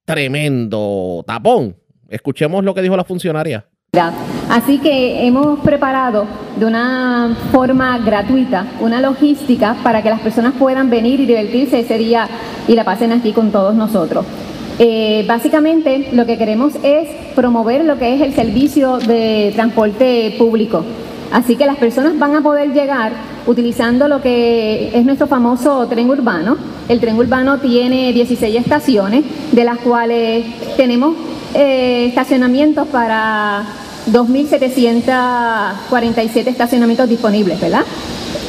tremendo 0.05 1.25
tapón. 1.27 1.77
Escuchemos 2.09 2.65
lo 2.65 2.75
que 2.75 2.83
dijo 2.83 2.97
la 2.97 3.05
funcionaria. 3.05 3.69
Así 4.51 4.79
que 4.79 5.27
hemos 5.27 5.61
preparado 5.61 6.27
de 6.59 6.67
una 6.67 7.35
forma 7.51 7.99
gratuita 7.99 8.67
una 8.81 9.01
logística 9.01 9.77
para 9.83 10.03
que 10.03 10.11
las 10.11 10.21
personas 10.21 10.55
puedan 10.59 10.91
venir 10.91 11.21
y 11.21 11.27
divertirse 11.27 11.81
ese 11.81 11.97
día 11.97 12.29
y 12.69 12.75
la 12.75 12.85
pasen 12.85 13.13
aquí 13.13 13.33
con 13.33 13.51
todos 13.51 13.75
nosotros. 13.75 14.25
Eh, 14.79 15.25
básicamente 15.27 16.11
lo 16.13 16.27
que 16.27 16.37
queremos 16.37 16.75
es 16.83 17.09
promover 17.35 17.85
lo 17.85 17.99
que 17.99 18.15
es 18.15 18.21
el 18.21 18.35
servicio 18.35 18.99
de 18.99 19.53
transporte 19.55 20.35
público. 20.39 20.85
Así 21.33 21.57
que 21.57 21.65
las 21.67 21.77
personas 21.77 22.19
van 22.19 22.37
a 22.37 22.43
poder 22.43 22.73
llegar 22.73 23.13
utilizando 23.47 24.09
lo 24.09 24.21
que 24.21 24.91
es 24.95 25.05
nuestro 25.05 25.27
famoso 25.27 25.87
tren 25.87 26.11
urbano. 26.11 26.57
El 26.89 27.01
tren 27.01 27.17
urbano 27.17 27.59
tiene 27.59 28.13
16 28.13 28.57
estaciones, 28.57 29.25
de 29.53 29.65
las 29.65 29.79
cuales 29.79 30.45
tenemos 30.77 31.17
eh, 31.55 32.07
estacionamientos 32.09 32.87
para 32.89 33.65
2.747 34.13 36.47
estacionamientos 36.47 37.09
disponibles, 37.09 37.61
¿verdad? 37.61 37.83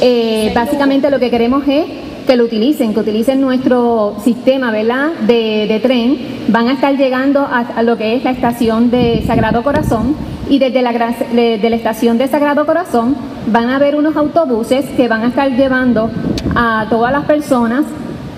Eh, 0.00 0.52
básicamente 0.54 1.10
lo 1.10 1.18
que 1.18 1.28
queremos 1.30 1.64
es 1.66 1.86
que 2.26 2.36
lo 2.36 2.44
utilicen, 2.44 2.92
que 2.92 3.00
utilicen 3.00 3.40
nuestro 3.40 4.16
sistema, 4.22 4.70
¿verdad? 4.70 5.12
De, 5.26 5.80
tren. 5.82 6.18
Van 6.48 6.68
a 6.68 6.72
estar 6.72 6.94
llegando 6.96 7.40
a, 7.40 7.82
lo 7.82 7.96
que 7.96 8.16
es 8.16 8.24
la 8.24 8.32
estación 8.32 8.90
de 8.90 9.24
Sagrado 9.26 9.62
Corazón 9.62 10.14
y 10.48 10.58
desde 10.58 10.82
la, 10.82 10.92
de, 10.92 11.58
la 11.62 11.76
estación 11.76 12.18
de 12.18 12.28
Sagrado 12.28 12.66
Corazón 12.66 13.16
van 13.46 13.70
a 13.70 13.76
haber 13.76 13.96
unos 13.96 14.14
autobuses 14.14 14.84
que 14.96 15.08
van 15.08 15.22
a 15.22 15.28
estar 15.28 15.50
llevando 15.50 16.10
a 16.54 16.86
todas 16.90 17.12
las 17.12 17.24
personas 17.24 17.86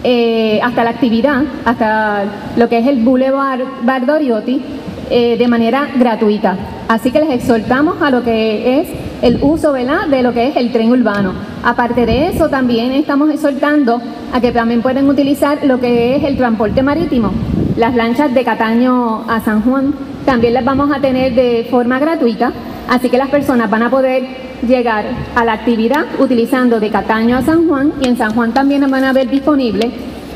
eh, 0.05 0.61
hasta 0.63 0.85
la 0.85 0.91
actividad, 0.91 1.43
hasta 1.65 2.25
lo 2.57 2.69
que 2.69 2.79
es 2.79 2.87
el 2.87 3.03
Boulevard 3.03 3.63
Bardoriotti, 3.83 4.63
eh, 5.11 5.37
de 5.37 5.49
manera 5.49 5.89
gratuita. 5.97 6.57
Así 6.91 7.13
que 7.13 7.21
les 7.21 7.31
exhortamos 7.31 8.03
a 8.03 8.11
lo 8.11 8.25
que 8.25 8.81
es 8.81 8.89
el 9.23 9.39
uso 9.43 9.71
¿verdad? 9.73 10.09
de 10.09 10.25
lo 10.25 10.33
que 10.33 10.49
es 10.49 10.57
el 10.57 10.73
tren 10.73 10.91
urbano. 10.91 11.35
Aparte 11.63 12.05
de 12.05 12.31
eso, 12.31 12.49
también 12.49 12.91
estamos 12.91 13.31
exhortando 13.31 14.03
a 14.33 14.41
que 14.41 14.51
también 14.51 14.83
pueden 14.83 15.09
utilizar 15.09 15.65
lo 15.65 15.79
que 15.79 16.17
es 16.17 16.25
el 16.25 16.37
transporte 16.37 16.83
marítimo. 16.83 17.31
Las 17.77 17.95
lanchas 17.95 18.35
de 18.35 18.43
Cataño 18.43 19.23
a 19.31 19.39
San 19.39 19.63
Juan 19.63 19.95
también 20.27 20.53
las 20.53 20.65
vamos 20.65 20.91
a 20.93 21.01
tener 21.01 21.33
de 21.37 21.65
forma 21.71 22.01
gratuita. 22.01 22.51
Así 22.89 23.09
que 23.09 23.19
las 23.19 23.29
personas 23.29 23.71
van 23.71 23.85
a 23.85 23.91
poder 23.91 24.25
llegar 24.67 25.05
a 25.37 25.45
la 25.45 25.53
actividad 25.53 26.07
utilizando 26.19 26.81
de 26.81 26.91
Cataño 26.91 27.37
a 27.37 27.43
San 27.43 27.69
Juan 27.69 27.93
y 28.01 28.09
en 28.09 28.17
San 28.17 28.35
Juan 28.35 28.53
también 28.53 28.91
van 28.91 29.05
a 29.05 29.11
haber 29.11 29.31
disponibles 29.31 29.93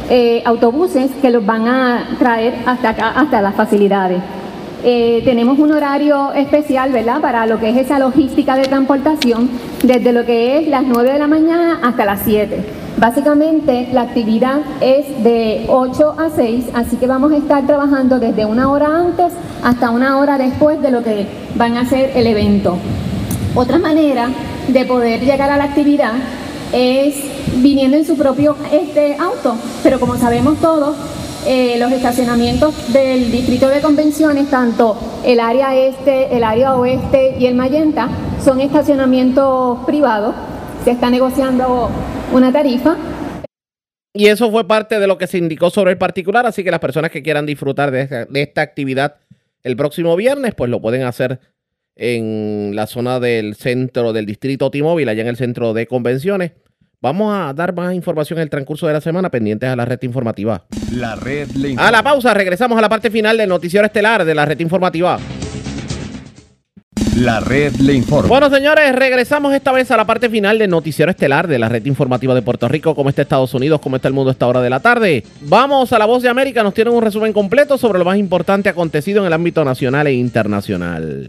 eh, 0.08 0.40
autobuses 0.44 1.10
que 1.20 1.30
los 1.30 1.44
van 1.44 1.66
a 1.66 2.10
traer 2.20 2.54
hasta 2.64 2.90
acá, 2.90 3.08
hasta 3.16 3.42
las 3.42 3.56
facilidades. 3.56 4.22
Eh, 4.86 5.22
tenemos 5.24 5.58
un 5.58 5.72
horario 5.72 6.32
especial, 6.34 6.92
¿verdad?, 6.92 7.22
para 7.22 7.46
lo 7.46 7.58
que 7.58 7.70
es 7.70 7.76
esa 7.78 7.98
logística 7.98 8.54
de 8.54 8.64
transportación, 8.64 9.48
desde 9.82 10.12
lo 10.12 10.26
que 10.26 10.58
es 10.58 10.68
las 10.68 10.82
9 10.82 11.10
de 11.14 11.18
la 11.18 11.26
mañana 11.26 11.80
hasta 11.82 12.04
las 12.04 12.20
7. 12.22 12.62
Básicamente 12.98 13.88
la 13.94 14.02
actividad 14.02 14.58
es 14.82 15.24
de 15.24 15.64
8 15.68 16.16
a 16.18 16.28
6, 16.28 16.66
así 16.74 16.96
que 16.96 17.06
vamos 17.06 17.32
a 17.32 17.38
estar 17.38 17.66
trabajando 17.66 18.18
desde 18.18 18.44
una 18.44 18.70
hora 18.70 18.88
antes 18.88 19.32
hasta 19.62 19.88
una 19.88 20.18
hora 20.18 20.36
después 20.36 20.82
de 20.82 20.90
lo 20.90 21.02
que 21.02 21.28
van 21.54 21.78
a 21.78 21.86
ser 21.86 22.12
el 22.14 22.26
evento. 22.26 22.76
Otra 23.54 23.78
manera 23.78 24.28
de 24.68 24.84
poder 24.84 25.20
llegar 25.20 25.50
a 25.50 25.56
la 25.56 25.64
actividad 25.64 26.12
es 26.74 27.14
viniendo 27.56 27.96
en 27.96 28.04
su 28.04 28.18
propio 28.18 28.54
este 28.70 29.16
auto, 29.16 29.54
pero 29.82 29.98
como 29.98 30.16
sabemos 30.16 30.58
todos, 30.58 30.94
eh, 31.46 31.76
los 31.78 31.92
estacionamientos 31.92 32.92
del 32.92 33.30
distrito 33.30 33.68
de 33.68 33.80
convenciones, 33.80 34.48
tanto 34.50 34.96
el 35.24 35.40
área 35.40 35.74
este, 35.76 36.34
el 36.36 36.42
área 36.42 36.74
oeste 36.76 37.36
y 37.38 37.46
el 37.46 37.54
Mayenta, 37.54 38.08
son 38.42 38.60
estacionamientos 38.60 39.84
privados. 39.84 40.34
Se 40.84 40.90
está 40.90 41.10
negociando 41.10 41.90
una 42.32 42.52
tarifa. 42.52 42.96
Y 44.12 44.26
eso 44.26 44.50
fue 44.50 44.66
parte 44.66 45.00
de 45.00 45.06
lo 45.06 45.18
que 45.18 45.26
se 45.26 45.38
indicó 45.38 45.70
sobre 45.70 45.92
el 45.92 45.98
particular, 45.98 46.46
así 46.46 46.62
que 46.62 46.70
las 46.70 46.80
personas 46.80 47.10
que 47.10 47.22
quieran 47.22 47.46
disfrutar 47.46 47.90
de 47.90 48.28
esta, 48.34 48.62
actividad 48.62 49.16
el 49.62 49.76
próximo 49.76 50.14
viernes, 50.14 50.54
pues 50.54 50.70
lo 50.70 50.80
pueden 50.80 51.02
hacer 51.02 51.40
en 51.96 52.72
la 52.74 52.86
zona 52.86 53.18
del 53.18 53.54
centro 53.54 54.12
del 54.12 54.26
distrito 54.26 54.70
T-Mobile, 54.70 55.10
allá 55.10 55.22
en 55.22 55.28
el 55.28 55.36
centro 55.36 55.74
de 55.74 55.86
convenciones. 55.86 56.52
Vamos 57.04 57.36
a 57.36 57.52
dar 57.52 57.74
más 57.74 57.94
información 57.94 58.38
en 58.38 58.44
el 58.44 58.48
transcurso 58.48 58.86
de 58.86 58.94
la 58.94 59.00
semana 59.02 59.28
pendientes 59.28 59.68
a 59.68 59.76
la 59.76 59.84
red 59.84 60.00
informativa. 60.00 60.64
La 60.90 61.14
red 61.14 61.50
le 61.50 61.74
A 61.76 61.90
la 61.90 62.02
pausa, 62.02 62.32
regresamos 62.32 62.78
a 62.78 62.80
la 62.80 62.88
parte 62.88 63.10
final 63.10 63.36
del 63.36 63.46
noticiero 63.46 63.84
estelar 63.84 64.24
de 64.24 64.34
la 64.34 64.46
red 64.46 64.58
informativa. 64.60 65.18
La 67.18 67.40
red 67.40 67.74
le 67.74 67.92
informa. 67.92 68.30
Bueno, 68.30 68.48
señores, 68.48 68.94
regresamos 68.94 69.52
esta 69.52 69.70
vez 69.70 69.90
a 69.90 69.98
la 69.98 70.06
parte 70.06 70.30
final 70.30 70.58
del 70.58 70.70
noticiero 70.70 71.10
estelar 71.10 71.46
de 71.46 71.58
la 71.58 71.68
red 71.68 71.84
informativa 71.84 72.34
de 72.34 72.40
Puerto 72.40 72.68
Rico. 72.68 72.94
¿Cómo 72.94 73.10
está 73.10 73.20
Estados 73.20 73.52
Unidos? 73.52 73.82
¿Cómo 73.82 73.96
está 73.96 74.08
el 74.08 74.14
mundo 74.14 74.30
a 74.30 74.32
esta 74.32 74.46
hora 74.46 74.62
de 74.62 74.70
la 74.70 74.80
tarde? 74.80 75.24
Vamos 75.42 75.92
a 75.92 75.98
la 75.98 76.06
voz 76.06 76.22
de 76.22 76.30
América. 76.30 76.62
Nos 76.62 76.72
tienen 76.72 76.94
un 76.94 77.02
resumen 77.02 77.34
completo 77.34 77.76
sobre 77.76 77.98
lo 77.98 78.06
más 78.06 78.16
importante 78.16 78.70
acontecido 78.70 79.20
en 79.20 79.26
el 79.26 79.34
ámbito 79.34 79.62
nacional 79.62 80.06
e 80.06 80.14
internacional. 80.14 81.28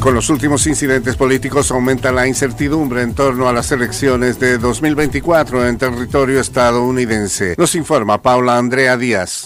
Con 0.00 0.14
los 0.14 0.30
últimos 0.30 0.66
incidentes 0.66 1.14
políticos 1.14 1.70
aumenta 1.70 2.10
la 2.10 2.26
incertidumbre 2.26 3.02
en 3.02 3.12
torno 3.12 3.48
a 3.48 3.52
las 3.52 3.70
elecciones 3.70 4.40
de 4.40 4.56
2024 4.56 5.68
en 5.68 5.76
territorio 5.76 6.40
estadounidense. 6.40 7.54
Nos 7.58 7.74
informa 7.74 8.22
Paula 8.22 8.56
Andrea 8.56 8.96
Díaz. 8.96 9.44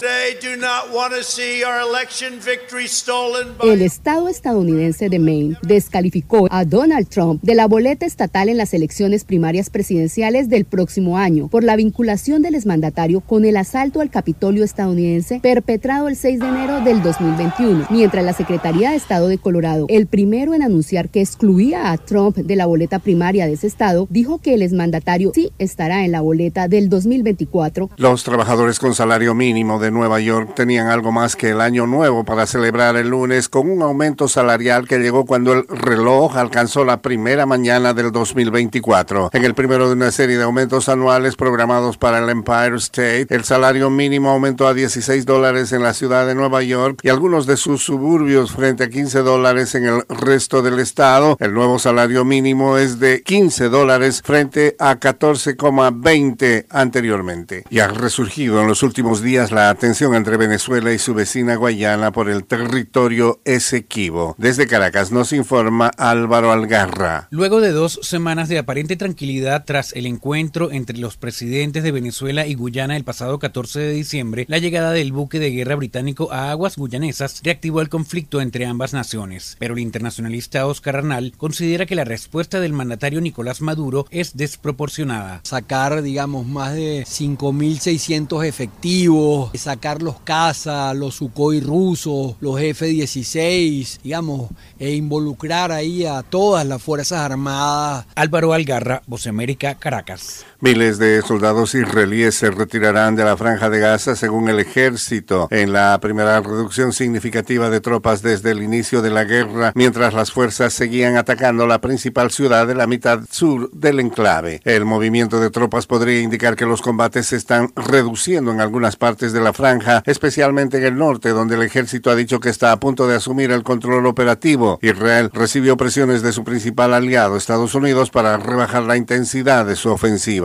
El 3.63 3.81
estado 3.81 4.29
estadounidense 4.29 5.09
de 5.09 5.19
Maine 5.19 5.57
descalificó 5.61 6.47
a 6.49 6.63
Donald 6.63 7.09
Trump 7.09 7.43
de 7.43 7.55
la 7.55 7.67
boleta 7.67 8.05
estatal 8.05 8.47
en 8.47 8.55
las 8.57 8.73
elecciones 8.73 9.25
primarias 9.25 9.69
presidenciales 9.69 10.47
del 10.47 10.63
próximo 10.63 11.17
año 11.17 11.49
por 11.49 11.65
la 11.65 11.75
vinculación 11.75 12.41
del 12.41 12.55
exmandatario 12.55 13.19
con 13.19 13.43
el 13.43 13.57
asalto 13.57 13.99
al 13.99 14.09
Capitolio 14.09 14.63
estadounidense 14.63 15.41
perpetrado 15.41 16.07
el 16.07 16.15
6 16.15 16.39
de 16.39 16.47
enero 16.47 16.79
del 16.79 17.03
2021, 17.03 17.87
mientras 17.89 18.23
la 18.23 18.33
Secretaría 18.33 18.91
de 18.91 18.95
Estado 18.95 19.27
de 19.27 19.37
Colorado, 19.37 19.85
el 19.89 20.07
primero 20.07 20.44
en 20.53 20.63
anunciar 20.63 21.09
que 21.09 21.21
excluía 21.21 21.91
a 21.91 21.97
Trump 21.97 22.37
de 22.37 22.55
la 22.55 22.65
boleta 22.65 22.99
primaria 22.99 23.45
de 23.45 23.53
ese 23.53 23.67
estado, 23.67 24.07
dijo 24.09 24.39
que 24.39 24.53
el 24.53 24.61
exmandatario 24.61 25.31
sí 25.33 25.51
estará 25.57 26.05
en 26.05 26.11
la 26.11 26.21
boleta 26.21 26.67
del 26.67 26.89
2024. 26.89 27.89
Los 27.97 28.23
trabajadores 28.23 28.79
con 28.79 28.93
salario 28.93 29.33
mínimo 29.33 29.79
de 29.79 29.91
Nueva 29.91 30.19
York 30.19 30.53
tenían 30.55 30.87
algo 30.87 31.11
más 31.11 31.35
que 31.35 31.49
el 31.49 31.61
año 31.61 31.87
nuevo 31.87 32.23
para 32.23 32.45
celebrar 32.45 32.95
el 32.97 33.09
lunes 33.09 33.49
con 33.49 33.69
un 33.69 33.81
aumento 33.81 34.27
salarial 34.27 34.87
que 34.87 34.99
llegó 34.99 35.25
cuando 35.25 35.53
el 35.53 35.67
reloj 35.67 36.37
alcanzó 36.37 36.85
la 36.85 37.01
primera 37.01 37.45
mañana 37.45 37.93
del 37.93 38.11
2024. 38.11 39.31
En 39.33 39.45
el 39.45 39.53
primero 39.53 39.87
de 39.87 39.93
una 39.93 40.11
serie 40.11 40.37
de 40.37 40.43
aumentos 40.43 40.89
anuales 40.89 41.35
programados 41.35 41.97
para 41.97 42.19
el 42.19 42.29
Empire 42.29 42.75
State, 42.77 43.27
el 43.29 43.43
salario 43.43 43.89
mínimo 43.89 44.29
aumentó 44.29 44.67
a 44.67 44.73
16 44.73 45.25
dólares 45.25 45.71
en 45.71 45.83
la 45.83 45.93
ciudad 45.93 46.27
de 46.27 46.35
Nueva 46.35 46.63
York 46.63 46.99
y 47.03 47.09
algunos 47.09 47.45
de 47.45 47.57
sus 47.57 47.83
suburbios 47.83 48.51
frente 48.51 48.83
a 48.83 48.89
15 48.89 49.19
dólares 49.19 49.75
en 49.75 49.85
el 49.85 50.03
resto 50.35 50.61
del 50.61 50.79
estado. 50.79 51.37
El 51.39 51.53
nuevo 51.53 51.79
salario 51.79 52.25
mínimo 52.25 52.77
es 52.77 52.99
de 52.99 53.23
15 53.23 53.69
dólares 53.69 54.21
frente 54.21 54.75
a 54.79 54.99
14,20 54.99 56.65
anteriormente. 56.69 57.63
Y 57.69 57.79
ha 57.79 57.87
resurgido 57.87 58.59
en 58.59 58.67
los 58.67 58.83
últimos 58.83 59.21
días 59.21 59.53
la 59.53 59.73
tensión 59.75 60.13
entre 60.13 60.35
Venezuela 60.35 60.91
y 60.91 60.99
su 60.99 61.13
vecina 61.13 61.55
Guayana 61.55 62.11
por 62.11 62.29
el 62.29 62.43
territorio 62.43 63.39
Esequibo. 63.45 64.35
Desde 64.37 64.67
Caracas 64.67 65.13
nos 65.13 65.31
informa 65.31 65.89
Álvaro 65.97 66.51
Algarra. 66.51 67.29
Luego 67.31 67.61
de 67.61 67.71
dos 67.71 67.97
semanas 68.01 68.49
de 68.49 68.57
aparente 68.57 68.97
tranquilidad 68.97 69.63
tras 69.65 69.93
el 69.93 70.05
encuentro 70.05 70.69
entre 70.69 70.97
los 70.97 71.15
presidentes 71.15 71.81
de 71.81 71.93
Venezuela 71.93 72.45
y 72.45 72.55
Guyana 72.55 72.97
el 72.97 73.05
pasado 73.05 73.39
14 73.39 73.79
de 73.79 73.93
diciembre, 73.93 74.43
la 74.49 74.57
llegada 74.57 74.91
del 74.91 75.13
buque 75.13 75.39
de 75.39 75.51
guerra 75.51 75.75
británico 75.75 76.33
a 76.33 76.51
aguas 76.51 76.75
guyanesas 76.75 77.39
reactivó 77.41 77.79
el 77.79 77.87
conflicto 77.87 78.41
entre 78.41 78.65
ambas 78.65 78.91
naciones. 78.91 79.55
Pero 79.59 79.75
el 79.75 80.24
internacionalista 80.25 80.65
Oscar 80.65 80.97
Arnal 80.97 81.33
considera 81.37 81.85
que 81.85 81.95
la 81.95 82.03
respuesta 82.03 82.59
del 82.59 82.73
mandatario 82.73 83.21
Nicolás 83.21 83.61
Maduro 83.61 84.05
es 84.09 84.35
desproporcionada. 84.35 85.41
Sacar, 85.43 86.01
digamos, 86.01 86.45
más 86.47 86.73
de 86.73 87.03
5.600 87.03 88.45
efectivos, 88.45 89.51
sacar 89.55 90.01
los 90.01 90.19
cazas, 90.21 90.95
los 90.95 91.15
Sukhoi 91.15 91.59
rusos, 91.59 92.35
los 92.39 92.59
F-16, 92.59 93.99
digamos, 94.03 94.49
e 94.79 94.95
involucrar 94.95 95.71
ahí 95.71 96.05
a 96.05 96.23
todas 96.23 96.65
las 96.65 96.81
Fuerzas 96.81 97.19
Armadas. 97.19 98.05
Álvaro 98.15 98.53
Algarra, 98.53 99.01
Voz 99.07 99.27
América, 99.27 99.75
Caracas. 99.75 100.45
Miles 100.61 100.97
de 100.99 101.21
soldados 101.21 101.75
israelíes 101.75 102.35
se 102.35 102.49
retirarán 102.49 103.15
de 103.15 103.25
la 103.25 103.35
franja 103.35 103.69
de 103.69 103.79
Gaza 103.79 104.15
según 104.15 104.47
el 104.47 104.59
ejército 104.59 105.47
en 105.51 105.73
la 105.73 105.99
primera 105.99 106.39
reducción 106.39 106.93
significativa 106.93 107.69
de 107.69 107.81
tropas 107.81 108.21
desde 108.21 108.51
el 108.51 108.63
inicio 108.63 109.01
de 109.01 109.09
la 109.09 109.25
guerra, 109.25 109.73
mientras 109.75 110.13
las 110.13 110.31
fuerzas 110.31 110.73
seguían 110.73 111.17
atacando 111.17 111.67
la 111.67 111.81
principal 111.81 112.31
ciudad 112.31 112.67
de 112.67 112.75
la 112.75 112.87
mitad 112.87 113.19
sur 113.29 113.69
del 113.71 113.99
enclave. 113.99 114.61
El 114.63 114.85
movimiento 114.85 115.41
de 115.41 115.49
tropas 115.49 115.87
podría 115.87 116.21
indicar 116.21 116.55
que 116.55 116.65
los 116.65 116.81
combates 116.81 117.27
se 117.27 117.35
están 117.35 117.73
reduciendo 117.75 118.51
en 118.51 118.61
algunas 118.61 118.95
partes 118.95 119.33
de 119.33 119.41
la 119.41 119.51
franja, 119.51 120.03
especialmente 120.05 120.77
en 120.77 120.85
el 120.85 120.97
norte, 120.97 121.29
donde 121.29 121.55
el 121.55 121.63
ejército 121.63 122.09
ha 122.09 122.15
dicho 122.15 122.39
que 122.39 122.49
está 122.49 122.71
a 122.71 122.79
punto 122.79 123.07
de 123.07 123.15
asumir 123.15 123.51
el 123.51 123.63
control 123.63 124.05
operativo. 124.05 124.79
Israel 124.81 125.31
recibió 125.33 125.75
presiones 125.75 126.21
de 126.21 126.31
su 126.31 126.43
principal 126.45 126.93
aliado, 126.93 127.35
Estados 127.35 127.75
Unidos, 127.75 128.09
para 128.09 128.37
rebajar 128.37 128.83
la 128.83 128.95
intensidad 128.95 129.65
de 129.65 129.75
su 129.75 129.89
ofensiva. 129.91 130.44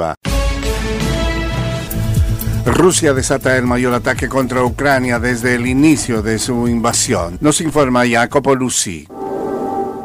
Rusia 2.67 3.13
desata 3.15 3.57
el 3.57 3.65
mayor 3.67 3.95
ataque 3.95 4.29
contra 4.29 4.63
Ucrania 4.63 5.19
desde 5.19 5.55
el 5.55 5.67
inicio 5.67 6.23
de 6.23 6.39
su 6.39 6.69
invasión. 6.69 7.39
Nos 7.41 7.61
informa 7.61 8.09
Jacopo 8.09 8.55
Lucy. 8.55 9.07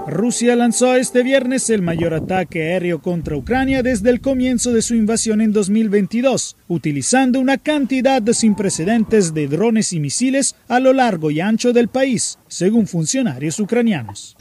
Rusia 0.07 0.55
lanzó 0.55 0.95
este 0.95 1.23
viernes 1.23 1.67
el 1.71 1.81
mayor 1.81 2.13
ataque 2.13 2.61
aéreo 2.61 3.01
contra 3.01 3.35
Ucrania 3.35 3.81
desde 3.81 4.11
el 4.11 4.21
comienzo 4.21 4.71
de 4.71 4.83
su 4.83 4.93
invasión 4.93 5.41
en 5.41 5.51
2022, 5.51 6.57
utilizando 6.67 7.39
una 7.39 7.57
cantidad 7.57 8.21
sin 8.33 8.53
precedentes 8.53 9.33
de 9.33 9.47
drones 9.47 9.93
y 9.93 9.99
misiles 9.99 10.55
a 10.67 10.79
lo 10.79 10.93
largo 10.93 11.31
y 11.31 11.39
ancho 11.39 11.73
del 11.73 11.87
país, 11.87 12.37
según 12.47 12.85
funcionarios 12.85 13.59
ucranianos. 13.59 14.37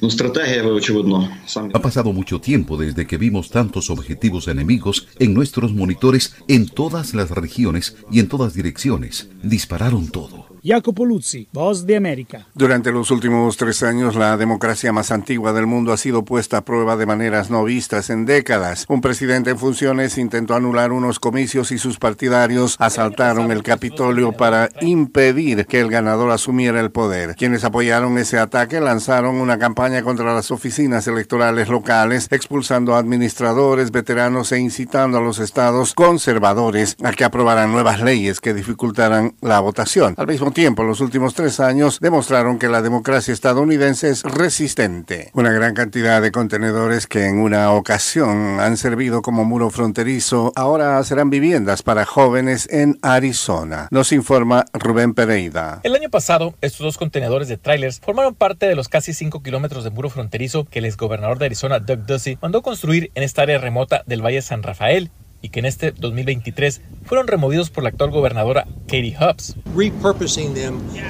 Ha 1.73 1.81
pasado 1.81 2.13
mucho 2.13 2.41
tiempo 2.41 2.77
desde 2.77 3.07
que 3.07 3.17
vimos 3.17 3.49
tantos 3.49 3.89
objetivos 3.89 4.49
enemigos 4.49 5.09
en 5.19 5.33
nuestros 5.33 5.73
monitores 5.73 6.35
en 6.47 6.69
todas 6.69 7.15
las 7.15 7.31
regiones 7.31 7.97
y 8.13 8.21
en 8.21 8.29
todas 8.29 8.53
direcciones. 8.53 9.31
Dispararon 9.43 10.09
todo 10.09 10.54
Jacopo 10.67 11.05
Luzzi, 11.05 11.47
Voz 11.53 11.85
de 11.85 11.95
América. 11.95 12.47
Durante 12.55 12.91
los 12.91 13.11
últimos 13.11 13.59
tres 13.59 13.83
años, 13.83 14.15
la 14.15 14.39
democracia 14.39 14.95
más 14.95 15.11
antigua 15.11 15.53
del 15.53 15.67
mundo 15.67 15.93
ha 15.93 15.99
sido 15.99 16.25
puesta 16.25 16.57
a 16.57 16.65
prueba 16.65 16.97
de 16.97 17.05
maneras 17.05 17.51
no 17.51 17.65
vistas 17.65 18.09
en 18.09 18.25
décadas. 18.25 18.87
Un 18.89 19.03
presidente 19.03 19.51
en 19.51 19.59
funciones 19.59 20.17
intentó 20.17 20.55
anular 20.55 20.93
unos 20.93 21.21
comicios 21.21 21.71
y 21.71 21.77
sus 21.77 21.99
partidarios 21.99 22.77
asaltaron 22.79 23.53
el 23.53 23.63
Capitolio 23.63 24.33
para 24.33 24.71
impedir 24.81 25.67
que 25.67 25.81
el 25.81 25.91
ganador 25.91 26.31
asumiera 26.31 26.81
el 26.81 26.91
poder. 26.91 27.35
Quienes 27.35 27.65
apoyaron 27.65 28.17
ese 28.17 28.39
ataque 28.39 28.81
lanzaron 28.81 29.35
una 29.35 29.59
campaña 29.59 30.03
contra 30.03 30.33
las 30.33 30.51
oficinas 30.51 31.07
electorales 31.07 31.69
locales, 31.69 32.29
expulsando 32.31 32.95
a 32.95 33.01
administradores, 33.01 33.91
veteranos 33.91 34.51
e 34.53 34.61
incitando 34.61 35.19
a 35.19 35.21
los 35.21 35.41
estados 35.41 35.93
conservadores 35.93 36.97
a 37.05 37.13
que 37.13 37.25
aprobaran 37.25 37.71
nuevas 37.71 38.01
leyes 38.01 38.41
que 38.41 38.55
dificultaran 38.55 39.35
la 39.43 39.61
votación. 39.61 40.15
Al 40.17 40.27
mismo 40.27 40.54
tiempo, 40.55 40.85
los 40.85 41.01
últimos 41.01 41.35
tres 41.35 41.61
años 41.61 41.99
demostraron 42.01 42.59
que 42.59 42.69
la 42.69 42.81
democracia 42.81 43.35
estadounidense 43.35 44.09
es 44.09 44.23
resistente. 44.23 45.31
Una 45.35 45.53
gran 45.53 45.75
cantidad 45.75 46.23
de 46.23 46.33
contenedores 46.33 47.07
que 47.07 47.27
en 47.27 47.41
una 47.41 47.73
ocasión 47.73 48.61
han 48.61 48.79
servido 48.79 49.21
como 49.21 49.45
muro 49.45 49.69
fronterizo 49.69 50.53
ahora 50.57 51.03
serán 51.05 51.29
viviendas 51.29 51.83
para 51.83 52.07
jóvenes 52.07 52.69
en 52.71 52.99
Arizona. 53.03 53.89
Nos 53.91 54.13
informa 54.13 54.65
Rubén 54.73 55.13
Pereira. 55.13 55.81
El 55.83 55.95
año 55.95 56.09
pasado, 56.09 56.55
estos 56.63 56.81
dos 56.85 56.97
contenedores 56.97 57.49
de 57.49 57.59
trailers 57.59 58.01
formaron 58.01 58.35
parte 58.35 58.67
de 58.67 58.77
los 58.77 58.89
casi 58.89 59.13
5 59.13 59.43
kilómetros 59.43 59.85
de 59.85 59.91
muro 59.91 60.09
fronterizo 60.09 60.65
que 60.65 60.79
el 60.79 60.87
exgobernador 60.87 61.39
de 61.39 61.47
Arizona, 61.47 61.81
Doug 61.81 62.07
Ducey, 62.07 62.39
mandó 62.41 62.63
construir 62.63 63.11
en 63.15 63.25
esta 63.25 63.43
área 63.43 63.59
remota 63.59 64.05
del 64.07 64.25
Valle 64.25 64.41
San 64.41 64.63
Rafael 64.63 65.11
y 65.45 65.51
que 65.51 65.61
en 65.61 65.67
este 65.67 65.93
2023 65.93 66.81
fueron 67.05 67.27
removidos 67.27 67.69
por 67.69 67.85
la 67.85 67.91
actual 67.91 68.11
gobernadora 68.11 68.67
Katie 68.87 69.15
Hubbs. 69.21 69.57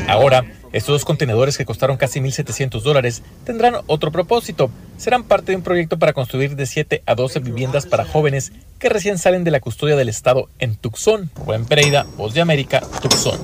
Ahora, 0.08 0.44
estos 0.72 0.92
dos 0.92 1.04
contenedores 1.04 1.56
que 1.56 1.64
costaron 1.64 1.96
casi 1.96 2.18
1.700 2.18 2.82
dólares 2.82 3.22
tendrán 3.44 3.76
otro 3.86 4.10
propósito. 4.10 4.72
Serán 4.96 5.22
parte 5.22 5.52
de 5.52 5.56
un 5.56 5.62
proyecto 5.62 6.00
para 6.00 6.14
construir 6.14 6.56
de 6.56 6.66
7 6.66 7.04
a 7.06 7.14
12 7.14 7.38
viviendas 7.38 7.86
para 7.86 8.04
jóvenes 8.04 8.50
que 8.80 8.88
recién 8.88 9.18
salen 9.18 9.44
de 9.44 9.52
la 9.52 9.60
custodia 9.60 9.94
del 9.94 10.08
Estado 10.08 10.48
en 10.58 10.74
Tucson. 10.74 11.30
Rubén 11.36 11.64
Pereira, 11.64 12.04
Voz 12.16 12.34
de 12.34 12.40
América, 12.40 12.82
Tucson. 13.00 13.38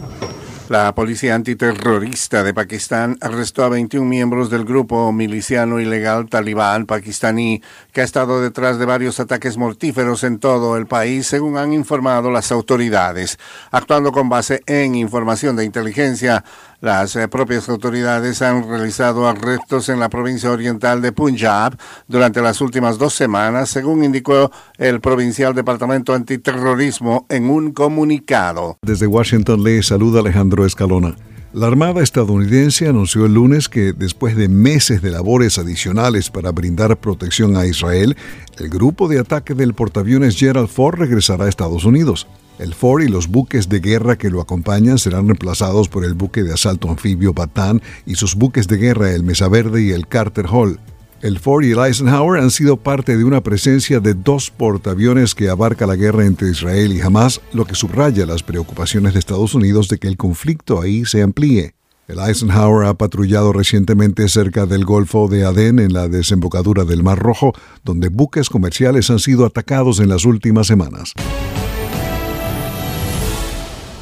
La 0.71 0.95
policía 0.95 1.35
antiterrorista 1.35 2.45
de 2.45 2.55
Pakistán 2.55 3.19
arrestó 3.21 3.65
a 3.65 3.69
21 3.69 4.09
miembros 4.09 4.51
del 4.51 4.65
grupo 4.65 5.11
miliciano 5.11 5.81
ilegal 5.81 6.29
talibán 6.29 6.87
pakistaní 6.87 7.61
que 7.93 8.03
ha 8.03 8.05
estado 8.05 8.41
detrás 8.41 8.79
de 8.79 8.85
varios 8.85 9.19
ataques 9.19 9.57
mortíferos 9.57 10.23
en 10.23 10.39
todo 10.39 10.77
el 10.77 10.87
país, 10.87 11.27
según 11.27 11.59
han 11.59 11.73
informado 11.73 12.31
las 12.31 12.53
autoridades. 12.53 13.41
Actuando 13.73 14.13
con 14.13 14.29
base 14.29 14.63
en 14.67 14.95
información 14.95 15.57
de 15.57 15.65
inteligencia, 15.65 16.45
las 16.81 17.17
eh, 17.17 17.29
propias 17.29 17.69
autoridades 17.69 18.43
han 18.43 18.69
realizado 18.69 19.29
arrestos 19.29 19.89
en 19.89 20.01
la 20.01 20.09
provincia 20.09 20.51
oriental 20.51 21.03
de 21.03 21.13
Punjab 21.13 21.77
durante 22.09 22.41
las 22.41 22.61
últimas 22.61 22.99
dos 22.99 23.15
semanas, 23.15 23.69
según 23.69 24.05
indicó 24.05 24.51
el 24.79 25.01
provincial 25.01 25.55
Departamento 25.55 26.15
Antiterrorismo 26.15 27.27
en 27.29 27.51
un 27.51 27.73
comunicado. 27.73 28.79
Desde 28.83 29.07
Washington 29.07 29.63
le 29.63 29.83
saluda 29.83 30.21
Alejandro 30.21 30.65
Escalona. 30.65 31.17
La 31.53 31.67
Armada 31.67 32.01
estadounidense 32.01 32.87
anunció 32.87 33.27
el 33.27 33.35
lunes 33.35 33.69
que 33.69 33.93
después 33.93 34.37
de 34.37 34.49
meses 34.49 35.03
de 35.03 35.11
labores 35.11 35.59
adicionales 35.59 36.31
para 36.31 36.53
brindar 36.53 36.97
protección 36.99 37.57
a 37.57 37.67
Israel, 37.67 38.17
el 38.59 38.69
grupo 38.69 39.09
de 39.09 39.19
ataque 39.19 39.55
del 39.55 39.75
portaaviones 39.75 40.37
Gerald 40.37 40.69
Ford 40.69 41.01
regresará 41.01 41.47
a 41.47 41.49
Estados 41.49 41.85
Unidos. 41.85 42.29
El 42.59 42.75
Ford 42.75 43.03
y 43.03 43.09
los 43.09 43.29
buques 43.29 43.69
de 43.69 43.81
guerra 43.81 44.19
que 44.19 44.31
lo 44.31 44.41
acompañan 44.41 44.99
serán 44.99 45.27
reemplazados 45.27 45.89
por 45.89 46.05
el 46.05 46.15
buque 46.15 46.43
de 46.43 46.53
asalto 46.53 46.91
anfibio 46.91 47.33
Batán 47.33 47.81
y 48.05 48.17
sus 48.17 48.35
buques 48.35 48.69
de 48.69 48.77
guerra 48.77 49.13
el 49.13 49.23
Mesa 49.23 49.49
Verde 49.49 49.83
y 49.83 49.91
el 49.93 50.07
Carter 50.07 50.47
Hall. 50.47 50.79
El 51.23 51.39
Ford 51.39 51.65
y 51.65 51.73
el 51.73 51.79
Eisenhower 51.79 52.41
han 52.41 52.51
sido 52.51 52.79
parte 52.79 53.17
de 53.19 53.25
una 53.25 53.43
presencia 53.43 54.01
de 54.01 54.15
dos 54.15 54.51
portaaviones 54.51 55.35
que 55.35 55.51
abarca 55.51 55.87
la 55.87 55.97
guerra 55.97 56.25
entre 56.25 56.51
Israel 56.51 56.93
y 56.93 57.01
Hamas, 57.03 57.43
lo 57.53 57.67
que 57.67 57.75
subraya 57.75 58.25
las 58.25 58.43
preocupaciones 58.43 59.13
de 59.13 59.19
Estados 59.19 59.55
Unidos 59.55 59.89
de 59.89 59.99
que 59.99 60.09
el 60.09 60.17
conflicto 60.17 60.81
ahí 60.81 61.05
se 61.05 61.23
amplíe. 61.23 61.75
El 62.09 62.19
Eisenhower 62.19 62.87
ha 62.89 62.95
patrullado 62.95 63.53
recientemente 63.53 64.29
cerca 64.29 64.67
del 64.67 64.85
Golfo 64.85 65.29
de 65.29 65.45
Adén 65.45 65.79
en 65.79 65.93
la 65.93 66.09
desembocadura 66.09 66.85
del 66.85 67.03
Mar 67.03 67.19
Rojo, 67.19 67.53
donde 67.85 68.09
buques 68.09 68.49
comerciales 68.49 69.11
han 69.11 69.21
sido 69.21 69.45
atacados 69.45 70.01
en 70.01 70.09
las 70.09 70.25
últimas 70.25 70.67
semanas. 70.67 71.13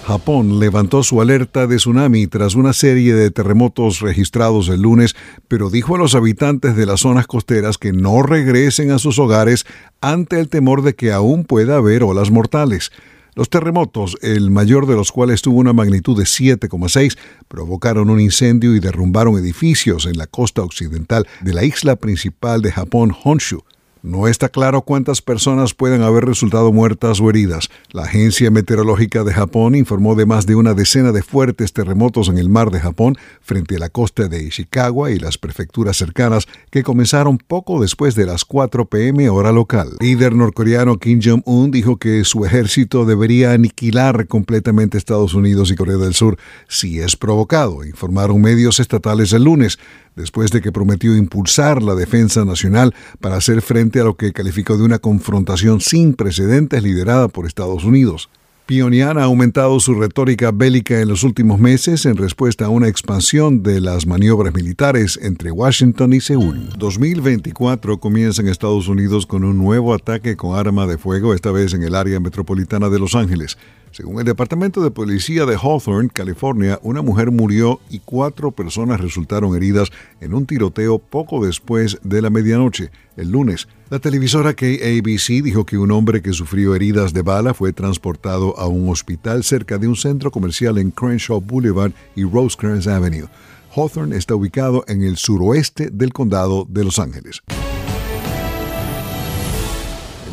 Japón 0.08 0.58
levantó 0.58 1.02
su 1.02 1.20
alerta 1.20 1.66
de 1.66 1.76
tsunami 1.76 2.26
tras 2.28 2.54
una 2.54 2.72
serie 2.72 3.12
de 3.12 3.30
terremotos 3.30 4.00
registrados 4.00 4.70
el 4.70 4.80
lunes, 4.80 5.14
pero 5.48 5.68
dijo 5.68 5.96
a 5.96 5.98
los 5.98 6.14
habitantes 6.14 6.76
de 6.76 6.86
las 6.86 7.00
zonas 7.00 7.26
costeras 7.26 7.76
que 7.76 7.92
no 7.92 8.22
regresen 8.22 8.90
a 8.90 8.98
sus 8.98 9.18
hogares 9.18 9.66
ante 10.00 10.40
el 10.40 10.48
temor 10.48 10.80
de 10.80 10.94
que 10.94 11.12
aún 11.12 11.44
pueda 11.44 11.76
haber 11.76 12.04
olas 12.04 12.30
mortales. 12.30 12.90
Los 13.34 13.50
terremotos, 13.50 14.16
el 14.22 14.50
mayor 14.50 14.86
de 14.86 14.94
los 14.94 15.12
cuales 15.12 15.42
tuvo 15.42 15.58
una 15.58 15.74
magnitud 15.74 16.16
de 16.16 16.24
7,6, 16.24 17.18
provocaron 17.46 18.08
un 18.08 18.18
incendio 18.18 18.74
y 18.74 18.80
derrumbaron 18.80 19.36
edificios 19.36 20.06
en 20.06 20.16
la 20.16 20.26
costa 20.26 20.62
occidental 20.62 21.28
de 21.42 21.52
la 21.52 21.64
isla 21.64 21.96
principal 21.96 22.62
de 22.62 22.72
Japón, 22.72 23.14
Honshu. 23.24 23.62
No 24.02 24.28
está 24.28 24.48
claro 24.48 24.82
cuántas 24.82 25.22
personas 25.22 25.74
pueden 25.74 26.02
haber 26.02 26.24
resultado 26.24 26.72
muertas 26.72 27.20
o 27.20 27.28
heridas. 27.30 27.68
La 27.90 28.04
Agencia 28.04 28.50
Meteorológica 28.50 29.24
de 29.24 29.34
Japón 29.34 29.74
informó 29.74 30.14
de 30.14 30.24
más 30.24 30.46
de 30.46 30.54
una 30.54 30.74
decena 30.74 31.12
de 31.12 31.22
fuertes 31.22 31.72
terremotos 31.72 32.28
en 32.28 32.38
el 32.38 32.48
mar 32.48 32.70
de 32.70 32.80
Japón 32.80 33.16
frente 33.40 33.76
a 33.76 33.78
la 33.80 33.88
costa 33.88 34.28
de 34.28 34.44
Ishikawa 34.44 35.10
y 35.10 35.18
las 35.18 35.38
prefecturas 35.38 35.96
cercanas 35.96 36.46
que 36.70 36.82
comenzaron 36.82 37.38
poco 37.38 37.80
después 37.80 38.14
de 38.14 38.26
las 38.26 38.44
4 38.44 38.86
pm 38.86 39.28
hora 39.30 39.52
local. 39.52 39.96
El 40.00 40.06
líder 40.06 40.34
norcoreano 40.34 40.98
Kim 40.98 41.20
Jong-un 41.22 41.70
dijo 41.70 41.96
que 41.96 42.24
su 42.24 42.44
ejército 42.44 43.04
debería 43.04 43.52
aniquilar 43.52 44.26
completamente 44.28 44.96
Estados 44.96 45.34
Unidos 45.34 45.70
y 45.70 45.76
Corea 45.76 45.96
del 45.96 46.14
Sur 46.14 46.38
si 46.68 47.00
es 47.00 47.16
provocado, 47.16 47.84
informaron 47.84 48.40
medios 48.40 48.80
estatales 48.80 49.32
el 49.32 49.44
lunes 49.44 49.78
después 50.18 50.50
de 50.50 50.60
que 50.60 50.72
prometió 50.72 51.16
impulsar 51.16 51.82
la 51.82 51.94
defensa 51.94 52.44
nacional 52.44 52.94
para 53.20 53.36
hacer 53.36 53.62
frente 53.62 54.00
a 54.00 54.04
lo 54.04 54.16
que 54.16 54.32
calificó 54.32 54.76
de 54.76 54.84
una 54.84 54.98
confrontación 54.98 55.80
sin 55.80 56.14
precedentes 56.14 56.82
liderada 56.82 57.28
por 57.28 57.46
Estados 57.46 57.84
Unidos. 57.84 58.28
Pyongyang 58.68 59.16
ha 59.16 59.24
aumentado 59.24 59.80
su 59.80 59.94
retórica 59.94 60.50
bélica 60.50 61.00
en 61.00 61.08
los 61.08 61.24
últimos 61.24 61.58
meses 61.58 62.04
en 62.04 62.18
respuesta 62.18 62.66
a 62.66 62.68
una 62.68 62.86
expansión 62.86 63.62
de 63.62 63.80
las 63.80 64.06
maniobras 64.06 64.52
militares 64.52 65.18
entre 65.22 65.50
Washington 65.50 66.12
y 66.12 66.20
Seúl. 66.20 66.68
2024 66.76 67.98
comienza 67.98 68.42
en 68.42 68.48
Estados 68.48 68.86
Unidos 68.88 69.24
con 69.24 69.44
un 69.44 69.56
nuevo 69.56 69.94
ataque 69.94 70.36
con 70.36 70.54
arma 70.54 70.86
de 70.86 70.98
fuego, 70.98 71.32
esta 71.32 71.50
vez 71.50 71.72
en 71.72 71.82
el 71.82 71.94
área 71.94 72.20
metropolitana 72.20 72.90
de 72.90 72.98
Los 72.98 73.14
Ángeles. 73.14 73.56
Según 73.98 74.20
el 74.20 74.24
Departamento 74.24 74.80
de 74.80 74.92
Policía 74.92 75.44
de 75.44 75.56
Hawthorne, 75.56 76.08
California, 76.08 76.78
una 76.84 77.02
mujer 77.02 77.32
murió 77.32 77.80
y 77.90 77.98
cuatro 77.98 78.52
personas 78.52 79.00
resultaron 79.00 79.56
heridas 79.56 79.90
en 80.20 80.34
un 80.34 80.46
tiroteo 80.46 81.00
poco 81.00 81.44
después 81.44 81.98
de 82.04 82.22
la 82.22 82.30
medianoche, 82.30 82.92
el 83.16 83.32
lunes. 83.32 83.66
La 83.90 83.98
televisora 83.98 84.54
KABC 84.54 85.42
dijo 85.42 85.66
que 85.66 85.78
un 85.78 85.90
hombre 85.90 86.22
que 86.22 86.32
sufrió 86.32 86.76
heridas 86.76 87.12
de 87.12 87.22
bala 87.22 87.54
fue 87.54 87.72
transportado 87.72 88.56
a 88.56 88.68
un 88.68 88.88
hospital 88.88 89.42
cerca 89.42 89.78
de 89.78 89.88
un 89.88 89.96
centro 89.96 90.30
comercial 90.30 90.78
en 90.78 90.92
Crenshaw 90.92 91.40
Boulevard 91.40 91.90
y 92.14 92.22
Rosecrans 92.22 92.86
Avenue. 92.86 93.26
Hawthorne 93.74 94.16
está 94.16 94.36
ubicado 94.36 94.84
en 94.86 95.02
el 95.02 95.16
suroeste 95.16 95.90
del 95.90 96.12
condado 96.12 96.68
de 96.70 96.84
Los 96.84 97.00
Ángeles. 97.00 97.42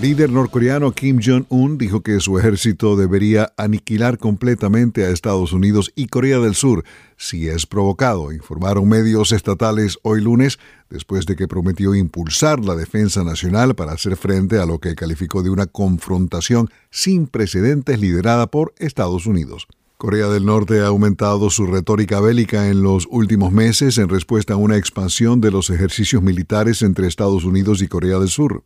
Líder 0.06 0.30
norcoreano 0.30 0.92
Kim 0.92 1.20
Jong-un 1.20 1.80
dijo 1.80 2.02
que 2.02 2.20
su 2.20 2.38
ejército 2.38 2.96
debería 2.96 3.52
aniquilar 3.58 4.20
completamente 4.20 5.04
a 5.04 5.10
Estados 5.10 5.52
Unidos 5.52 5.92
y 5.96 6.06
Corea 6.06 6.38
del 6.38 6.54
Sur 6.54 6.84
si 7.18 7.48
es 7.48 7.66
provocado, 7.66 8.32
informaron 8.32 8.88
medios 8.88 9.32
estatales 9.32 9.98
hoy 10.04 10.22
lunes, 10.22 10.60
después 10.92 11.26
de 11.26 11.36
que 11.36 11.48
prometió 11.48 11.96
impulsar 11.96 12.60
la 12.60 12.76
defensa 12.76 13.24
nacional 13.24 13.74
para 13.74 13.94
hacer 13.94 14.16
frente 14.16 14.60
a 14.60 14.68
lo 14.68 14.78
que 14.78 14.94
calificó 14.94 15.42
de 15.42 15.50
una 15.50 15.66
confrontación 15.66 16.70
sin 16.92 17.26
precedentes 17.26 18.00
liderada 18.00 18.46
por 18.46 18.76
Estados 18.78 19.26
Unidos. 19.26 19.66
Corea 19.98 20.28
del 20.28 20.46
Norte 20.46 20.82
ha 20.82 20.88
aumentado 20.88 21.50
su 21.50 21.66
retórica 21.66 22.20
bélica 22.20 22.68
en 22.68 22.84
los 22.84 23.08
últimos 23.10 23.52
meses 23.52 23.98
en 23.98 24.10
respuesta 24.10 24.54
a 24.54 24.58
una 24.58 24.78
expansión 24.78 25.42
de 25.42 25.50
los 25.50 25.72
ejercicios 25.72 26.22
militares 26.22 26.84
entre 26.84 27.08
Estados 27.08 27.44
Unidos 27.44 27.82
y 27.82 27.88
Corea 27.88 28.20
del 28.20 28.30
Sur. 28.30 28.62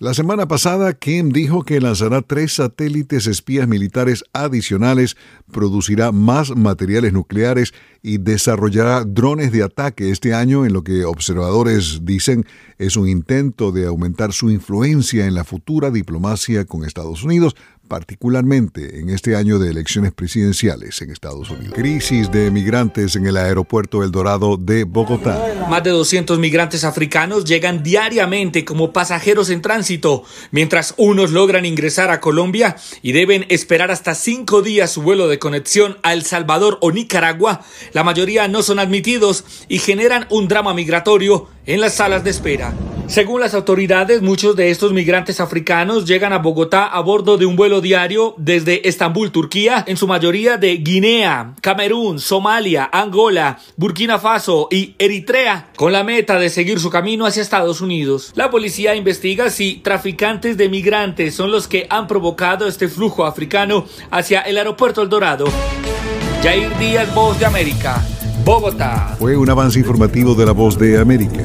La 0.00 0.12
semana 0.12 0.48
pasada, 0.48 0.92
Kim 0.92 1.30
dijo 1.30 1.62
que 1.62 1.80
lanzará 1.80 2.20
tres 2.20 2.54
satélites 2.54 3.28
espías 3.28 3.68
militares 3.68 4.24
adicionales, 4.32 5.16
producirá 5.52 6.10
más 6.10 6.56
materiales 6.56 7.12
nucleares 7.12 7.72
y 8.02 8.18
desarrollará 8.18 9.04
drones 9.04 9.52
de 9.52 9.62
ataque. 9.62 10.10
Este 10.10 10.34
año 10.34 10.66
en 10.66 10.72
lo 10.72 10.82
que 10.82 11.04
observadores 11.04 12.00
dicen 12.02 12.44
es 12.76 12.96
un 12.96 13.08
intento 13.08 13.70
de 13.70 13.86
aumentar 13.86 14.32
su 14.32 14.50
influencia 14.50 15.26
en 15.26 15.34
la 15.34 15.44
futura 15.44 15.92
diplomacia 15.92 16.64
con 16.64 16.84
Estados 16.84 17.22
Unidos 17.22 17.54
particularmente 17.88 19.00
en 19.00 19.10
este 19.10 19.36
año 19.36 19.58
de 19.58 19.70
elecciones 19.70 20.12
presidenciales 20.12 21.00
en 21.02 21.10
Estados 21.10 21.50
Unidos. 21.50 21.74
Crisis 21.74 22.30
de 22.30 22.50
migrantes 22.50 23.16
en 23.16 23.26
el 23.26 23.36
aeropuerto 23.36 24.02
El 24.02 24.10
Dorado 24.10 24.56
de 24.56 24.84
Bogotá. 24.84 25.66
Más 25.68 25.82
de 25.82 25.90
200 25.90 26.38
migrantes 26.38 26.84
africanos 26.84 27.44
llegan 27.44 27.82
diariamente 27.82 28.64
como 28.64 28.92
pasajeros 28.92 29.50
en 29.50 29.62
tránsito, 29.62 30.24
mientras 30.50 30.94
unos 30.96 31.30
logran 31.30 31.64
ingresar 31.64 32.10
a 32.10 32.20
Colombia 32.20 32.76
y 33.02 33.12
deben 33.12 33.46
esperar 33.48 33.90
hasta 33.90 34.14
cinco 34.14 34.62
días 34.62 34.90
su 34.90 35.02
vuelo 35.02 35.28
de 35.28 35.38
conexión 35.38 35.98
a 36.02 36.12
El 36.12 36.24
Salvador 36.24 36.78
o 36.80 36.90
Nicaragua. 36.90 37.62
La 37.92 38.04
mayoría 38.04 38.48
no 38.48 38.62
son 38.62 38.78
admitidos 38.78 39.44
y 39.68 39.78
generan 39.78 40.26
un 40.30 40.48
drama 40.48 40.74
migratorio 40.74 41.48
en 41.66 41.80
las 41.80 41.94
salas 41.94 42.24
de 42.24 42.30
espera. 42.30 42.74
Según 43.06 43.40
las 43.40 43.54
autoridades, 43.54 44.22
muchos 44.22 44.56
de 44.56 44.70
estos 44.70 44.92
migrantes 44.92 45.38
africanos 45.38 46.06
llegan 46.06 46.32
a 46.32 46.38
Bogotá 46.38 46.86
a 46.86 47.00
bordo 47.00 47.36
de 47.36 47.44
un 47.44 47.54
vuelo 47.54 47.80
diario 47.80 48.34
desde 48.38 48.88
Estambul, 48.88 49.30
Turquía, 49.30 49.84
en 49.86 49.98
su 49.98 50.08
mayoría 50.08 50.56
de 50.56 50.78
Guinea, 50.78 51.54
Camerún, 51.60 52.18
Somalia, 52.18 52.88
Angola, 52.90 53.58
Burkina 53.76 54.18
Faso 54.18 54.68
y 54.70 54.96
Eritrea, 54.98 55.68
con 55.76 55.92
la 55.92 56.02
meta 56.02 56.38
de 56.38 56.48
seguir 56.48 56.80
su 56.80 56.88
camino 56.88 57.26
hacia 57.26 57.42
Estados 57.42 57.82
Unidos. 57.82 58.32
La 58.34 58.50
policía 58.50 58.94
investiga 58.96 59.50
si 59.50 59.74
traficantes 59.74 60.56
de 60.56 60.70
migrantes 60.70 61.34
son 61.34 61.52
los 61.52 61.68
que 61.68 61.86
han 61.90 62.06
provocado 62.06 62.66
este 62.66 62.88
flujo 62.88 63.26
africano 63.26 63.84
hacia 64.10 64.40
el 64.40 64.56
aeropuerto 64.56 65.02
El 65.02 65.10
Dorado. 65.10 65.44
Jair 66.42 66.76
Díaz, 66.78 67.14
Voz 67.14 67.38
de 67.38 67.46
América, 67.46 68.02
Bogotá. 68.44 69.14
Fue 69.18 69.36
un 69.36 69.48
avance 69.48 69.78
informativo 69.78 70.34
de 70.34 70.46
la 70.46 70.52
Voz 70.52 70.78
de 70.78 70.98
América. 70.98 71.44